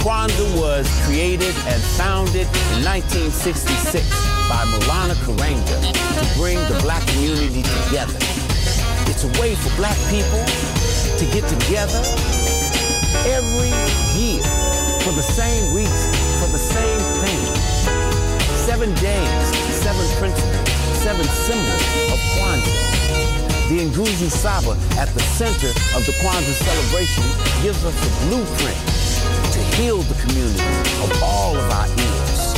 Kwanzaa 0.04 0.60
was 0.60 0.86
created 1.06 1.56
and 1.72 1.82
founded 1.96 2.46
in 2.76 2.84
1966 2.84 4.04
by 4.50 4.66
Mulana 4.68 5.16
Karenga 5.24 5.80
to 6.20 6.26
bring 6.38 6.60
the 6.68 6.78
black 6.84 7.08
community 7.08 7.64
together. 7.86 8.20
It's 9.08 9.24
a 9.24 9.32
way 9.40 9.56
for 9.56 9.74
black 9.78 9.96
people 10.12 10.44
to 11.16 11.26
get 11.32 11.48
together 11.48 12.04
every 13.32 13.72
year 14.20 14.44
for 15.04 15.14
the 15.14 15.24
same 15.24 15.74
reason, 15.74 16.14
Seven 18.66 18.94
days, 18.96 19.48
seven 19.82 20.06
principles, 20.20 20.70
seven 21.02 21.26
symbols 21.26 21.84
of 22.14 22.20
Kwanzaa. 22.38 22.90
The 23.70 23.80
Nguzi 23.90 24.30
Saba 24.30 24.78
at 25.00 25.10
the 25.14 25.20
center 25.20 25.70
of 25.98 26.06
the 26.06 26.12
Kwanzaa 26.22 26.54
celebration 26.62 27.24
gives 27.64 27.84
us 27.84 27.96
a 27.96 28.10
blueprint 28.28 28.78
to 29.54 29.60
heal 29.76 30.04
the 30.04 30.14
community 30.22 30.64
of 31.04 31.12
all 31.24 31.58
of 31.58 31.72
our 31.72 31.88
ills. 31.88 32.54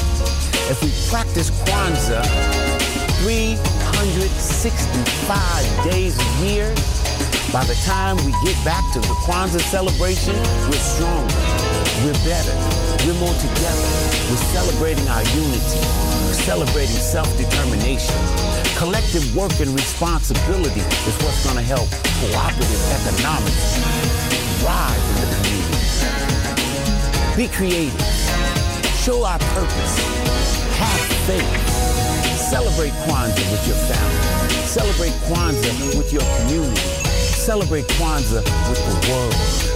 If 0.70 0.82
we 0.84 0.92
practice 1.10 1.50
Kwanzaa 1.64 2.26
365 3.24 5.84
days 5.90 6.18
a 6.20 6.24
year, 6.46 6.76
by 7.52 7.64
the 7.64 7.76
time 7.86 8.18
we 8.26 8.32
get 8.44 8.58
back 8.66 8.84
to 8.94 9.00
the 9.00 9.16
Kwanzaa 9.26 9.62
celebration, 9.62 10.36
we're 10.68 10.84
stronger, 10.84 11.34
we're 12.02 12.18
better, 12.26 12.56
we're 13.06 13.20
more 13.22 13.36
together. 13.38 13.90
We're 14.32 14.45
celebrating 14.56 15.07
our 15.10 15.22
unity, 15.38 15.80
we're 16.26 16.41
celebrating 16.48 16.98
self-determination. 16.98 18.15
Collective 18.78 19.36
work 19.36 19.53
and 19.60 19.70
responsibility 19.78 20.82
is 20.82 21.15
what's 21.22 21.44
going 21.45 21.57
to 21.57 21.64
help 21.64 21.90
cooperative 22.20 22.82
economics 22.98 23.78
thrive 24.60 25.03
in 25.11 25.15
the 25.22 25.28
community. 25.38 25.64
Be 27.38 27.48
creative. 27.48 28.02
Show 29.03 29.26
our 29.26 29.40
purpose. 29.53 29.99
Have 30.80 31.02
faith. 31.28 31.74
Celebrate 32.38 32.94
Kwanzaa 33.06 33.52
with 33.52 33.68
your 33.68 33.78
family. 33.88 34.20
Celebrate 34.65 35.14
Kwanzaa 35.28 35.98
with 35.98 36.14
your 36.14 36.24
community. 36.40 36.80
Celebrate 37.10 37.86
Kwanzaa 37.98 38.44
with 38.70 38.82
the 38.88 39.11
world. 39.11 39.73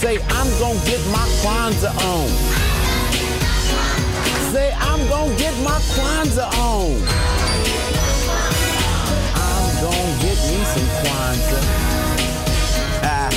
Say, 0.00 0.16
I'm 0.30 0.48
gonna 0.58 0.80
get 0.86 0.98
my 1.12 1.26
Kwanzaa 1.42 1.92
on. 2.08 2.28
Say, 4.50 4.72
I'm 4.72 5.06
gonna 5.10 5.36
get 5.36 5.52
my 5.62 5.78
Kwanzaa 5.92 6.48
on. 6.56 6.96
I'm 9.36 9.82
gonna 9.84 10.22
get 10.24 10.38
me 10.48 10.64
some 10.72 10.88
Kwanzaa. 11.02 11.62
Ah, 13.04 13.28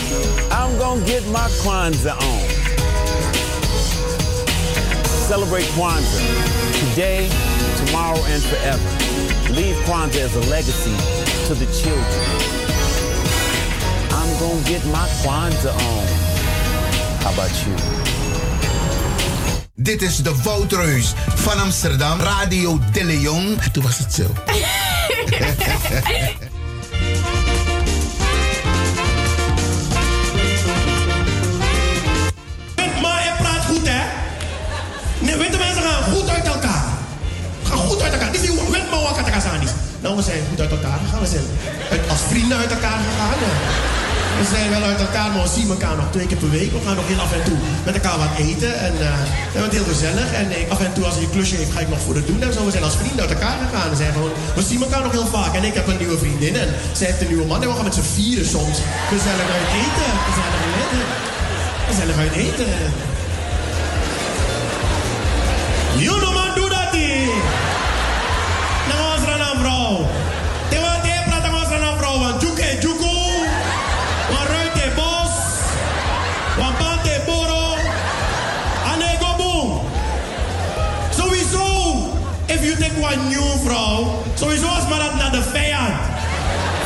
I'm 0.51 0.77
gonna 0.79 1.05
get 1.05 1.27
my 1.27 1.49
Kwanzaa 1.61 2.15
on. 2.15 2.47
Celebrate 5.27 5.67
Kwanzaa 5.75 6.23
today, 6.79 7.27
tomorrow, 7.85 8.23
and 8.31 8.41
forever. 8.41 8.89
Leave 9.53 9.75
Kwanzaa 9.83 10.21
as 10.21 10.35
a 10.37 10.49
legacy 10.49 10.95
to 11.47 11.55
the 11.55 11.67
children. 11.75 12.21
I'm 14.11 14.31
gonna 14.39 14.63
get 14.63 14.85
my 14.85 15.09
Kwanzaa 15.21 15.75
on. 15.75 16.32
How? 17.23 17.47
Dit 19.75 20.01
is 20.01 20.17
de 20.17 20.35
Woutreus 20.43 21.13
van 21.35 21.59
Amsterdam, 21.59 22.19
Radio 22.19 22.79
De 22.91 23.03
Leon. 23.03 23.57
Toen 23.71 23.83
was 23.83 23.97
het 23.97 24.13
zo. 24.13 24.23
Maar 33.01 33.23
hij 33.23 33.33
praat 33.37 33.65
goed, 33.65 33.87
hè? 33.87 34.03
Nee, 35.19 35.35
witte 35.35 35.57
mensen 35.57 35.81
gaan 35.83 36.03
goed 36.03 36.29
uit 36.29 36.45
elkaar. 36.45 36.85
Gaan 37.63 37.77
goed 37.77 38.01
uit 38.01 38.13
elkaar. 38.13 38.31
Dit 38.31 38.43
is 38.43 38.49
wet 38.49 38.89
maar 38.91 39.01
wat 39.01 39.17
elkaar 39.17 39.41
zijn. 39.41 39.67
Nou, 40.01 40.15
we 40.15 40.21
zijn 40.21 40.43
goed 40.49 40.59
uit 40.59 40.71
elkaar 40.71 40.99
gegaan. 41.05 41.19
We 41.19 41.27
zijn 41.27 41.43
als 42.09 42.19
vrienden 42.29 42.57
uit 42.57 42.71
elkaar. 42.71 42.82
We 44.43 44.49
zijn 44.49 44.69
wel 44.69 44.83
uit 44.83 44.99
elkaar, 44.99 45.31
maar 45.31 45.43
we 45.43 45.49
zien 45.59 45.69
elkaar 45.69 45.95
nog 45.95 46.11
twee 46.11 46.27
keer 46.27 46.37
per 46.37 46.49
week. 46.49 46.71
We 46.71 46.79
gaan 46.85 46.95
nog 46.95 47.07
heel 47.07 47.19
af 47.25 47.33
en 47.33 47.43
toe 47.43 47.57
met 47.85 47.93
elkaar 47.99 48.17
wat 48.17 48.33
eten. 48.37 48.73
En 48.87 48.93
eh, 49.07 49.23
we 49.53 49.59
het 49.59 49.71
heel 49.77 49.91
gezellig. 49.93 50.27
En 50.41 50.47
af 50.69 50.79
en 50.79 50.93
toe, 50.93 51.05
als 51.05 51.15
hij 51.15 51.23
een 51.23 51.35
klusje 51.35 51.55
heeft, 51.55 51.71
ga 51.71 51.79
ik 51.79 51.89
nog 51.89 52.01
voor 52.05 52.15
het 52.15 52.27
doen. 52.27 52.41
En 52.41 52.53
zo, 52.53 52.65
we 52.65 52.71
zijn 52.71 52.83
als 52.83 52.95
vrienden 52.95 53.21
uit 53.21 53.33
elkaar 53.37 53.57
gegaan. 53.63 53.89
We, 53.89 53.95
zijn 53.95 54.13
gewoon, 54.13 54.31
we 54.55 54.61
zien 54.61 54.81
elkaar 54.81 55.03
nog 55.03 55.11
heel 55.11 55.25
vaak. 55.37 55.53
En 55.55 55.63
ik 55.63 55.73
heb 55.73 55.87
een 55.87 55.97
nieuwe 55.97 56.17
vriendin. 56.17 56.55
En 56.55 56.69
zij 56.91 57.07
heeft 57.07 57.21
een 57.21 57.27
nieuwe 57.27 57.45
man. 57.45 57.61
En 57.61 57.67
we 57.67 57.75
gaan 57.75 57.83
met 57.83 57.93
z'n 57.99 58.11
vieren 58.15 58.47
soms 58.55 58.77
gezellig 59.13 59.47
uit 59.57 59.69
eten. 59.83 60.11
Gezellig 60.27 60.59
uit 60.65 60.75
eten. 60.81 61.03
Gezellig 61.89 62.17
uit 62.17 62.35
eten. 62.45 62.71
Know 65.97 66.62
one 83.13 83.29
new 83.29 83.65
vrouw. 83.65 84.23
Sowieso 84.33 84.67
als 84.67 84.87
maar 84.87 84.99
dat 84.99 85.15
naar 85.15 85.31
de 85.31 85.43
vijand. 85.43 85.99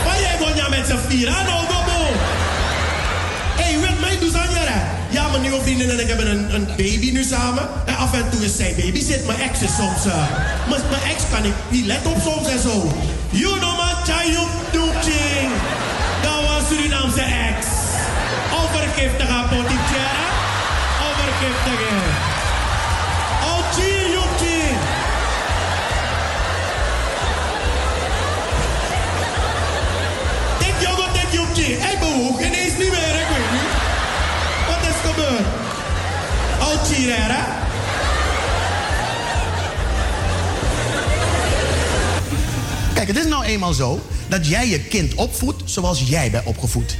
Waar 0.05 0.19
jij 0.19 0.37
gewoon 0.37 0.69
met 0.69 0.87
z'n 0.87 0.99
vier. 1.07 1.29
Anego 1.29 1.79
boom. 1.85 2.15
Hé, 3.55 3.79
weet 3.79 3.99
mij, 3.99 4.17
doe 4.19 4.37
aan 4.37 4.53
jaren. 4.53 4.81
Ja, 5.09 5.27
mijn 5.27 5.41
nieuwe 5.41 5.61
vriendin 5.61 5.89
en 5.89 5.99
ik 5.99 6.07
hebben 6.07 6.31
een, 6.31 6.53
een 6.55 6.65
baby 6.65 7.11
nu 7.11 7.23
samen. 7.23 7.67
En 7.85 7.95
af 7.95 8.13
en 8.13 8.29
toe 8.29 8.45
is 8.45 8.55
zij 8.55 8.73
baby 8.77 9.01
zit. 9.03 9.25
Mijn 9.25 9.39
ex 9.39 9.61
is 9.61 9.75
soms... 9.75 10.05
eh, 10.05 10.29
mijn, 10.69 10.81
mijn 10.89 11.03
ex 11.11 11.23
kan 11.31 11.43
ik 11.43 11.53
niet 11.69 11.85
let 11.85 12.05
op 12.05 12.17
soms 12.23 12.47
en 12.47 12.59
zo. 12.59 12.91
You 13.29 13.59
know 13.59 13.75
my 13.77 13.93
child 14.09 14.49
doetjing. 14.71 15.49
Dat 16.21 16.39
was 16.47 16.67
Surinaamse 16.67 17.21
ex. 17.21 17.65
Overgiftige 18.61 19.41
potje. 19.49 20.05
Overgiftige. 21.07 22.36
Gebeurd? 35.17 35.45
Hè? 37.31 37.43
Kijk, 42.93 43.07
het 43.07 43.17
is 43.17 43.25
nou 43.25 43.43
eenmaal 43.43 43.73
zo 43.73 44.01
dat 44.27 44.47
jij 44.47 44.67
je 44.67 44.79
kind 44.79 45.13
opvoedt 45.15 45.61
zoals 45.65 46.03
jij 46.05 46.31
bent 46.31 46.45
opgevoed. 46.45 46.97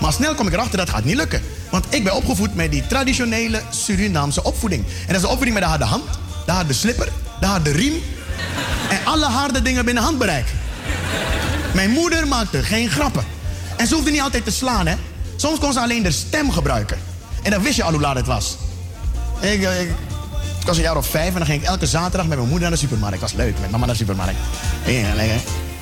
Maar 0.00 0.12
snel 0.12 0.34
kom 0.34 0.46
ik 0.46 0.52
erachter 0.52 0.78
dat 0.78 0.90
gaat 0.90 1.04
niet 1.04 1.16
lukken. 1.16 1.42
Want 1.70 1.86
ik 1.88 2.04
ben 2.04 2.14
opgevoed 2.14 2.54
met 2.54 2.70
die 2.70 2.86
traditionele 2.86 3.62
Surinaamse 3.70 4.44
opvoeding. 4.44 4.84
En 4.84 5.06
dat 5.06 5.16
is 5.16 5.20
de 5.20 5.28
opvoeding 5.28 5.54
met 5.54 5.62
de 5.62 5.68
harde 5.68 5.84
hand, 5.84 6.04
de 6.46 6.52
harde 6.52 6.72
slipper, 6.72 7.08
de 7.40 7.46
harde 7.46 7.70
riem. 7.70 7.94
En 8.90 8.98
alle 9.04 9.26
harde 9.26 9.62
dingen 9.62 9.84
binnen 9.84 10.02
handbereik. 10.02 10.46
Mijn 11.74 11.90
moeder 11.90 12.28
maakte 12.28 12.62
geen 12.62 12.90
grappen. 12.90 13.24
En 13.76 13.86
ze 13.86 13.94
hoefde 13.94 14.10
niet 14.10 14.20
altijd 14.20 14.44
te 14.44 14.50
slaan, 14.50 14.86
hè. 14.86 14.94
Soms 15.36 15.58
kon 15.58 15.72
ze 15.72 15.80
alleen 15.80 16.02
de 16.02 16.10
stem 16.10 16.50
gebruiken. 16.50 17.13
En 17.44 17.50
dan 17.50 17.62
wist 17.62 17.76
je 17.76 17.82
al 17.82 17.92
hoe 17.92 18.00
laat 18.00 18.16
het 18.16 18.26
was. 18.26 18.56
Ik, 19.40 19.62
eh, 19.62 19.80
ik, 19.80 19.90
was 20.66 20.76
een 20.76 20.82
jaar 20.82 20.96
of 20.96 21.06
vijf 21.06 21.28
en 21.28 21.34
dan 21.34 21.46
ging 21.46 21.60
ik 21.62 21.68
elke 21.68 21.86
zaterdag 21.86 22.26
met 22.26 22.36
mijn 22.36 22.48
moeder 22.48 22.68
naar 22.68 22.78
de 22.78 22.84
supermarkt. 22.84 23.20
Dat 23.20 23.30
was 23.30 23.38
leuk, 23.38 23.54
met 23.60 23.70
mama 23.70 23.86
naar 23.86 23.94
de 23.94 24.00
supermarkt. 24.00 24.38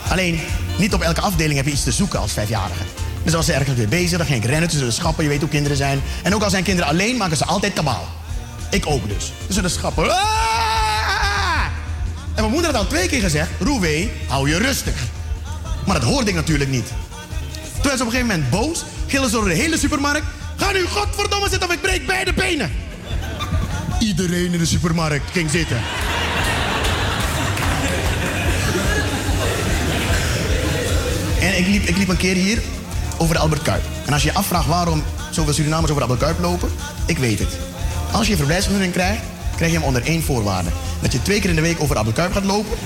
Alleen, 0.08 0.40
niet 0.78 0.94
op 0.94 1.00
elke 1.00 1.20
afdeling 1.20 1.56
heb 1.56 1.64
je 1.64 1.72
iets 1.72 1.82
te 1.82 1.92
zoeken 1.92 2.18
als 2.18 2.32
vijfjarige. 2.32 2.82
Dus 3.22 3.34
als 3.34 3.46
ze 3.46 3.52
ergens 3.52 3.76
weer 3.76 3.88
bezig, 3.88 4.18
dan 4.18 4.26
ging 4.26 4.42
ik 4.44 4.50
rennen 4.50 4.68
tussen 4.68 4.86
de 4.86 4.94
schappen. 4.94 5.24
Je 5.24 5.30
weet 5.30 5.40
hoe 5.40 5.48
kinderen 5.48 5.76
zijn. 5.76 6.02
En 6.22 6.34
ook 6.34 6.42
al 6.42 6.50
zijn 6.50 6.64
kinderen 6.64 6.90
alleen, 6.90 7.16
maken 7.16 7.36
ze 7.36 7.44
altijd 7.44 7.72
kabaal. 7.72 8.08
Ik 8.70 8.86
ook 8.86 9.08
dus. 9.08 9.32
Tussen 9.46 9.62
de 9.62 9.68
schappen. 9.68 10.10
Ah! 10.10 10.72
En 12.34 12.40
mijn 12.40 12.50
moeder 12.50 12.70
had 12.70 12.80
al 12.80 12.86
twee 12.86 13.08
keer 13.08 13.20
gezegd... 13.20 13.50
Rouwé, 13.60 14.08
hou 14.28 14.48
je 14.48 14.58
rustig. 14.58 14.94
Maar 15.86 16.00
dat 16.00 16.08
hoorde 16.08 16.28
ik 16.28 16.34
natuurlijk 16.36 16.70
niet. 16.70 16.86
Toen 17.72 17.82
werd 17.82 17.96
ze 17.96 18.04
op 18.04 18.12
een 18.12 18.18
gegeven 18.18 18.26
moment 18.26 18.50
boos. 18.50 18.84
Gillen 19.06 19.30
ze 19.30 19.36
door 19.36 19.48
de 19.48 19.54
hele 19.54 19.78
supermarkt. 19.78 20.26
Ga 20.62 20.72
nu 20.72 20.86
godverdomme 20.86 21.48
zitten 21.48 21.68
of 21.68 21.74
ik 21.74 21.80
breek 21.80 22.06
beide 22.06 22.32
benen. 22.32 22.72
Iedereen 23.98 24.52
in 24.52 24.58
de 24.58 24.66
supermarkt 24.66 25.30
ging 25.30 25.50
zitten. 25.50 25.76
En 31.40 31.58
ik 31.58 31.66
liep, 31.66 31.82
ik 31.82 31.96
liep 31.96 32.08
een 32.08 32.16
keer 32.16 32.34
hier 32.34 32.62
over 33.18 33.34
de 33.34 33.40
Albert 33.40 33.62
Kuip. 33.62 33.82
En 34.06 34.12
als 34.12 34.22
je 34.22 34.28
je 34.28 34.34
afvraagt 34.34 34.66
waarom 34.66 35.02
zoveel 35.30 35.52
Surinamers 35.52 35.90
over 35.90 36.06
de 36.06 36.08
Albert 36.08 36.20
Kuip 36.20 36.38
lopen, 36.40 36.70
ik 37.06 37.18
weet 37.18 37.38
het. 37.38 37.56
Als 38.12 38.26
je 38.26 38.32
een 38.32 38.38
verblijfsvergunning 38.38 38.92
krijgt, 38.92 39.22
krijg 39.56 39.72
je 39.72 39.78
hem 39.78 39.86
onder 39.86 40.02
één 40.02 40.22
voorwaarde. 40.22 40.70
Dat 41.00 41.12
je 41.12 41.22
twee 41.22 41.40
keer 41.40 41.50
in 41.50 41.56
de 41.56 41.62
week 41.62 41.80
over 41.80 41.94
de 41.94 41.98
Albert 41.98 42.16
Kuip 42.16 42.32
gaat 42.32 42.44
lopen, 42.44 42.78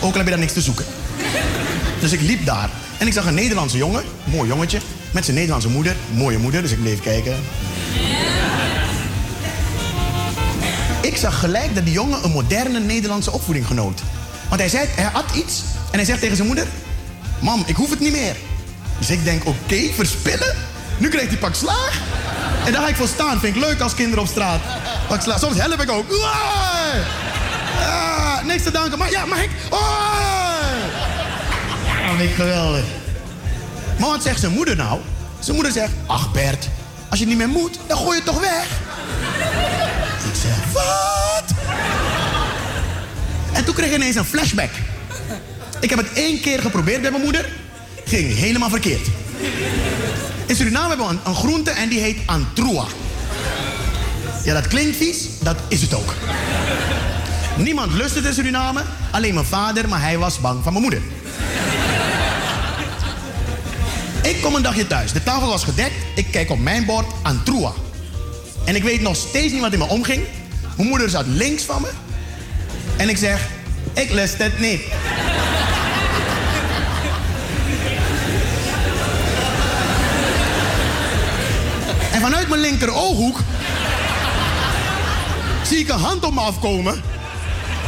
ook 0.00 0.12
al 0.12 0.16
heb 0.16 0.24
je 0.24 0.30
daar 0.30 0.38
niks 0.38 0.52
te 0.52 0.60
zoeken. 0.60 0.84
Dus 2.00 2.12
ik 2.12 2.20
liep 2.20 2.46
daar 2.46 2.70
en 2.98 3.06
ik 3.06 3.12
zag 3.12 3.26
een 3.26 3.34
Nederlandse 3.34 3.76
jongen, 3.76 4.04
mooi 4.24 4.48
jongetje, 4.48 4.78
met 5.12 5.24
zijn 5.24 5.36
Nederlandse 5.36 5.68
moeder, 5.68 5.96
mooie 6.10 6.38
moeder, 6.38 6.62
dus 6.62 6.70
ik 6.70 6.80
bleef 6.80 7.00
kijken. 7.00 7.36
Ik 11.00 11.16
zag 11.16 11.38
gelijk 11.40 11.74
dat 11.74 11.84
die 11.84 11.94
jongen 11.94 12.24
een 12.24 12.30
moderne 12.30 12.80
Nederlandse 12.80 13.32
opvoeding 13.32 13.66
genoot. 13.66 14.00
Want 14.48 14.60
hij, 14.60 14.70
zei, 14.70 14.88
hij 14.90 15.10
had 15.12 15.24
iets 15.34 15.62
en 15.90 15.96
hij 15.96 16.04
zegt 16.04 16.20
tegen 16.20 16.36
zijn 16.36 16.48
moeder... 16.48 16.66
Mam, 17.38 17.62
ik 17.66 17.76
hoef 17.76 17.90
het 17.90 18.00
niet 18.00 18.12
meer. 18.12 18.36
Dus 18.98 19.10
ik 19.10 19.24
denk, 19.24 19.46
oké, 19.46 19.92
verspillen? 19.94 20.56
Nu 20.98 21.08
krijgt 21.08 21.28
hij 21.28 21.38
pak 21.38 21.54
slaag. 21.54 22.00
En 22.64 22.72
daar 22.72 22.82
ga 22.82 22.88
ik 22.88 22.96
voor 22.96 23.08
staan. 23.08 23.40
Vind 23.40 23.56
ik 23.56 23.62
leuk 23.62 23.80
als 23.80 23.94
kinderen 23.94 24.24
op 24.24 24.30
straat. 24.30 24.60
Pak 25.08 25.22
slaag. 25.22 25.38
Soms 25.38 25.56
help 25.56 25.82
ik 25.82 25.90
ook. 25.90 26.12
Ah, 27.80 28.44
niks 28.44 28.62
te 28.62 28.70
danken. 28.70 28.98
Maar 28.98 29.10
ja, 29.10 29.26
mag 29.26 29.42
ik? 29.42 29.50
Ja, 31.86 32.16
vind 32.16 32.30
ik 32.30 32.34
geweldig. 32.34 32.84
Maar 34.02 34.10
wat 34.10 34.22
zegt 34.22 34.40
zijn 34.40 34.52
moeder 34.52 34.76
nou? 34.76 35.00
Zijn 35.38 35.54
moeder 35.54 35.72
zegt, 35.72 35.92
ach 36.06 36.32
Bert, 36.32 36.68
als 37.08 37.18
je 37.18 37.26
niet 37.26 37.36
meer 37.36 37.48
moet, 37.48 37.78
dan 37.86 37.96
gooi 37.96 38.10
je 38.10 38.14
het 38.14 38.24
toch 38.24 38.40
weg. 38.40 38.66
Ik 40.32 40.40
zeg, 40.42 40.72
wat? 40.72 41.50
En 43.52 43.64
toen 43.64 43.74
kreeg 43.74 43.88
ik 43.88 43.94
ineens 43.94 44.16
een 44.16 44.24
flashback. 44.24 44.70
Ik 45.80 45.90
heb 45.90 45.98
het 45.98 46.12
één 46.12 46.40
keer 46.40 46.60
geprobeerd 46.60 47.00
bij 47.00 47.10
mijn 47.10 47.22
moeder. 47.22 47.48
Ging 48.04 48.34
helemaal 48.36 48.70
verkeerd. 48.70 49.06
In 50.46 50.56
Suriname 50.56 50.88
hebben 50.88 51.08
we 51.08 51.18
een, 51.24 51.34
groente 51.34 51.70
en 51.70 51.88
die 51.88 52.00
heet 52.00 52.18
antroa. 52.26 52.84
Ja, 54.44 54.54
dat 54.54 54.68
klinkt 54.68 54.96
vies. 54.96 55.26
Dat 55.40 55.56
is 55.68 55.82
het 55.82 55.94
ook. 55.94 56.14
Niemand 57.56 57.92
lust 57.92 58.14
het 58.14 58.24
in 58.24 58.34
Suriname. 58.34 58.82
Alleen 59.10 59.34
mijn 59.34 59.46
vader, 59.46 59.88
maar 59.88 60.00
hij 60.00 60.18
was 60.18 60.40
bang 60.40 60.62
van 60.62 60.72
mijn 60.72 60.84
moeder. 60.84 61.02
Ik 64.22 64.42
kom 64.42 64.54
een 64.54 64.62
dagje 64.62 64.86
thuis. 64.86 65.12
De 65.12 65.22
tafel 65.22 65.48
was 65.48 65.64
gedekt. 65.64 65.94
Ik 66.14 66.26
kijk 66.30 66.50
op 66.50 66.58
mijn 66.58 66.84
bord 66.84 67.06
antroa. 67.22 67.72
En 68.64 68.76
ik 68.76 68.82
weet 68.82 69.00
nog 69.00 69.16
steeds 69.16 69.52
niet 69.52 69.60
wat 69.60 69.72
in 69.72 69.78
me 69.78 69.88
omging. 69.88 70.24
Mijn 70.76 70.88
moeder 70.88 71.10
zat 71.10 71.26
links 71.26 71.62
van 71.62 71.82
me. 71.82 71.90
En 72.96 73.08
ik 73.08 73.16
zeg, 73.16 73.48
ik 73.94 74.10
lust 74.10 74.38
het 74.38 74.58
niet. 74.58 74.80
En 82.12 82.20
vanuit 82.20 82.48
mijn 82.48 82.60
linker 82.60 82.94
ooghoek 82.94 83.38
zie 85.62 85.78
ik 85.78 85.88
een 85.88 85.98
hand 85.98 86.24
op 86.24 86.34
me 86.34 86.40
afkomen 86.40 87.02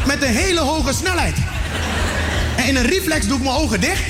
met 0.06 0.22
een 0.22 0.34
hele 0.34 0.60
hoge 0.60 0.92
snelheid. 0.92 1.36
En 2.56 2.66
in 2.66 2.76
een 2.76 2.86
reflex 2.86 3.26
doe 3.26 3.36
ik 3.36 3.42
mijn 3.42 3.56
ogen 3.56 3.80
dicht. 3.80 4.02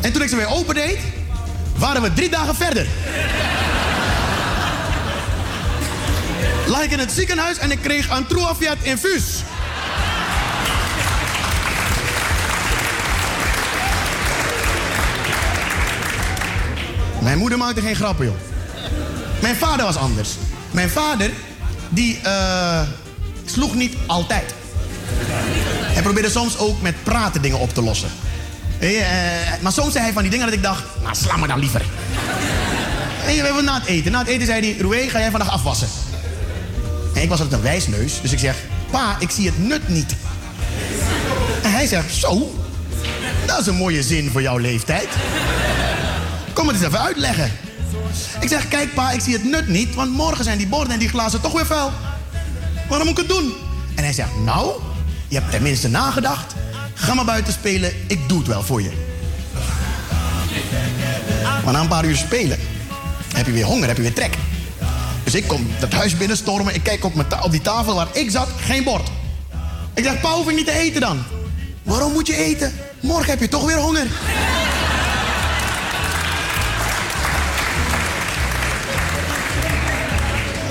En 0.00 0.12
toen 0.12 0.22
ik 0.22 0.28
ze 0.28 0.36
weer 0.36 0.48
opendeed, 0.48 0.98
waren 1.76 2.02
we 2.02 2.12
drie 2.12 2.28
dagen 2.28 2.54
verder. 2.54 2.86
Lag 6.66 6.82
ik 6.82 6.90
in 6.90 6.98
het 6.98 7.12
ziekenhuis 7.12 7.58
en 7.58 7.70
ik 7.70 7.82
kreeg 7.82 8.10
een 8.10 8.26
Truafiat 8.26 8.76
infuus. 8.82 9.24
Mijn 17.22 17.38
moeder 17.38 17.58
maakte 17.58 17.80
geen 17.80 17.96
grappen, 17.96 18.26
joh. 18.26 18.34
Mijn 19.40 19.56
vader 19.56 19.84
was 19.84 19.96
anders. 19.96 20.30
Mijn 20.70 20.90
vader, 20.90 21.30
die 21.88 22.20
eh, 22.22 22.80
sloeg 23.44 23.74
niet 23.74 23.94
altijd. 24.06 24.54
Hij 25.96 26.02
probeerde 26.02 26.30
soms 26.30 26.58
ook 26.58 26.82
met 26.82 26.94
praten 27.02 27.42
dingen 27.42 27.58
op 27.58 27.74
te 27.74 27.82
lossen. 27.82 28.08
Eh, 28.78 29.00
eh, 29.00 29.60
maar 29.60 29.72
soms 29.72 29.92
zei 29.92 30.04
hij 30.04 30.12
van 30.12 30.22
die 30.22 30.30
dingen 30.30 30.46
dat 30.46 30.54
ik 30.54 30.62
dacht, 30.62 30.84
nou 31.02 31.14
sla 31.14 31.36
me 31.36 31.46
dan 31.46 31.58
liever. 31.58 31.82
En 33.26 33.56
we 33.56 33.62
na 33.62 33.74
het 33.74 33.86
eten. 33.86 34.12
Na 34.12 34.18
het 34.18 34.28
eten 34.28 34.46
zei 34.46 34.60
hij, 34.60 34.80
Roué, 34.80 35.08
ga 35.08 35.18
jij 35.18 35.30
vandaag 35.30 35.50
afwassen? 35.50 35.88
En 37.14 37.22
ik 37.22 37.28
was 37.28 37.40
altijd 37.40 37.56
een 37.56 37.66
wijsneus, 37.66 38.20
dus 38.20 38.32
ik 38.32 38.38
zeg, 38.38 38.56
pa, 38.90 39.16
ik 39.18 39.30
zie 39.30 39.46
het 39.46 39.58
nut 39.58 39.88
niet. 39.88 40.14
En 41.62 41.72
hij 41.72 41.86
zegt, 41.86 42.14
zo, 42.14 42.54
dat 43.46 43.60
is 43.60 43.66
een 43.66 43.74
mooie 43.74 44.02
zin 44.02 44.30
voor 44.30 44.42
jouw 44.42 44.56
leeftijd. 44.56 45.08
Kom 46.52 46.66
het 46.66 46.76
eens 46.76 46.86
even 46.86 47.00
uitleggen. 47.00 47.52
Ik 48.40 48.48
zeg, 48.48 48.68
kijk 48.68 48.94
pa, 48.94 49.10
ik 49.10 49.20
zie 49.20 49.32
het 49.32 49.44
nut 49.44 49.68
niet, 49.68 49.94
want 49.94 50.10
morgen 50.10 50.44
zijn 50.44 50.58
die 50.58 50.66
borden 50.66 50.92
en 50.92 50.98
die 50.98 51.08
glazen 51.08 51.40
toch 51.40 51.52
weer 51.52 51.66
vuil. 51.66 51.92
Waarom 52.88 53.06
moet 53.06 53.18
ik 53.18 53.28
het 53.28 53.36
doen? 53.36 53.52
En 53.94 54.04
hij 54.04 54.12
zegt, 54.12 54.36
nou, 54.44 54.70
je 55.28 55.38
hebt 55.38 55.50
tenminste 55.50 55.88
nagedacht. 55.88 56.54
Ga 57.06 57.14
maar 57.14 57.24
buiten 57.24 57.52
spelen, 57.52 57.92
ik 58.06 58.28
doe 58.28 58.38
het 58.38 58.46
wel 58.46 58.62
voor 58.62 58.82
je. 58.82 58.90
Maar 61.64 61.72
na 61.72 61.80
een 61.80 61.88
paar 61.88 62.04
uur 62.04 62.16
spelen, 62.16 62.58
heb 63.34 63.46
je 63.46 63.52
weer 63.52 63.64
honger, 63.64 63.88
heb 63.88 63.96
je 63.96 64.02
weer 64.02 64.12
trek. 64.12 64.34
Dus 65.24 65.34
ik 65.34 65.46
kom 65.46 65.66
dat 65.78 65.92
huis 65.92 66.16
binnenstormen, 66.16 66.74
ik 66.74 66.82
kijk 66.82 67.04
op, 67.04 67.12
op 67.42 67.50
die 67.50 67.60
tafel 67.60 67.94
waar 67.94 68.06
ik 68.12 68.30
zat, 68.30 68.48
geen 68.60 68.84
bord. 68.84 69.08
Ik 69.94 70.04
zeg, 70.04 70.20
pa, 70.20 70.32
hoef 70.32 70.48
ik 70.48 70.56
niet 70.56 70.66
te 70.66 70.72
eten 70.72 71.00
dan? 71.00 71.24
Waarom 71.82 72.12
moet 72.12 72.26
je 72.26 72.36
eten? 72.36 72.72
Morgen 73.00 73.30
heb 73.30 73.40
je 73.40 73.48
toch 73.48 73.64
weer 73.66 73.78
honger. 73.78 74.06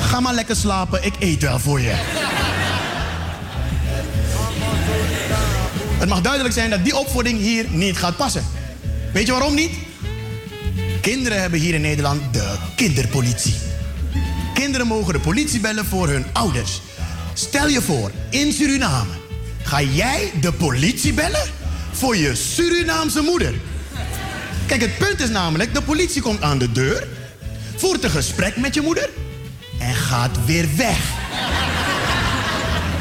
Ga 0.01 0.19
maar 0.19 0.33
lekker 0.33 0.55
slapen, 0.55 1.05
ik 1.05 1.13
eet 1.19 1.41
wel 1.41 1.59
voor 1.59 1.81
je. 1.81 1.95
Het 6.05 6.13
mag 6.13 6.23
duidelijk 6.23 6.53
zijn 6.53 6.69
dat 6.69 6.83
die 6.83 6.97
opvoeding 6.97 7.39
hier 7.39 7.65
niet 7.69 7.97
gaat 7.97 8.17
passen. 8.17 8.45
Weet 9.13 9.25
je 9.25 9.31
waarom 9.31 9.55
niet? 9.55 9.71
Kinderen 11.01 11.41
hebben 11.41 11.59
hier 11.59 11.73
in 11.73 11.81
Nederland 11.81 12.33
de 12.33 12.55
kinderpolitie. 12.75 13.53
Kinderen 14.53 14.87
mogen 14.87 15.13
de 15.13 15.19
politie 15.19 15.59
bellen 15.59 15.85
voor 15.85 16.07
hun 16.07 16.25
ouders. 16.33 16.81
Stel 17.33 17.67
je 17.67 17.81
voor, 17.81 18.11
in 18.29 18.51
Suriname 18.51 19.11
ga 19.63 19.81
jij 19.81 20.31
de 20.41 20.53
politie 20.53 21.13
bellen 21.13 21.49
voor 21.91 22.17
je 22.17 22.35
Surinaamse 22.35 23.21
moeder. 23.21 23.53
Kijk, 24.65 24.81
het 24.81 24.97
punt 24.97 25.19
is 25.19 25.29
namelijk, 25.29 25.73
de 25.73 25.81
politie 25.81 26.21
komt 26.21 26.41
aan 26.41 26.57
de 26.57 26.71
deur, 26.71 27.07
voert 27.75 28.03
een 28.03 28.09
gesprek 28.09 28.57
met 28.57 28.73
je 28.73 28.81
moeder 28.81 29.09
en 29.79 29.95
gaat 29.95 30.45
weer 30.45 30.67
weg. 30.75 30.99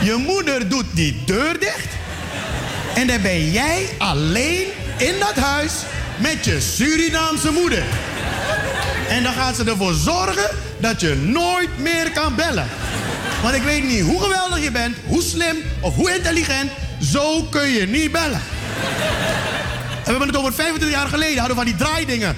Je 0.03 0.25
moeder 0.27 0.69
doet 0.69 0.87
die 0.95 1.23
deur 1.25 1.61
dicht 1.61 2.03
en 2.95 3.07
dan 3.07 3.23
ben 3.23 3.51
jij 3.51 3.89
alleen 3.99 4.67
in 4.97 5.15
dat 5.19 5.35
huis 5.35 5.73
met 6.17 6.45
je 6.45 6.61
Surinaamse 6.61 7.51
moeder. 7.51 7.83
En 9.09 9.23
dan 9.23 9.33
gaat 9.33 9.57
ze 9.57 9.65
ervoor 9.65 9.95
zorgen 9.95 10.51
dat 10.79 11.01
je 11.01 11.15
nooit 11.15 11.79
meer 11.79 12.11
kan 12.11 12.35
bellen. 12.35 12.69
Want 13.43 13.55
ik 13.55 13.63
weet 13.63 13.85
niet 13.85 14.01
hoe 14.01 14.21
geweldig 14.21 14.63
je 14.63 14.71
bent, 14.71 14.97
hoe 15.07 15.23
slim 15.23 15.57
of 15.81 15.95
hoe 15.95 16.15
intelligent, 16.15 16.71
zo 17.01 17.43
kun 17.43 17.69
je 17.69 17.87
niet 17.87 18.13
bellen. 18.13 18.43
En 20.05 20.05
we 20.05 20.11
hebben 20.11 20.29
het 20.29 20.37
over 20.37 20.53
25 20.53 20.99
jaar 20.99 21.09
geleden, 21.09 21.39
hadden 21.39 21.57
we 21.57 21.63
van 21.63 21.73
die 21.73 21.87
draaidingen. 21.87 22.37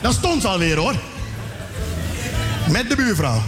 Dat 0.00 0.14
stond 0.14 0.42
ze 0.42 0.48
alweer 0.48 0.76
hoor. 0.76 0.94
Met 2.68 2.88
de 2.88 2.96
buurvrouw. 2.96 3.42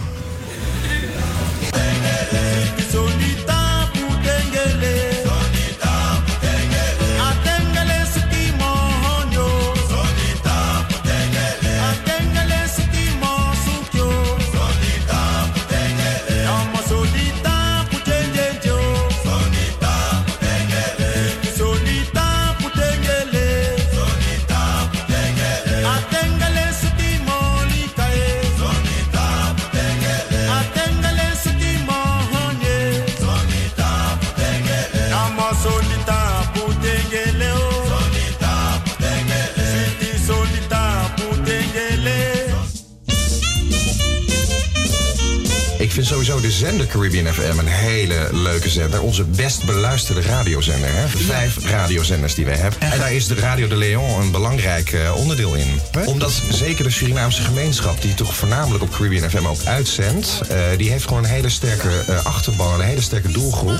Zender 46.53 46.85
Caribbean 46.85 47.33
FM 47.33 47.59
een 47.59 47.67
hele 47.67 48.29
leuke 48.31 48.69
zender. 48.69 49.01
Onze 49.01 49.23
best 49.23 49.65
beluisterde 49.65 50.21
radiozender. 50.21 50.89
Hè? 50.93 51.01
De 51.01 51.23
vijf 51.23 51.65
radiozenders 51.65 52.35
die 52.35 52.45
wij 52.45 52.55
hebben. 52.55 52.79
En 52.79 52.99
daar 52.99 53.13
is 53.13 53.27
de 53.27 53.35
Radio 53.35 53.67
de 53.67 53.75
Leon 53.75 54.21
een 54.21 54.31
belangrijk 54.31 54.91
eh, 54.91 55.15
onderdeel 55.15 55.53
in. 55.53 55.79
Omdat 56.05 56.41
zeker 56.51 56.83
de 56.83 56.89
Surinaamse 56.89 57.41
gemeenschap, 57.41 58.01
die 58.01 58.13
toch 58.13 58.35
voornamelijk 58.35 58.83
op 58.83 58.89
Caribbean 58.91 59.29
FM 59.29 59.45
ook 59.45 59.63
uitzendt, 59.63 60.41
eh, 60.49 60.57
die 60.77 60.89
heeft 60.89 61.07
gewoon 61.07 61.23
een 61.23 61.29
hele 61.29 61.49
sterke 61.49 61.89
eh, 62.07 62.25
achterban, 62.25 62.73
een 62.73 62.85
hele 62.85 63.01
sterke 63.01 63.31
doelgroep. 63.31 63.79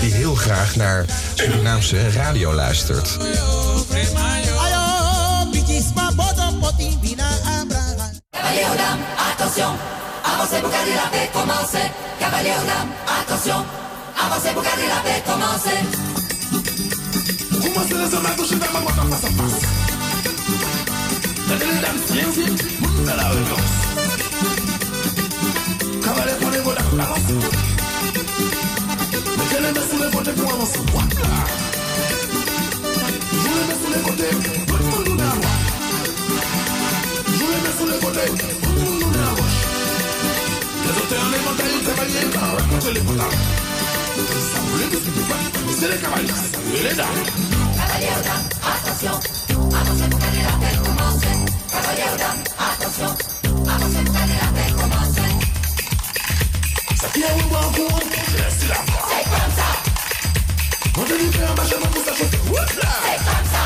Die 0.00 0.12
heel 0.12 0.34
graag 0.34 0.76
naar 0.76 1.04
Surinaamse 1.34 2.10
radio 2.10 2.54
luistert. 2.54 3.16
Dames, 8.76 9.06
attention, 9.16 9.97
avancez 10.32 10.60
garder 10.60 10.94
la 10.94 11.08
paix, 11.10 11.30
commencez. 11.32 11.88
Cavalier 12.20 12.54
aux 12.60 12.66
dames, 12.66 12.92
attention, 13.20 13.60
avancez 14.16 14.52
garder 14.54 14.88
la 14.94 15.00
paix, 15.04 15.22
commencez. 15.26 15.80
Commencez 17.62 17.94
les 17.94 18.14
hommes 18.14 18.26
à 18.26 18.30
toucher 18.30 18.56
dans 18.56 18.72
ma 18.72 18.80
boîte 18.80 18.98
en 18.98 19.06
face 19.10 19.24
à 19.24 19.30
face. 19.38 19.60
Les 21.50 21.80
dames 21.80 22.00
silencieuses, 22.06 22.62
monte 22.80 23.06
la 23.06 23.28
relance. 23.28 23.74
Cavalier, 26.04 26.36
prenez-vous 26.40 26.70
la 26.70 26.82
balance. 26.96 27.28
Mettez 29.38 29.60
les 29.62 29.72
mains 29.72 29.86
sous 29.90 30.00
les 30.02 30.10
côtés 30.10 30.32
pour 30.32 30.52
avancer. 30.52 30.82
Jouez 33.32 33.56
les 33.58 33.66
mains 33.68 33.80
sous 33.82 33.92
les 33.94 34.02
côtés, 34.02 34.32
tout 34.66 34.76
le 34.76 34.84
monde 34.84 35.20
à 35.20 35.24
droite. 35.24 35.58
Jouez 37.26 37.54
les 37.54 37.62
mains 37.64 37.76
sous 37.78 37.86
les 37.86 37.98
côtés, 37.98 38.30
tout 38.62 38.70
le 38.70 38.80
monde 38.80 38.97
Auteurs, 40.98 41.28
les 41.32 41.38
montagnes, 41.38 41.80
cavaliers, 41.86 42.28
rencontrez 42.34 42.92
les 42.94 43.00
potards. 43.00 43.30
Ça 44.52 44.58
voulait 44.66 44.86
que 44.86 44.96
ce 44.96 45.10
que 45.10 45.72
c'est 45.80 45.88
les 45.92 45.98
cavaliers, 45.98 46.38
saluez 46.52 46.82
les 46.88 46.94
dames. 46.96 47.22
Cavalier 47.78 48.12
aux 48.18 48.24
dames, 48.24 48.48
attention, 48.72 49.14
avancez 49.78 50.08
pour 50.10 50.18
garder 50.18 50.42
la 50.42 50.54
paix, 50.58 50.76
commencez. 50.84 51.36
Cavalier 51.70 52.08
aux 52.12 52.18
dames, 52.18 52.42
attention, 52.58 53.10
avancez 53.72 54.02
pour 54.04 54.14
garder 54.14 54.36
la 54.42 54.48
paix, 54.56 54.70
commencez. 54.72 55.30
Ça 57.00 57.06
qui 57.14 57.20
est 57.20 57.32
au 57.32 57.48
bon 57.48 57.66
courant, 57.76 58.00
je 58.02 58.36
laisse 58.36 58.62
la 58.68 58.74
voix. 58.74 59.06
C'est 59.08 59.24
comme 59.30 59.52
ça, 59.58 59.68
On 60.98 61.04
te 61.04 61.14
dit 61.20 61.30
faire 61.32 61.50
un 61.50 61.54
machin 61.54 61.76
pour 61.92 62.02
ça 62.04 62.12
chauffer. 62.18 62.40
Voilà. 62.46 62.72
c'est 63.04 63.20
comme 63.28 63.46
ça, 63.54 63.64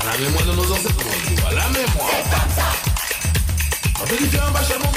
À 0.00 0.02
la 0.10 0.18
mémoire 0.18 0.46
de 0.46 0.52
nos 0.52 0.72
ancêtres, 0.72 1.04
on 1.04 1.28
dit 1.28 1.40
à 1.46 1.52
la 1.52 1.68
mémoire. 1.68 2.10
c'est 2.10 2.24
comme 2.32 2.52
ça. 2.56 2.68
On 4.00 4.04
te 4.04 4.14
dit 4.14 4.28
faire 4.30 4.46
un 4.46 4.52
machin 4.52 4.74
pour 4.80 4.92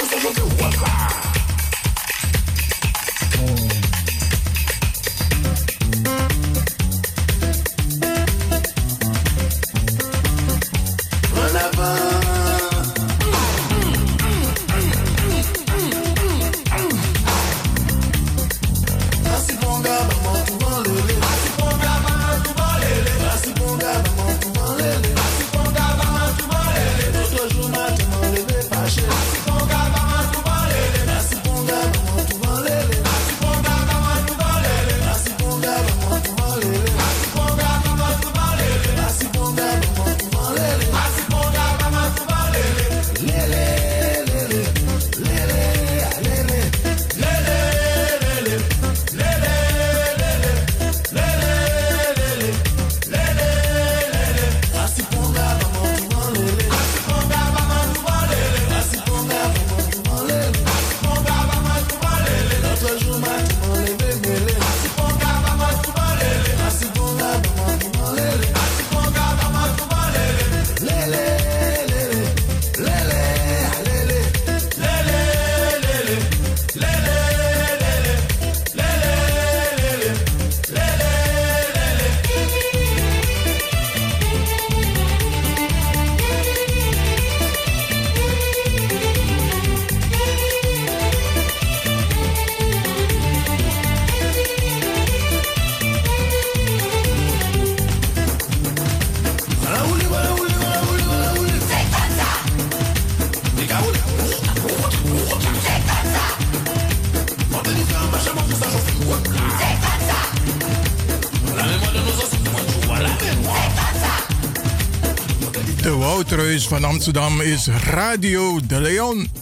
van 116.68 116.84
Amsterdam 116.84 117.40
is 117.40 117.66
Radio 117.66 118.60
de 118.66 118.80
Leon. 118.80 119.41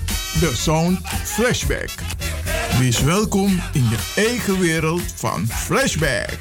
De 0.39 0.51
Sound 0.55 0.99
Flashback. 1.23 1.89
Wees 2.79 3.01
welkom 3.01 3.61
in 3.73 3.89
je 3.89 3.97
eigen 4.15 4.59
wereld 4.59 5.01
van 5.15 5.47
Flashback. 5.47 6.37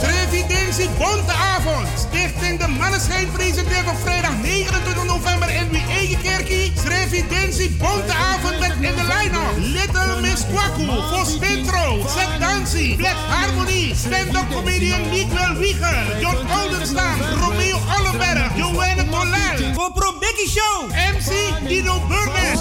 Srevidentie 0.00 0.88
Bonteavond. 0.98 1.88
Stichting 1.98 2.60
De 2.60 2.68
Manneschijn 2.68 3.30
presenteert 3.32 3.88
op 3.88 3.96
vrijdag 4.02 4.36
29 4.42 5.04
november 5.04 5.50
in 5.50 5.68
wie 6.08 6.16
eigen 6.16 6.22
kerkie. 6.22 6.72
Srevidentie 6.84 7.70
Bonteavond 7.70 8.58
met 8.58 8.72
in 8.80 8.94
de 8.94 9.06
line-up. 9.14 9.56
Little 9.56 10.20
Miss 10.20 10.42
Kwaku, 10.52 10.86
Vos 11.10 11.36
Vintro, 11.40 12.06
Zet 12.08 12.40
Dancy, 12.40 12.96
Black 12.96 13.16
Harmony, 13.28 13.94
stand-up 13.94 14.50
comedian 14.52 15.08
Miguel 15.08 15.54
Wieger, 15.56 16.20
John 16.20 16.36
Oldenstaan, 16.62 17.18
Romeo 17.40 17.78
Ollenberg, 17.98 18.56
Joanne 18.56 19.04
Tolel, 19.08 19.74
GoPro 19.74 20.18
Becky 20.18 20.48
Show, 20.48 20.88
MC 21.14 21.30
Dino 21.68 22.00
Burnes. 22.08 22.60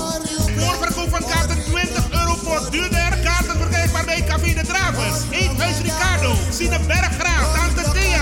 Voorverkoop 0.57 1.09
van 1.09 1.23
kaarten 1.29 1.63
20 1.63 2.11
euro 2.11 2.35
voor 2.43 2.71
duurder. 2.71 3.17
Kaarten 3.23 3.57
verkrijgbaar 3.57 4.05
bij 4.05 4.23
Café 4.27 4.53
de 4.53 4.65
Dravers, 4.67 5.17
Eethuis 5.31 5.77
Ricardo, 5.81 6.35
Sine 6.49 6.79
Berggraaf, 6.87 7.55
Tante 7.55 7.91
Thea, 7.91 8.12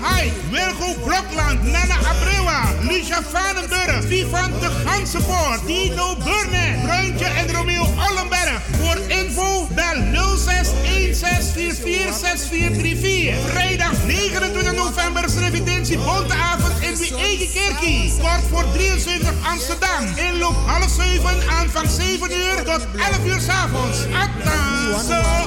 Haik, 0.00 0.32
Wilgo 0.50 0.94
Blokland, 1.04 1.62
Nana 1.62 1.94
Abrewa, 1.94 2.62
Lucia 2.82 3.22
Vanenburg, 3.22 4.02
Vivan 4.06 4.52
de 4.60 4.70
Gansenpoort, 4.84 5.66
Dino 5.66 6.16
Burne, 6.16 6.78
Bruintje 6.86 7.24
en 7.24 7.54
Romeo 7.54 7.82
Ollenberg. 7.82 8.60
Voor 8.80 8.98
info 9.08 9.68
bel 9.74 10.02
06 10.36 10.68
1644 10.82 13.34
Vrijdag 13.50 13.92
29 14.06 14.74
november 14.74 15.24
is 15.24 15.34
Revidentie 15.34 15.98
Bonteavond 15.98 16.80
in 16.80 16.94
de 16.94 17.16
eigen 17.16 17.52
kerkie. 17.52 18.12
Kort 18.20 18.42
voor 18.50 18.64
73 18.72 19.32
Amsterdam. 19.42 20.04
Inloop 20.16 20.56
half 20.66 20.90
7, 20.90 21.48
aanvang 21.50 21.90
7 21.90 22.30
uur 22.30 22.62
tot 22.64 22.86
11 22.96 23.24
uur 23.26 23.40
s'avonds. 23.40 23.98
Attenzo! 23.98 25.38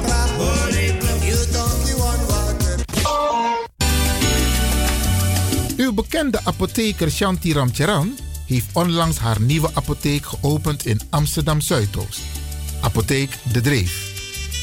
Uw 5.82 5.94
bekende 5.94 6.40
apotheker 6.44 7.12
Shanti 7.12 7.54
Ramcharan 7.54 8.18
heeft 8.46 8.66
onlangs 8.74 9.18
haar 9.18 9.42
nieuwe 9.42 9.70
apotheek 9.74 10.26
geopend 10.26 10.86
in 10.86 11.00
Amsterdam 11.10 11.62
Zuidoost. 11.62 12.22
Apotheek 12.82 13.38
De 13.52 13.62
Dreef. 13.62 14.12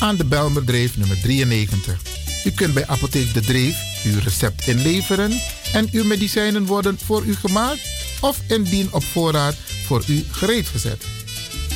Aan 0.00 0.16
de 0.16 0.24
Belmerdreef 0.24 0.96
nummer 0.96 1.20
93. 1.20 2.00
U 2.44 2.50
kunt 2.50 2.74
bij 2.74 2.86
Apotheek 2.86 3.34
De 3.34 3.40
Dreef 3.40 4.04
uw 4.04 4.18
recept 4.18 4.66
inleveren 4.66 5.32
en 5.72 5.88
uw 5.92 6.04
medicijnen 6.04 6.66
worden 6.66 6.98
voor 6.98 7.24
u 7.24 7.34
gemaakt 7.34 7.80
of 8.20 8.40
indien 8.48 8.92
op 8.92 9.04
voorraad 9.04 9.56
voor 9.84 10.04
u 10.06 10.24
gereed 10.30 10.66
gezet. 10.66 11.04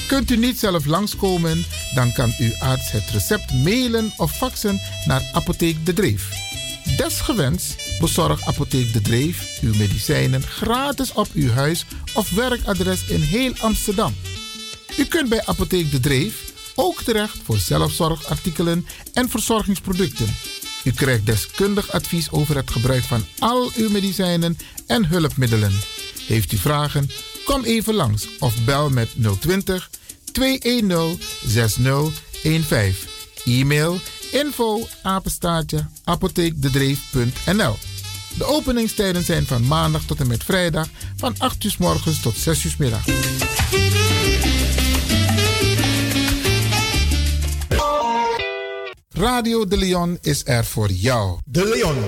Kunt 0.06 0.30
u 0.30 0.36
niet 0.36 0.58
zelf 0.58 0.84
langskomen, 0.84 1.64
dan 1.94 2.12
kan 2.12 2.34
uw 2.38 2.52
arts 2.58 2.90
het 2.90 3.10
recept 3.10 3.52
mailen 3.52 4.12
of 4.16 4.36
faxen 4.36 4.80
naar 5.04 5.30
Apotheek 5.32 5.86
De 5.86 5.92
Dreef. 5.92 6.51
Desgewenst 6.96 7.76
bezorgt 8.00 8.44
Apotheek 8.44 8.92
De 8.92 9.00
Dreef 9.00 9.58
uw 9.60 9.74
medicijnen 9.74 10.42
gratis 10.42 11.12
op 11.12 11.28
uw 11.34 11.50
huis 11.50 11.84
of 12.14 12.30
werkadres 12.30 13.04
in 13.06 13.20
heel 13.20 13.52
Amsterdam. 13.58 14.14
U 14.96 15.04
kunt 15.04 15.28
bij 15.28 15.42
Apotheek 15.44 15.90
De 15.90 16.00
Dreef 16.00 16.52
ook 16.74 17.02
terecht 17.02 17.38
voor 17.44 17.58
zelfzorgartikelen 17.58 18.86
en 19.12 19.28
verzorgingsproducten. 19.28 20.34
U 20.84 20.90
krijgt 20.90 21.26
deskundig 21.26 21.92
advies 21.92 22.30
over 22.30 22.56
het 22.56 22.70
gebruik 22.70 23.02
van 23.02 23.24
al 23.38 23.70
uw 23.76 23.90
medicijnen 23.90 24.58
en 24.86 25.06
hulpmiddelen. 25.06 25.80
Heeft 26.26 26.52
u 26.52 26.56
vragen? 26.56 27.10
Kom 27.44 27.64
even 27.64 27.94
langs 27.94 28.28
of 28.38 28.64
bel 28.64 28.90
met 28.90 29.08
020 29.40 29.90
210 30.32 31.18
6015. 31.46 33.10
E-mail 33.44 34.00
info 34.32 34.86
apenstaartje 35.02 35.86
apotheekdedreef.nl 36.04 37.76
De 38.38 38.44
openingstijden 38.44 39.24
zijn 39.24 39.46
van 39.46 39.66
maandag 39.66 40.02
tot 40.02 40.20
en 40.20 40.26
met 40.26 40.44
vrijdag 40.44 40.88
van 41.16 41.34
8 41.38 41.64
uur 41.64 41.70
s 41.70 41.76
morgens 41.76 42.20
tot 42.20 42.36
6 42.36 42.64
uur 42.64 42.70
s 42.70 42.76
middag. 42.76 43.04
Radio 49.22 49.66
De 49.66 49.76
Leon 49.76 50.18
is 50.20 50.42
er 50.44 50.64
voor 50.64 50.90
jou. 50.90 51.38
De 51.44 51.64
Leon. 51.64 52.06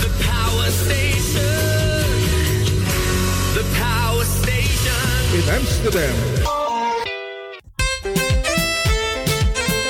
The 0.00 0.08
Power 0.18 0.70
Station. 0.72 1.44
The 3.54 3.64
Power 3.78 4.26
Station. 4.40 5.32
In 5.32 5.58
Amsterdam. 5.58 6.14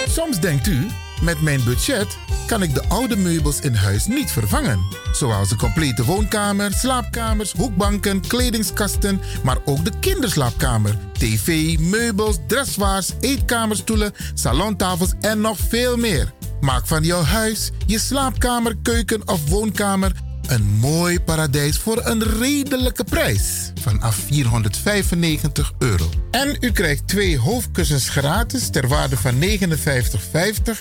Soms 0.08 0.40
denkt 0.40 0.66
u, 0.66 0.86
met 1.22 1.40
mijn 1.40 1.64
budget 1.64 2.16
kan 2.46 2.62
ik 2.62 2.74
de 2.74 2.88
oude 2.88 3.16
meubels 3.16 3.60
in 3.60 3.74
huis 3.74 4.06
niet 4.06 4.30
vervangen. 4.30 4.86
Zoals 5.12 5.48
de 5.48 5.56
complete 5.56 6.04
woonkamer, 6.04 6.72
slaapkamers, 6.72 7.52
hoekbanken, 7.52 8.20
kledingskasten, 8.20 9.20
maar 9.44 9.58
ook 9.64 9.84
de 9.84 9.92
kinderslaapkamer, 10.00 10.96
tv, 11.12 11.78
meubels, 11.78 12.36
dressoirs, 12.46 13.12
eetkamerstoelen, 13.20 14.12
salontafels 14.34 15.12
en 15.20 15.40
nog 15.40 15.58
veel 15.68 15.96
meer. 15.96 16.32
Maak 16.60 16.86
van 16.86 17.02
jouw 17.02 17.22
huis, 17.22 17.70
je 17.86 17.98
slaapkamer, 17.98 18.76
keuken 18.82 19.28
of 19.28 19.48
woonkamer 19.48 20.12
een 20.50 20.66
mooi 20.80 21.20
paradijs 21.20 21.78
voor 21.78 22.00
een 22.04 22.22
redelijke 22.22 23.04
prijs. 23.04 23.72
Vanaf 23.80 24.14
495 24.14 25.72
euro. 25.78 26.08
En 26.30 26.56
u 26.60 26.72
krijgt 26.72 27.08
twee 27.08 27.38
hoofdkussens 27.38 28.08
gratis 28.08 28.68
ter 28.68 28.88
waarde 28.88 29.16
van 29.16 29.34
59,50 29.40 30.80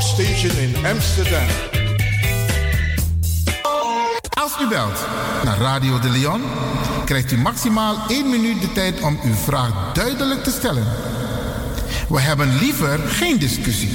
Station 0.00 0.56
in 0.56 0.86
Amsterdam. 0.86 1.46
Als 4.28 4.52
u 4.60 4.68
belt 4.68 5.06
naar 5.44 5.58
Radio 5.58 5.98
de 5.98 6.08
Leon, 6.08 6.42
krijgt 7.04 7.32
u 7.32 7.38
maximaal 7.38 7.96
1 8.08 8.30
minuut 8.30 8.60
de 8.60 8.72
tijd 8.72 9.00
om 9.00 9.20
uw 9.24 9.34
vraag 9.34 9.92
duidelijk 9.92 10.44
te 10.44 10.50
stellen. 10.50 10.86
We 12.08 12.20
hebben 12.20 12.58
liever 12.58 12.98
geen 12.98 13.38
discussie. 13.38 13.90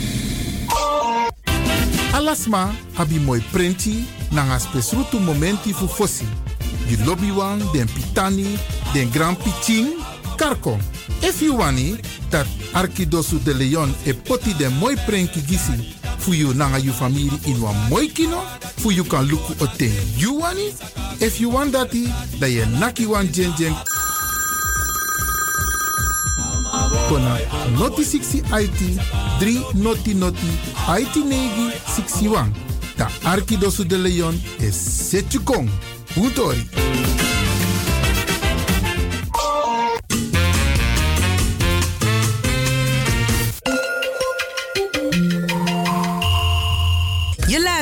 Alasma 2.12 2.70
abi 2.96 3.20
mooi 3.20 3.44
printi 3.52 4.08
nanga 4.30 4.60
spesrutu 4.60 5.20
momenti 5.20 5.74
fu 5.74 5.88
fosi. 5.88 6.28
Di 6.88 7.04
lobby 7.04 7.32
wan, 7.32 7.62
den 7.72 7.90
pitani, 7.94 8.58
den 8.94 9.12
grand 9.12 9.38
piching, 9.38 9.88
karko. 10.36 10.78
If 11.22 11.42
you 11.42 11.58
wani, 11.58 11.98
dat 12.30 12.48
Arkidosu 12.74 13.40
de 13.44 13.54
Leon 13.54 13.94
e 14.06 14.14
poti 14.14 14.54
den 14.54 14.74
mooi 14.80 14.96
prenki 15.06 15.42
gisi 15.42 15.96
fu 16.18 16.34
you 16.34 16.54
nanga 16.54 16.80
you 16.80 16.92
family 16.92 17.30
in 17.46 17.62
wan 17.62 17.76
mooi 17.90 18.08
kino, 18.08 18.42
fu 18.78 18.92
you 18.92 19.04
kan 19.04 19.26
luku 19.28 19.54
oten 19.64 19.92
you 20.18 20.40
wani. 20.40 20.74
If 21.20 21.40
you 21.40 21.50
want 21.50 21.74
dati, 21.74 22.08
da 22.40 22.48
ye 22.48 22.66
naki 22.80 23.06
wan 23.06 23.28
jen 23.32 23.54
jen 23.58 23.74
kona 27.10 27.40
noti 27.80 28.04
60 28.04 28.44
IT 28.52 28.82
3 29.40 29.74
noti 29.76 30.14
noti 30.14 30.52
IT 31.00 31.16
negi 31.16 31.72
61. 31.88 32.52
Ta 32.98 33.10
Arkidosu 33.24 33.84
de 33.84 33.98
Leon 33.98 34.36
is 34.60 34.76
Setjukong. 34.76 35.70
Utori. 36.16 37.25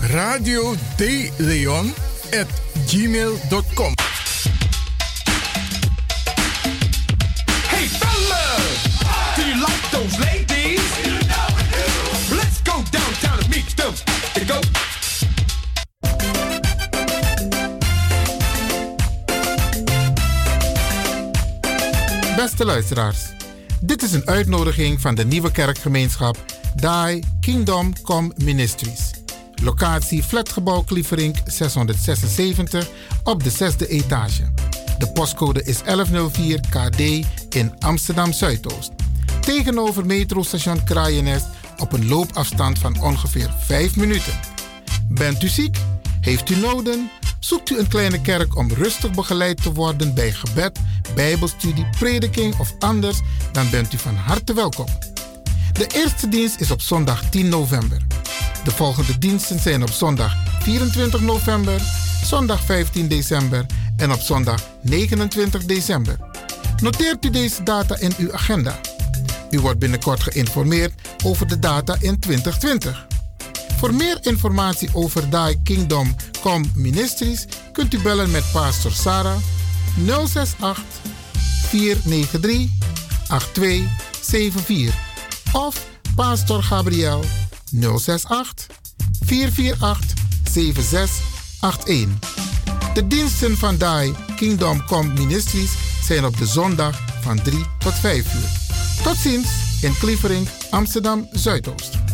radio 0.00 0.74
at 2.32 2.48
gmail.com. 2.86 3.94
Hey 7.68 7.86
fellas, 7.86 8.98
do 9.36 9.42
you 9.42 9.60
like 9.60 9.90
those 9.90 10.18
ladies? 10.18 10.80
Let's 12.30 12.60
go 12.62 12.82
downtown 12.90 13.38
and 13.38 13.48
meet 13.50 13.76
them. 13.76 13.94
Go. 14.46 14.60
Beste 22.36 22.64
luisteraars, 22.64 23.18
dit 23.80 24.02
is 24.02 24.12
een 24.12 24.26
uitnodiging 24.26 25.00
van 25.00 25.14
de 25.14 25.24
nieuwe 25.24 25.50
kerkgemeenschap 25.50 26.36
Die 26.74 27.24
Kingdom 27.40 28.02
Come 28.02 28.32
Ministries. 28.36 29.07
Locatie 29.62 30.22
Flatgebouw 30.22 30.82
Klieverink 30.82 31.36
676 31.44 32.88
op 33.24 33.44
de 33.44 33.50
zesde 33.50 33.88
etage. 33.88 34.52
De 34.98 35.12
postcode 35.12 35.62
is 35.62 35.82
1104 35.82 36.60
KD 36.60 37.00
in 37.54 37.72
Amsterdam 37.78 38.32
Zuidoost. 38.32 38.90
Tegenover 39.40 40.06
metrostation 40.06 40.84
Kraaienest 40.84 41.46
op 41.76 41.92
een 41.92 42.08
loopafstand 42.08 42.78
van 42.78 43.00
ongeveer 43.02 43.50
5 43.58 43.96
minuten. 43.96 44.32
Bent 45.08 45.42
u 45.42 45.48
ziek? 45.48 45.76
Heeft 46.20 46.50
u 46.50 46.56
noden? 46.56 47.10
Zoekt 47.38 47.70
u 47.70 47.78
een 47.78 47.88
kleine 47.88 48.20
kerk 48.20 48.56
om 48.56 48.72
rustig 48.72 49.10
begeleid 49.10 49.62
te 49.62 49.72
worden 49.72 50.14
bij 50.14 50.32
gebed, 50.32 50.78
bijbelstudie, 51.14 51.86
prediking 51.98 52.58
of 52.58 52.74
anders? 52.78 53.20
Dan 53.52 53.70
bent 53.70 53.92
u 53.92 53.98
van 53.98 54.14
harte 54.14 54.54
welkom. 54.54 54.86
De 55.78 55.86
eerste 55.86 56.28
dienst 56.28 56.60
is 56.60 56.70
op 56.70 56.80
zondag 56.80 57.30
10 57.30 57.48
november. 57.48 58.06
De 58.64 58.70
volgende 58.70 59.18
diensten 59.18 59.60
zijn 59.60 59.82
op 59.82 59.90
zondag 59.90 60.36
24 60.62 61.20
november, 61.20 61.80
zondag 62.24 62.64
15 62.64 63.08
december 63.08 63.66
en 63.96 64.12
op 64.12 64.20
zondag 64.20 64.62
29 64.82 65.64
december. 65.64 66.16
Noteert 66.82 67.24
u 67.24 67.30
deze 67.30 67.62
data 67.62 67.98
in 67.98 68.12
uw 68.18 68.32
agenda. 68.32 68.80
U 69.50 69.60
wordt 69.60 69.78
binnenkort 69.78 70.22
geïnformeerd 70.22 70.92
over 71.24 71.46
de 71.46 71.58
data 71.58 71.96
in 72.00 72.18
2020. 72.18 73.06
Voor 73.78 73.94
meer 73.94 74.18
informatie 74.20 74.88
over 74.92 75.30
Die 75.30 75.62
Kingdom 75.62 76.16
Come 76.40 76.64
Ministries 76.74 77.46
kunt 77.72 77.94
u 77.94 77.98
bellen 77.98 78.30
met 78.30 78.44
Pastor 78.52 78.92
Sarah 78.92 79.38
068 80.06 80.84
493 81.68 82.68
8274 83.28 85.07
of 85.52 85.86
Pastor 86.16 86.62
Gabriel 86.62 87.24
068 87.70 88.66
448 89.24 90.14
7681. 90.50 92.08
De 92.94 93.06
diensten 93.06 93.56
van 93.56 93.76
Die 93.76 94.14
Kingdom 94.36 94.84
Come 94.84 95.12
Ministries 95.12 95.70
zijn 96.04 96.24
op 96.24 96.38
de 96.38 96.46
zondag 96.46 97.00
van 97.20 97.42
3 97.42 97.64
tot 97.78 97.94
5 97.94 98.34
uur. 98.34 98.50
Tot 99.02 99.16
ziens 99.16 99.48
in 99.82 99.98
Klievering, 99.98 100.48
Amsterdam 100.70 101.28
Zuidoost. 101.32 102.07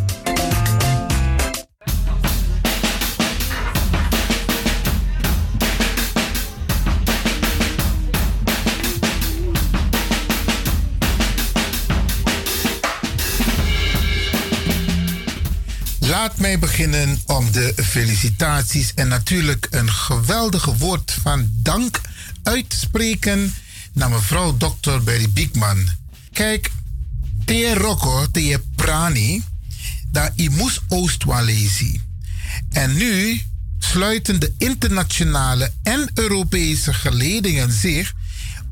Laat 16.24 16.38
mij 16.38 16.58
beginnen 16.58 17.18
om 17.26 17.52
de 17.52 17.74
felicitaties 17.76 18.94
en 18.94 19.08
natuurlijk 19.08 19.66
een 19.70 19.90
geweldige 19.90 20.76
woord 20.76 21.18
van 21.22 21.50
dank 21.52 22.00
uit 22.42 22.70
te 22.70 22.76
spreken 22.76 23.54
naar 23.92 24.10
mevrouw 24.10 24.56
Dr. 24.56 24.98
Berry 25.04 25.30
Biekman. 25.30 25.88
Kijk, 26.32 26.70
te 27.44 27.74
Rocco, 27.74 28.30
te 28.30 28.60
Prani, 28.76 29.42
daar 30.10 30.32
imus 30.36 30.80
Oostwalesi. 30.88 32.00
En 32.70 32.96
nu 32.96 33.40
sluiten 33.78 34.40
de 34.40 34.54
internationale 34.58 35.72
en 35.82 36.10
Europese 36.14 36.94
geledingen 36.94 37.72
zich 37.72 38.14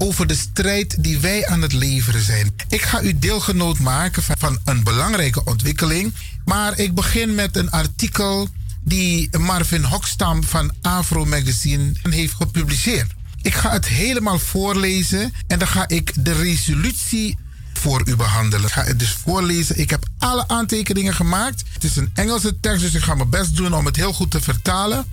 over 0.02 0.26
de 0.26 0.34
strijd 0.34 1.02
die 1.02 1.18
wij 1.18 1.46
aan 1.46 1.62
het 1.62 1.72
leveren 1.72 2.22
zijn. 2.22 2.54
Ik 2.68 2.82
ga 2.82 3.02
u 3.02 3.18
deelgenoot 3.18 3.78
maken 3.78 4.22
van, 4.22 4.58
een 4.64 4.84
belangrijke 4.84 5.44
ontwikkeling. 5.44 6.14
Maar 6.44 6.78
ik 6.78 6.94
begin 6.94 7.34
met 7.34 7.56
een 7.56 7.70
artikel 7.70 8.48
die 8.84 9.38
Marvin 9.38 9.84
Hokstam 9.84 10.44
van 10.44 10.72
Afro 10.80 11.24
Magazine 11.24 11.92
heeft 12.02 12.34
gepubliceerd. 12.34 13.10
Ik 13.42 13.54
ga 13.54 13.70
het 13.70 13.86
helemaal 13.86 14.38
voorlezen 14.38 15.32
en 15.46 15.58
dan 15.58 15.68
ga 15.68 15.88
ik 15.88 16.12
de 16.24 16.32
resolutie 16.32 17.38
voor 17.72 18.02
u 18.08 18.16
behandelen. 18.16 18.66
Ik 18.66 18.72
ga 18.72 18.84
het 18.84 18.98
dus 18.98 19.12
voorlezen. 19.12 19.78
Ik 19.78 19.90
heb 19.90 20.04
alle 20.18 20.48
aantekeningen 20.48 21.14
gemaakt. 21.14 21.62
Het 21.72 21.84
is 21.84 21.96
een 21.96 22.10
Engelse 22.14 22.60
tekst, 22.60 22.80
dus 22.80 22.94
ik 22.94 23.02
ga 23.02 23.14
mijn 23.14 23.30
best 23.30 23.56
doen 23.56 23.74
om 23.74 23.86
het 23.86 23.96
heel 23.96 24.12
goed 24.12 24.30
te 24.30 24.40
vertalen. 24.40 25.06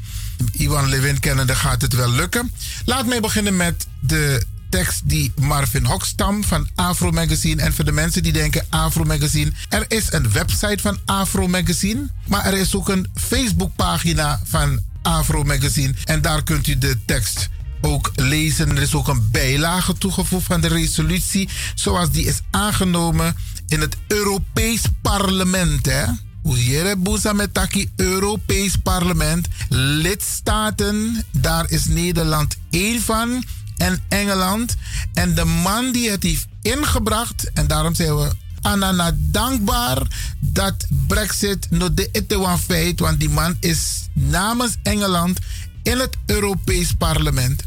Iwan 0.51 0.89
Levin 0.89 1.19
kennende 1.19 1.55
gaat 1.55 1.81
het 1.81 1.93
wel 1.93 2.11
lukken. 2.11 2.51
Laat 2.85 3.05
mij 3.05 3.19
beginnen 3.19 3.55
met 3.55 3.87
de 3.99 4.45
tekst 4.69 5.01
die 5.03 5.31
Marvin 5.35 5.85
Hokstam 5.85 6.43
van 6.43 6.67
Afro 6.75 7.11
Magazine. 7.11 7.61
En 7.61 7.73
voor 7.73 7.85
de 7.85 7.91
mensen 7.91 8.23
die 8.23 8.31
denken 8.31 8.65
Afro 8.69 9.03
Magazine. 9.03 9.51
Er 9.69 9.85
is 9.87 10.11
een 10.11 10.31
website 10.31 10.81
van 10.81 10.99
Afro 11.05 11.47
Magazine. 11.47 12.09
Maar 12.27 12.45
er 12.45 12.53
is 12.53 12.75
ook 12.75 12.89
een 12.89 13.07
Facebookpagina 13.15 14.41
van 14.43 14.79
Afro 15.01 15.43
Magazine. 15.43 15.93
En 16.05 16.21
daar 16.21 16.43
kunt 16.43 16.67
u 16.67 16.77
de 16.77 16.97
tekst 17.05 17.49
ook 17.81 18.11
lezen. 18.15 18.69
Er 18.69 18.81
is 18.81 18.93
ook 18.93 19.07
een 19.07 19.27
bijlage 19.31 19.93
toegevoegd 19.93 20.45
van 20.45 20.61
de 20.61 20.67
resolutie. 20.67 21.49
Zoals 21.75 22.11
die 22.11 22.25
is 22.25 22.41
aangenomen 22.51 23.35
in 23.67 23.81
het 23.81 23.97
Europees 24.07 24.81
Parlement. 25.01 25.85
Hè? 25.85 26.05
Oejere 26.43 26.95
Boesa 26.95 27.33
met 27.33 27.53
Taki 27.53 27.89
Europees 27.95 28.75
Parlement. 28.75 29.47
Lidstaten, 29.69 31.25
daar 31.31 31.69
is 31.69 31.85
Nederland 31.85 32.57
één 32.69 33.01
van 33.01 33.43
en 33.79 34.03
Engeland. 34.07 34.75
En 35.13 35.35
de 35.35 35.45
man 35.45 35.91
die 35.91 36.09
het 36.09 36.23
heeft 36.23 36.47
ingebracht, 36.61 37.51
en 37.53 37.67
daarom 37.67 37.95
zijn 37.95 38.15
we 38.15 38.31
Anana 38.61 39.11
dankbaar 39.17 40.01
dat 40.39 40.85
Brexit 41.07 41.67
nog 41.69 41.93
de 41.93 42.09
Etewan 42.11 42.59
feit, 42.59 42.99
want 42.99 43.19
die 43.19 43.29
man 43.29 43.57
is 43.59 44.07
namens 44.13 44.75
Engeland 44.83 45.39
in 45.83 45.99
het 45.99 46.17
Europees 46.25 46.93
Parlement. 46.93 47.63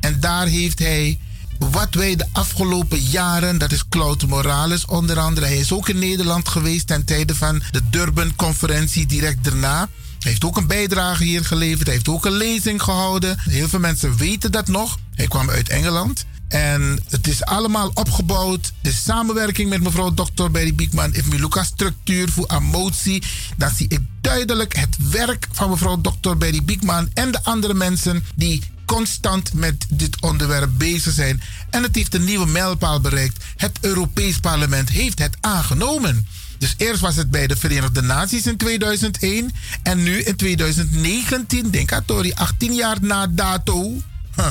En 0.00 0.20
daar 0.20 0.46
heeft 0.46 0.78
hij 0.78 1.18
wat 1.58 1.94
wij 1.94 2.16
de 2.16 2.26
afgelopen 2.32 2.98
jaren, 2.98 3.58
dat 3.58 3.72
is 3.72 3.88
Claude 3.88 4.26
Morales 4.26 4.84
onder 4.84 5.18
andere, 5.18 5.46
hij 5.46 5.58
is 5.58 5.72
ook 5.72 5.88
in 5.88 5.98
Nederland 5.98 6.48
geweest 6.48 6.86
ten 6.86 7.04
tijde 7.04 7.34
van 7.34 7.62
de 7.70 7.80
Durban-conferentie 7.90 9.06
direct 9.06 9.44
daarna. 9.44 9.88
Hij 10.26 10.34
heeft 10.34 10.46
ook 10.46 10.56
een 10.56 10.66
bijdrage 10.66 11.24
hier 11.24 11.44
geleverd. 11.44 11.86
Hij 11.86 11.94
heeft 11.94 12.08
ook 12.08 12.24
een 12.26 12.36
lezing 12.36 12.82
gehouden. 12.82 13.38
Heel 13.38 13.68
veel 13.68 13.78
mensen 13.78 14.16
weten 14.16 14.52
dat 14.52 14.68
nog. 14.68 14.98
Hij 15.14 15.26
kwam 15.26 15.50
uit 15.50 15.68
Engeland. 15.68 16.24
En 16.48 17.02
het 17.08 17.26
is 17.26 17.44
allemaal 17.44 17.90
opgebouwd. 17.94 18.72
De 18.80 18.92
samenwerking 18.92 19.68
met 19.68 19.82
mevrouw 19.82 20.14
Dr. 20.14 20.50
Berry 20.50 20.74
Biekman 20.74 21.12
heeft 21.12 21.28
me 21.28 21.38
Lucas 21.38 21.66
structuur 21.66 22.28
voor 22.28 22.46
emotie. 22.46 23.22
Dan 23.56 23.70
zie 23.70 23.88
ik 23.88 24.00
duidelijk 24.20 24.76
het 24.76 24.96
werk 25.10 25.46
van 25.52 25.70
mevrouw 25.70 26.00
Dr. 26.00 26.36
Berry 26.36 26.64
Biekman 26.64 27.10
en 27.14 27.30
de 27.30 27.42
andere 27.42 27.74
mensen 27.74 28.24
die 28.34 28.62
constant 28.84 29.52
met 29.52 29.86
dit 29.88 30.20
onderwerp 30.20 30.70
bezig 30.76 31.12
zijn. 31.12 31.42
En 31.70 31.82
het 31.82 31.94
heeft 31.94 32.14
een 32.14 32.24
nieuwe 32.24 32.46
mijlpaal 32.46 33.00
bereikt. 33.00 33.44
Het 33.56 33.78
Europees 33.80 34.38
Parlement 34.38 34.88
heeft 34.88 35.18
het 35.18 35.36
aangenomen. 35.40 36.26
Dus 36.58 36.74
eerst 36.76 37.00
was 37.00 37.16
het 37.16 37.30
bij 37.30 37.46
de 37.46 37.56
Verenigde 37.56 38.02
Naties 38.02 38.46
in 38.46 38.56
2001 38.56 39.52
en 39.82 40.02
nu 40.02 40.18
in 40.18 40.36
2019, 40.36 41.70
denk 41.70 41.92
aan 41.92 42.04
Tori, 42.04 42.32
18 42.32 42.74
jaar 42.74 42.96
na 43.00 43.26
dato. 43.26 44.02
Huh, 44.36 44.50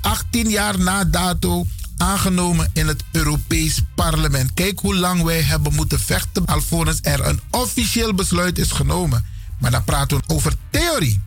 18 0.00 0.48
jaar 0.48 0.78
na 0.78 1.04
dato 1.04 1.66
aangenomen 1.96 2.70
in 2.72 2.86
het 2.86 3.04
Europees 3.12 3.80
Parlement. 3.94 4.54
Kijk 4.54 4.78
hoe 4.78 4.94
lang 4.94 5.22
wij 5.22 5.42
hebben 5.42 5.74
moeten 5.74 6.00
vechten 6.00 6.44
alvorens 6.44 6.98
er 7.02 7.26
een 7.26 7.40
officieel 7.50 8.14
besluit 8.14 8.58
is 8.58 8.70
genomen. 8.70 9.24
Maar 9.58 9.70
dan 9.70 9.84
praten 9.84 10.16
we 10.16 10.22
over 10.26 10.52
theorie. 10.70 11.20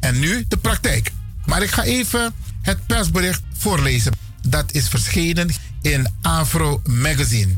En 0.00 0.18
nu 0.18 0.44
de 0.48 0.56
praktijk. 0.56 1.12
Maar 1.44 1.62
ik 1.62 1.70
ga 1.70 1.82
even 1.82 2.34
het 2.62 2.86
persbericht 2.86 3.42
voorlezen. 3.56 4.12
Dat 4.48 4.72
is 4.72 4.88
verschenen 4.88 5.50
in 5.82 6.14
Afro 6.22 6.82
Magazine. 6.84 7.56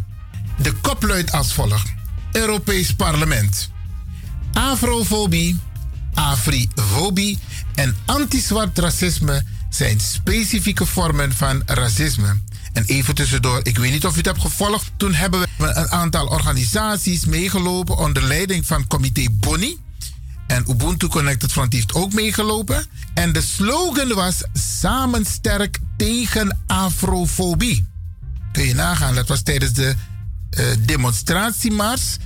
De 0.62 0.72
kop 0.72 1.02
luidt 1.02 1.32
als 1.32 1.52
volgt. 1.52 2.01
Europees 2.32 2.94
Parlement. 2.94 3.70
Afrofobie, 4.52 5.58
afrifobie 6.14 7.38
en 7.74 7.96
anti-zwart 8.04 8.78
racisme 8.78 9.42
zijn 9.68 10.00
specifieke 10.00 10.86
vormen 10.86 11.32
van 11.32 11.62
racisme. 11.66 12.40
En 12.72 12.84
even 12.84 13.14
tussendoor, 13.14 13.60
ik 13.62 13.78
weet 13.78 13.92
niet 13.92 14.06
of 14.06 14.14
u 14.14 14.16
het 14.16 14.26
hebt 14.26 14.40
gevolgd. 14.40 14.92
Toen 14.96 15.14
hebben 15.14 15.40
we 15.40 15.46
een 15.66 15.90
aantal 15.90 16.26
organisaties 16.26 17.24
meegelopen 17.24 17.96
onder 17.96 18.22
leiding 18.22 18.66
van 18.66 18.86
comité 18.86 19.26
Bonni. 19.30 19.76
En 20.46 20.64
Ubuntu 20.70 21.06
Connected 21.06 21.52
Front 21.52 21.72
heeft 21.72 21.94
ook 21.94 22.12
meegelopen. 22.12 22.86
En 23.14 23.32
de 23.32 23.40
slogan 23.40 24.14
was 24.14 24.44
samen 24.52 25.24
sterk 25.24 25.78
tegen 25.96 26.58
afrofobie. 26.66 27.86
Kun 28.52 28.66
je 28.66 28.74
nagaan, 28.74 29.14
dat 29.14 29.28
was 29.28 29.42
tijdens 29.42 29.72
de 29.72 29.94
demonstratiemars 30.84 32.16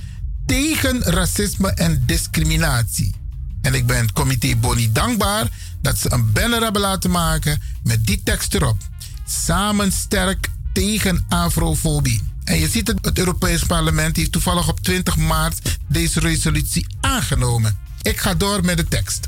tegen 0.45 1.01
racisme 1.01 1.69
en 1.69 2.03
discriminatie. 2.05 3.15
En 3.61 3.73
ik 3.73 3.85
ben 3.85 3.97
het 3.97 4.11
comité 4.11 4.55
Boni 4.55 4.91
dankbaar 4.91 5.47
dat 5.81 5.97
ze 5.97 6.11
een 6.11 6.31
banner 6.31 6.61
hebben 6.61 6.81
laten 6.81 7.11
maken 7.11 7.61
met 7.83 8.05
die 8.05 8.21
tekst 8.23 8.53
erop. 8.53 8.77
Samen 9.25 9.91
sterk 9.91 10.49
tegen 10.73 11.25
afrofobie. 11.27 12.21
En 12.43 12.59
je 12.59 12.69
ziet 12.69 12.87
het, 12.87 13.05
het 13.05 13.17
Europees 13.17 13.63
Parlement 13.63 14.15
heeft 14.15 14.31
toevallig 14.31 14.67
op 14.67 14.79
20 14.79 15.17
maart 15.17 15.77
deze 15.87 16.19
resolutie 16.19 16.87
aangenomen. 17.01 17.77
Ik 18.01 18.19
ga 18.19 18.33
door 18.33 18.65
met 18.65 18.77
de 18.77 18.87
tekst. 18.87 19.27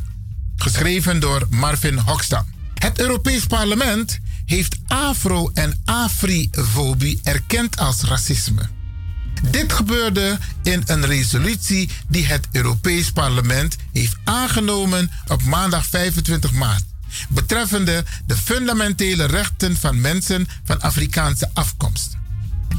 Geschreven 0.55 1.19
door 1.19 1.47
Marvin 1.49 1.97
Hokstam. 1.97 2.45
Het 2.73 2.99
Europees 2.99 3.45
Parlement 3.45 4.19
heeft 4.45 4.77
afro- 4.87 5.51
en 5.53 5.81
afrifobie 5.85 7.19
erkend 7.23 7.77
als 7.77 8.01
racisme. 8.01 8.78
Dit 9.41 9.73
gebeurde 9.73 10.37
in 10.63 10.83
een 10.85 11.05
resolutie 11.05 11.89
die 12.07 12.25
het 12.25 12.47
Europees 12.51 13.11
Parlement 13.11 13.75
heeft 13.93 14.17
aangenomen 14.23 15.11
op 15.27 15.43
maandag 15.43 15.85
25 15.85 16.51
maart. 16.51 16.83
Betreffende 17.29 18.03
de 18.25 18.37
fundamentele 18.37 19.25
rechten 19.25 19.77
van 19.77 20.01
mensen 20.01 20.47
van 20.63 20.81
Afrikaanse 20.81 21.49
afkomst. 21.53 22.17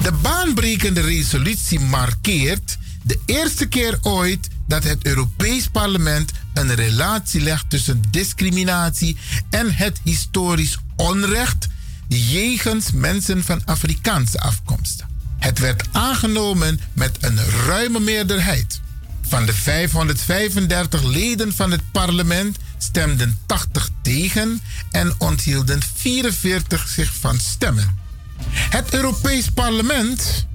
De 0.02 0.12
baanbrekende 0.12 1.00
resolutie 1.00 1.80
markeert 1.80 2.78
de 3.02 3.20
eerste 3.26 3.66
keer 3.66 3.98
ooit 4.02 4.48
dat 4.66 4.84
het 4.84 5.06
Europees 5.06 5.68
Parlement 5.68 6.32
een 6.54 6.74
relatie 6.74 7.40
legt 7.40 7.70
tussen 7.70 8.02
discriminatie 8.10 9.16
en 9.50 9.74
het 9.74 10.00
historisch 10.04 10.78
onrecht 10.96 11.68
jegens 12.08 12.90
mensen 12.92 13.44
van 13.44 13.62
Afrikaanse 13.64 14.40
afkomst. 14.40 15.04
Het 15.40 15.58
werd 15.58 15.82
aangenomen 15.92 16.80
met 16.92 17.16
een 17.20 17.38
ruime 17.66 18.00
meerderheid. 18.00 18.80
Van 19.28 19.46
de 19.46 19.52
535 19.52 21.02
leden 21.02 21.54
van 21.54 21.70
het 21.70 21.82
parlement 21.92 22.58
stemden 22.78 23.38
80 23.46 23.88
tegen 24.02 24.60
en 24.90 25.14
onthielden 25.18 25.80
44 25.94 26.88
zich 26.88 27.12
van 27.20 27.38
stemmen. 27.38 27.98
Het 28.50 28.94
Europees 28.94 29.48
Parlement 29.48 30.46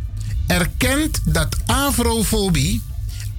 erkent 0.48 1.20
dat 1.24 1.56
afrofobie, 1.66 2.82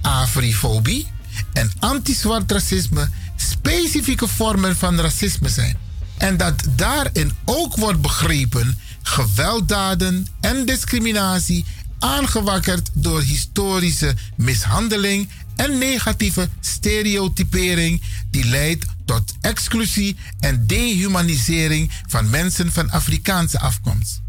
afrifobie 0.01 1.07
en 1.53 1.71
anti-zwart 1.79 2.51
racisme 2.51 3.09
specifieke 3.35 4.27
vormen 4.27 4.77
van 4.77 4.99
racisme 4.99 5.49
zijn. 5.49 5.77
En 6.17 6.37
dat 6.37 6.63
daarin 6.75 7.31
ook 7.45 7.75
wordt 7.75 8.01
begrepen 8.01 8.79
gewelddaden 9.07 10.27
en 10.39 10.65
discriminatie 10.65 11.65
aangewakkerd 11.99 12.89
door 12.93 13.21
historische 13.21 14.15
mishandeling 14.35 15.29
en 15.55 15.77
negatieve 15.77 16.49
stereotypering 16.59 18.01
die 18.29 18.45
leidt 18.45 18.85
tot 19.05 19.33
exclusie 19.41 20.17
en 20.39 20.67
dehumanisering 20.67 21.91
van 22.07 22.29
mensen 22.29 22.71
van 22.71 22.89
Afrikaanse 22.89 23.59
afkomst. 23.59 24.21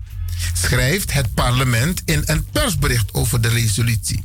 Schrijft 0.52 1.12
het 1.12 1.34
parlement 1.34 2.02
in 2.04 2.22
een 2.24 2.44
persbericht 2.44 3.14
over 3.14 3.40
de 3.40 3.48
resolutie. 3.48 4.24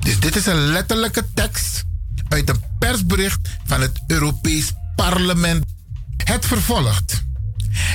Dus 0.00 0.20
dit 0.20 0.36
is 0.36 0.46
een 0.46 0.66
letterlijke 0.66 1.24
tekst 1.34 1.84
uit 2.28 2.48
een 2.48 2.62
persbericht 2.78 3.48
van 3.64 3.80
het 3.80 4.00
Europees 4.06 4.72
Parlement. 4.96 5.64
Het 6.24 6.46
vervolgt. 6.46 7.22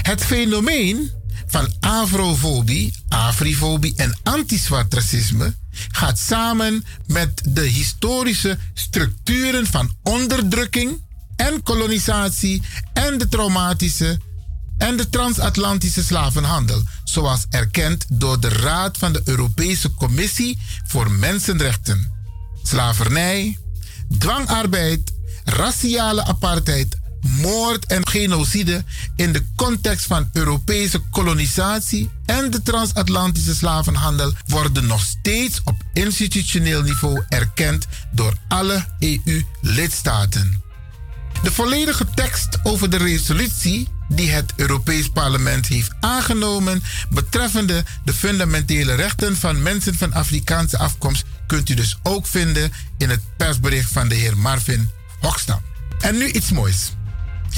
Het 0.01 0.23
fenomeen 0.23 1.11
van 1.47 1.73
afrofobie, 1.79 2.93
afrifobie 3.07 3.93
en 3.95 4.17
anti-zwart 4.23 4.93
racisme 4.93 5.55
gaat 5.91 6.19
samen 6.19 6.85
met 7.05 7.41
de 7.49 7.61
historische 7.61 8.57
structuren 8.73 9.67
van 9.67 9.91
onderdrukking 10.03 11.01
en 11.35 11.63
kolonisatie 11.63 12.61
en 12.93 13.17
de 13.17 13.27
traumatische 13.27 14.19
en 14.77 14.97
de 14.97 15.09
transatlantische 15.09 16.03
slavenhandel, 16.03 16.83
zoals 17.03 17.45
erkend 17.49 18.05
door 18.09 18.39
de 18.39 18.49
Raad 18.49 18.97
van 18.97 19.13
de 19.13 19.21
Europese 19.25 19.93
Commissie 19.93 20.59
voor 20.85 21.11
Mensenrechten. 21.11 22.11
Slavernij, 22.63 23.57
dwangarbeid, 24.17 25.13
raciale 25.43 26.23
apartheid 26.23 26.96
moord 27.21 27.85
en 27.85 28.07
genocide 28.07 28.83
in 29.15 29.33
de 29.33 29.45
context 29.55 30.05
van 30.05 30.29
Europese 30.33 30.99
kolonisatie 30.99 32.09
en 32.25 32.51
de 32.51 32.61
transatlantische 32.61 33.55
slavenhandel 33.55 34.33
worden 34.47 34.85
nog 34.85 35.01
steeds 35.01 35.61
op 35.63 35.81
institutioneel 35.93 36.81
niveau 36.81 37.23
erkend 37.29 37.87
door 38.11 38.33
alle 38.47 38.85
EU-lidstaten. 38.99 40.61
De 41.43 41.51
volledige 41.51 42.05
tekst 42.13 42.57
over 42.63 42.89
de 42.89 42.97
resolutie 42.97 43.87
die 44.09 44.29
het 44.29 44.53
Europees 44.55 45.09
Parlement 45.09 45.67
heeft 45.67 45.91
aangenomen 45.99 46.83
betreffende 47.09 47.83
de 48.03 48.13
fundamentele 48.13 48.93
rechten 48.93 49.37
van 49.37 49.61
mensen 49.61 49.95
van 49.95 50.13
Afrikaanse 50.13 50.77
afkomst 50.77 51.25
kunt 51.47 51.69
u 51.69 51.73
dus 51.73 51.99
ook 52.03 52.27
vinden 52.27 52.71
in 52.97 53.09
het 53.09 53.21
persbericht 53.37 53.91
van 53.91 54.07
de 54.07 54.15
heer 54.15 54.37
Marvin 54.37 54.89
Hokstam. 55.19 55.61
En 55.99 56.17
nu 56.17 56.31
iets 56.31 56.51
moois. 56.51 56.91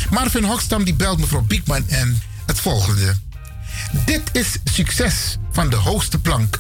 Marvin 0.09 0.43
Hokstam 0.43 0.83
die 0.83 0.93
belt 0.93 1.19
mevrouw 1.19 1.41
Biekman 1.41 1.87
en 1.87 2.21
het 2.45 2.59
volgende. 2.59 3.15
Dit 4.05 4.21
is 4.31 4.57
succes 4.63 5.37
van 5.51 5.69
de 5.69 5.75
hoogste 5.75 6.19
plank. 6.19 6.59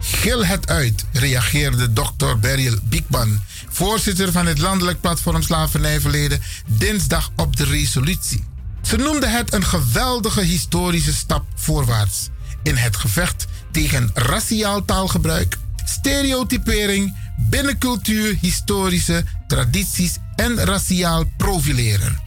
Gil 0.00 0.46
het 0.46 0.68
uit, 0.68 1.04
reageerde 1.12 1.92
dokter 1.92 2.38
Beryl 2.38 2.78
Biekman, 2.82 3.40
voorzitter 3.68 4.32
van 4.32 4.46
het 4.46 4.58
landelijk 4.58 5.00
platform 5.00 5.42
Slavernijverleden, 5.42 6.40
dinsdag 6.66 7.30
op 7.36 7.56
de 7.56 7.64
resolutie. 7.64 8.44
Ze 8.82 8.96
noemde 8.96 9.26
het 9.26 9.52
een 9.52 9.64
geweldige 9.64 10.40
historische 10.40 11.14
stap 11.14 11.44
voorwaarts 11.54 12.28
in 12.62 12.76
het 12.76 12.96
gevecht 12.96 13.46
tegen 13.70 14.10
raciaal 14.14 14.84
taalgebruik, 14.84 15.58
stereotypering, 15.84 17.16
binnencultuur, 17.36 18.36
historische 18.40 19.24
tradities 19.46 20.16
en 20.36 20.64
raciaal 20.64 21.24
profileren. 21.36 22.23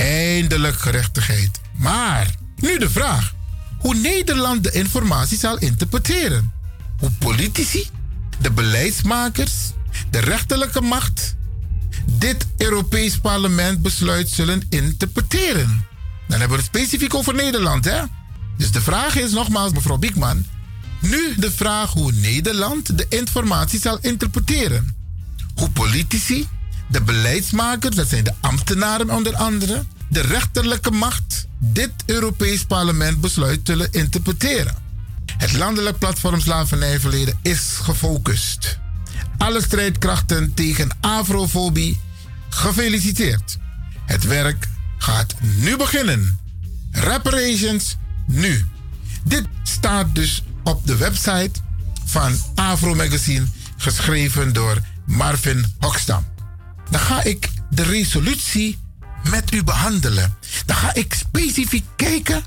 Eindelijk 0.00 0.78
gerechtigheid. 0.78 1.60
Maar 1.76 2.34
nu 2.56 2.78
de 2.78 2.90
vraag: 2.90 3.34
hoe 3.78 3.94
Nederland 3.94 4.64
de 4.64 4.70
informatie 4.70 5.38
zal 5.38 5.58
interpreteren. 5.58 6.52
Hoe 6.98 7.10
politici, 7.10 7.88
de 8.40 8.50
beleidsmakers, 8.50 9.54
de 10.10 10.20
rechterlijke 10.20 10.80
macht 10.80 11.36
dit 12.06 12.46
Europees 12.56 13.18
Parlement 13.18 13.82
besluit 13.82 14.28
zullen 14.28 14.62
interpreteren. 14.68 15.84
Dan 16.28 16.40
hebben 16.40 16.58
we 16.58 16.62
het 16.64 16.74
specifiek 16.74 17.14
over 17.14 17.34
Nederland, 17.34 17.84
hè? 17.84 18.00
Dus 18.56 18.70
de 18.70 18.80
vraag 18.80 19.16
is 19.16 19.32
nogmaals, 19.32 19.72
mevrouw 19.72 19.96
Biekman, 19.96 20.46
nu 21.00 21.34
de 21.36 21.50
vraag 21.52 21.92
hoe 21.92 22.12
Nederland 22.12 22.98
de 22.98 23.06
informatie 23.08 23.80
zal 23.80 23.98
interpreteren. 24.00 24.94
Hoe 25.54 25.70
politici, 25.70 26.48
de 26.90 27.02
beleidsmakers, 27.02 27.96
dat 27.96 28.08
zijn 28.08 28.24
de 28.24 28.34
ambtenaren 28.40 29.10
onder 29.10 29.36
andere, 29.36 29.84
de 30.08 30.20
rechterlijke 30.20 30.90
macht, 30.90 31.46
dit 31.58 31.90
Europees 32.06 32.64
Parlement 32.64 33.20
besluit 33.20 33.60
zullen 33.64 33.92
interpreteren. 33.92 34.74
Het 35.36 35.52
landelijk 35.52 35.98
platform 35.98 36.40
Slavernijverleden 36.40 37.38
is 37.42 37.78
gefocust. 37.82 38.78
Alle 39.38 39.62
strijdkrachten 39.62 40.54
tegen 40.54 40.88
afrofobie, 41.00 42.00
gefeliciteerd. 42.48 43.58
Het 44.06 44.24
werk 44.24 44.68
gaat 44.98 45.34
nu 45.40 45.76
beginnen. 45.76 46.38
Reparations 46.90 47.96
nu. 48.26 48.66
Dit 49.24 49.44
staat 49.62 50.14
dus 50.14 50.42
op 50.64 50.86
de 50.86 50.96
website 50.96 51.60
van 52.04 52.38
Afro 52.54 52.94
Magazine, 52.94 53.46
geschreven 53.76 54.52
door 54.52 54.80
Marvin 55.06 55.64
Hokstam. 55.78 56.29
Dan 56.90 57.00
ga 57.00 57.24
ik 57.24 57.50
de 57.70 57.82
resolutie 57.82 58.78
met 59.30 59.52
u 59.52 59.64
behandelen. 59.64 60.36
Dan 60.66 60.76
ga 60.76 60.94
ik 60.94 61.14
specifiek 61.14 61.84
kijken 61.96 62.42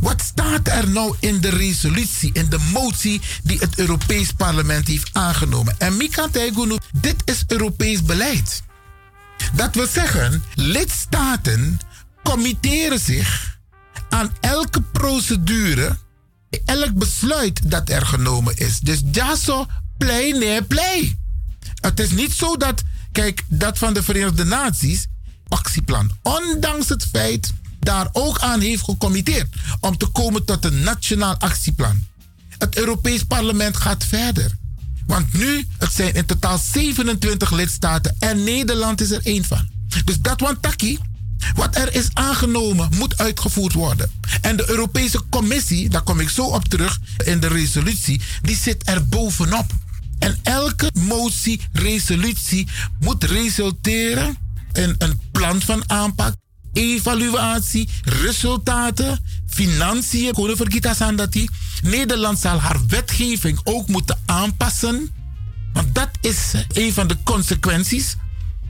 wat 0.00 0.22
staat 0.22 0.68
er 0.68 0.90
nou 0.90 1.16
in 1.20 1.40
de 1.40 1.48
resolutie, 1.48 2.30
in 2.32 2.48
de 2.48 2.58
motie 2.72 3.20
die 3.42 3.58
het 3.58 3.78
Europees 3.78 4.32
Parlement 4.32 4.86
heeft 4.88 5.10
aangenomen. 5.12 5.74
En 5.78 5.96
Mika 5.96 6.28
Tegunu, 6.28 6.78
dit 6.92 7.22
is 7.24 7.44
Europees 7.46 8.02
beleid. 8.02 8.62
Dat 9.52 9.74
wil 9.74 9.86
zeggen, 9.86 10.44
lidstaten 10.54 11.80
committeren 12.22 13.00
zich 13.00 13.58
aan 14.08 14.36
elke 14.40 14.82
procedure, 14.82 15.98
elk 16.64 16.94
besluit 16.94 17.70
dat 17.70 17.88
er 17.88 18.06
genomen 18.06 18.56
is. 18.56 18.80
Dus 18.80 19.02
ja 19.12 19.36
zo, 19.36 19.66
play, 19.98 20.30
nee, 20.30 20.62
play. 20.62 21.16
Het 21.80 22.00
is 22.00 22.10
niet 22.10 22.32
zo 22.32 22.56
dat, 22.56 22.82
kijk, 23.12 23.44
dat 23.48 23.78
van 23.78 23.94
de 23.94 24.02
Verenigde 24.02 24.44
Naties, 24.44 25.06
actieplan, 25.48 26.10
ondanks 26.22 26.88
het 26.88 27.06
feit 27.12 27.52
daar 27.78 28.08
ook 28.12 28.38
aan 28.38 28.60
heeft 28.60 28.82
gecommitteerd 28.82 29.54
om 29.80 29.96
te 29.96 30.06
komen 30.06 30.44
tot 30.44 30.64
een 30.64 30.82
nationaal 30.82 31.36
actieplan. 31.38 32.04
Het 32.58 32.76
Europees 32.76 33.22
Parlement 33.22 33.76
gaat 33.76 34.04
verder. 34.04 34.56
Want 35.06 35.32
nu, 35.32 35.66
het 35.78 35.92
zijn 35.92 36.14
in 36.14 36.26
totaal 36.26 36.58
27 36.72 37.50
lidstaten 37.50 38.16
en 38.18 38.44
Nederland 38.44 39.00
is 39.00 39.10
er 39.10 39.20
één 39.26 39.44
van. 39.44 39.68
Dus 40.04 40.20
dat 40.20 40.40
wantaki, 40.40 40.98
wat 41.54 41.76
er 41.76 41.94
is 41.94 42.08
aangenomen, 42.12 42.88
moet 42.96 43.18
uitgevoerd 43.18 43.72
worden. 43.72 44.10
En 44.40 44.56
de 44.56 44.70
Europese 44.70 45.22
Commissie, 45.30 45.88
daar 45.88 46.02
kom 46.02 46.20
ik 46.20 46.28
zo 46.28 46.44
op 46.44 46.64
terug 46.64 46.98
in 47.24 47.40
de 47.40 47.48
resolutie, 47.48 48.20
die 48.42 48.56
zit 48.56 48.88
er 48.88 49.06
bovenop. 49.06 49.72
En 50.22 50.38
elke 50.42 50.90
motie, 50.98 51.60
resolutie 51.72 52.68
moet 53.00 53.24
resulteren 53.24 54.36
in 54.72 54.94
een 54.98 55.20
plan 55.32 55.60
van 55.62 55.82
aanpak, 55.86 56.34
evaluatie, 56.72 57.88
resultaten, 58.02 59.18
financiën. 59.46 60.34
Aan 60.98 61.16
dat 61.16 61.32
die 61.32 61.50
Nederland 61.82 62.38
zal 62.38 62.58
haar 62.58 62.86
wetgeving 62.86 63.60
ook 63.64 63.88
moeten 63.88 64.18
aanpassen. 64.26 65.10
Want 65.72 65.94
dat 65.94 66.10
is 66.20 66.52
een 66.72 66.92
van 66.92 67.06
de 67.06 67.16
consequenties. 67.24 68.16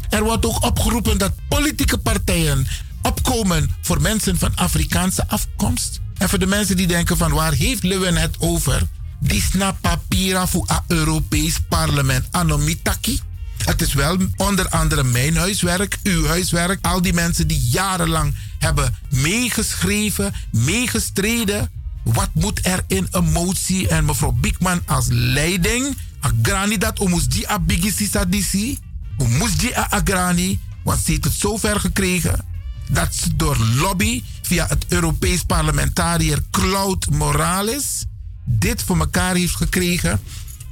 Er 0.08 0.22
wordt 0.22 0.46
ook 0.46 0.64
opgeroepen 0.64 1.18
dat 1.18 1.32
politieke 1.48 1.98
partijen 1.98 2.66
opkomen 3.02 3.76
voor 3.80 4.00
mensen 4.00 4.38
van 4.38 4.54
Afrikaanse 4.54 5.28
afkomst. 5.28 6.00
En 6.18 6.28
voor 6.28 6.38
de 6.38 6.46
mensen 6.46 6.76
die 6.76 6.86
denken 6.86 7.16
van 7.16 7.32
waar 7.32 7.52
heeft 7.52 7.82
Lewin 7.82 8.16
het 8.16 8.36
over? 8.38 8.88
Die 9.22 9.42
snap 9.42 9.76
papiera 9.80 10.46
voor 10.46 10.64
het 10.66 10.82
Europees 10.86 11.60
parlement 11.68 12.26
anomitaki. 12.30 13.20
Het 13.64 13.82
is 13.82 13.94
wel 13.94 14.16
onder 14.36 14.68
andere 14.68 15.04
mijn 15.04 15.36
huiswerk, 15.36 15.98
uw 16.02 16.26
huiswerk. 16.26 16.86
Al 16.86 17.02
die 17.02 17.12
mensen 17.12 17.46
die 17.46 17.60
jarenlang 17.60 18.34
hebben 18.58 18.94
meegeschreven, 19.10 20.34
meegestreden. 20.50 21.70
Wat 22.04 22.28
moet 22.32 22.66
er 22.66 22.84
in 22.86 23.06
een 23.10 23.24
motie? 23.24 23.88
En 23.88 24.04
mevrouw 24.04 24.32
Bigman 24.32 24.82
als 24.86 25.06
leiding. 25.08 25.96
Agrani 26.20 26.78
dat 26.78 26.98
omus 26.98 27.28
die 27.28 27.48
abigisi 27.48 28.06
sadisi. 28.06 28.78
Omus 29.16 29.56
die 29.56 29.78
agrani. 29.78 30.60
Want 30.82 31.00
ze 31.04 31.10
heeft 31.10 31.24
het 31.24 31.32
zover 31.32 31.80
gekregen 31.80 32.44
dat 32.90 33.14
ze 33.14 33.36
door 33.36 33.56
lobby 33.56 34.22
via 34.42 34.66
het 34.68 34.84
Europees 34.88 35.42
parlementariër 35.42 36.38
Claude 36.50 37.06
Morales 37.10 38.04
dit 38.44 38.82
voor 38.82 38.98
elkaar 38.98 39.34
heeft 39.34 39.56
gekregen. 39.56 40.20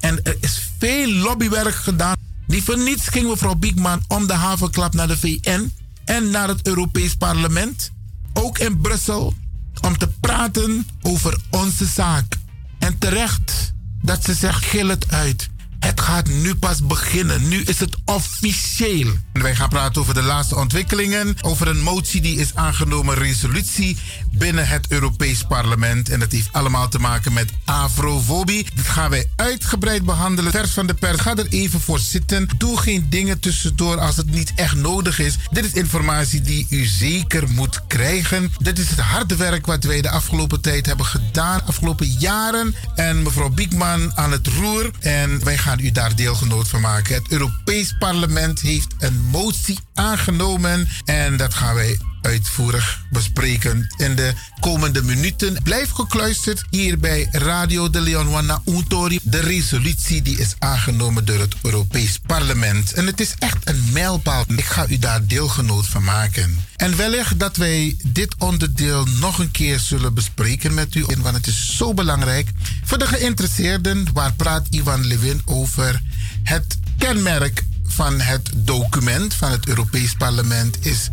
En 0.00 0.22
er 0.22 0.36
is 0.40 0.70
veel 0.78 1.12
lobbywerk 1.12 1.74
gedaan. 1.74 2.16
Die 2.46 2.62
voor 2.62 2.78
niets 2.78 3.08
ging 3.08 3.28
mevrouw 3.28 3.54
Biekman 3.54 4.04
om 4.08 4.26
de 4.26 4.32
havenklap 4.32 4.94
naar 4.94 5.08
de 5.08 5.18
VN 5.18 5.72
en 6.04 6.30
naar 6.30 6.48
het 6.48 6.66
Europees 6.66 7.14
Parlement. 7.14 7.90
Ook 8.32 8.58
in 8.58 8.80
Brussel. 8.80 9.34
Om 9.80 9.98
te 9.98 10.08
praten 10.20 10.86
over 11.02 11.40
onze 11.50 11.86
zaak. 11.86 12.36
En 12.78 12.98
terecht 12.98 13.72
dat 14.02 14.24
ze 14.24 14.34
zegt, 14.34 14.64
gil 14.64 14.88
het 14.88 15.12
uit. 15.12 15.48
Het 15.80 16.00
gaat 16.00 16.28
nu 16.28 16.54
pas 16.54 16.86
beginnen. 16.86 17.48
Nu 17.48 17.62
is 17.62 17.80
het 17.80 17.96
officieel. 18.04 19.12
Wij 19.32 19.54
gaan 19.54 19.68
praten 19.68 20.00
over 20.00 20.14
de 20.14 20.22
laatste 20.22 20.56
ontwikkelingen. 20.56 21.36
Over 21.40 21.68
een 21.68 21.82
motie 21.82 22.20
die 22.20 22.38
is 22.38 22.54
aangenomen, 22.54 23.14
resolutie 23.14 23.96
binnen 24.32 24.68
het 24.68 24.86
Europees 24.88 25.42
Parlement. 25.42 26.08
En 26.08 26.20
dat 26.20 26.32
heeft 26.32 26.48
allemaal 26.52 26.88
te 26.88 26.98
maken 26.98 27.32
met 27.32 27.50
afrofobie. 27.64 28.66
Dit 28.74 28.86
gaan 28.86 29.10
wij 29.10 29.30
uitgebreid 29.36 30.04
behandelen. 30.04 30.52
Vers 30.52 30.70
van 30.70 30.86
de 30.86 30.94
pers, 30.94 31.20
ga 31.20 31.36
er 31.36 31.46
even 31.48 31.80
voor 31.80 31.98
zitten. 31.98 32.48
Doe 32.56 32.78
geen 32.78 33.06
dingen 33.10 33.40
tussendoor 33.40 33.98
als 33.98 34.16
het 34.16 34.30
niet 34.30 34.52
echt 34.54 34.74
nodig 34.74 35.18
is. 35.18 35.36
Dit 35.50 35.64
is 35.64 35.72
informatie 35.72 36.40
die 36.40 36.66
u 36.70 36.84
zeker 36.84 37.48
moet 37.48 37.86
krijgen. 37.86 38.52
Dit 38.58 38.78
is 38.78 38.90
het 38.90 39.00
harde 39.00 39.36
werk 39.36 39.66
wat 39.66 39.84
wij 39.84 40.00
de 40.00 40.10
afgelopen 40.10 40.60
tijd 40.60 40.86
hebben 40.86 41.06
gedaan. 41.06 41.66
Afgelopen 41.66 42.06
jaren. 42.06 42.74
En 42.94 43.22
mevrouw 43.22 43.48
Biekman 43.48 44.16
aan 44.16 44.32
het 44.32 44.46
roer. 44.46 44.90
En 45.00 45.44
wij 45.44 45.58
gaan 45.58 45.69
u 45.78 45.90
daar 45.90 46.16
deelgenoot 46.16 46.68
van 46.68 46.80
maken. 46.80 47.14
Het 47.14 47.30
Europees 47.30 47.94
Parlement 47.98 48.60
heeft 48.60 48.94
een 48.98 49.20
motie 49.30 49.78
aangenomen 49.94 50.88
en 51.04 51.36
dat 51.36 51.54
gaan 51.54 51.74
wij 51.74 51.98
uitvoerig 52.22 53.04
bespreken 53.10 53.94
in 53.96 54.14
de 54.14 54.32
komende 54.60 55.02
minuten. 55.02 55.62
Blijf 55.62 55.90
gekluisterd 55.90 56.64
hier 56.70 56.98
bij 56.98 57.28
Radio 57.30 57.90
de 57.90 58.00
Leon 58.00 58.28
Wana 58.28 58.62
Untori. 58.64 59.18
De 59.22 59.40
resolutie 59.40 60.22
die 60.22 60.38
is 60.38 60.54
aangenomen 60.58 61.24
door 61.24 61.38
het 61.38 61.54
Europees 61.62 62.18
Parlement. 62.26 62.92
En 62.92 63.06
het 63.06 63.20
is 63.20 63.34
echt 63.38 63.68
een 63.68 63.84
mijlpaal. 63.92 64.44
Ik 64.46 64.64
ga 64.64 64.88
u 64.88 64.98
daar 64.98 65.26
deelgenoot 65.26 65.86
van 65.86 66.04
maken. 66.04 66.64
En 66.76 66.96
wellicht 66.96 67.38
dat 67.38 67.56
wij 67.56 67.96
dit 68.04 68.34
onderdeel 68.38 69.04
nog 69.04 69.38
een 69.38 69.50
keer 69.50 69.78
zullen 69.78 70.14
bespreken 70.14 70.74
met 70.74 70.94
u. 70.94 71.04
Want 71.18 71.36
het 71.36 71.46
is 71.46 71.76
zo 71.76 71.94
belangrijk. 71.94 72.48
Voor 72.84 72.98
de 72.98 73.06
geïnteresseerden, 73.06 74.06
waar 74.12 74.32
praat 74.32 74.66
Ivan 74.70 75.06
Levin 75.06 75.42
over? 75.44 76.02
Het 76.42 76.78
kenmerk 76.98 77.62
van 77.86 78.20
het 78.20 78.50
document 78.54 79.34
van 79.34 79.50
het 79.50 79.66
Europees 79.66 80.14
Parlement 80.14 80.86
is 80.86 81.08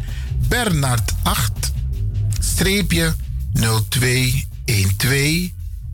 Bernard 0.48 1.14
8 1.24 1.72
streepje 2.40 3.15
0212 3.53 5.52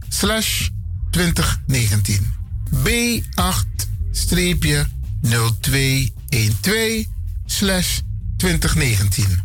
slash 0.10 0.70
2019. 1.12 2.34
B8 2.76 3.88
streepje 4.12 4.88
0212 5.22 7.06
slash 7.46 8.00
2019. 8.38 9.42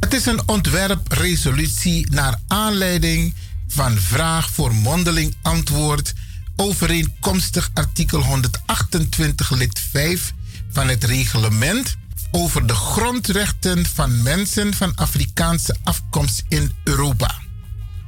Het 0.00 0.14
is 0.14 0.26
een 0.26 0.48
ontwerpresolutie 0.48 2.10
naar 2.10 2.40
aanleiding 2.46 3.34
van 3.68 3.98
vraag 3.98 4.50
voor 4.50 4.74
mondeling 4.74 5.34
antwoord 5.42 6.12
overeenkomstig 6.56 7.70
artikel 7.74 8.22
128 8.22 9.50
lid 9.50 9.80
5 9.90 10.32
van 10.70 10.88
het 10.88 11.04
reglement 11.04 11.96
over 12.30 12.66
de 12.66 12.74
grondrechten 12.74 13.86
van 13.86 14.22
mensen 14.22 14.74
van 14.74 14.94
Afrikaanse 14.94 15.76
afkomst 15.82 16.42
in 16.48 16.72
Europa. 16.84 17.34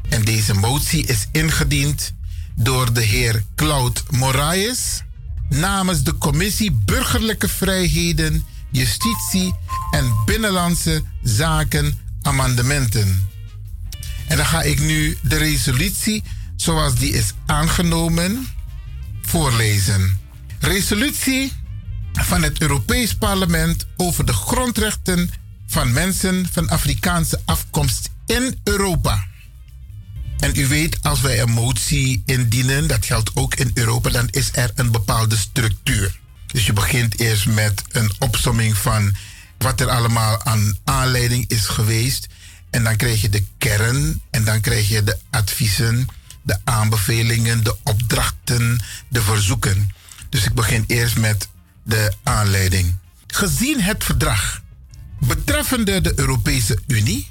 En 0.09 0.25
deze 0.25 0.55
motie 0.55 1.07
is 1.07 1.27
ingediend 1.33 2.15
door 2.55 2.93
de 2.93 3.03
heer 3.03 3.45
Claude 3.55 4.01
Moraes 4.11 5.03
namens 5.49 6.03
de 6.03 6.19
Commissie 6.19 6.73
Burgerlijke 6.73 7.49
Vrijheden, 7.49 8.45
Justitie 8.71 9.55
en 9.91 10.13
Binnenlandse 10.25 11.03
Zaken 11.23 11.99
Amendementen. 12.23 13.29
En 14.27 14.37
dan 14.37 14.47
ga 14.47 14.63
ik 14.63 14.81
nu 14.81 15.19
de 15.23 15.37
resolutie 15.37 16.23
zoals 16.57 16.95
die 16.95 17.13
is 17.13 17.33
aangenomen 17.47 18.47
voorlezen. 19.23 20.19
Resolutie 20.61 21.53
van 22.13 22.43
het 22.43 22.61
Europees 22.61 23.15
Parlement 23.15 23.87
over 23.97 24.27
de 24.27 24.33
grondrechten 24.33 25.31
van 25.67 25.93
mensen 25.93 26.49
van 26.53 26.69
Afrikaanse 26.69 27.41
afkomst 27.45 28.11
in 28.27 28.61
Europa. 28.65 29.27
En 30.39 30.53
u 30.57 30.67
weet, 30.67 30.99
als 31.03 31.21
wij 31.21 31.41
een 31.41 31.51
motie 31.51 32.23
indienen, 32.27 32.87
dat 32.87 33.07
geldt 33.07 33.31
ook 33.35 33.55
in 33.55 33.71
Europa, 33.75 34.11
dan 34.11 34.29
is 34.31 34.49
er 34.53 34.71
een 34.75 34.91
bepaalde 34.91 35.37
structuur. 35.37 36.21
Dus 36.47 36.67
je 36.67 36.73
begint 36.73 37.19
eerst 37.19 37.47
met 37.47 37.83
een 37.89 38.13
opsomming 38.19 38.77
van 38.77 39.15
wat 39.59 39.81
er 39.81 39.89
allemaal 39.89 40.45
aan 40.45 40.79
aanleiding 40.85 41.45
is 41.49 41.67
geweest. 41.67 42.27
En 42.71 42.85
dan 42.85 42.97
krijg 42.97 43.21
je 43.21 43.29
de 43.29 43.45
kern 43.59 44.23
en 44.31 44.45
dan 44.45 44.61
krijg 44.61 44.89
je 44.89 45.03
de 45.03 45.19
adviezen, 45.31 46.07
de 46.43 46.59
aanbevelingen, 46.65 47.65
de 47.65 47.77
opdrachten, 47.83 48.81
de 49.09 49.23
verzoeken. 49.23 49.91
Dus 50.29 50.45
ik 50.45 50.55
begin 50.55 50.85
eerst 50.87 51.19
met 51.19 51.49
de 51.83 52.13
aanleiding. 52.23 52.97
Gezien 53.27 53.81
het 53.81 54.05
verdrag 54.05 54.63
betreffende 55.21 56.01
de 56.01 56.13
Europese 56.17 56.79
Unie 56.87 57.31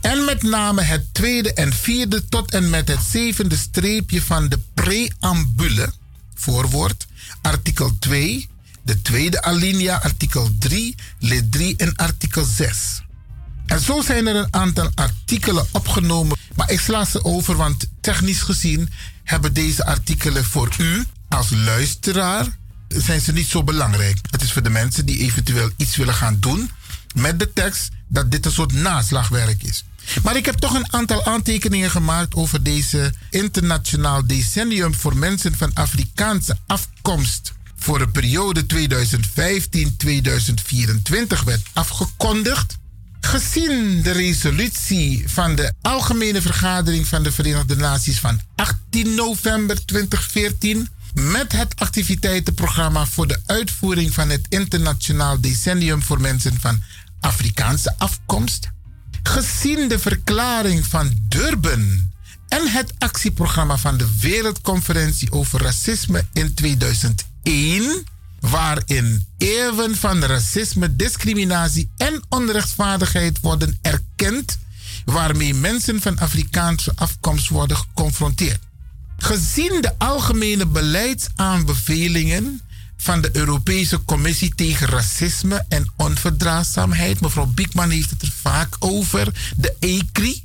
en 0.00 0.24
met 0.24 0.42
name 0.42 0.82
het 0.82 1.14
tweede 1.14 1.52
en 1.52 1.72
vierde 1.72 2.28
tot 2.28 2.50
en 2.52 2.70
met 2.70 2.88
het 2.88 3.00
zevende 3.10 3.56
streepje 3.56 4.22
van 4.22 4.48
de 4.48 4.58
preambule, 4.74 5.92
voorwoord, 6.34 7.06
artikel 7.42 7.98
2, 7.98 8.48
de 8.82 9.02
tweede 9.02 9.42
alinea, 9.42 10.02
artikel 10.02 10.50
3, 10.58 10.94
lid 11.18 11.52
3 11.52 11.76
en 11.76 11.96
artikel 11.96 12.44
6. 12.44 13.02
En 13.66 13.80
zo 13.80 14.02
zijn 14.02 14.26
er 14.26 14.36
een 14.36 14.54
aantal 14.54 14.90
artikelen 14.94 15.66
opgenomen, 15.72 16.36
maar 16.54 16.70
ik 16.70 16.80
sla 16.80 17.04
ze 17.04 17.24
over, 17.24 17.56
want 17.56 17.88
technisch 18.00 18.42
gezien 18.42 18.90
hebben 19.24 19.52
deze 19.52 19.84
artikelen 19.84 20.44
voor 20.44 20.74
u 20.78 21.04
als 21.28 21.50
luisteraar 21.50 22.46
zijn 22.88 23.20
ze 23.20 23.32
niet 23.32 23.48
zo 23.48 23.64
belangrijk. 23.64 24.18
Het 24.30 24.42
is 24.42 24.52
voor 24.52 24.62
de 24.62 24.70
mensen 24.70 25.06
die 25.06 25.18
eventueel 25.18 25.70
iets 25.76 25.96
willen 25.96 26.14
gaan 26.14 26.36
doen 26.40 26.70
met 27.14 27.38
de 27.38 27.52
tekst 27.52 27.88
dat 28.08 28.30
dit 28.30 28.46
een 28.46 28.52
soort 28.52 28.72
naslagwerk 28.72 29.62
is. 29.62 29.84
Maar 30.22 30.36
ik 30.36 30.46
heb 30.46 30.54
toch 30.54 30.74
een 30.74 30.92
aantal 30.92 31.24
aantekeningen 31.24 31.90
gemaakt 31.90 32.34
over 32.34 32.62
deze 32.62 33.12
internationaal 33.30 34.26
decennium 34.26 34.94
voor 34.94 35.16
mensen 35.16 35.56
van 35.56 35.70
Afrikaanse 35.74 36.58
afkomst. 36.66 37.52
Voor 37.76 37.98
de 37.98 38.08
periode 38.08 38.66
2015-2024 38.74 38.78
werd 41.44 41.62
afgekondigd. 41.72 42.76
Gezien 43.20 44.02
de 44.02 44.10
resolutie 44.10 45.24
van 45.26 45.54
de 45.54 45.72
Algemene 45.82 46.42
Vergadering 46.42 47.06
van 47.06 47.22
de 47.22 47.32
Verenigde 47.32 47.76
Naties 47.76 48.18
van 48.18 48.40
18 48.54 49.14
november 49.14 49.84
2014 49.84 50.88
met 51.20 51.52
het 51.52 51.76
activiteitenprogramma 51.76 53.06
voor 53.06 53.26
de 53.26 53.40
uitvoering 53.46 54.14
van 54.14 54.30
het 54.30 54.46
internationaal 54.48 55.40
decennium 55.40 56.02
voor 56.02 56.20
mensen 56.20 56.60
van 56.60 56.82
Afrikaanse 57.20 57.94
afkomst. 57.98 58.68
Gezien 59.22 59.88
de 59.88 59.98
verklaring 59.98 60.86
van 60.86 61.16
Durban 61.28 62.10
en 62.48 62.68
het 62.68 62.92
actieprogramma 62.98 63.76
van 63.76 63.96
de 63.96 64.08
Wereldconferentie 64.20 65.32
over 65.32 65.62
Racisme 65.62 66.26
in 66.32 66.54
2001, 66.54 68.04
waarin 68.40 69.26
eeuwen 69.38 69.96
van 69.96 70.24
racisme, 70.24 70.96
discriminatie 70.96 71.90
en 71.96 72.22
onrechtvaardigheid 72.28 73.40
worden 73.40 73.78
erkend, 73.82 74.58
waarmee 75.04 75.54
mensen 75.54 76.00
van 76.00 76.18
Afrikaanse 76.18 76.92
afkomst 76.94 77.48
worden 77.48 77.76
geconfronteerd. 77.76 78.65
Gezien 79.16 79.80
de 79.80 79.98
algemene 79.98 80.66
beleidsaanbevelingen 80.66 82.60
van 82.96 83.20
de 83.20 83.30
Europese 83.32 84.04
Commissie 84.04 84.54
tegen 84.54 84.86
Racisme 84.86 85.64
en 85.68 85.92
Onverdraagzaamheid, 85.96 87.20
mevrouw 87.20 87.46
Biekman 87.46 87.90
heeft 87.90 88.10
het 88.10 88.22
er 88.22 88.32
vaak 88.40 88.76
over, 88.78 89.52
de 89.56 89.74
ECRI, 89.80 90.44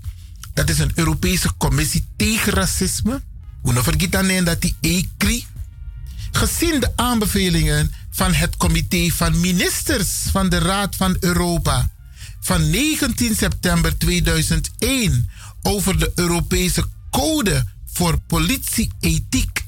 dat 0.53 0.69
is 0.69 0.80
een 0.80 0.91
Europese 0.95 1.50
Commissie 1.58 2.06
tegen 2.16 2.53
Racisme. 2.53 3.22
Hoe 3.61 3.83
vergeet 3.83 4.11
dan 4.11 4.43
dat 4.43 4.61
die 4.61 4.75
ECRI, 4.82 5.45
gezien 6.32 6.80
de 6.80 6.91
aanbevelingen 6.95 7.93
van 8.09 8.33
het 8.33 8.58
Comité 8.58 9.09
van 9.09 9.40
Ministers 9.40 10.09
van 10.32 10.50
de 10.50 10.58
Raad 10.58 10.95
van 10.95 11.17
Europa 11.19 11.91
van 12.40 12.69
19 12.69 13.35
september 13.35 13.98
2001 13.98 15.30
over 15.61 16.00
de 16.00 16.11
Europese 16.16 16.85
Code 17.09 17.66
voor 17.94 18.20
politieethiek. 18.28 19.66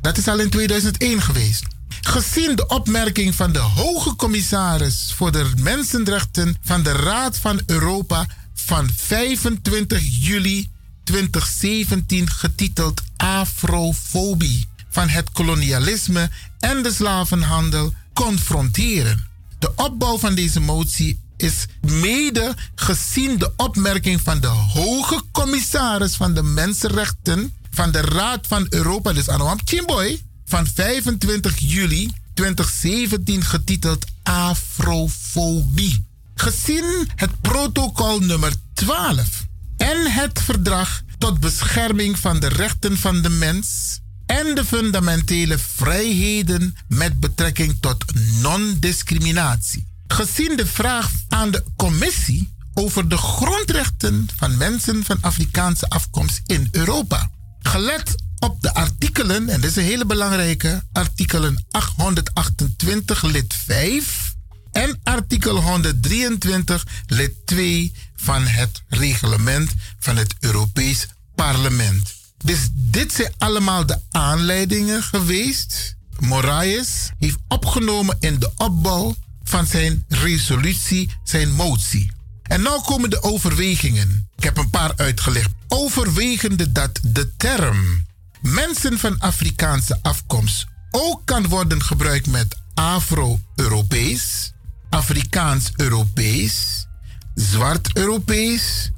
Dat 0.00 0.18
is 0.18 0.28
al 0.28 0.38
in 0.38 0.50
2001 0.50 1.22
geweest. 1.22 1.64
Gezien 2.00 2.56
de 2.56 2.66
opmerking 2.66 3.34
van 3.34 3.52
de 3.52 3.58
hoge 3.58 4.16
commissaris 4.16 5.12
voor 5.16 5.32
de 5.32 5.52
mensenrechten 5.56 6.56
van 6.62 6.82
de 6.82 6.92
Raad 6.92 7.38
van 7.38 7.60
Europa 7.66 8.26
van 8.54 8.90
25 8.96 10.02
juli 10.20 10.68
2017 11.04 12.30
getiteld 12.30 13.02
Afrofobie 13.16 14.66
van 14.90 15.08
het 15.08 15.30
kolonialisme 15.32 16.30
en 16.58 16.82
de 16.82 16.92
slavenhandel 16.92 17.94
confronteren. 18.12 19.26
De 19.58 19.72
opbouw 19.76 20.18
van 20.18 20.34
deze 20.34 20.60
motie 20.60 21.20
is 21.44 21.66
mede 21.80 22.54
gezien 22.74 23.38
de 23.38 23.52
opmerking 23.56 24.20
van 24.20 24.40
de 24.40 24.46
hoge 24.46 25.22
commissaris 25.32 26.14
van 26.14 26.34
de 26.34 26.42
mensenrechten 26.42 27.54
van 27.70 27.90
de 27.90 28.00
Raad 28.00 28.46
van 28.46 28.66
Europa, 28.68 29.12
dus 29.12 29.28
Anoam 29.28 29.58
Chimboy, 29.64 30.22
van 30.44 30.66
25 30.74 31.58
juli 31.58 32.12
2017 32.34 33.44
getiteld 33.44 34.04
Afrofobie. 34.22 36.06
Gezien 36.34 37.08
het 37.14 37.40
protocol 37.40 38.18
nummer 38.20 38.52
12 38.74 39.46
en 39.76 40.12
het 40.12 40.40
verdrag 40.42 41.02
tot 41.18 41.40
bescherming 41.40 42.18
van 42.18 42.40
de 42.40 42.48
rechten 42.48 42.98
van 42.98 43.22
de 43.22 43.30
mens 43.30 43.98
en 44.26 44.54
de 44.54 44.64
fundamentele 44.64 45.58
vrijheden 45.58 46.76
met 46.88 47.20
betrekking 47.20 47.76
tot 47.80 48.04
non-discriminatie. 48.40 49.93
Gezien 50.06 50.56
de 50.56 50.66
vraag 50.66 51.10
aan 51.28 51.50
de 51.50 51.64
commissie 51.76 52.52
over 52.74 53.08
de 53.08 53.16
grondrechten 53.16 54.26
van 54.36 54.56
mensen 54.56 55.04
van 55.04 55.18
Afrikaanse 55.20 55.88
afkomst 55.88 56.40
in 56.46 56.68
Europa. 56.70 57.30
Gelet 57.58 58.14
op 58.38 58.62
de 58.62 58.74
artikelen, 58.74 59.48
en 59.48 59.60
dit 59.60 59.70
is 59.70 59.76
een 59.76 59.82
hele 59.82 60.06
belangrijke, 60.06 60.82
artikelen 60.92 61.64
828 61.70 63.22
lid 63.22 63.54
5 63.54 64.34
en 64.72 65.00
artikel 65.02 65.60
123 65.60 66.86
lid 67.06 67.32
2 67.44 67.92
van 68.16 68.46
het 68.46 68.82
reglement 68.88 69.72
van 69.98 70.16
het 70.16 70.34
Europees 70.40 71.06
Parlement. 71.34 72.14
Dus 72.44 72.68
dit 72.72 73.12
zijn 73.12 73.32
allemaal 73.38 73.86
de 73.86 73.98
aanleidingen 74.10 75.02
geweest. 75.02 75.96
Moraes 76.18 77.10
heeft 77.18 77.38
opgenomen 77.48 78.16
in 78.20 78.38
de 78.38 78.50
opbouw 78.56 79.14
van 79.44 79.66
zijn 79.66 80.04
resolutie, 80.08 81.10
zijn 81.24 81.52
motie. 81.52 82.12
En 82.42 82.60
nu 82.60 82.68
komen 82.84 83.10
de 83.10 83.22
overwegingen. 83.22 84.28
Ik 84.36 84.44
heb 84.44 84.56
een 84.56 84.70
paar 84.70 84.92
uitgelegd. 84.96 85.50
Overwegende 85.68 86.72
dat 86.72 87.00
de 87.02 87.36
term 87.36 88.06
mensen 88.40 88.98
van 88.98 89.18
Afrikaanse 89.18 89.98
afkomst 90.02 90.66
ook 90.90 91.20
kan 91.24 91.48
worden 91.48 91.82
gebruikt 91.82 92.26
met 92.26 92.56
Afro-Europees, 92.74 94.52
Afrikaans-Europees, 94.90 96.86
Zwart-Europees, 97.34 98.90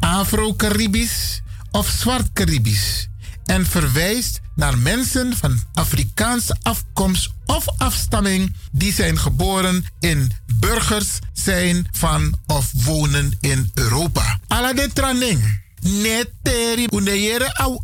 Afro-Caribisch 0.00 1.42
of 1.70 1.88
Zwart-Caribisch 1.88 3.08
en 3.44 3.66
verwijst 3.66 4.40
naar 4.54 4.78
mensen 4.78 5.36
van 5.36 5.62
Afrikaanse 5.74 6.56
afkomst 6.62 7.30
of 7.46 7.64
afstamming 7.76 8.54
die 8.72 8.92
zijn 8.92 9.18
geboren 9.18 9.84
in 10.00 10.32
burgers 10.58 11.18
zijn 11.32 11.88
van 11.92 12.38
of 12.46 12.70
wonen 12.84 13.36
in 13.40 13.70
Europa. 13.74 14.40
Alla 14.46 14.72
de 14.72 14.90
traning. 14.92 15.62
Neteri 15.80 16.86
uneyere 16.94 17.54
au 17.54 17.80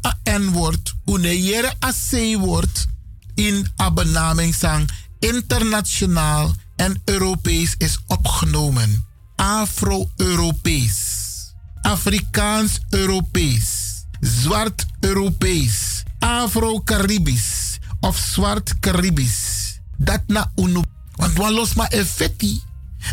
woord, 0.53 0.95
uneyere 1.07 1.73
a 1.85 1.93
c 2.11 2.37
woord 2.39 2.87
in 3.35 3.69
abenamingsang 3.77 4.91
internationaal 5.19 6.55
en 6.77 7.03
Europees 7.05 7.75
is 7.79 7.99
opgenomen. 8.07 9.05
Afro-Europees, 9.37 10.95
Afrikaans-Europees, 11.83 13.80
Zwart-Europees, 14.21 16.03
Afro-Caribisch 16.19 17.79
of 18.01 18.17
Zwart-Caribisch. 18.17 19.79
Dat 19.97 20.21
na 20.27 20.53
unu. 20.57 20.83
Want 21.15 21.37
wan 21.37 21.53
los 21.53 21.75
maar 21.75 21.89
effectie. 21.89 22.63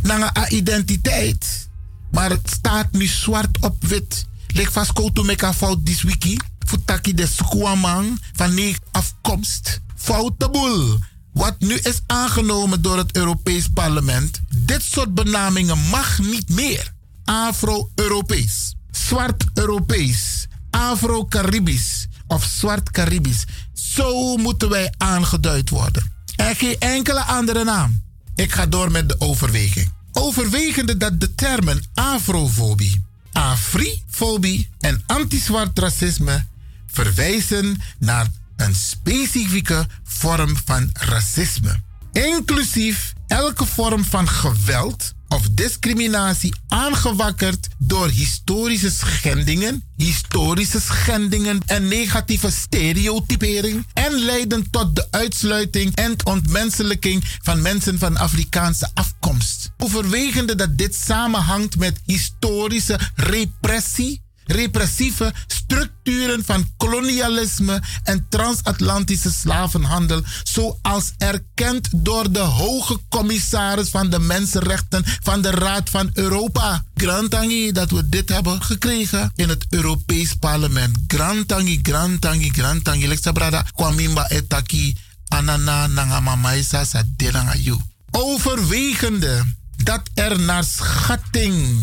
Na 0.04 0.36
a 0.38 0.50
identiteit. 0.50 1.70
Maar 2.12 2.30
het 2.30 2.50
staat 2.50 2.92
nu 2.92 3.08
zwart 3.08 3.58
op 3.60 3.84
wit. 3.86 4.26
Lek 4.48 4.72
vast 4.72 4.94
koutu 4.94 5.24
meka 5.24 5.54
fout 5.54 5.86
dis 5.86 6.02
wiki. 6.04 6.38
Futaki 6.60 7.14
de 7.14 7.28
squamang 7.28 8.22
van 8.34 8.54
negen 8.54 8.82
afkomst. 8.92 9.80
Foutable. 9.96 11.00
Wat 11.34 11.56
nu 11.60 11.76
is 11.76 12.02
aangenomen 12.06 12.82
door 12.82 12.98
het 12.98 13.16
Europees 13.16 13.68
Parlement. 13.74 14.40
Dit 14.56 14.84
soort 14.84 15.14
benamingen 15.14 15.78
mag 15.78 16.20
niet 16.20 16.50
meer. 16.50 16.96
Afro-Europees, 17.28 18.76
Zwart-Europees, 18.92 20.47
Afro-Caribisch 20.78 22.08
of 22.28 22.44
Zwart-Caribisch. 22.44 23.46
Zo 23.74 24.38
moeten 24.38 24.70
wij 24.70 24.94
aangeduid 24.98 25.70
worden. 25.70 26.12
En 26.36 26.56
geen 26.56 26.76
enkele 26.80 27.22
andere 27.22 27.64
naam. 27.64 28.02
Ik 28.36 28.52
ga 28.52 28.66
door 28.66 28.92
met 28.92 29.10
de 29.10 29.16
overweging. 29.20 29.92
Overwegende 30.12 30.98
dat 30.98 31.20
de 31.20 31.36
termen 31.36 31.84
afrofobie, 31.94 33.06
afrifobie 33.32 34.70
en 34.80 35.04
anti-zwart 35.06 35.80
racisme 35.80 36.46
verwijzen 36.88 37.82
naar 38.00 38.28
een 38.56 38.76
specifieke 38.76 39.88
vorm 40.04 40.56
van 40.66 40.90
racisme. 40.94 41.82
Inclusief 42.12 43.14
elke 43.28 43.66
vorm 43.66 44.06
van 44.06 44.30
geweld 44.30 45.14
of 45.28 45.50
discriminatie 45.50 46.56
aangewakkerd 46.68 47.68
door 47.78 48.10
historische 48.10 48.92
schendingen, 48.92 49.84
historische 49.96 50.82
schendingen 50.82 51.60
en 51.66 51.88
negatieve 51.88 52.52
stereotypering 52.52 53.86
en 53.94 54.12
leiden 54.12 54.70
tot 54.70 54.96
de 54.96 55.08
uitsluiting 55.12 55.96
en 55.96 56.16
ontmenselijking 56.24 57.24
van 57.42 57.62
mensen 57.62 58.00
van 58.00 58.18
Afrikaanse 58.18 58.90
afkomst. 58.94 59.72
Overwegende 59.78 60.56
dat 60.56 60.78
dit 60.78 60.96
samenhangt 60.96 61.78
met 61.78 62.00
historische 62.06 63.00
repressie 63.16 64.26
repressieve 64.48 65.34
structuren 65.48 66.46
van 66.46 66.72
kolonialisme 66.78 67.82
en 68.04 68.26
transatlantische 68.30 69.32
slavenhandel, 69.32 70.22
zoals 70.44 71.14
erkend 71.18 71.88
door 71.96 72.32
de 72.32 72.40
hoge 72.40 73.00
commissaris 73.10 73.90
van 73.90 74.10
de 74.10 74.20
mensenrechten 74.20 75.04
van 75.24 75.42
de 75.42 75.52
Raad 75.52 75.90
van 75.90 76.10
Europa. 76.14 76.84
Grantangi 76.96 77.72
dat 77.72 77.92
we 77.92 78.10
dit 78.10 78.30
hebben 78.30 78.62
gekregen 78.62 79.32
in 79.36 79.50
het 79.50 79.66
Europees 79.70 80.34
Parlement. 80.34 80.98
Grantangi, 81.08 81.80
Grantangi, 81.82 82.50
Grantangi. 82.50 83.08
Leksa 83.08 83.32
brada, 83.32 83.66
kwamimba 83.76 84.30
etaki, 84.30 84.96
anana 85.28 85.88
nangamamaisa 85.88 86.84
sadelangayu. 86.86 87.78
Overwegende 88.12 89.44
dat 89.84 90.02
er 90.14 90.40
naar 90.40 90.64
schatting 90.64 91.80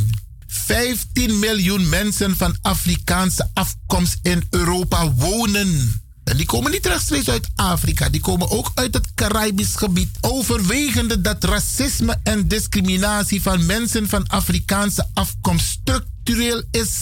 15 0.56 1.38
miljoen 1.38 1.88
mensen 1.88 2.36
van 2.36 2.56
Afrikaanse 2.62 3.50
afkomst 3.52 4.18
in 4.22 4.46
Europa 4.50 5.12
wonen. 5.12 6.02
En 6.24 6.36
die 6.36 6.46
komen 6.46 6.70
niet 6.70 6.86
rechtstreeks 6.86 7.28
uit 7.28 7.48
Afrika, 7.54 8.08
die 8.08 8.20
komen 8.20 8.50
ook 8.50 8.70
uit 8.74 8.94
het 8.94 9.14
Caribisch 9.14 9.74
gebied. 9.74 10.18
Overwegende 10.20 11.20
dat 11.20 11.44
racisme 11.44 12.20
en 12.22 12.48
discriminatie 12.48 13.42
van 13.42 13.66
mensen 13.66 14.08
van 14.08 14.26
Afrikaanse 14.26 15.08
afkomst 15.14 15.66
structureel 15.66 16.62
is 16.70 16.92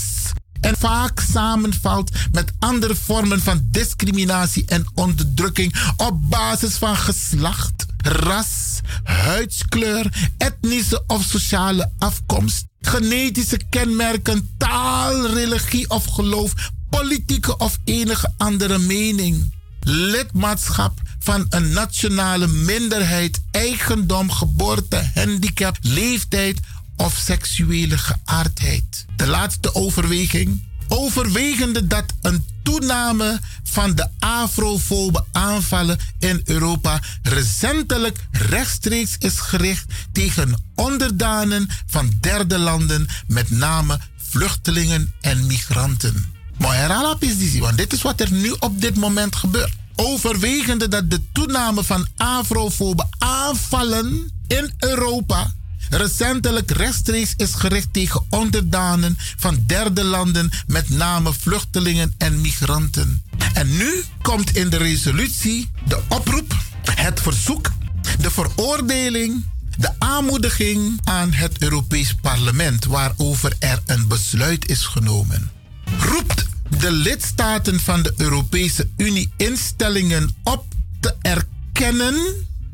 en 0.62 0.76
vaak 0.78 1.20
samenvalt 1.32 2.10
met 2.32 2.52
andere 2.58 2.94
vormen 2.94 3.40
van 3.40 3.66
discriminatie 3.70 4.64
en 4.66 4.86
onderdrukking 4.94 5.92
op 5.96 6.30
basis 6.30 6.74
van 6.74 6.96
geslacht, 6.96 7.86
ras, 7.96 8.80
huidskleur, 9.02 10.30
etnische 10.38 11.04
of 11.06 11.22
sociale 11.22 11.92
afkomst, 11.98 12.64
genetische 12.86 13.60
kenmerken, 13.70 14.54
taal, 14.58 15.26
religie 15.26 15.90
of 15.90 16.04
geloof, 16.04 16.52
politieke 16.90 17.56
of 17.56 17.78
enige 17.84 18.32
andere 18.36 18.78
mening. 18.78 19.52
Lidmaatschap 19.80 21.00
van 21.18 21.46
een 21.48 21.72
nationale 21.72 22.46
minderheid, 22.46 23.42
eigendom, 23.50 24.30
geboorte, 24.30 25.10
handicap, 25.14 25.76
leeftijd 25.80 26.60
of 26.96 27.20
seksuele 27.24 27.98
geaardheid. 27.98 29.04
De 29.16 29.26
laatste 29.26 29.74
overweging. 29.74 30.62
Overwegende 30.88 31.86
dat 31.86 32.04
een 32.20 32.44
toename 32.62 33.40
van 33.62 33.94
de 33.94 34.08
afrofobe 34.18 35.24
aanvallen 35.32 35.98
in 36.18 36.40
Europa 36.44 37.00
recentelijk 37.22 38.18
rechtstreeks 38.30 39.16
is 39.18 39.40
gericht 39.40 39.92
tegen 40.12 40.62
onderdanen 40.74 41.68
van 41.86 42.12
derde 42.20 42.58
landen, 42.58 43.08
met 43.26 43.50
name 43.50 43.98
vluchtelingen 44.16 45.12
en 45.20 45.46
migranten. 45.46 46.34
Maar 46.58 46.76
herhaal 46.76 47.16
is 47.18 47.58
want 47.58 47.76
dit 47.76 47.92
is 47.92 48.02
wat 48.02 48.20
er 48.20 48.32
nu 48.32 48.54
op 48.58 48.80
dit 48.80 48.96
moment 48.96 49.36
gebeurt. 49.36 49.72
Overwegende 49.96 50.88
dat 50.88 51.10
de 51.10 51.20
toename 51.32 51.84
van 51.84 52.06
afrofobe 52.16 53.06
aanvallen 53.18 54.32
in 54.46 54.72
Europa 54.78 55.52
recentelijk 55.92 56.70
rechtstreeks 56.70 57.34
is 57.36 57.54
gericht 57.54 57.92
tegen 57.92 58.26
onderdanen 58.30 59.16
van 59.36 59.64
derde 59.66 60.04
landen, 60.04 60.50
met 60.66 60.88
name 60.88 61.32
vluchtelingen 61.32 62.14
en 62.18 62.40
migranten. 62.40 63.22
En 63.52 63.76
nu 63.76 64.02
komt 64.22 64.56
in 64.56 64.70
de 64.70 64.76
resolutie 64.76 65.70
de 65.86 66.00
oproep, 66.08 66.56
het 66.90 67.20
verzoek, 67.20 67.70
de 68.18 68.30
veroordeling 68.30 69.44
de 69.78 69.90
aanmoediging 69.98 71.00
aan 71.04 71.32
het 71.32 71.62
Europees 71.62 72.14
Parlement 72.14 72.84
waarover 72.84 73.52
er 73.58 73.82
een 73.86 74.08
besluit 74.08 74.68
is 74.68 74.84
genomen. 74.84 75.50
Roept 75.98 76.46
de 76.80 76.92
lidstaten 76.92 77.80
van 77.80 78.02
de 78.02 78.14
Europese 78.16 78.88
Unie 78.96 79.32
instellingen 79.36 80.34
op 80.42 80.64
te 81.00 81.14
erkennen 81.22 82.14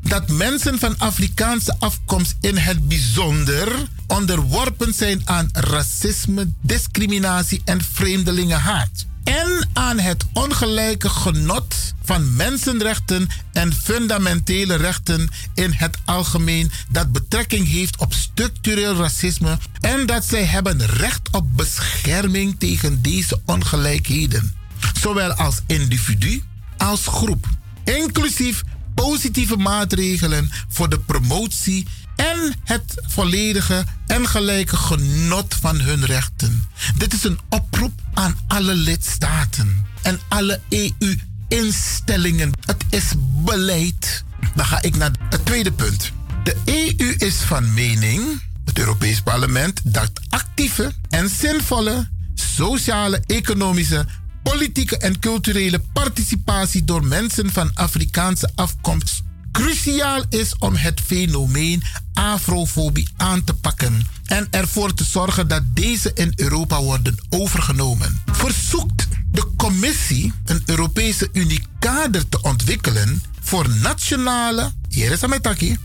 dat 0.09 0.29
mensen 0.29 0.79
van 0.79 0.97
Afrikaanse 0.97 1.75
afkomst 1.79 2.35
in 2.41 2.57
het 2.57 2.87
bijzonder 2.87 3.87
onderworpen 4.07 4.93
zijn 4.93 5.21
aan 5.25 5.49
racisme, 5.51 6.51
discriminatie 6.61 7.61
en 7.65 7.81
vreemdelingenhaat. 7.93 9.05
En 9.23 9.69
aan 9.73 9.99
het 9.99 10.25
ongelijke 10.33 11.09
genot 11.09 11.75
van 12.03 12.35
mensenrechten 12.35 13.27
en 13.51 13.73
fundamentele 13.73 14.75
rechten 14.75 15.29
in 15.53 15.71
het 15.73 15.97
algemeen 16.05 16.71
dat 16.89 17.11
betrekking 17.11 17.67
heeft 17.67 17.97
op 17.97 18.13
structureel 18.13 18.95
racisme 18.95 19.57
en 19.79 20.05
dat 20.05 20.25
zij 20.25 20.43
hebben 20.43 20.85
recht 20.85 21.29
op 21.31 21.45
bescherming 21.55 22.59
tegen 22.59 23.01
deze 23.01 23.41
ongelijkheden, 23.45 24.55
zowel 25.01 25.31
als 25.33 25.61
individu 25.67 26.43
als 26.77 27.07
groep, 27.07 27.47
inclusief 27.83 28.63
positieve 29.03 29.57
maatregelen 29.57 30.51
voor 30.67 30.89
de 30.89 30.99
promotie 30.99 31.87
en 32.15 32.53
het 32.63 33.01
volledige 33.07 33.85
en 34.07 34.27
gelijke 34.27 34.75
genot 34.75 35.55
van 35.61 35.79
hun 35.79 36.05
rechten. 36.05 36.67
Dit 36.97 37.13
is 37.13 37.23
een 37.23 37.39
oproep 37.49 38.01
aan 38.13 38.39
alle 38.47 38.73
lidstaten 38.75 39.85
en 40.01 40.19
alle 40.29 40.59
EU-instellingen. 40.69 42.51
Het 42.65 42.83
is 42.89 43.13
beleid. 43.43 44.23
Dan 44.55 44.65
ga 44.65 44.81
ik 44.81 44.95
naar 44.95 45.11
het 45.29 45.45
tweede 45.45 45.71
punt. 45.71 46.11
De 46.43 46.55
EU 46.65 47.15
is 47.17 47.35
van 47.35 47.73
mening, 47.73 48.41
het 48.65 48.79
Europees 48.79 49.21
Parlement, 49.21 49.81
dat 49.83 50.11
actieve 50.29 50.93
en 51.09 51.29
zinvolle 51.29 52.07
sociale, 52.33 53.21
economische, 53.25 54.05
politieke 54.49 54.97
en 54.97 55.19
culturele 55.19 55.79
participatie 55.93 56.83
door 56.83 57.05
mensen 57.05 57.51
van 57.51 57.71
Afrikaanse 57.73 58.51
afkomst 58.55 59.21
cruciaal 59.51 60.23
is 60.29 60.55
om 60.57 60.75
het 60.75 61.01
fenomeen 61.05 61.83
afrofobie 62.13 63.09
aan 63.17 63.43
te 63.43 63.53
pakken 63.53 64.07
en 64.25 64.47
ervoor 64.51 64.93
te 64.93 65.03
zorgen 65.03 65.47
dat 65.47 65.63
deze 65.73 66.11
in 66.13 66.33
Europa 66.35 66.81
worden 66.81 67.15
overgenomen. 67.29 68.21
Verzoekt 68.25 69.07
de 69.31 69.51
Commissie 69.57 70.33
een 70.45 70.61
Europese 70.65 71.29
Unie-kader 71.33 72.29
te 72.29 72.41
ontwikkelen 72.41 73.23
voor 73.39 73.69
nationale, 73.81 74.71
hier 74.89 75.11
is 75.11 75.19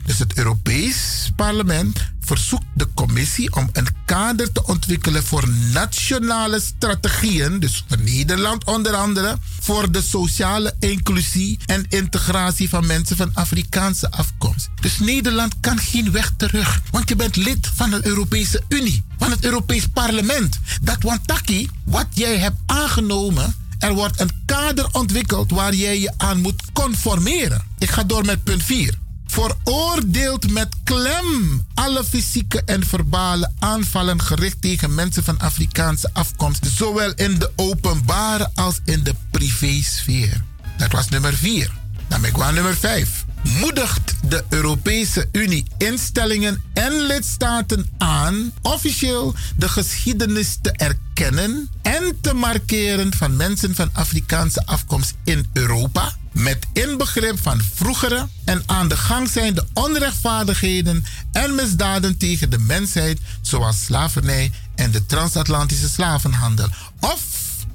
dus 0.05 0.18
het 0.18 0.39
Europees 0.39 1.31
Parlement 1.36 2.14
verzoekt 2.25 2.65
de 2.75 2.89
commissie 2.94 3.55
om 3.55 3.69
een 3.73 3.89
kader 4.05 4.53
te 4.53 4.67
ontwikkelen 4.67 5.25
voor 5.25 5.49
nationale 5.73 6.61
strategieën, 6.61 7.61
dus 7.61 7.85
voor 7.89 7.99
Nederland 7.99 8.65
onder 8.65 8.94
andere, 8.94 9.36
voor 9.61 9.93
de 9.93 10.03
sociale 10.03 10.75
inclusie 10.78 11.59
en 11.67 11.86
integratie 11.89 12.69
van 12.69 12.86
mensen 12.86 13.17
van 13.17 13.31
Afrikaanse 13.35 14.11
afkomst. 14.11 14.69
Dus 14.81 14.99
Nederland 14.99 15.55
kan 15.61 15.78
geen 15.78 16.11
weg 16.11 16.33
terug, 16.36 16.81
want 16.91 17.09
je 17.09 17.17
bent 17.17 17.36
lid 17.36 17.70
van 17.75 17.91
de 17.91 18.07
Europese 18.07 18.62
Unie, 18.69 19.05
van 19.19 19.31
het 19.31 19.44
Europees 19.44 19.86
Parlement. 19.86 20.59
Dat 20.83 21.03
wantaki, 21.03 21.70
wat 21.85 22.07
jij 22.12 22.39
hebt 22.39 22.57
aangenomen, 22.67 23.55
er 23.78 23.94
wordt 23.94 24.20
een 24.20 24.43
kader 24.47 24.89
ontwikkeld 24.93 25.51
waar 25.51 25.75
jij 25.75 26.01
je 26.01 26.12
aan 26.17 26.41
moet 26.41 26.62
conformeren. 26.73 27.62
Ik 27.78 27.91
ga 27.91 28.05
door 28.05 28.25
met 28.25 28.44
punt 28.44 28.62
4 28.62 29.03
veroordeelt 29.35 30.51
met 30.51 30.69
klem 30.85 31.67
alle 31.75 32.05
fysieke 32.05 32.63
en 32.65 32.87
verbale 32.87 33.51
aanvallen 33.59 34.23
gericht 34.23 34.61
tegen 34.61 34.95
mensen 34.95 35.25
van 35.25 35.39
Afrikaanse 35.39 36.11
afkomst, 36.13 36.67
zowel 36.77 37.13
in 37.15 37.39
de 37.39 37.51
openbare 37.57 38.51
als 38.55 38.81
in 38.85 39.03
de 39.03 39.15
privésfeer. 39.31 40.43
Dat 40.77 40.93
was 40.93 41.09
nummer 41.09 41.35
4. 41.35 41.71
Dan 42.09 42.21
ben 42.21 42.31
ik 42.31 42.37
nummer 42.37 42.77
5. 42.77 43.24
Moedigt 43.45 44.15
de 44.29 44.45
Europese 44.49 45.29
Unie 45.33 45.67
instellingen 45.79 46.63
en 46.75 46.93
lidstaten 46.93 47.91
aan 47.99 48.53
officieel 48.63 49.35
de 49.57 49.69
geschiedenis 49.69 50.59
te 50.63 50.73
erkennen 50.73 51.71
en 51.83 52.19
te 52.21 52.35
markeren 52.35 53.15
van 53.15 53.37
mensen 53.37 53.75
van 53.75 53.91
Afrikaanse 53.93 54.67
afkomst 54.67 55.15
in 55.25 55.47
Europa 55.53 56.13
met 56.33 56.67
inbegrip 56.73 57.43
van 57.43 57.61
vroegere 57.75 58.29
en 58.45 58.63
aan 58.67 58.89
de 58.89 58.97
gang 58.97 59.29
zijnde 59.29 59.67
onrechtvaardigheden 59.73 61.05
en 61.33 61.55
misdaden 61.55 62.17
tegen 62.17 62.51
de 62.51 62.59
mensheid, 62.59 63.19
zoals 63.41 63.85
slavernij 63.85 64.51
en 64.75 64.91
de 64.91 65.07
transatlantische 65.07 65.89
slavenhandel, 65.89 66.69
of 67.01 67.23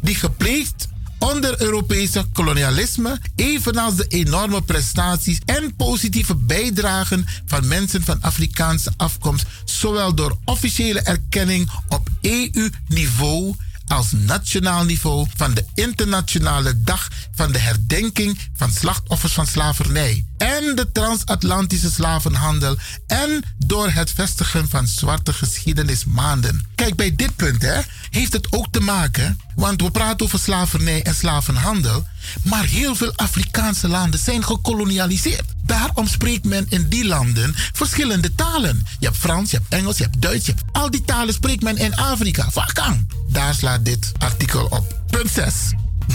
die 0.02 0.16
gepleegd 0.16 0.88
onder 1.20 1.62
Europese 1.62 2.26
kolonialisme, 2.34 3.20
evenals 3.36 3.96
de 3.96 4.06
enorme 4.08 4.62
prestaties 4.62 5.40
en 5.46 5.76
positieve 5.76 6.36
bijdragen 6.36 7.26
van 7.46 7.68
mensen 7.68 8.04
van 8.04 8.22
Afrikaanse 8.22 8.94
afkomst, 8.98 9.46
zowel 9.66 10.16
door 10.16 10.38
officiële 10.46 11.02
erkenning 11.02 11.70
op 11.88 12.10
EU-niveau 12.22 13.56
als 13.90 14.12
nationaal 14.12 14.86
niveau 14.86 15.28
van 15.36 15.54
de 15.54 15.66
internationale 15.74 16.82
dag 16.82 17.08
van 17.34 17.52
de 17.52 17.60
herdenking 17.60 18.40
van 18.54 18.72
slachtoffers 18.72 19.34
van 19.34 19.48
slavernij 19.48 20.26
en 20.38 20.76
de 20.76 20.92
transatlantische 20.92 21.92
slavenhandel 21.92 22.78
en 23.08 23.44
door 23.58 23.90
het 23.90 24.12
vestigen 24.12 24.70
van 24.70 24.88
zwarte 24.88 25.34
geschiedenismaanden. 25.34 26.66
Kijk, 26.76 26.96
bij 26.96 27.16
dit 27.16 27.36
punt 27.36 27.62
hè, 27.62 27.80
heeft 28.10 28.34
het 28.34 28.48
ook 28.52 28.68
te 28.72 28.80
maken, 28.80 29.40
want 29.56 29.82
we 29.82 29.92
praten 29.92 30.26
over 30.26 30.40
slavernij 30.40 31.04
en 31.04 31.16
slavenhandel, 31.16 32.08
maar 32.44 32.64
heel 32.64 32.96
veel 32.96 33.14
Afrikaanse 33.16 33.88
landen 33.88 34.20
zijn 34.20 34.44
gekolonialiseerd. 34.44 35.46
Daarom 35.66 36.08
spreekt 36.08 36.46
men 36.46 36.66
in 36.70 36.90
die 36.90 37.06
landen 37.06 37.54
verschillende 37.56 38.36
talen. 38.36 38.86
Je 39.00 39.06
hebt 39.06 39.18
Frans, 39.18 39.52
je 39.52 39.58
hebt 39.58 39.74
Engels, 39.74 39.98
je 39.98 40.04
hebt 40.04 40.22
Duits. 40.22 40.52
Al 40.72 40.92
die 40.92 41.04
talen 41.04 41.34
spreekt 41.34 41.64
men 41.64 41.78
in 41.78 41.96
Afrika. 41.96 42.52
Vakang. 42.52 43.08
Daar 43.30 43.54
slaat 43.54 43.86
dit 43.86 44.12
artikel 44.18 44.66
op. 44.66 44.98
Punt 45.10 45.32
6. 45.32 45.54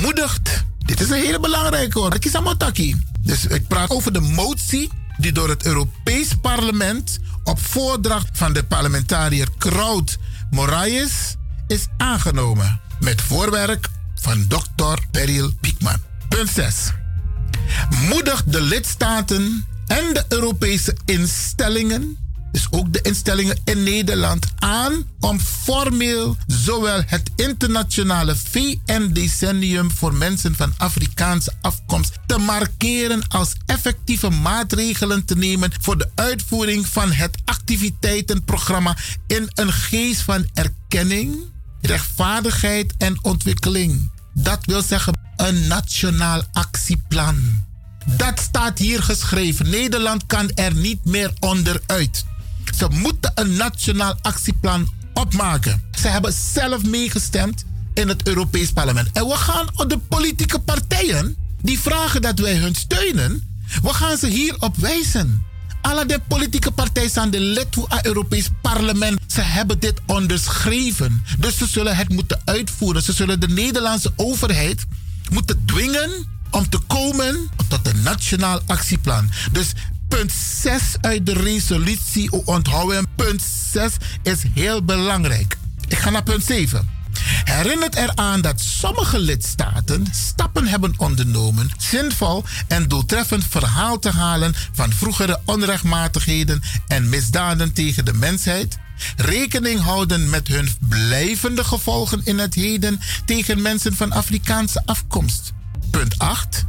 Moedigt. 0.00 0.64
Dit 0.78 1.00
is 1.00 1.10
een 1.10 1.20
hele 1.20 1.40
belangrijke 1.40 1.98
hoor. 1.98 2.18
Kisamotaki. 2.18 3.02
Dus 3.20 3.46
ik 3.46 3.68
praat 3.68 3.90
over 3.90 4.12
de 4.12 4.20
motie 4.20 4.90
die 5.16 5.32
door 5.32 5.48
het 5.48 5.64
Europees 5.66 6.28
Parlement 6.40 7.18
op 7.44 7.60
voordracht 7.60 8.28
van 8.32 8.52
de 8.52 8.64
parlementariër 8.64 9.48
Kraut 9.58 10.18
Moraes 10.50 11.36
is 11.66 11.86
aangenomen. 11.96 12.80
Met 13.00 13.20
voorwerk 13.20 13.88
van 14.24 14.46
Dr. 14.46 14.98
Beryl 15.10 15.52
Piekman. 15.60 15.96
Punt 16.28 16.50
6 16.50 16.74
moedigt 18.08 18.52
de 18.52 18.60
lidstaten 18.60 19.66
en 19.86 20.14
de 20.14 20.24
Europese 20.28 20.96
instellingen, 21.04 22.16
dus 22.52 22.66
ook 22.70 22.92
de 22.92 23.00
instellingen 23.02 23.58
in 23.64 23.82
Nederland, 23.82 24.46
aan 24.58 25.04
om 25.20 25.40
formeel 25.40 26.36
zowel 26.46 27.02
het 27.06 27.30
internationale 27.36 28.36
VN-decennium 28.36 29.90
voor 29.90 30.14
mensen 30.14 30.54
van 30.54 30.74
Afrikaanse 30.76 31.52
afkomst 31.60 32.18
te 32.26 32.38
markeren 32.38 33.28
als 33.28 33.52
effectieve 33.66 34.30
maatregelen 34.30 35.24
te 35.24 35.36
nemen 35.36 35.70
voor 35.80 35.98
de 35.98 36.10
uitvoering 36.14 36.86
van 36.86 37.12
het 37.12 37.38
activiteitenprogramma 37.44 38.96
in 39.26 39.50
een 39.54 39.72
geest 39.72 40.20
van 40.20 40.46
erkenning, 40.54 41.36
rechtvaardigheid 41.80 42.94
en 42.98 43.18
ontwikkeling. 43.22 44.12
Dat 44.34 44.58
wil 44.64 44.82
zeggen 44.82 45.18
een 45.36 45.66
nationaal 45.66 46.42
actieplan. 46.52 47.64
Dat 48.06 48.40
staat 48.40 48.78
hier 48.78 49.02
geschreven. 49.02 49.70
Nederland 49.70 50.26
kan 50.26 50.50
er 50.54 50.74
niet 50.74 51.04
meer 51.04 51.32
onderuit. 51.40 52.24
Ze 52.76 52.88
moeten 52.90 53.32
een 53.34 53.56
nationaal 53.56 54.14
actieplan 54.22 54.92
opmaken. 55.14 55.82
Ze 56.00 56.08
hebben 56.08 56.32
zelf 56.32 56.84
meegestemd 56.84 57.64
in 57.94 58.08
het 58.08 58.28
Europees 58.28 58.72
Parlement. 58.72 59.08
En 59.12 59.26
we 59.26 59.36
gaan 59.36 59.66
de 59.86 59.98
politieke 59.98 60.58
partijen 60.58 61.36
die 61.62 61.80
vragen 61.80 62.22
dat 62.22 62.38
wij 62.38 62.56
hun 62.56 62.74
steunen, 62.74 63.56
we 63.82 63.88
gaan 63.88 64.16
ze 64.16 64.26
hierop 64.26 64.76
wijzen. 64.76 65.42
Alle 65.84 66.06
de 66.06 66.20
politieke 66.28 66.70
partijen 66.70 67.10
zijn 67.10 67.30
de 67.30 67.40
lid 67.40 67.66
van 67.70 67.84
het 67.88 68.06
Europees 68.06 68.48
Parlement. 68.62 69.20
Ze 69.26 69.40
hebben 69.40 69.78
dit 69.78 70.00
onderschreven. 70.06 71.24
Dus 71.38 71.56
ze 71.56 71.66
zullen 71.66 71.96
het 71.96 72.08
moeten 72.08 72.40
uitvoeren. 72.44 73.02
Ze 73.02 73.12
zullen 73.12 73.40
de 73.40 73.48
Nederlandse 73.48 74.12
overheid 74.16 74.86
moeten 75.30 75.62
dwingen 75.66 76.10
om 76.50 76.68
te 76.68 76.78
komen 76.78 77.50
tot 77.68 77.86
een 77.86 78.02
nationaal 78.02 78.60
actieplan. 78.66 79.30
Dus 79.52 79.72
punt 80.08 80.32
6 80.60 80.82
uit 81.00 81.26
de 81.26 81.32
resolutie 81.32 82.46
onthouden. 82.46 83.06
Punt 83.16 83.42
6 83.72 83.92
is 84.22 84.42
heel 84.54 84.84
belangrijk. 84.84 85.56
Ik 85.88 85.98
ga 85.98 86.10
naar 86.10 86.22
punt 86.22 86.44
7. 86.44 86.93
Herinnert 87.44 87.94
eraan 87.94 88.40
dat 88.40 88.60
sommige 88.60 89.18
lidstaten 89.18 90.06
stappen 90.12 90.66
hebben 90.66 90.94
ondernomen 90.96 91.70
zinvol 91.78 92.44
en 92.68 92.88
doeltreffend 92.88 93.44
verhaal 93.48 93.98
te 93.98 94.10
halen 94.10 94.54
van 94.72 94.92
vroegere 94.92 95.40
onrechtmatigheden 95.44 96.62
en 96.86 97.08
misdaden 97.08 97.72
tegen 97.72 98.04
de 98.04 98.12
mensheid. 98.12 98.78
Rekening 99.16 99.80
houden 99.80 100.30
met 100.30 100.48
hun 100.48 100.68
blijvende 100.88 101.64
gevolgen 101.64 102.20
in 102.24 102.38
het 102.38 102.54
heden 102.54 103.00
tegen 103.24 103.62
mensen 103.62 103.96
van 103.96 104.12
Afrikaanse 104.12 104.82
afkomst. 104.84 105.52
Punt 105.90 106.18
8. 106.18 106.64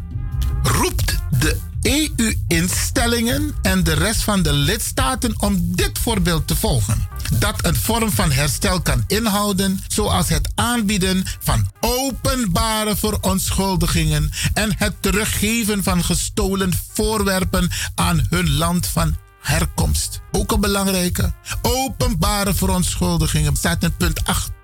Roept 0.65 1.15
de 1.39 1.57
EU-instellingen 1.81 3.55
en 3.61 3.83
de 3.83 3.93
rest 3.93 4.21
van 4.21 4.41
de 4.41 4.53
lidstaten 4.53 5.41
om 5.41 5.75
dit 5.75 5.99
voorbeeld 5.99 6.47
te 6.47 6.55
volgen. 6.55 7.07
Dat 7.39 7.65
een 7.65 7.75
vorm 7.75 8.11
van 8.11 8.31
herstel 8.31 8.81
kan 8.81 9.03
inhouden, 9.07 9.83
zoals 9.87 10.29
het 10.29 10.51
aanbieden 10.55 11.23
van 11.39 11.71
openbare 11.79 12.95
verontschuldigingen 12.95 14.31
en 14.53 14.75
het 14.77 14.93
teruggeven 14.99 15.83
van 15.83 16.03
gestolen 16.03 16.73
voorwerpen 16.93 17.69
aan 17.95 18.27
hun 18.29 18.51
land 18.51 18.87
van 18.87 19.17
herkomst. 19.41 20.21
Ook 20.31 20.51
een 20.51 20.59
belangrijke. 20.59 21.33
Openbare 21.61 22.53
verontschuldigingen 22.53 23.55
staat 23.55 23.83
in 23.83 23.95
punt 23.97 24.25
8 24.25 24.54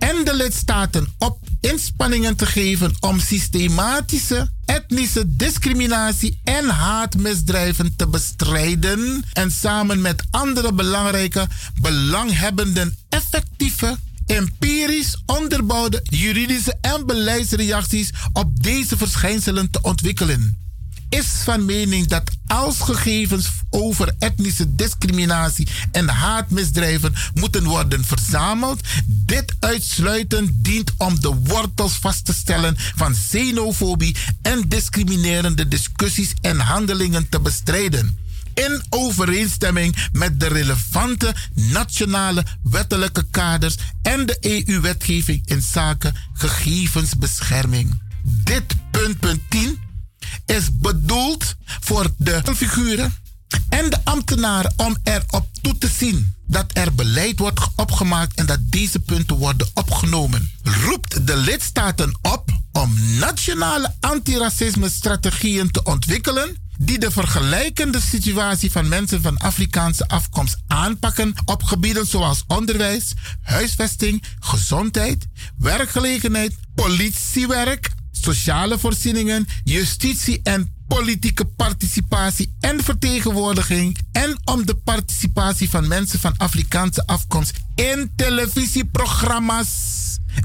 en 0.00 0.24
de 0.24 0.34
lidstaten 0.34 1.14
op 1.18 1.38
inspanningen 1.60 2.36
te 2.36 2.46
geven 2.46 2.94
om 3.00 3.20
systematische 3.20 4.50
etnische 4.64 5.36
discriminatie 5.36 6.40
en 6.44 6.68
haatmisdrijven 6.68 7.96
te 7.96 8.08
bestrijden 8.08 9.24
en 9.32 9.50
samen 9.50 10.00
met 10.00 10.22
andere 10.30 10.72
belangrijke 10.72 11.48
belanghebbenden 11.80 12.96
effectieve 13.08 13.96
empirisch 14.26 15.22
onderbouwde 15.26 16.00
juridische 16.02 16.78
en 16.80 17.06
beleidsreacties 17.06 18.10
op 18.32 18.62
deze 18.62 18.96
verschijnselen 18.96 19.70
te 19.70 19.78
ontwikkelen 19.82 20.69
is 21.10 21.26
van 21.44 21.64
mening 21.64 22.06
dat 22.06 22.30
als 22.46 22.80
gegevens 22.80 23.48
over 23.70 24.14
etnische 24.18 24.74
discriminatie 24.74 25.68
en 25.92 26.08
haatmisdrijven 26.08 27.14
moeten 27.34 27.64
worden 27.64 28.04
verzameld, 28.04 28.80
dit 29.06 29.54
uitsluitend 29.58 30.50
dient 30.64 30.92
om 30.96 31.20
de 31.20 31.34
wortels 31.44 31.92
vast 31.92 32.24
te 32.24 32.32
stellen 32.32 32.76
van 32.76 33.12
xenofobie 33.12 34.16
en 34.42 34.68
discriminerende 34.68 35.68
discussies 35.68 36.34
en 36.40 36.58
handelingen 36.58 37.28
te 37.28 37.40
bestrijden 37.40 38.18
in 38.54 38.82
overeenstemming 38.88 39.96
met 40.12 40.40
de 40.40 40.46
relevante 40.46 41.34
nationale 41.54 42.44
wettelijke 42.62 43.26
kaders 43.30 43.76
en 44.02 44.26
de 44.26 44.36
EU-wetgeving 44.40 45.42
in 45.44 45.62
zaken 45.62 46.14
gegevensbescherming. 46.32 48.00
Dit 48.22 48.64
punt, 48.90 49.20
punt 49.20 49.40
10 49.48 49.78
is 50.46 50.78
bedoeld 50.78 51.54
voor 51.64 52.10
de 52.16 52.42
figuren 52.56 53.14
en 53.68 53.90
de 53.90 53.98
ambtenaren 54.04 54.72
om 54.76 54.96
erop 55.02 55.46
toe 55.62 55.78
te 55.78 55.88
zien 55.88 56.34
dat 56.46 56.70
er 56.72 56.94
beleid 56.94 57.38
wordt 57.38 57.60
opgemaakt 57.76 58.34
en 58.34 58.46
dat 58.46 58.58
deze 58.62 58.98
punten 58.98 59.36
worden 59.36 59.68
opgenomen. 59.74 60.50
Roept 60.62 61.26
de 61.26 61.36
lidstaten 61.36 62.18
op 62.22 62.50
om 62.72 62.94
nationale 63.18 63.94
antiracisme-strategieën 64.00 65.70
te 65.70 65.82
ontwikkelen 65.82 66.56
die 66.78 66.98
de 66.98 67.10
vergelijkende 67.10 68.00
situatie 68.00 68.70
van 68.70 68.88
mensen 68.88 69.22
van 69.22 69.38
Afrikaanse 69.38 70.08
afkomst 70.08 70.56
aanpakken 70.66 71.34
op 71.44 71.62
gebieden 71.62 72.06
zoals 72.06 72.44
onderwijs, 72.46 73.12
huisvesting, 73.42 74.24
gezondheid, 74.40 75.26
werkgelegenheid, 75.58 76.54
politiewerk, 76.74 77.90
sociale 78.20 78.78
voorzieningen, 78.78 79.46
justitie 79.64 80.40
en 80.42 80.72
politieke 80.88 81.44
participatie 81.44 82.54
en 82.60 82.84
vertegenwoordiging 82.84 83.98
en 84.12 84.38
om 84.44 84.66
de 84.66 84.74
participatie 84.74 85.70
van 85.70 85.88
mensen 85.88 86.18
van 86.18 86.34
Afrikaanse 86.36 87.06
afkomst 87.06 87.58
in 87.74 88.12
televisieprogramma's 88.16 89.68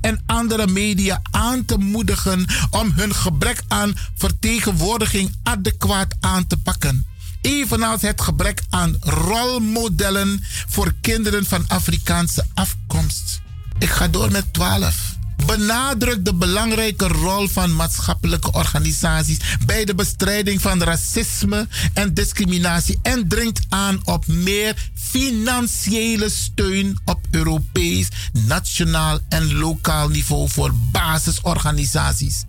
en 0.01 0.23
andere 0.25 0.67
media 0.67 1.21
aan 1.31 1.65
te 1.65 1.77
moedigen 1.77 2.45
om 2.69 2.91
hun 2.95 3.15
gebrek 3.15 3.61
aan 3.67 3.93
vertegenwoordiging 4.15 5.35
adequaat 5.43 6.15
aan 6.19 6.47
te 6.47 6.57
pakken. 6.57 7.05
Evenals 7.41 8.01
het 8.01 8.21
gebrek 8.21 8.61
aan 8.69 8.97
rolmodellen 8.99 10.43
voor 10.67 10.93
kinderen 11.01 11.45
van 11.45 11.63
Afrikaanse 11.67 12.45
afkomst. 12.53 13.41
Ik 13.79 13.89
ga 13.89 14.07
door 14.07 14.31
met 14.31 14.53
12 14.53 15.14
benadrukt 15.45 16.25
de 16.25 16.33
belangrijke 16.33 17.07
rol 17.07 17.47
van 17.47 17.75
maatschappelijke 17.75 18.51
organisaties 18.51 19.37
bij 19.65 19.85
de 19.85 19.95
bestrijding 19.95 20.61
van 20.61 20.83
racisme 20.83 21.67
en 21.93 22.13
discriminatie 22.13 22.99
en 23.01 23.27
dringt 23.27 23.59
aan 23.69 23.99
op 24.03 24.27
meer 24.27 24.75
financiële 24.93 26.29
steun 26.29 26.99
op 27.05 27.19
Europees, 27.31 28.07
nationaal 28.31 29.19
en 29.29 29.53
lokaal 29.53 30.09
niveau 30.09 30.49
voor 30.49 30.73
basisorganisaties. 30.91 32.43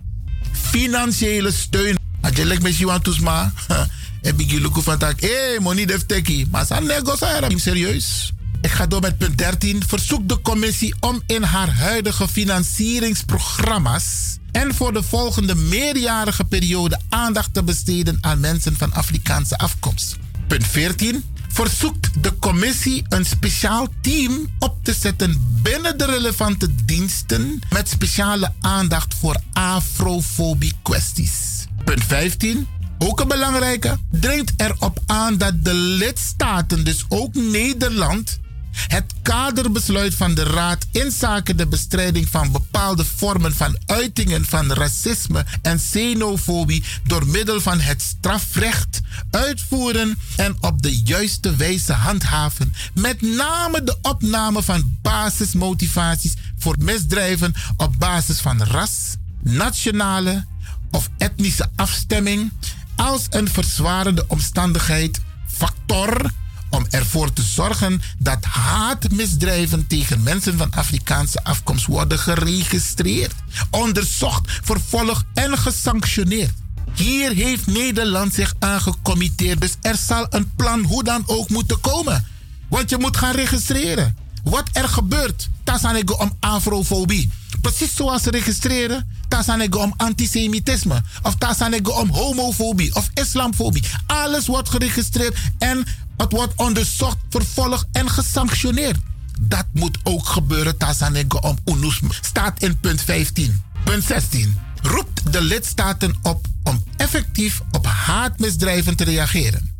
Financiële 0.51 1.51
steun. 1.51 1.97
Ajelek 2.21 2.61
me 2.61 2.73
shiwan 2.73 3.01
tusma. 3.01 3.53
En 4.21 4.35
bigi 4.35 4.61
luku 4.61 4.81
van 4.81 4.97
tak. 4.97 5.21
Eh, 5.21 5.59
money 5.59 5.85
def 5.85 6.05
teki. 6.05 6.47
Maar 6.51 6.65
san 6.65 6.85
negosaren. 6.85 7.59
Serieus. 7.59 8.33
Ik 8.61 8.71
ga 8.71 8.87
door 8.87 9.01
met 9.01 9.17
punt 9.17 9.37
13. 9.37 9.83
Verzoek 9.87 10.29
de 10.29 10.41
commissie 10.41 10.95
om 10.99 11.21
in 11.25 11.43
haar 11.43 11.69
huidige 11.69 12.27
financieringsprogramma's 12.27 14.37
en 14.51 14.75
voor 14.75 14.93
de 14.93 15.03
volgende 15.03 15.55
meerjarige 15.55 16.43
periode 16.43 16.99
aandacht 17.09 17.53
te 17.53 17.63
besteden 17.63 18.17
aan 18.21 18.39
mensen 18.39 18.77
van 18.77 18.93
Afrikaanse 18.93 19.57
afkomst. 19.57 20.17
Punt 20.47 20.67
14. 20.67 21.23
Verzoekt 21.47 22.23
de 22.23 22.39
commissie 22.39 23.05
een 23.09 23.25
speciaal 23.25 23.87
team 24.01 24.47
op 24.59 24.75
te 24.83 24.93
zetten 24.93 25.59
binnen 25.61 25.97
de 25.97 26.05
relevante 26.05 26.85
diensten 26.85 27.59
met 27.69 27.89
speciale 27.89 28.53
aandacht 28.61 29.13
voor 29.19 29.37
afrofobie 29.53 30.73
kwesties. 30.81 31.65
Punt 31.83 32.03
15 32.03 32.67
ook 32.97 33.19
een 33.19 33.27
belangrijke, 33.27 33.97
dringt 34.11 34.53
erop 34.57 34.99
aan 35.05 35.37
dat 35.37 35.65
de 35.65 35.73
lidstaten, 35.73 36.83
dus 36.83 37.05
ook 37.09 37.35
Nederland, 37.35 38.39
het 38.87 39.13
kaderbesluit 39.21 40.15
van 40.15 40.33
de 40.33 40.43
Raad 40.43 40.85
in 40.91 41.11
zaken 41.11 41.57
de 41.57 41.67
bestrijding 41.67 42.29
van 42.29 42.51
bepaalde 42.51 43.05
vormen 43.05 43.55
van 43.55 43.77
uitingen 43.85 44.45
van 44.45 44.73
racisme 44.73 45.45
en 45.61 45.77
xenofobie 45.77 46.83
door 47.03 47.27
middel 47.27 47.61
van 47.61 47.79
het 47.79 48.01
strafrecht 48.01 49.01
uitvoeren 49.31 50.17
en 50.35 50.57
op 50.61 50.81
de 50.81 50.97
juiste 50.97 51.55
wijze 51.55 51.93
handhaven. 51.93 52.73
Met 52.93 53.21
name 53.21 53.83
de 53.83 53.97
opname 54.01 54.63
van 54.63 54.97
basismotivaties 55.01 56.33
voor 56.57 56.75
misdrijven 56.79 57.53
op 57.77 57.93
basis 57.97 58.39
van 58.39 58.63
ras, 58.63 59.15
nationale 59.43 60.45
of 60.91 61.09
etnische 61.17 61.69
afstemming 61.75 62.51
als 62.95 63.25
een 63.29 63.49
verzwarende 63.49 64.25
omstandigheid, 64.27 65.21
factor 65.47 66.31
om 66.69 66.85
ervoor 66.89 67.33
te 67.33 67.41
zorgen 67.41 68.01
dat 68.17 68.43
haatmisdrijven 68.43 69.87
tegen 69.87 70.23
mensen 70.23 70.57
van 70.57 70.71
Afrikaanse 70.71 71.43
afkomst 71.43 71.85
worden 71.85 72.19
geregistreerd, 72.19 73.33
onderzocht, 73.69 74.51
vervolgd 74.63 75.25
en 75.33 75.57
gesanctioneerd. 75.57 76.53
Hier 76.93 77.31
heeft 77.31 77.67
Nederland 77.67 78.33
zich 78.33 78.53
aangecommitteerd, 78.59 79.61
dus 79.61 79.75
er 79.81 79.97
zal 79.97 80.25
een 80.29 80.51
plan 80.55 80.83
hoe 80.83 81.03
dan 81.03 81.23
ook 81.25 81.49
moeten 81.49 81.79
komen. 81.81 82.25
Want 82.69 82.89
je 82.89 82.97
moet 82.97 83.17
gaan 83.17 83.35
registreren. 83.35 84.15
Wat 84.43 84.69
er 84.71 84.87
gebeurt, 84.87 85.49
dat 85.63 85.83
om 86.19 86.33
afrofobie. 86.39 87.31
Precies 87.61 87.95
zoals 87.95 88.23
ze 88.23 88.29
registreren, 88.29 89.07
dat 89.27 89.75
om 89.75 89.93
antisemitisme. 89.97 91.03
Of 91.21 91.35
dat 91.35 91.57
om 91.89 92.09
homofobie 92.09 92.95
of 92.95 93.09
islamfobie. 93.13 93.83
Alles 94.05 94.47
wordt 94.47 94.69
geregistreerd 94.69 95.37
en 95.57 95.85
het 96.17 96.31
wordt 96.31 96.53
onderzocht, 96.55 97.17
vervolgd 97.29 97.87
en 97.91 98.09
gesanctioneerd. 98.09 98.97
Dat 99.39 99.65
moet 99.73 99.97
ook 100.03 100.27
gebeuren, 100.27 100.77
Tazanego 100.77 101.37
om 101.37 101.57
UNUS. 101.65 101.99
Staat 102.21 102.61
in 102.61 102.79
punt 102.79 103.01
15. 103.01 103.61
Punt 103.83 104.03
16. 104.03 104.55
Roept 104.81 105.33
de 105.33 105.41
lidstaten 105.41 106.15
op 106.21 106.45
om 106.63 106.83
effectief 106.97 107.61
op 107.71 107.85
haatmisdrijven 107.85 108.95
te 108.95 109.03
reageren. 109.03 109.75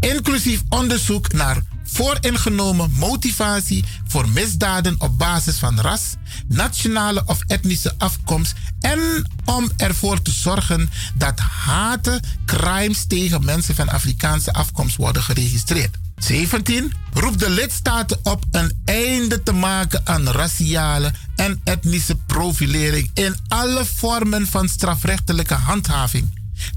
Inclusief 0.00 0.62
onderzoek 0.68 1.32
naar 1.32 1.62
vooringenomen 1.92 2.92
motivatie 2.96 3.84
voor 4.06 4.28
misdaden 4.28 4.94
op 4.98 5.18
basis 5.18 5.56
van 5.56 5.80
ras, 5.80 6.02
nationale 6.48 7.22
of 7.26 7.38
etnische 7.46 7.94
afkomst 7.98 8.54
en 8.80 9.30
om 9.44 9.70
ervoor 9.76 10.22
te 10.22 10.30
zorgen 10.30 10.90
dat 11.14 11.38
haten, 11.38 12.20
crimes 12.46 13.04
tegen 13.06 13.44
mensen 13.44 13.74
van 13.74 13.88
Afrikaanse 13.88 14.52
afkomst 14.52 14.96
worden 14.96 15.22
geregistreerd. 15.22 15.96
17. 16.18 16.92
Roept 17.12 17.38
de 17.38 17.50
lidstaten 17.50 18.18
op 18.22 18.44
een 18.50 18.80
einde 18.84 19.42
te 19.42 19.52
maken 19.52 20.00
aan 20.04 20.28
raciale 20.28 21.12
en 21.36 21.60
etnische 21.64 22.16
profilering 22.26 23.10
in 23.14 23.36
alle 23.48 23.84
vormen 23.84 24.46
van 24.46 24.68
strafrechtelijke 24.68 25.54
handhaving, 25.54 26.30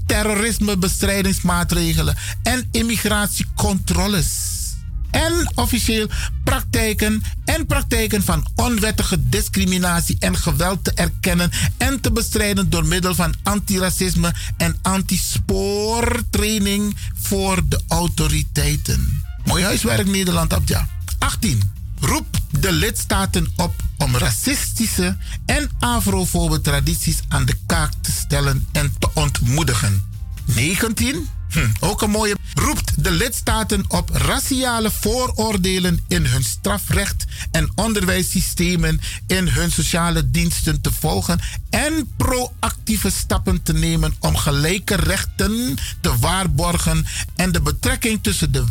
terrorismebestrijdingsmaatregelen 0.06 2.16
en 2.42 2.68
immigratiecontroles 2.70 4.53
en 5.14 5.50
officieel 5.54 6.08
praktijken 6.44 7.22
en 7.44 7.66
praktijken 7.66 8.22
van 8.22 8.46
onwettige 8.54 9.28
discriminatie 9.28 10.16
en 10.18 10.36
geweld 10.36 10.84
te 10.84 10.92
erkennen 10.94 11.50
en 11.76 12.00
te 12.00 12.12
bestrijden 12.12 12.70
door 12.70 12.86
middel 12.86 13.14
van 13.14 13.34
antiracisme 13.42 14.34
en 14.56 14.76
antispoortraining 14.82 16.96
voor 17.14 17.62
de 17.68 17.80
autoriteiten. 17.88 19.22
Mooi 19.44 19.64
huiswerk 19.64 20.06
Nederland, 20.06 20.52
Abja. 20.52 20.88
18. 21.18 21.72
Roep 22.00 22.26
de 22.50 22.72
lidstaten 22.72 23.52
op 23.56 23.74
om 23.98 24.16
racistische 24.16 25.16
en 25.46 25.70
afrofobe 25.78 26.60
tradities 26.60 27.18
aan 27.28 27.44
de 27.44 27.56
kaak 27.66 27.92
te 28.00 28.12
stellen 28.12 28.66
en 28.72 28.94
te 28.98 29.08
ontmoedigen. 29.14 30.02
19. 30.44 31.28
Hm, 31.54 31.68
ook 31.80 32.02
een 32.02 32.10
mooie. 32.10 32.36
Roept 32.54 33.04
de 33.04 33.10
lidstaten 33.10 33.84
op 33.88 34.10
raciale 34.12 34.90
vooroordelen 34.90 36.04
in 36.08 36.26
hun 36.26 36.44
strafrecht 36.44 37.24
en 37.50 37.72
onderwijssystemen 37.74 39.00
in 39.26 39.48
hun 39.48 39.70
sociale 39.70 40.30
diensten 40.30 40.80
te 40.80 40.92
volgen 40.92 41.40
en 41.70 42.12
proactieve 42.16 43.10
stappen 43.10 43.62
te 43.62 43.72
nemen 43.72 44.14
om 44.20 44.36
gelijke 44.36 44.94
rechten 44.94 45.76
te 46.00 46.18
waarborgen 46.18 47.06
en 47.36 47.52
de 47.52 47.60
betrekking 47.62 48.22
tussen 48.22 48.52
de 48.52 48.64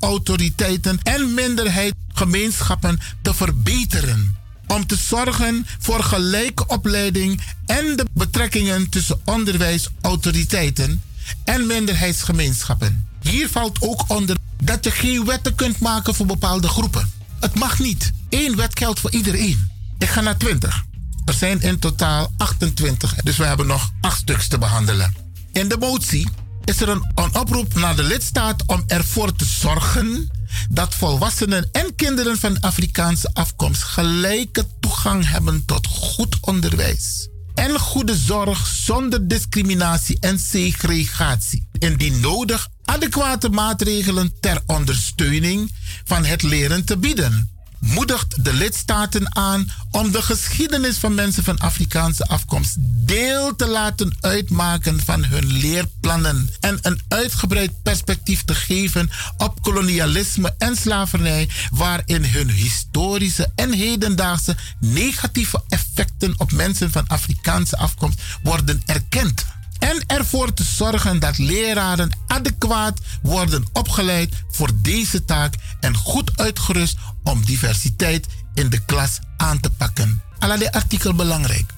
autoriteiten 0.00 0.98
en 1.02 1.34
minderheidsgemeenschappen 1.34 3.00
te 3.22 3.34
verbeteren 3.34 4.36
om 4.66 4.86
te 4.86 4.96
zorgen 4.96 5.66
voor 5.78 6.02
gelijke 6.02 6.66
opleiding 6.66 7.40
en 7.66 7.96
de 7.96 8.06
betrekkingen 8.12 8.88
tussen 8.88 9.20
onderwijsautoriteiten 9.24 11.02
en 11.44 11.66
minderheidsgemeenschappen. 11.66 13.08
Hier 13.22 13.48
valt 13.48 13.80
ook 13.80 14.04
onder 14.06 14.36
dat 14.62 14.84
je 14.84 14.90
geen 14.90 15.24
wetten 15.24 15.54
kunt 15.54 15.78
maken 15.78 16.14
voor 16.14 16.26
bepaalde 16.26 16.68
groepen. 16.68 17.12
Het 17.40 17.54
mag 17.54 17.78
niet. 17.78 18.12
Eén 18.28 18.56
wet 18.56 18.78
geldt 18.78 19.00
voor 19.00 19.10
iedereen. 19.10 19.70
Ik 19.98 20.08
ga 20.08 20.20
naar 20.20 20.36
20. 20.36 20.84
Er 21.24 21.34
zijn 21.34 21.60
in 21.60 21.78
totaal 21.78 22.32
28, 22.36 23.14
dus 23.14 23.36
we 23.36 23.44
hebben 23.44 23.66
nog 23.66 23.90
8 24.00 24.18
stuks 24.18 24.48
te 24.48 24.58
behandelen. 24.58 25.14
In 25.52 25.68
de 25.68 25.76
motie 25.78 26.28
is 26.64 26.80
er 26.80 26.88
een, 26.88 27.10
een 27.14 27.34
oproep 27.34 27.74
naar 27.74 27.96
de 27.96 28.02
lidstaat 28.02 28.62
om 28.66 28.84
ervoor 28.86 29.36
te 29.36 29.44
zorgen 29.44 30.30
dat 30.70 30.94
volwassenen 30.94 31.68
en 31.72 31.94
kinderen 31.94 32.38
van 32.38 32.60
Afrikaanse 32.60 33.30
afkomst 33.32 33.82
gelijke 33.82 34.66
toegang 34.80 35.28
hebben 35.28 35.64
tot 35.64 35.86
goed 35.86 36.36
onderwijs 36.40 37.30
en 37.54 37.78
goede 37.78 38.16
zorg 38.16 38.66
zonder 38.66 39.28
discriminatie 39.28 40.16
en 40.20 40.38
segregatie. 40.38 41.68
Indien 41.78 42.20
nodig, 42.20 42.68
adequate 42.84 43.48
maatregelen 43.48 44.32
ter 44.40 44.60
ondersteuning 44.66 45.74
van 46.04 46.24
het 46.24 46.42
leren 46.42 46.84
te 46.84 46.98
bieden 46.98 47.51
moedigt 47.82 48.44
de 48.44 48.52
lidstaten 48.52 49.36
aan 49.36 49.70
om 49.90 50.10
de 50.10 50.22
geschiedenis 50.22 50.96
van 50.98 51.14
mensen 51.14 51.44
van 51.44 51.58
Afrikaanse 51.58 52.26
afkomst 52.26 52.76
deel 52.80 53.56
te 53.56 53.66
laten 53.66 54.16
uitmaken 54.20 55.00
van 55.04 55.24
hun 55.24 55.46
leerplannen 55.46 56.50
en 56.60 56.78
een 56.82 57.00
uitgebreid 57.08 57.82
perspectief 57.82 58.44
te 58.44 58.54
geven 58.54 59.10
op 59.36 59.62
kolonialisme 59.62 60.54
en 60.58 60.76
slavernij, 60.76 61.48
waarin 61.70 62.24
hun 62.24 62.50
historische 62.50 63.52
en 63.54 63.72
hedendaagse 63.72 64.56
negatieve 64.80 65.62
effecten 65.68 66.34
op 66.36 66.52
mensen 66.52 66.90
van 66.90 67.06
Afrikaanse 67.06 67.76
afkomst 67.76 68.20
worden 68.42 68.82
erkend 68.86 69.44
En 69.82 70.04
ervoor 70.06 70.54
te 70.54 70.64
zorgen 70.64 71.18
dat 71.18 71.38
leraren 71.38 72.10
adequaat 72.26 73.00
worden 73.22 73.64
opgeleid 73.72 74.34
voor 74.50 74.70
deze 74.74 75.24
taak 75.24 75.54
en 75.80 75.96
goed 75.96 76.30
uitgerust 76.38 76.96
om 77.22 77.44
diversiteit 77.44 78.26
in 78.54 78.68
de 78.68 78.84
klas 78.84 79.18
aan 79.36 79.60
te 79.60 79.70
pakken. 79.70 80.22
Allerlei 80.38 80.70
artikel 80.70 81.14
belangrijk. 81.14 81.70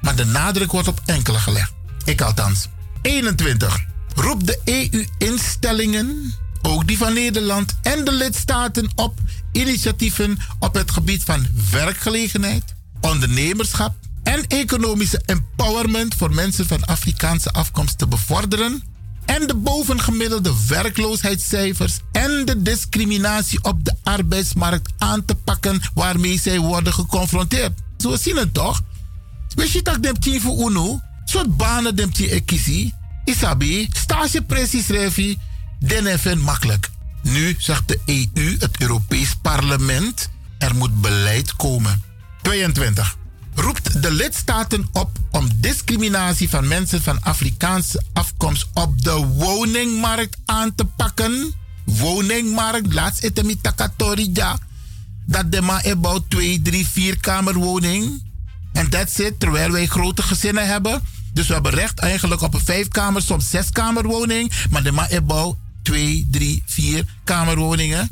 Maar 0.00 0.16
de 0.16 0.24
nadruk 0.24 0.72
wordt 0.72 0.88
op 0.88 1.00
enkele 1.04 1.38
gelegd. 1.38 1.72
Ik 2.04 2.20
althans. 2.20 2.68
21. 3.02 3.84
Roep 4.14 4.46
de 4.46 4.60
EU-instellingen, 4.64 6.34
ook 6.62 6.86
die 6.86 6.98
van 6.98 7.14
Nederland 7.14 7.74
en 7.82 8.04
de 8.04 8.12
lidstaten 8.12 8.90
op 8.94 9.20
initiatieven 9.52 10.38
op 10.58 10.74
het 10.74 10.90
gebied 10.90 11.22
van 11.24 11.46
werkgelegenheid, 11.70 12.74
ondernemerschap 13.00 13.94
en 14.22 14.46
economische 14.46 15.22
empowerment 15.26 16.14
voor 16.14 16.34
mensen 16.34 16.66
van 16.66 16.84
Afrikaanse 16.84 17.52
afkomst 17.52 17.98
te 17.98 18.06
bevorderen 18.06 18.82
en 19.24 19.46
de 19.46 19.54
bovengemiddelde 19.54 20.52
werkloosheidscijfers 20.68 21.98
en 22.12 22.44
de 22.44 22.62
discriminatie 22.62 23.64
op 23.64 23.84
de 23.84 23.94
arbeidsmarkt 24.02 24.92
aan 24.98 25.24
te 25.24 25.34
pakken 25.34 25.80
waarmee 25.94 26.40
zij 26.40 26.58
worden 26.58 26.92
geconfronteerd. 26.92 27.80
Zo 27.96 28.16
zien 28.16 28.36
het 28.36 28.54
toch? 28.54 28.80
Weet 29.54 29.70
je 29.70 29.82
dat 29.82 30.02
dem 30.02 30.40
voor 30.40 30.70
uno? 30.70 31.00
Soort 31.24 31.56
banen 31.56 32.12
ekisi. 32.16 32.92
Isabi, 33.24 33.88
stage 33.92 34.42
precies 34.42 34.86
revi, 34.86 35.38
den 35.78 36.38
makkelijk. 36.38 36.90
Nu 37.22 37.54
zegt 37.58 37.88
de 37.88 37.98
EU, 38.04 38.56
het 38.58 38.80
Europees 38.80 39.34
Parlement, 39.42 40.30
er 40.58 40.74
moet 40.74 41.00
beleid 41.00 41.56
komen. 41.56 42.02
22. 42.42 43.16
Roept 43.54 44.02
de 44.02 44.12
lidstaten 44.12 44.88
op 44.92 45.18
om 45.30 45.48
discriminatie 45.56 46.48
van 46.48 46.68
mensen 46.68 47.02
van 47.02 47.22
Afrikaanse 47.22 48.02
afkomst 48.12 48.66
op 48.74 49.02
de 49.02 49.16
woningmarkt 49.16 50.36
aan 50.44 50.74
te 50.74 50.84
pakken. 50.84 51.54
Woningmarkt, 51.84 52.92
laatst 52.92 53.22
etemi 53.22 53.60
takatorija. 53.60 54.58
Dat 55.26 55.52
de 55.52 55.60
ma 55.60 55.84
about 55.84 56.22
2, 56.28 56.62
3, 56.62 56.86
4 56.86 57.20
kamerwoning. 57.20 58.22
En 58.72 58.90
that's 58.90 59.18
it, 59.18 59.40
terwijl 59.40 59.70
wij 59.70 59.86
grote 59.86 60.22
gezinnen 60.22 60.66
hebben. 60.66 61.02
Dus 61.32 61.46
we 61.46 61.52
hebben 61.52 61.72
recht 61.72 61.98
eigenlijk 61.98 62.40
op 62.40 62.54
een 62.54 62.60
vijfkamer, 62.60 63.22
soms 63.22 63.50
zeskamerwoning. 63.50 64.52
Maar 64.70 64.82
de 64.82 64.92
ma 64.92 65.08
ebouw 65.08 65.58
twee, 65.82 66.26
drie, 66.30 66.62
vier 66.66 67.04
kamerwoningen. 67.24 68.10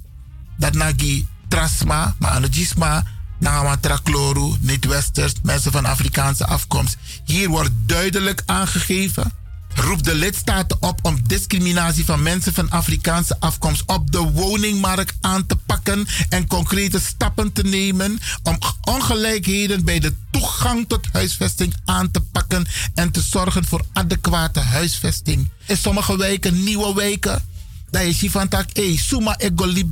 Dat 0.59 0.75
nagi 0.75 1.27
trasma, 1.49 2.15
maar 2.19 2.31
anagisma, 2.31 3.05
nagama 3.41 3.77
trakloru, 3.77 4.55
niet-westers, 4.61 5.33
mensen 5.43 5.73
van 5.73 5.85
Afrikaanse 5.85 6.47
afkomst. 6.47 6.97
Hier 7.25 7.49
wordt 7.49 7.71
duidelijk 7.87 8.43
aangegeven. 8.47 9.33
Roep 9.75 10.03
de 10.03 10.15
lidstaten 10.15 10.77
op 10.81 10.99
om 11.03 11.19
discriminatie 11.27 12.05
van 12.05 12.23
mensen 12.23 12.55
van 12.55 12.71
Afrikaanse 12.71 13.37
afkomst 13.39 13.83
op 13.87 14.13
de 14.13 14.19
woningmarkt 14.19 15.15
aan 15.21 15.47
te 15.47 15.57
pakken 15.57 16.07
en 16.29 16.47
concrete 16.47 17.01
stappen 17.01 17.53
te 17.53 17.63
nemen 17.63 18.19
om 18.43 18.59
ongelijkheden 18.85 19.85
bij 19.85 19.99
de 19.99 20.15
toegang 20.31 20.89
tot 20.89 21.07
huisvesting 21.13 21.75
aan 21.85 22.11
te 22.11 22.21
pakken 22.21 22.67
en 22.95 23.11
te 23.11 23.21
zorgen 23.21 23.65
voor 23.65 23.85
adequate 23.93 24.61
huisvesting. 24.61 25.49
In 25.67 25.77
sommige 25.77 26.17
wijken, 26.17 26.65
nieuwe 26.65 26.95
wijken, 26.95 27.43
dat 27.91 28.03
je 28.03 28.13
ziet 28.13 28.31
van 28.31 28.49
tak, 28.49 28.69
hé, 28.73 28.97
suma 28.97 29.39
ego 29.39 29.65
liep. 29.65 29.89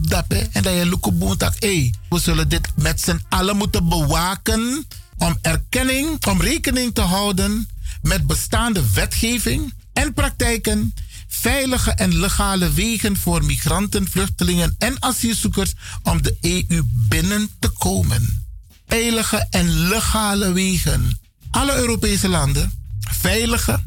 En 0.53 0.63
dat 0.63 0.75
je 0.75 0.87
lukuboon 0.87 1.37
tak, 1.37 1.55
hé, 1.59 1.91
we 2.09 2.19
zullen 2.19 2.49
dit 2.49 2.69
met 2.77 3.01
z'n 3.01 3.21
allen 3.29 3.57
moeten 3.57 3.89
bewaken 3.89 4.87
om 5.19 5.39
erkenning, 5.43 6.27
om 6.27 6.41
rekening 6.41 6.95
te 6.95 7.01
houden 7.01 7.69
met 8.03 8.27
bestaande 8.27 8.93
wetgeving 8.93 9.75
en 9.93 10.15
praktijken, 10.15 10.95
veilige 11.29 11.91
en 11.91 12.21
legale 12.21 12.73
wegen 12.73 13.17
voor 13.17 13.45
migranten, 13.45 14.09
vluchtelingen 14.11 14.75
en 14.79 15.03
asielzoekers 15.03 15.73
om 16.03 16.23
de 16.23 16.37
EU 16.41 16.83
binnen 17.09 17.51
te 17.59 17.69
komen. 17.69 18.47
Veilige 18.87 19.47
en 19.51 19.89
legale 19.89 20.53
wegen. 20.53 21.21
Alle 21.51 21.77
Europese 21.77 22.29
landen, 22.29 22.73
veilige 23.01 23.81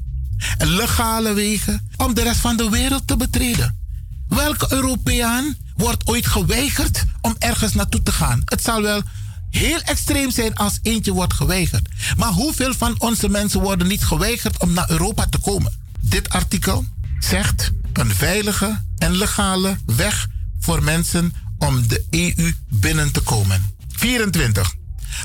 en 0.57 0.75
legale 0.75 1.33
wegen 1.33 1.89
om 1.97 2.13
de 2.13 2.23
rest 2.23 2.39
van 2.39 2.57
de 2.57 2.69
wereld 2.69 3.07
te 3.07 3.17
betreden. 3.17 3.80
Welke 4.35 4.65
Europeaan 4.69 5.55
wordt 5.75 6.07
ooit 6.07 6.25
geweigerd 6.25 7.03
om 7.21 7.35
ergens 7.39 7.73
naartoe 7.73 8.03
te 8.03 8.11
gaan? 8.11 8.41
Het 8.45 8.63
zal 8.63 8.81
wel 8.81 9.01
heel 9.49 9.79
extreem 9.79 10.31
zijn 10.31 10.55
als 10.55 10.79
eentje 10.81 11.11
wordt 11.11 11.33
geweigerd. 11.33 11.89
Maar 12.17 12.29
hoeveel 12.31 12.73
van 12.73 12.95
onze 12.97 13.29
mensen 13.29 13.61
worden 13.61 13.87
niet 13.87 14.05
geweigerd 14.05 14.59
om 14.59 14.73
naar 14.73 14.89
Europa 14.89 15.25
te 15.25 15.37
komen? 15.37 15.73
Dit 15.99 16.29
artikel 16.29 16.85
zegt 17.19 17.71
een 17.93 18.15
veilige 18.15 18.81
en 18.97 19.15
legale 19.17 19.77
weg 19.85 20.27
voor 20.59 20.83
mensen 20.83 21.33
om 21.57 21.87
de 21.87 22.05
EU 22.09 22.53
binnen 22.69 23.11
te 23.11 23.21
komen. 23.21 23.75
24. 23.91 24.73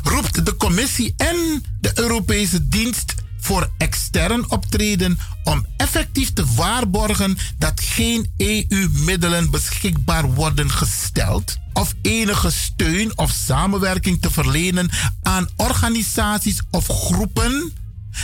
Roept 0.02 0.46
de 0.46 0.56
Commissie 0.56 1.14
en 1.16 1.64
de 1.80 1.90
Europese 1.94 2.68
Dienst 2.68 3.14
voor 3.46 3.70
extern 3.78 4.50
optreden 4.50 5.18
om 5.44 5.66
effectief 5.76 6.32
te 6.32 6.44
waarborgen 6.54 7.38
dat 7.58 7.80
geen 7.80 8.32
EU-middelen 8.36 9.50
beschikbaar 9.50 10.34
worden 10.34 10.70
gesteld 10.70 11.56
of 11.72 11.94
enige 12.02 12.50
steun 12.50 13.18
of 13.18 13.30
samenwerking 13.30 14.22
te 14.22 14.30
verlenen 14.30 14.90
aan 15.22 15.48
organisaties 15.56 16.60
of 16.70 16.86
groepen 16.86 17.72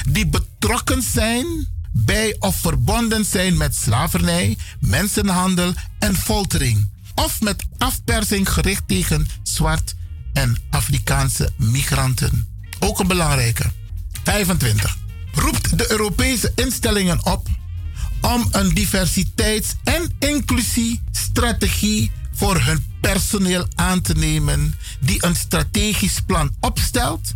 die 0.09 0.27
betrokken 0.27 1.03
zijn 1.03 1.47
bij 1.93 2.37
of 2.39 2.57
verbonden 2.57 3.25
zijn 3.25 3.57
met 3.57 3.75
slavernij, 3.75 4.57
mensenhandel 4.81 5.73
en 5.99 6.17
foltering. 6.17 6.91
Of 7.15 7.41
met 7.41 7.65
afpersing 7.79 8.53
gericht 8.53 8.89
tegen 8.89 9.29
zwart 9.43 9.95
en 10.33 10.57
Afrikaanse 10.71 11.51
migranten. 11.57 12.49
Ook 12.79 12.99
een 12.99 13.07
belangrijke. 13.07 13.71
25. 14.25 15.02
Roept 15.33 15.79
de 15.79 15.91
Europese 15.91 16.53
instellingen 16.55 17.27
op 17.27 17.49
om 18.21 18.49
een 18.51 18.75
diversiteits- 18.75 19.75
en 19.85 20.13
inclusiestrategie 20.19 22.11
voor 22.35 22.61
hun 22.61 22.85
personeel 23.01 23.67
aan 23.75 24.01
te 24.01 24.15
nemen 24.15 24.75
die 25.01 25.25
een 25.25 25.37
strategisch 25.37 26.21
plan 26.27 26.55
opstelt 26.61 27.33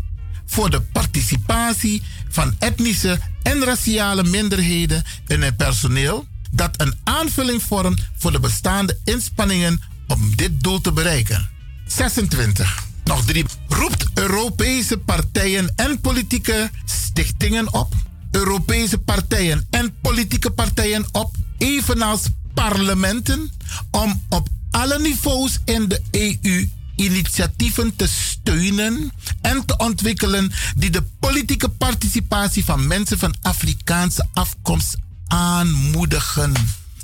voor 0.46 0.70
de 0.70 0.80
participatie 0.80 2.02
van 2.28 2.56
etnische 2.58 3.18
en 3.42 3.64
raciale 3.64 4.24
minderheden 4.24 5.04
in 5.26 5.42
het 5.42 5.56
personeel 5.56 6.26
dat 6.50 6.80
een 6.80 6.94
aanvulling 7.04 7.62
vormt 7.62 8.00
voor 8.16 8.32
de 8.32 8.40
bestaande 8.40 8.98
inspanningen 9.04 9.80
om 10.06 10.36
dit 10.36 10.62
doel 10.62 10.80
te 10.80 10.92
bereiken. 10.92 11.48
26. 11.86 12.84
Nog 13.06 13.24
drie. 13.24 13.44
Roept 13.68 14.06
Europese 14.14 14.98
partijen 14.98 15.72
en 15.76 16.00
politieke 16.00 16.70
stichtingen 16.84 17.72
op. 17.72 17.94
Europese 18.30 18.98
partijen 18.98 19.66
en 19.70 19.94
politieke 20.00 20.50
partijen 20.50 21.04
op. 21.12 21.36
Evenals 21.58 22.22
parlementen. 22.54 23.50
Om 23.90 24.22
op 24.28 24.48
alle 24.70 24.98
niveaus 24.98 25.58
in 25.64 25.88
de 25.88 26.00
EU 26.10 26.68
initiatieven 26.96 27.96
te 27.96 28.06
steunen 28.06 29.12
en 29.40 29.64
te 29.64 29.76
ontwikkelen 29.76 30.52
die 30.76 30.90
de 30.90 31.02
politieke 31.20 31.68
participatie 31.68 32.64
van 32.64 32.86
mensen 32.86 33.18
van 33.18 33.34
Afrikaanse 33.42 34.28
afkomst 34.32 34.96
aanmoedigen. 35.26 36.52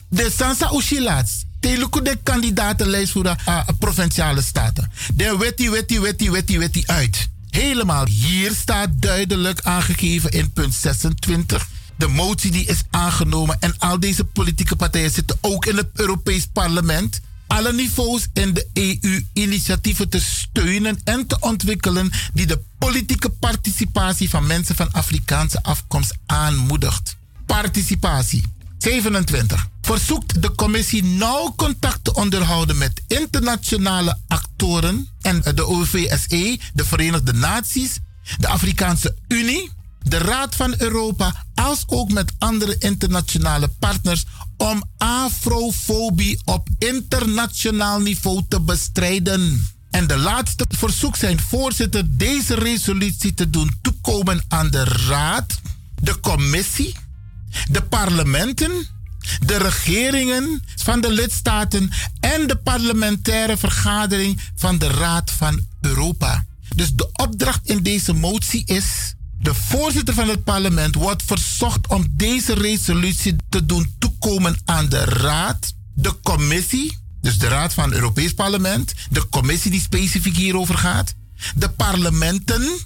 De 0.08 0.32
Sansa 0.36 0.70
Ushilaats, 0.74 1.44
teluku 1.62 2.02
de 2.02 2.18
kandidatenlijst 2.23 3.12
voor 3.12 3.23
de 3.23 3.36
uh, 3.49 3.60
provinciale 3.78 4.42
staten. 4.42 4.91
De 5.15 5.36
wetti, 5.36 5.70
wetti, 5.70 6.00
wetti, 6.00 6.31
wetti, 6.31 6.58
wetti 6.58 6.82
uit. 6.86 7.28
Helemaal. 7.50 8.07
Hier 8.07 8.52
staat 8.52 8.89
duidelijk 8.92 9.60
aangegeven 9.62 10.31
in 10.31 10.52
punt 10.52 10.74
26 10.74 11.68
de 11.97 12.08
motie 12.08 12.50
die 12.50 12.65
is 12.65 12.82
aangenomen 12.91 13.57
en 13.60 13.74
al 13.78 14.00
deze 14.00 14.24
politieke 14.24 14.76
partijen 14.76 15.10
zitten 15.10 15.39
ook 15.41 15.66
in 15.66 15.76
het 15.76 15.89
Europees 15.94 16.47
Parlement 16.52 17.20
alle 17.47 17.73
niveaus 17.73 18.26
in 18.32 18.55
de 18.55 18.66
EU 18.73 19.24
initiatieven 19.32 20.08
te 20.08 20.20
steunen 20.20 21.00
en 21.05 21.26
te 21.26 21.36
ontwikkelen 21.41 22.10
die 22.34 22.47
de 22.47 22.60
politieke 22.78 23.28
participatie 23.28 24.31
van 24.31 24.47
mensen 24.47 24.74
van 24.74 24.92
Afrikaanse 24.92 25.62
afkomst 25.62 26.15
aanmoedigt. 26.26 27.16
Participatie. 27.47 28.44
27. 28.78 29.72
Verzoekt 29.83 30.43
de 30.43 30.55
commissie 30.55 31.05
nauw 31.05 31.52
contact 31.57 32.05
te 32.05 32.15
onderhouden 32.15 32.78
met 32.78 33.02
internationale 33.07 34.19
actoren 34.28 35.09
en 35.20 35.43
de 35.55 35.67
OVSE, 35.67 36.59
de 36.75 36.85
Verenigde 36.85 37.33
Naties, 37.33 37.99
de 38.39 38.49
Afrikaanse 38.49 39.17
Unie, 39.28 39.70
de 40.02 40.19
Raad 40.19 40.55
van 40.55 40.75
Europa, 40.78 41.44
als 41.55 41.85
ook 41.86 42.12
met 42.12 42.33
andere 42.39 42.77
internationale 42.78 43.69
partners 43.69 44.25
om 44.57 44.85
afrofobie 44.97 46.41
op 46.44 46.69
internationaal 46.78 48.01
niveau 48.01 48.43
te 48.49 48.61
bestrijden. 48.61 49.67
En 49.91 50.07
de 50.07 50.17
laatste 50.17 50.65
verzoek 50.69 51.17
zijn 51.17 51.41
voorzitter 51.41 52.17
deze 52.19 52.55
resolutie 52.55 53.35
te 53.35 53.51
doen 53.51 53.78
toekomen 53.83 54.44
aan 54.49 54.70
de 54.70 54.85
Raad, 54.85 55.61
de 55.94 56.20
Commissie, 56.20 56.97
de 57.70 57.83
parlementen, 57.83 58.86
de 59.47 59.57
regeringen 59.57 60.62
van 60.76 61.01
de 61.01 61.12
lidstaten 61.12 61.91
en 62.20 62.47
de 62.47 62.57
parlementaire 62.57 63.57
vergadering 63.57 64.41
van 64.55 64.78
de 64.78 64.89
Raad 64.89 65.31
van 65.31 65.67
Europa. 65.81 66.44
Dus 66.75 66.92
de 66.92 67.09
opdracht 67.12 67.68
in 67.68 67.83
deze 67.83 68.12
motie 68.12 68.62
is. 68.67 69.15
De 69.39 69.55
voorzitter 69.55 70.15
van 70.15 70.28
het 70.28 70.44
parlement 70.44 70.94
wordt 70.94 71.23
verzocht 71.23 71.86
om 71.86 72.07
deze 72.10 72.55
resolutie 72.55 73.36
te 73.49 73.67
doen 73.67 73.94
toekomen 73.99 74.57
aan 74.65 74.89
de 74.89 75.05
Raad, 75.05 75.75
de 75.94 76.20
Commissie, 76.23 76.99
dus 77.20 77.39
de 77.39 77.49
Raad 77.49 77.75
van 77.75 77.84
het 77.84 77.94
Europees 77.94 78.34
Parlement, 78.34 78.94
de 79.10 79.28
Commissie 79.28 79.70
die 79.70 79.81
specifiek 79.81 80.36
hierover 80.36 80.78
gaat, 80.78 81.15
de 81.55 81.68
parlementen, 81.68 82.78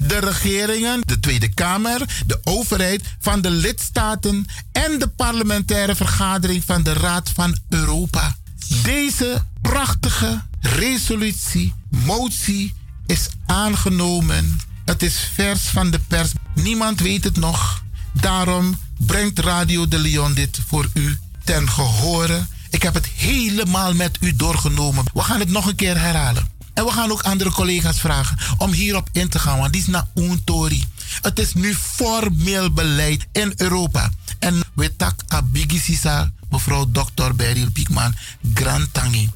de 0.00 0.18
regeringen, 0.18 1.00
de 1.06 1.20
Tweede 1.20 1.48
Kamer, 1.48 2.22
de 2.26 2.40
overheid 2.44 3.02
van 3.18 3.40
de 3.40 3.50
lidstaten 3.50 4.46
en 4.72 4.98
de 4.98 5.08
parlementaire 5.08 5.94
vergadering 5.94 6.64
van 6.64 6.82
de 6.82 6.92
Raad 6.92 7.30
van 7.34 7.56
Europa. 7.68 8.36
Deze 8.82 9.44
prachtige 9.60 10.42
resolutie, 10.60 11.74
motie 11.88 12.74
is 13.06 13.28
aangenomen. 13.46 14.60
Het 14.84 15.02
is 15.02 15.30
vers 15.34 15.60
van 15.60 15.90
de 15.90 15.98
pers. 15.98 16.30
Niemand 16.54 17.00
weet 17.00 17.24
het 17.24 17.36
nog. 17.36 17.84
Daarom 18.12 18.78
brengt 18.98 19.38
Radio 19.38 19.88
de 19.88 19.98
Leon 19.98 20.34
dit 20.34 20.60
voor 20.66 20.88
u 20.94 21.18
ten 21.44 21.68
gehore. 21.68 22.46
Ik 22.70 22.82
heb 22.82 22.94
het 22.94 23.06
helemaal 23.06 23.94
met 23.94 24.18
u 24.20 24.36
doorgenomen. 24.36 25.04
We 25.14 25.20
gaan 25.22 25.40
het 25.40 25.48
nog 25.48 25.66
een 25.66 25.74
keer 25.74 26.00
herhalen. 26.00 26.51
En 26.74 26.84
we 26.84 26.90
gaan 26.90 27.10
ook 27.10 27.22
andere 27.22 27.50
collega's 27.50 28.00
vragen 28.00 28.38
om 28.58 28.72
hierop 28.72 29.08
in 29.12 29.28
te 29.28 29.38
gaan, 29.38 29.58
want 29.58 29.72
die 29.72 29.82
is 29.82 29.86
naar 29.86 30.06
Untori. 30.14 30.84
Het 31.22 31.38
is 31.38 31.54
nu 31.54 31.74
formeel 31.74 32.72
beleid 32.72 33.26
in 33.32 33.52
Europa. 33.56 34.10
En 34.38 34.60
we 34.74 34.96
tak 34.96 35.20
abigisisa, 35.28 36.32
mevrouw 36.50 36.90
Dr. 36.90 37.34
Beryl 37.36 37.70
Piekman, 37.70 38.14
Grantangi, 38.54 39.30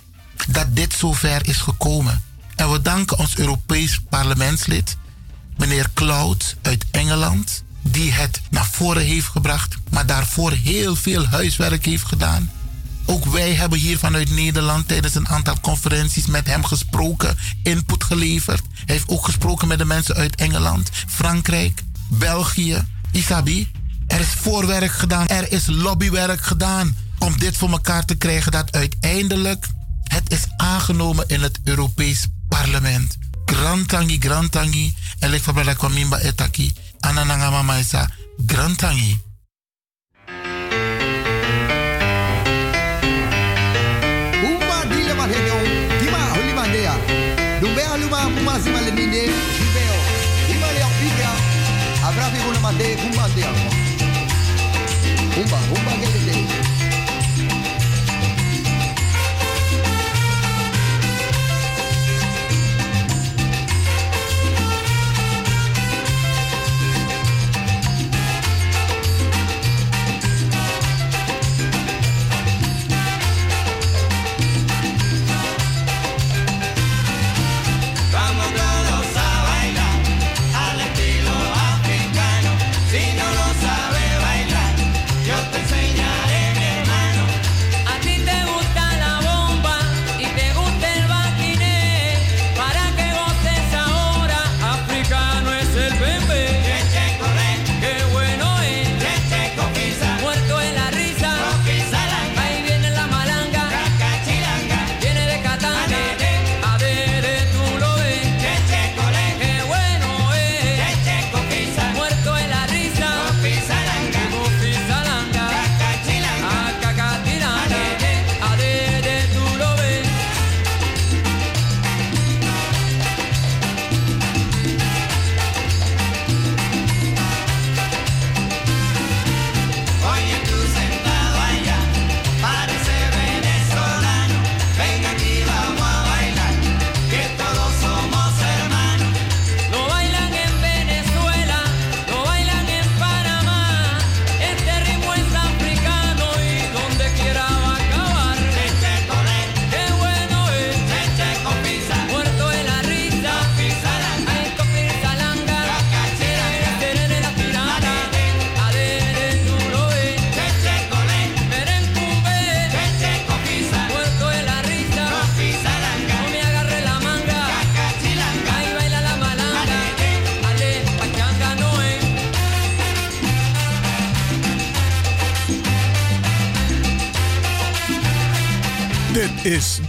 dat 0.49 0.77
dit 0.77 0.93
zover 0.93 1.49
is 1.49 1.57
gekomen. 1.57 2.23
En 2.57 2.73
we 2.73 2.83
danken 2.83 3.19
ons 3.19 3.37
Europees 3.37 4.01
parlementslid, 4.09 4.97
meneer 5.57 5.91
Cloud 5.95 6.57
uit 6.63 6.85
Engeland, 6.91 7.65
die 7.83 8.13
het 8.13 8.41
naar 8.51 8.67
voren 8.67 9.03
heeft 9.03 9.27
gebracht, 9.27 9.77
maar 9.91 10.07
daarvoor 10.07 10.53
heel 10.53 10.97
veel 10.97 11.27
huiswerk 11.27 11.85
heeft 11.85 12.07
gedaan. 12.07 12.51
Ook 13.07 13.25
wij 13.25 13.55
hebben 13.55 13.79
hier 13.79 13.99
vanuit 13.99 14.31
Nederland 14.31 14.89
tijdens 14.89 15.15
een 15.15 15.29
aantal 15.29 15.61
conferenties 15.61 16.27
met 16.27 16.47
hem 16.47 16.65
gesproken, 16.65 17.39
input 17.63 18.05
geleverd. 18.05 18.63
Hij 18.73 18.95
heeft 18.95 19.09
ook 19.09 19.25
gesproken 19.25 19.69
met 19.69 19.79
de 19.79 19.85
mensen 19.85 20.15
uit 20.15 20.37
Engeland, 20.37 20.91
Frankrijk, 21.07 21.83
België. 22.09 22.85
Isabi, 23.13 23.71
er 24.07 24.21
is 24.21 24.29
voorwerk 24.29 24.93
gedaan, 24.93 25.29
er 25.29 25.53
is 25.53 25.67
lobbywerk 25.67 26.41
gedaan 26.41 26.97
om 27.19 27.39
dit 27.39 27.57
voor 27.57 27.71
elkaar 27.71 28.05
te 28.05 28.15
krijgen 28.15 28.53
dat 28.53 28.73
uiteindelijk 28.73 29.67
het 30.03 30.33
is 30.33 30.45
aangenomen 30.57 31.29
in 31.29 31.43
het 31.43 31.59
Europees 31.65 32.27
Parlement. 32.49 33.17
Grantangi, 33.45 34.19
Grantangi, 34.21 34.95
ik 35.19 35.43
van 35.43 35.77
Komimba 35.77 36.19
etaki, 36.19 36.75
anananga 37.01 37.51
mama 37.51 37.79
isa, 37.79 38.11
Grantangi. 38.47 39.26
Zima 48.67 48.81
le 48.81 48.91
minde, 48.91 49.23
jibeo. 49.59 49.97
Ima 50.51 50.67
le 50.73 50.83
opibia, 50.85 51.31
abrafi 52.09 52.39
guna 52.45 52.61
mande, 52.61 52.97
kumandea. 52.97 53.51
Umba, 55.41 55.59
umba 55.77 55.93
gelede. 56.01 56.06
Vamos 56.06 56.06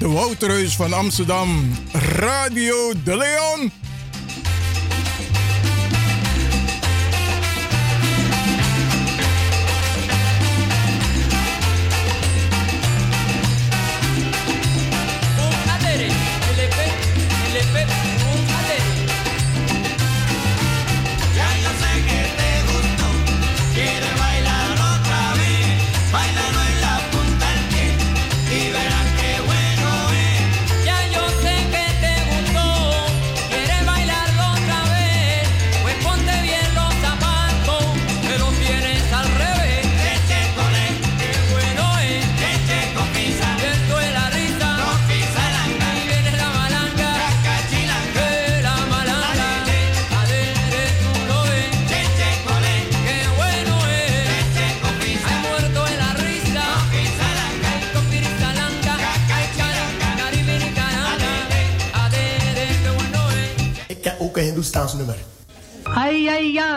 de 0.08 0.76
van 0.76 0.94
Amsterdam, 0.94 1.78
Radio 1.92 2.94
de 3.04 3.18
Leon. 3.18 3.87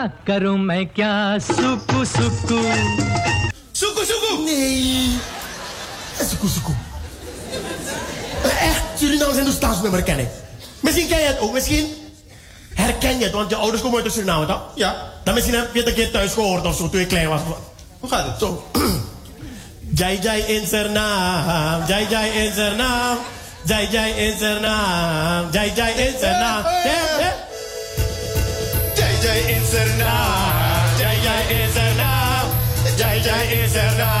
ja, 0.00 0.10
karo 0.24 0.56
मैं 0.56 0.86
क्या 0.96 1.12
सुकु 1.44 2.04
सुकु 2.08 2.60
Soekoe, 3.76 4.04
soekoe! 4.08 4.44
Nee. 4.44 5.18
Soekoe, 6.16 6.48
soekoe. 6.48 6.74
Echt, 8.68 8.82
Surinaams 8.98 9.36
Hindoestaans 9.36 10.02
ken 10.04 10.18
ik. 10.18 10.28
Misschien 10.80 11.08
ken 11.08 11.18
je 11.18 11.26
het 11.26 11.38
ook, 11.38 11.52
misschien 11.52 11.86
herken 12.74 13.18
je 13.18 13.24
het, 13.24 13.32
want 13.32 13.50
je 13.50 13.56
ouders 13.56 13.82
komen 13.82 13.96
uit 13.96 14.06
de 14.06 14.12
Suriname, 14.12 14.46
toch? 14.46 14.62
Ja. 14.74 15.12
Dan 15.24 15.34
misschien 15.34 15.54
heb 15.54 15.74
je 15.74 15.78
het 15.78 15.88
een 15.88 15.94
keer 15.94 16.10
thuis 16.10 16.32
gehoord 16.32 16.66
of 16.66 16.76
zo, 16.76 16.88
toen 16.88 17.00
je 17.00 17.06
klein 17.06 17.28
was. 17.28 17.40
Hoe 18.00 18.10
gaat 18.10 18.26
het? 18.26 18.38
Zo. 18.38 18.70
Jai 19.98 20.18
Jai 20.20 20.40
in 20.40 20.66
Suriname, 20.66 21.86
Jai 21.86 22.06
Jai 22.08 22.30
in 22.30 22.52
Suriname, 22.52 23.18
Jai 23.64 23.88
Jai 23.90 24.10
in 24.10 24.38
Suriname, 24.38 25.50
Jai 25.52 25.72
Jai 25.74 25.92
in 25.92 26.14
Suriname. 26.20 26.68
Ja, 26.68 26.90
ja. 26.90 27.18
Jai 27.18 27.29
Jai 29.71 29.87
in 31.49 31.69
Suriname, 31.71 32.51
Jai 32.97 33.21
Jai 33.21 34.20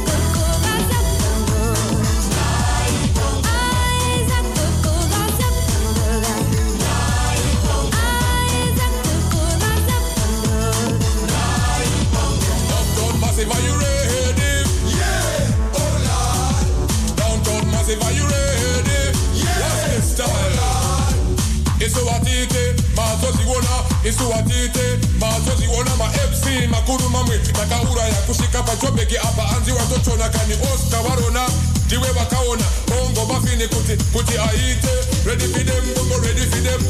Isuwatite, 23.21 23.61
mazoziona, 23.61 23.83
isuwatite, 24.03 24.99
mazoziona 25.19 25.95
ma 25.95 26.05
MC, 26.07 26.67
makuru 26.69 27.09
mamwe, 27.09 27.37
takaura 27.39 28.03
ya 28.03 28.15
kushika 28.27 28.63
pachobeki 28.63 29.17
apa 29.17 29.49
anzi 29.57 29.71
watochona 29.71 30.29
kani 30.29 30.53
Oscar 30.73 31.01
warona, 31.09 31.47
diwe 31.87 32.09
wakaona, 32.09 32.63
bongo 32.87 33.25
mafini 33.33 33.67
kuti, 33.67 33.97
kuti 34.13 34.37
aite, 34.37 34.89
ready 35.25 35.45
for 35.47 35.63
them, 35.65 35.93
bongo 35.95 36.17
ready 36.25 36.41
for 36.41 36.61
them, 36.63 36.81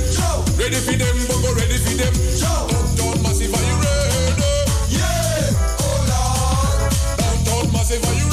ready 0.58 0.76
for 0.76 0.98
them, 0.98 1.28
bongo 1.28 1.54
ready 1.54 1.78
for 1.78 1.98
them, 1.98 2.14
Downtown 2.40 3.22
Massive, 3.24 3.54
are 3.54 3.64
you 3.64 3.76
ready? 3.84 4.44
Yeah, 4.90 5.52
oh 5.80 6.00
Lord. 6.08 6.92
Downtown 7.20 7.72
Massive, 7.74 8.04
are 8.06 8.14
you 8.16 8.31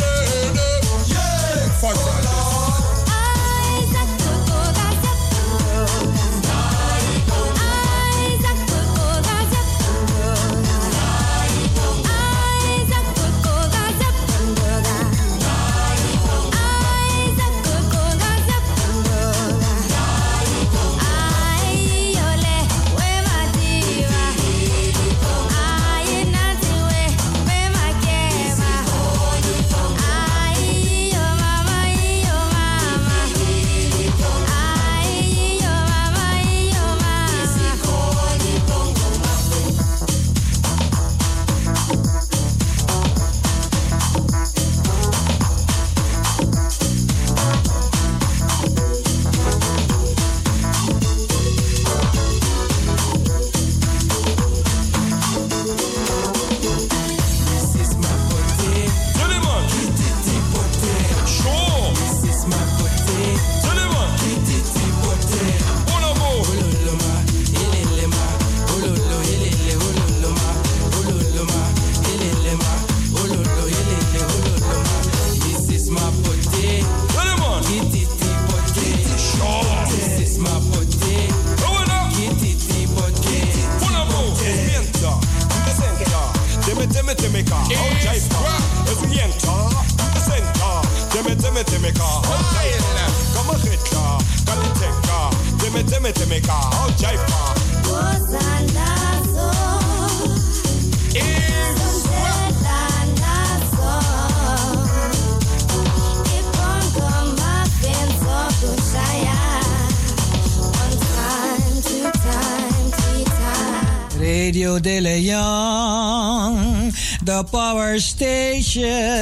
station 118.01 119.18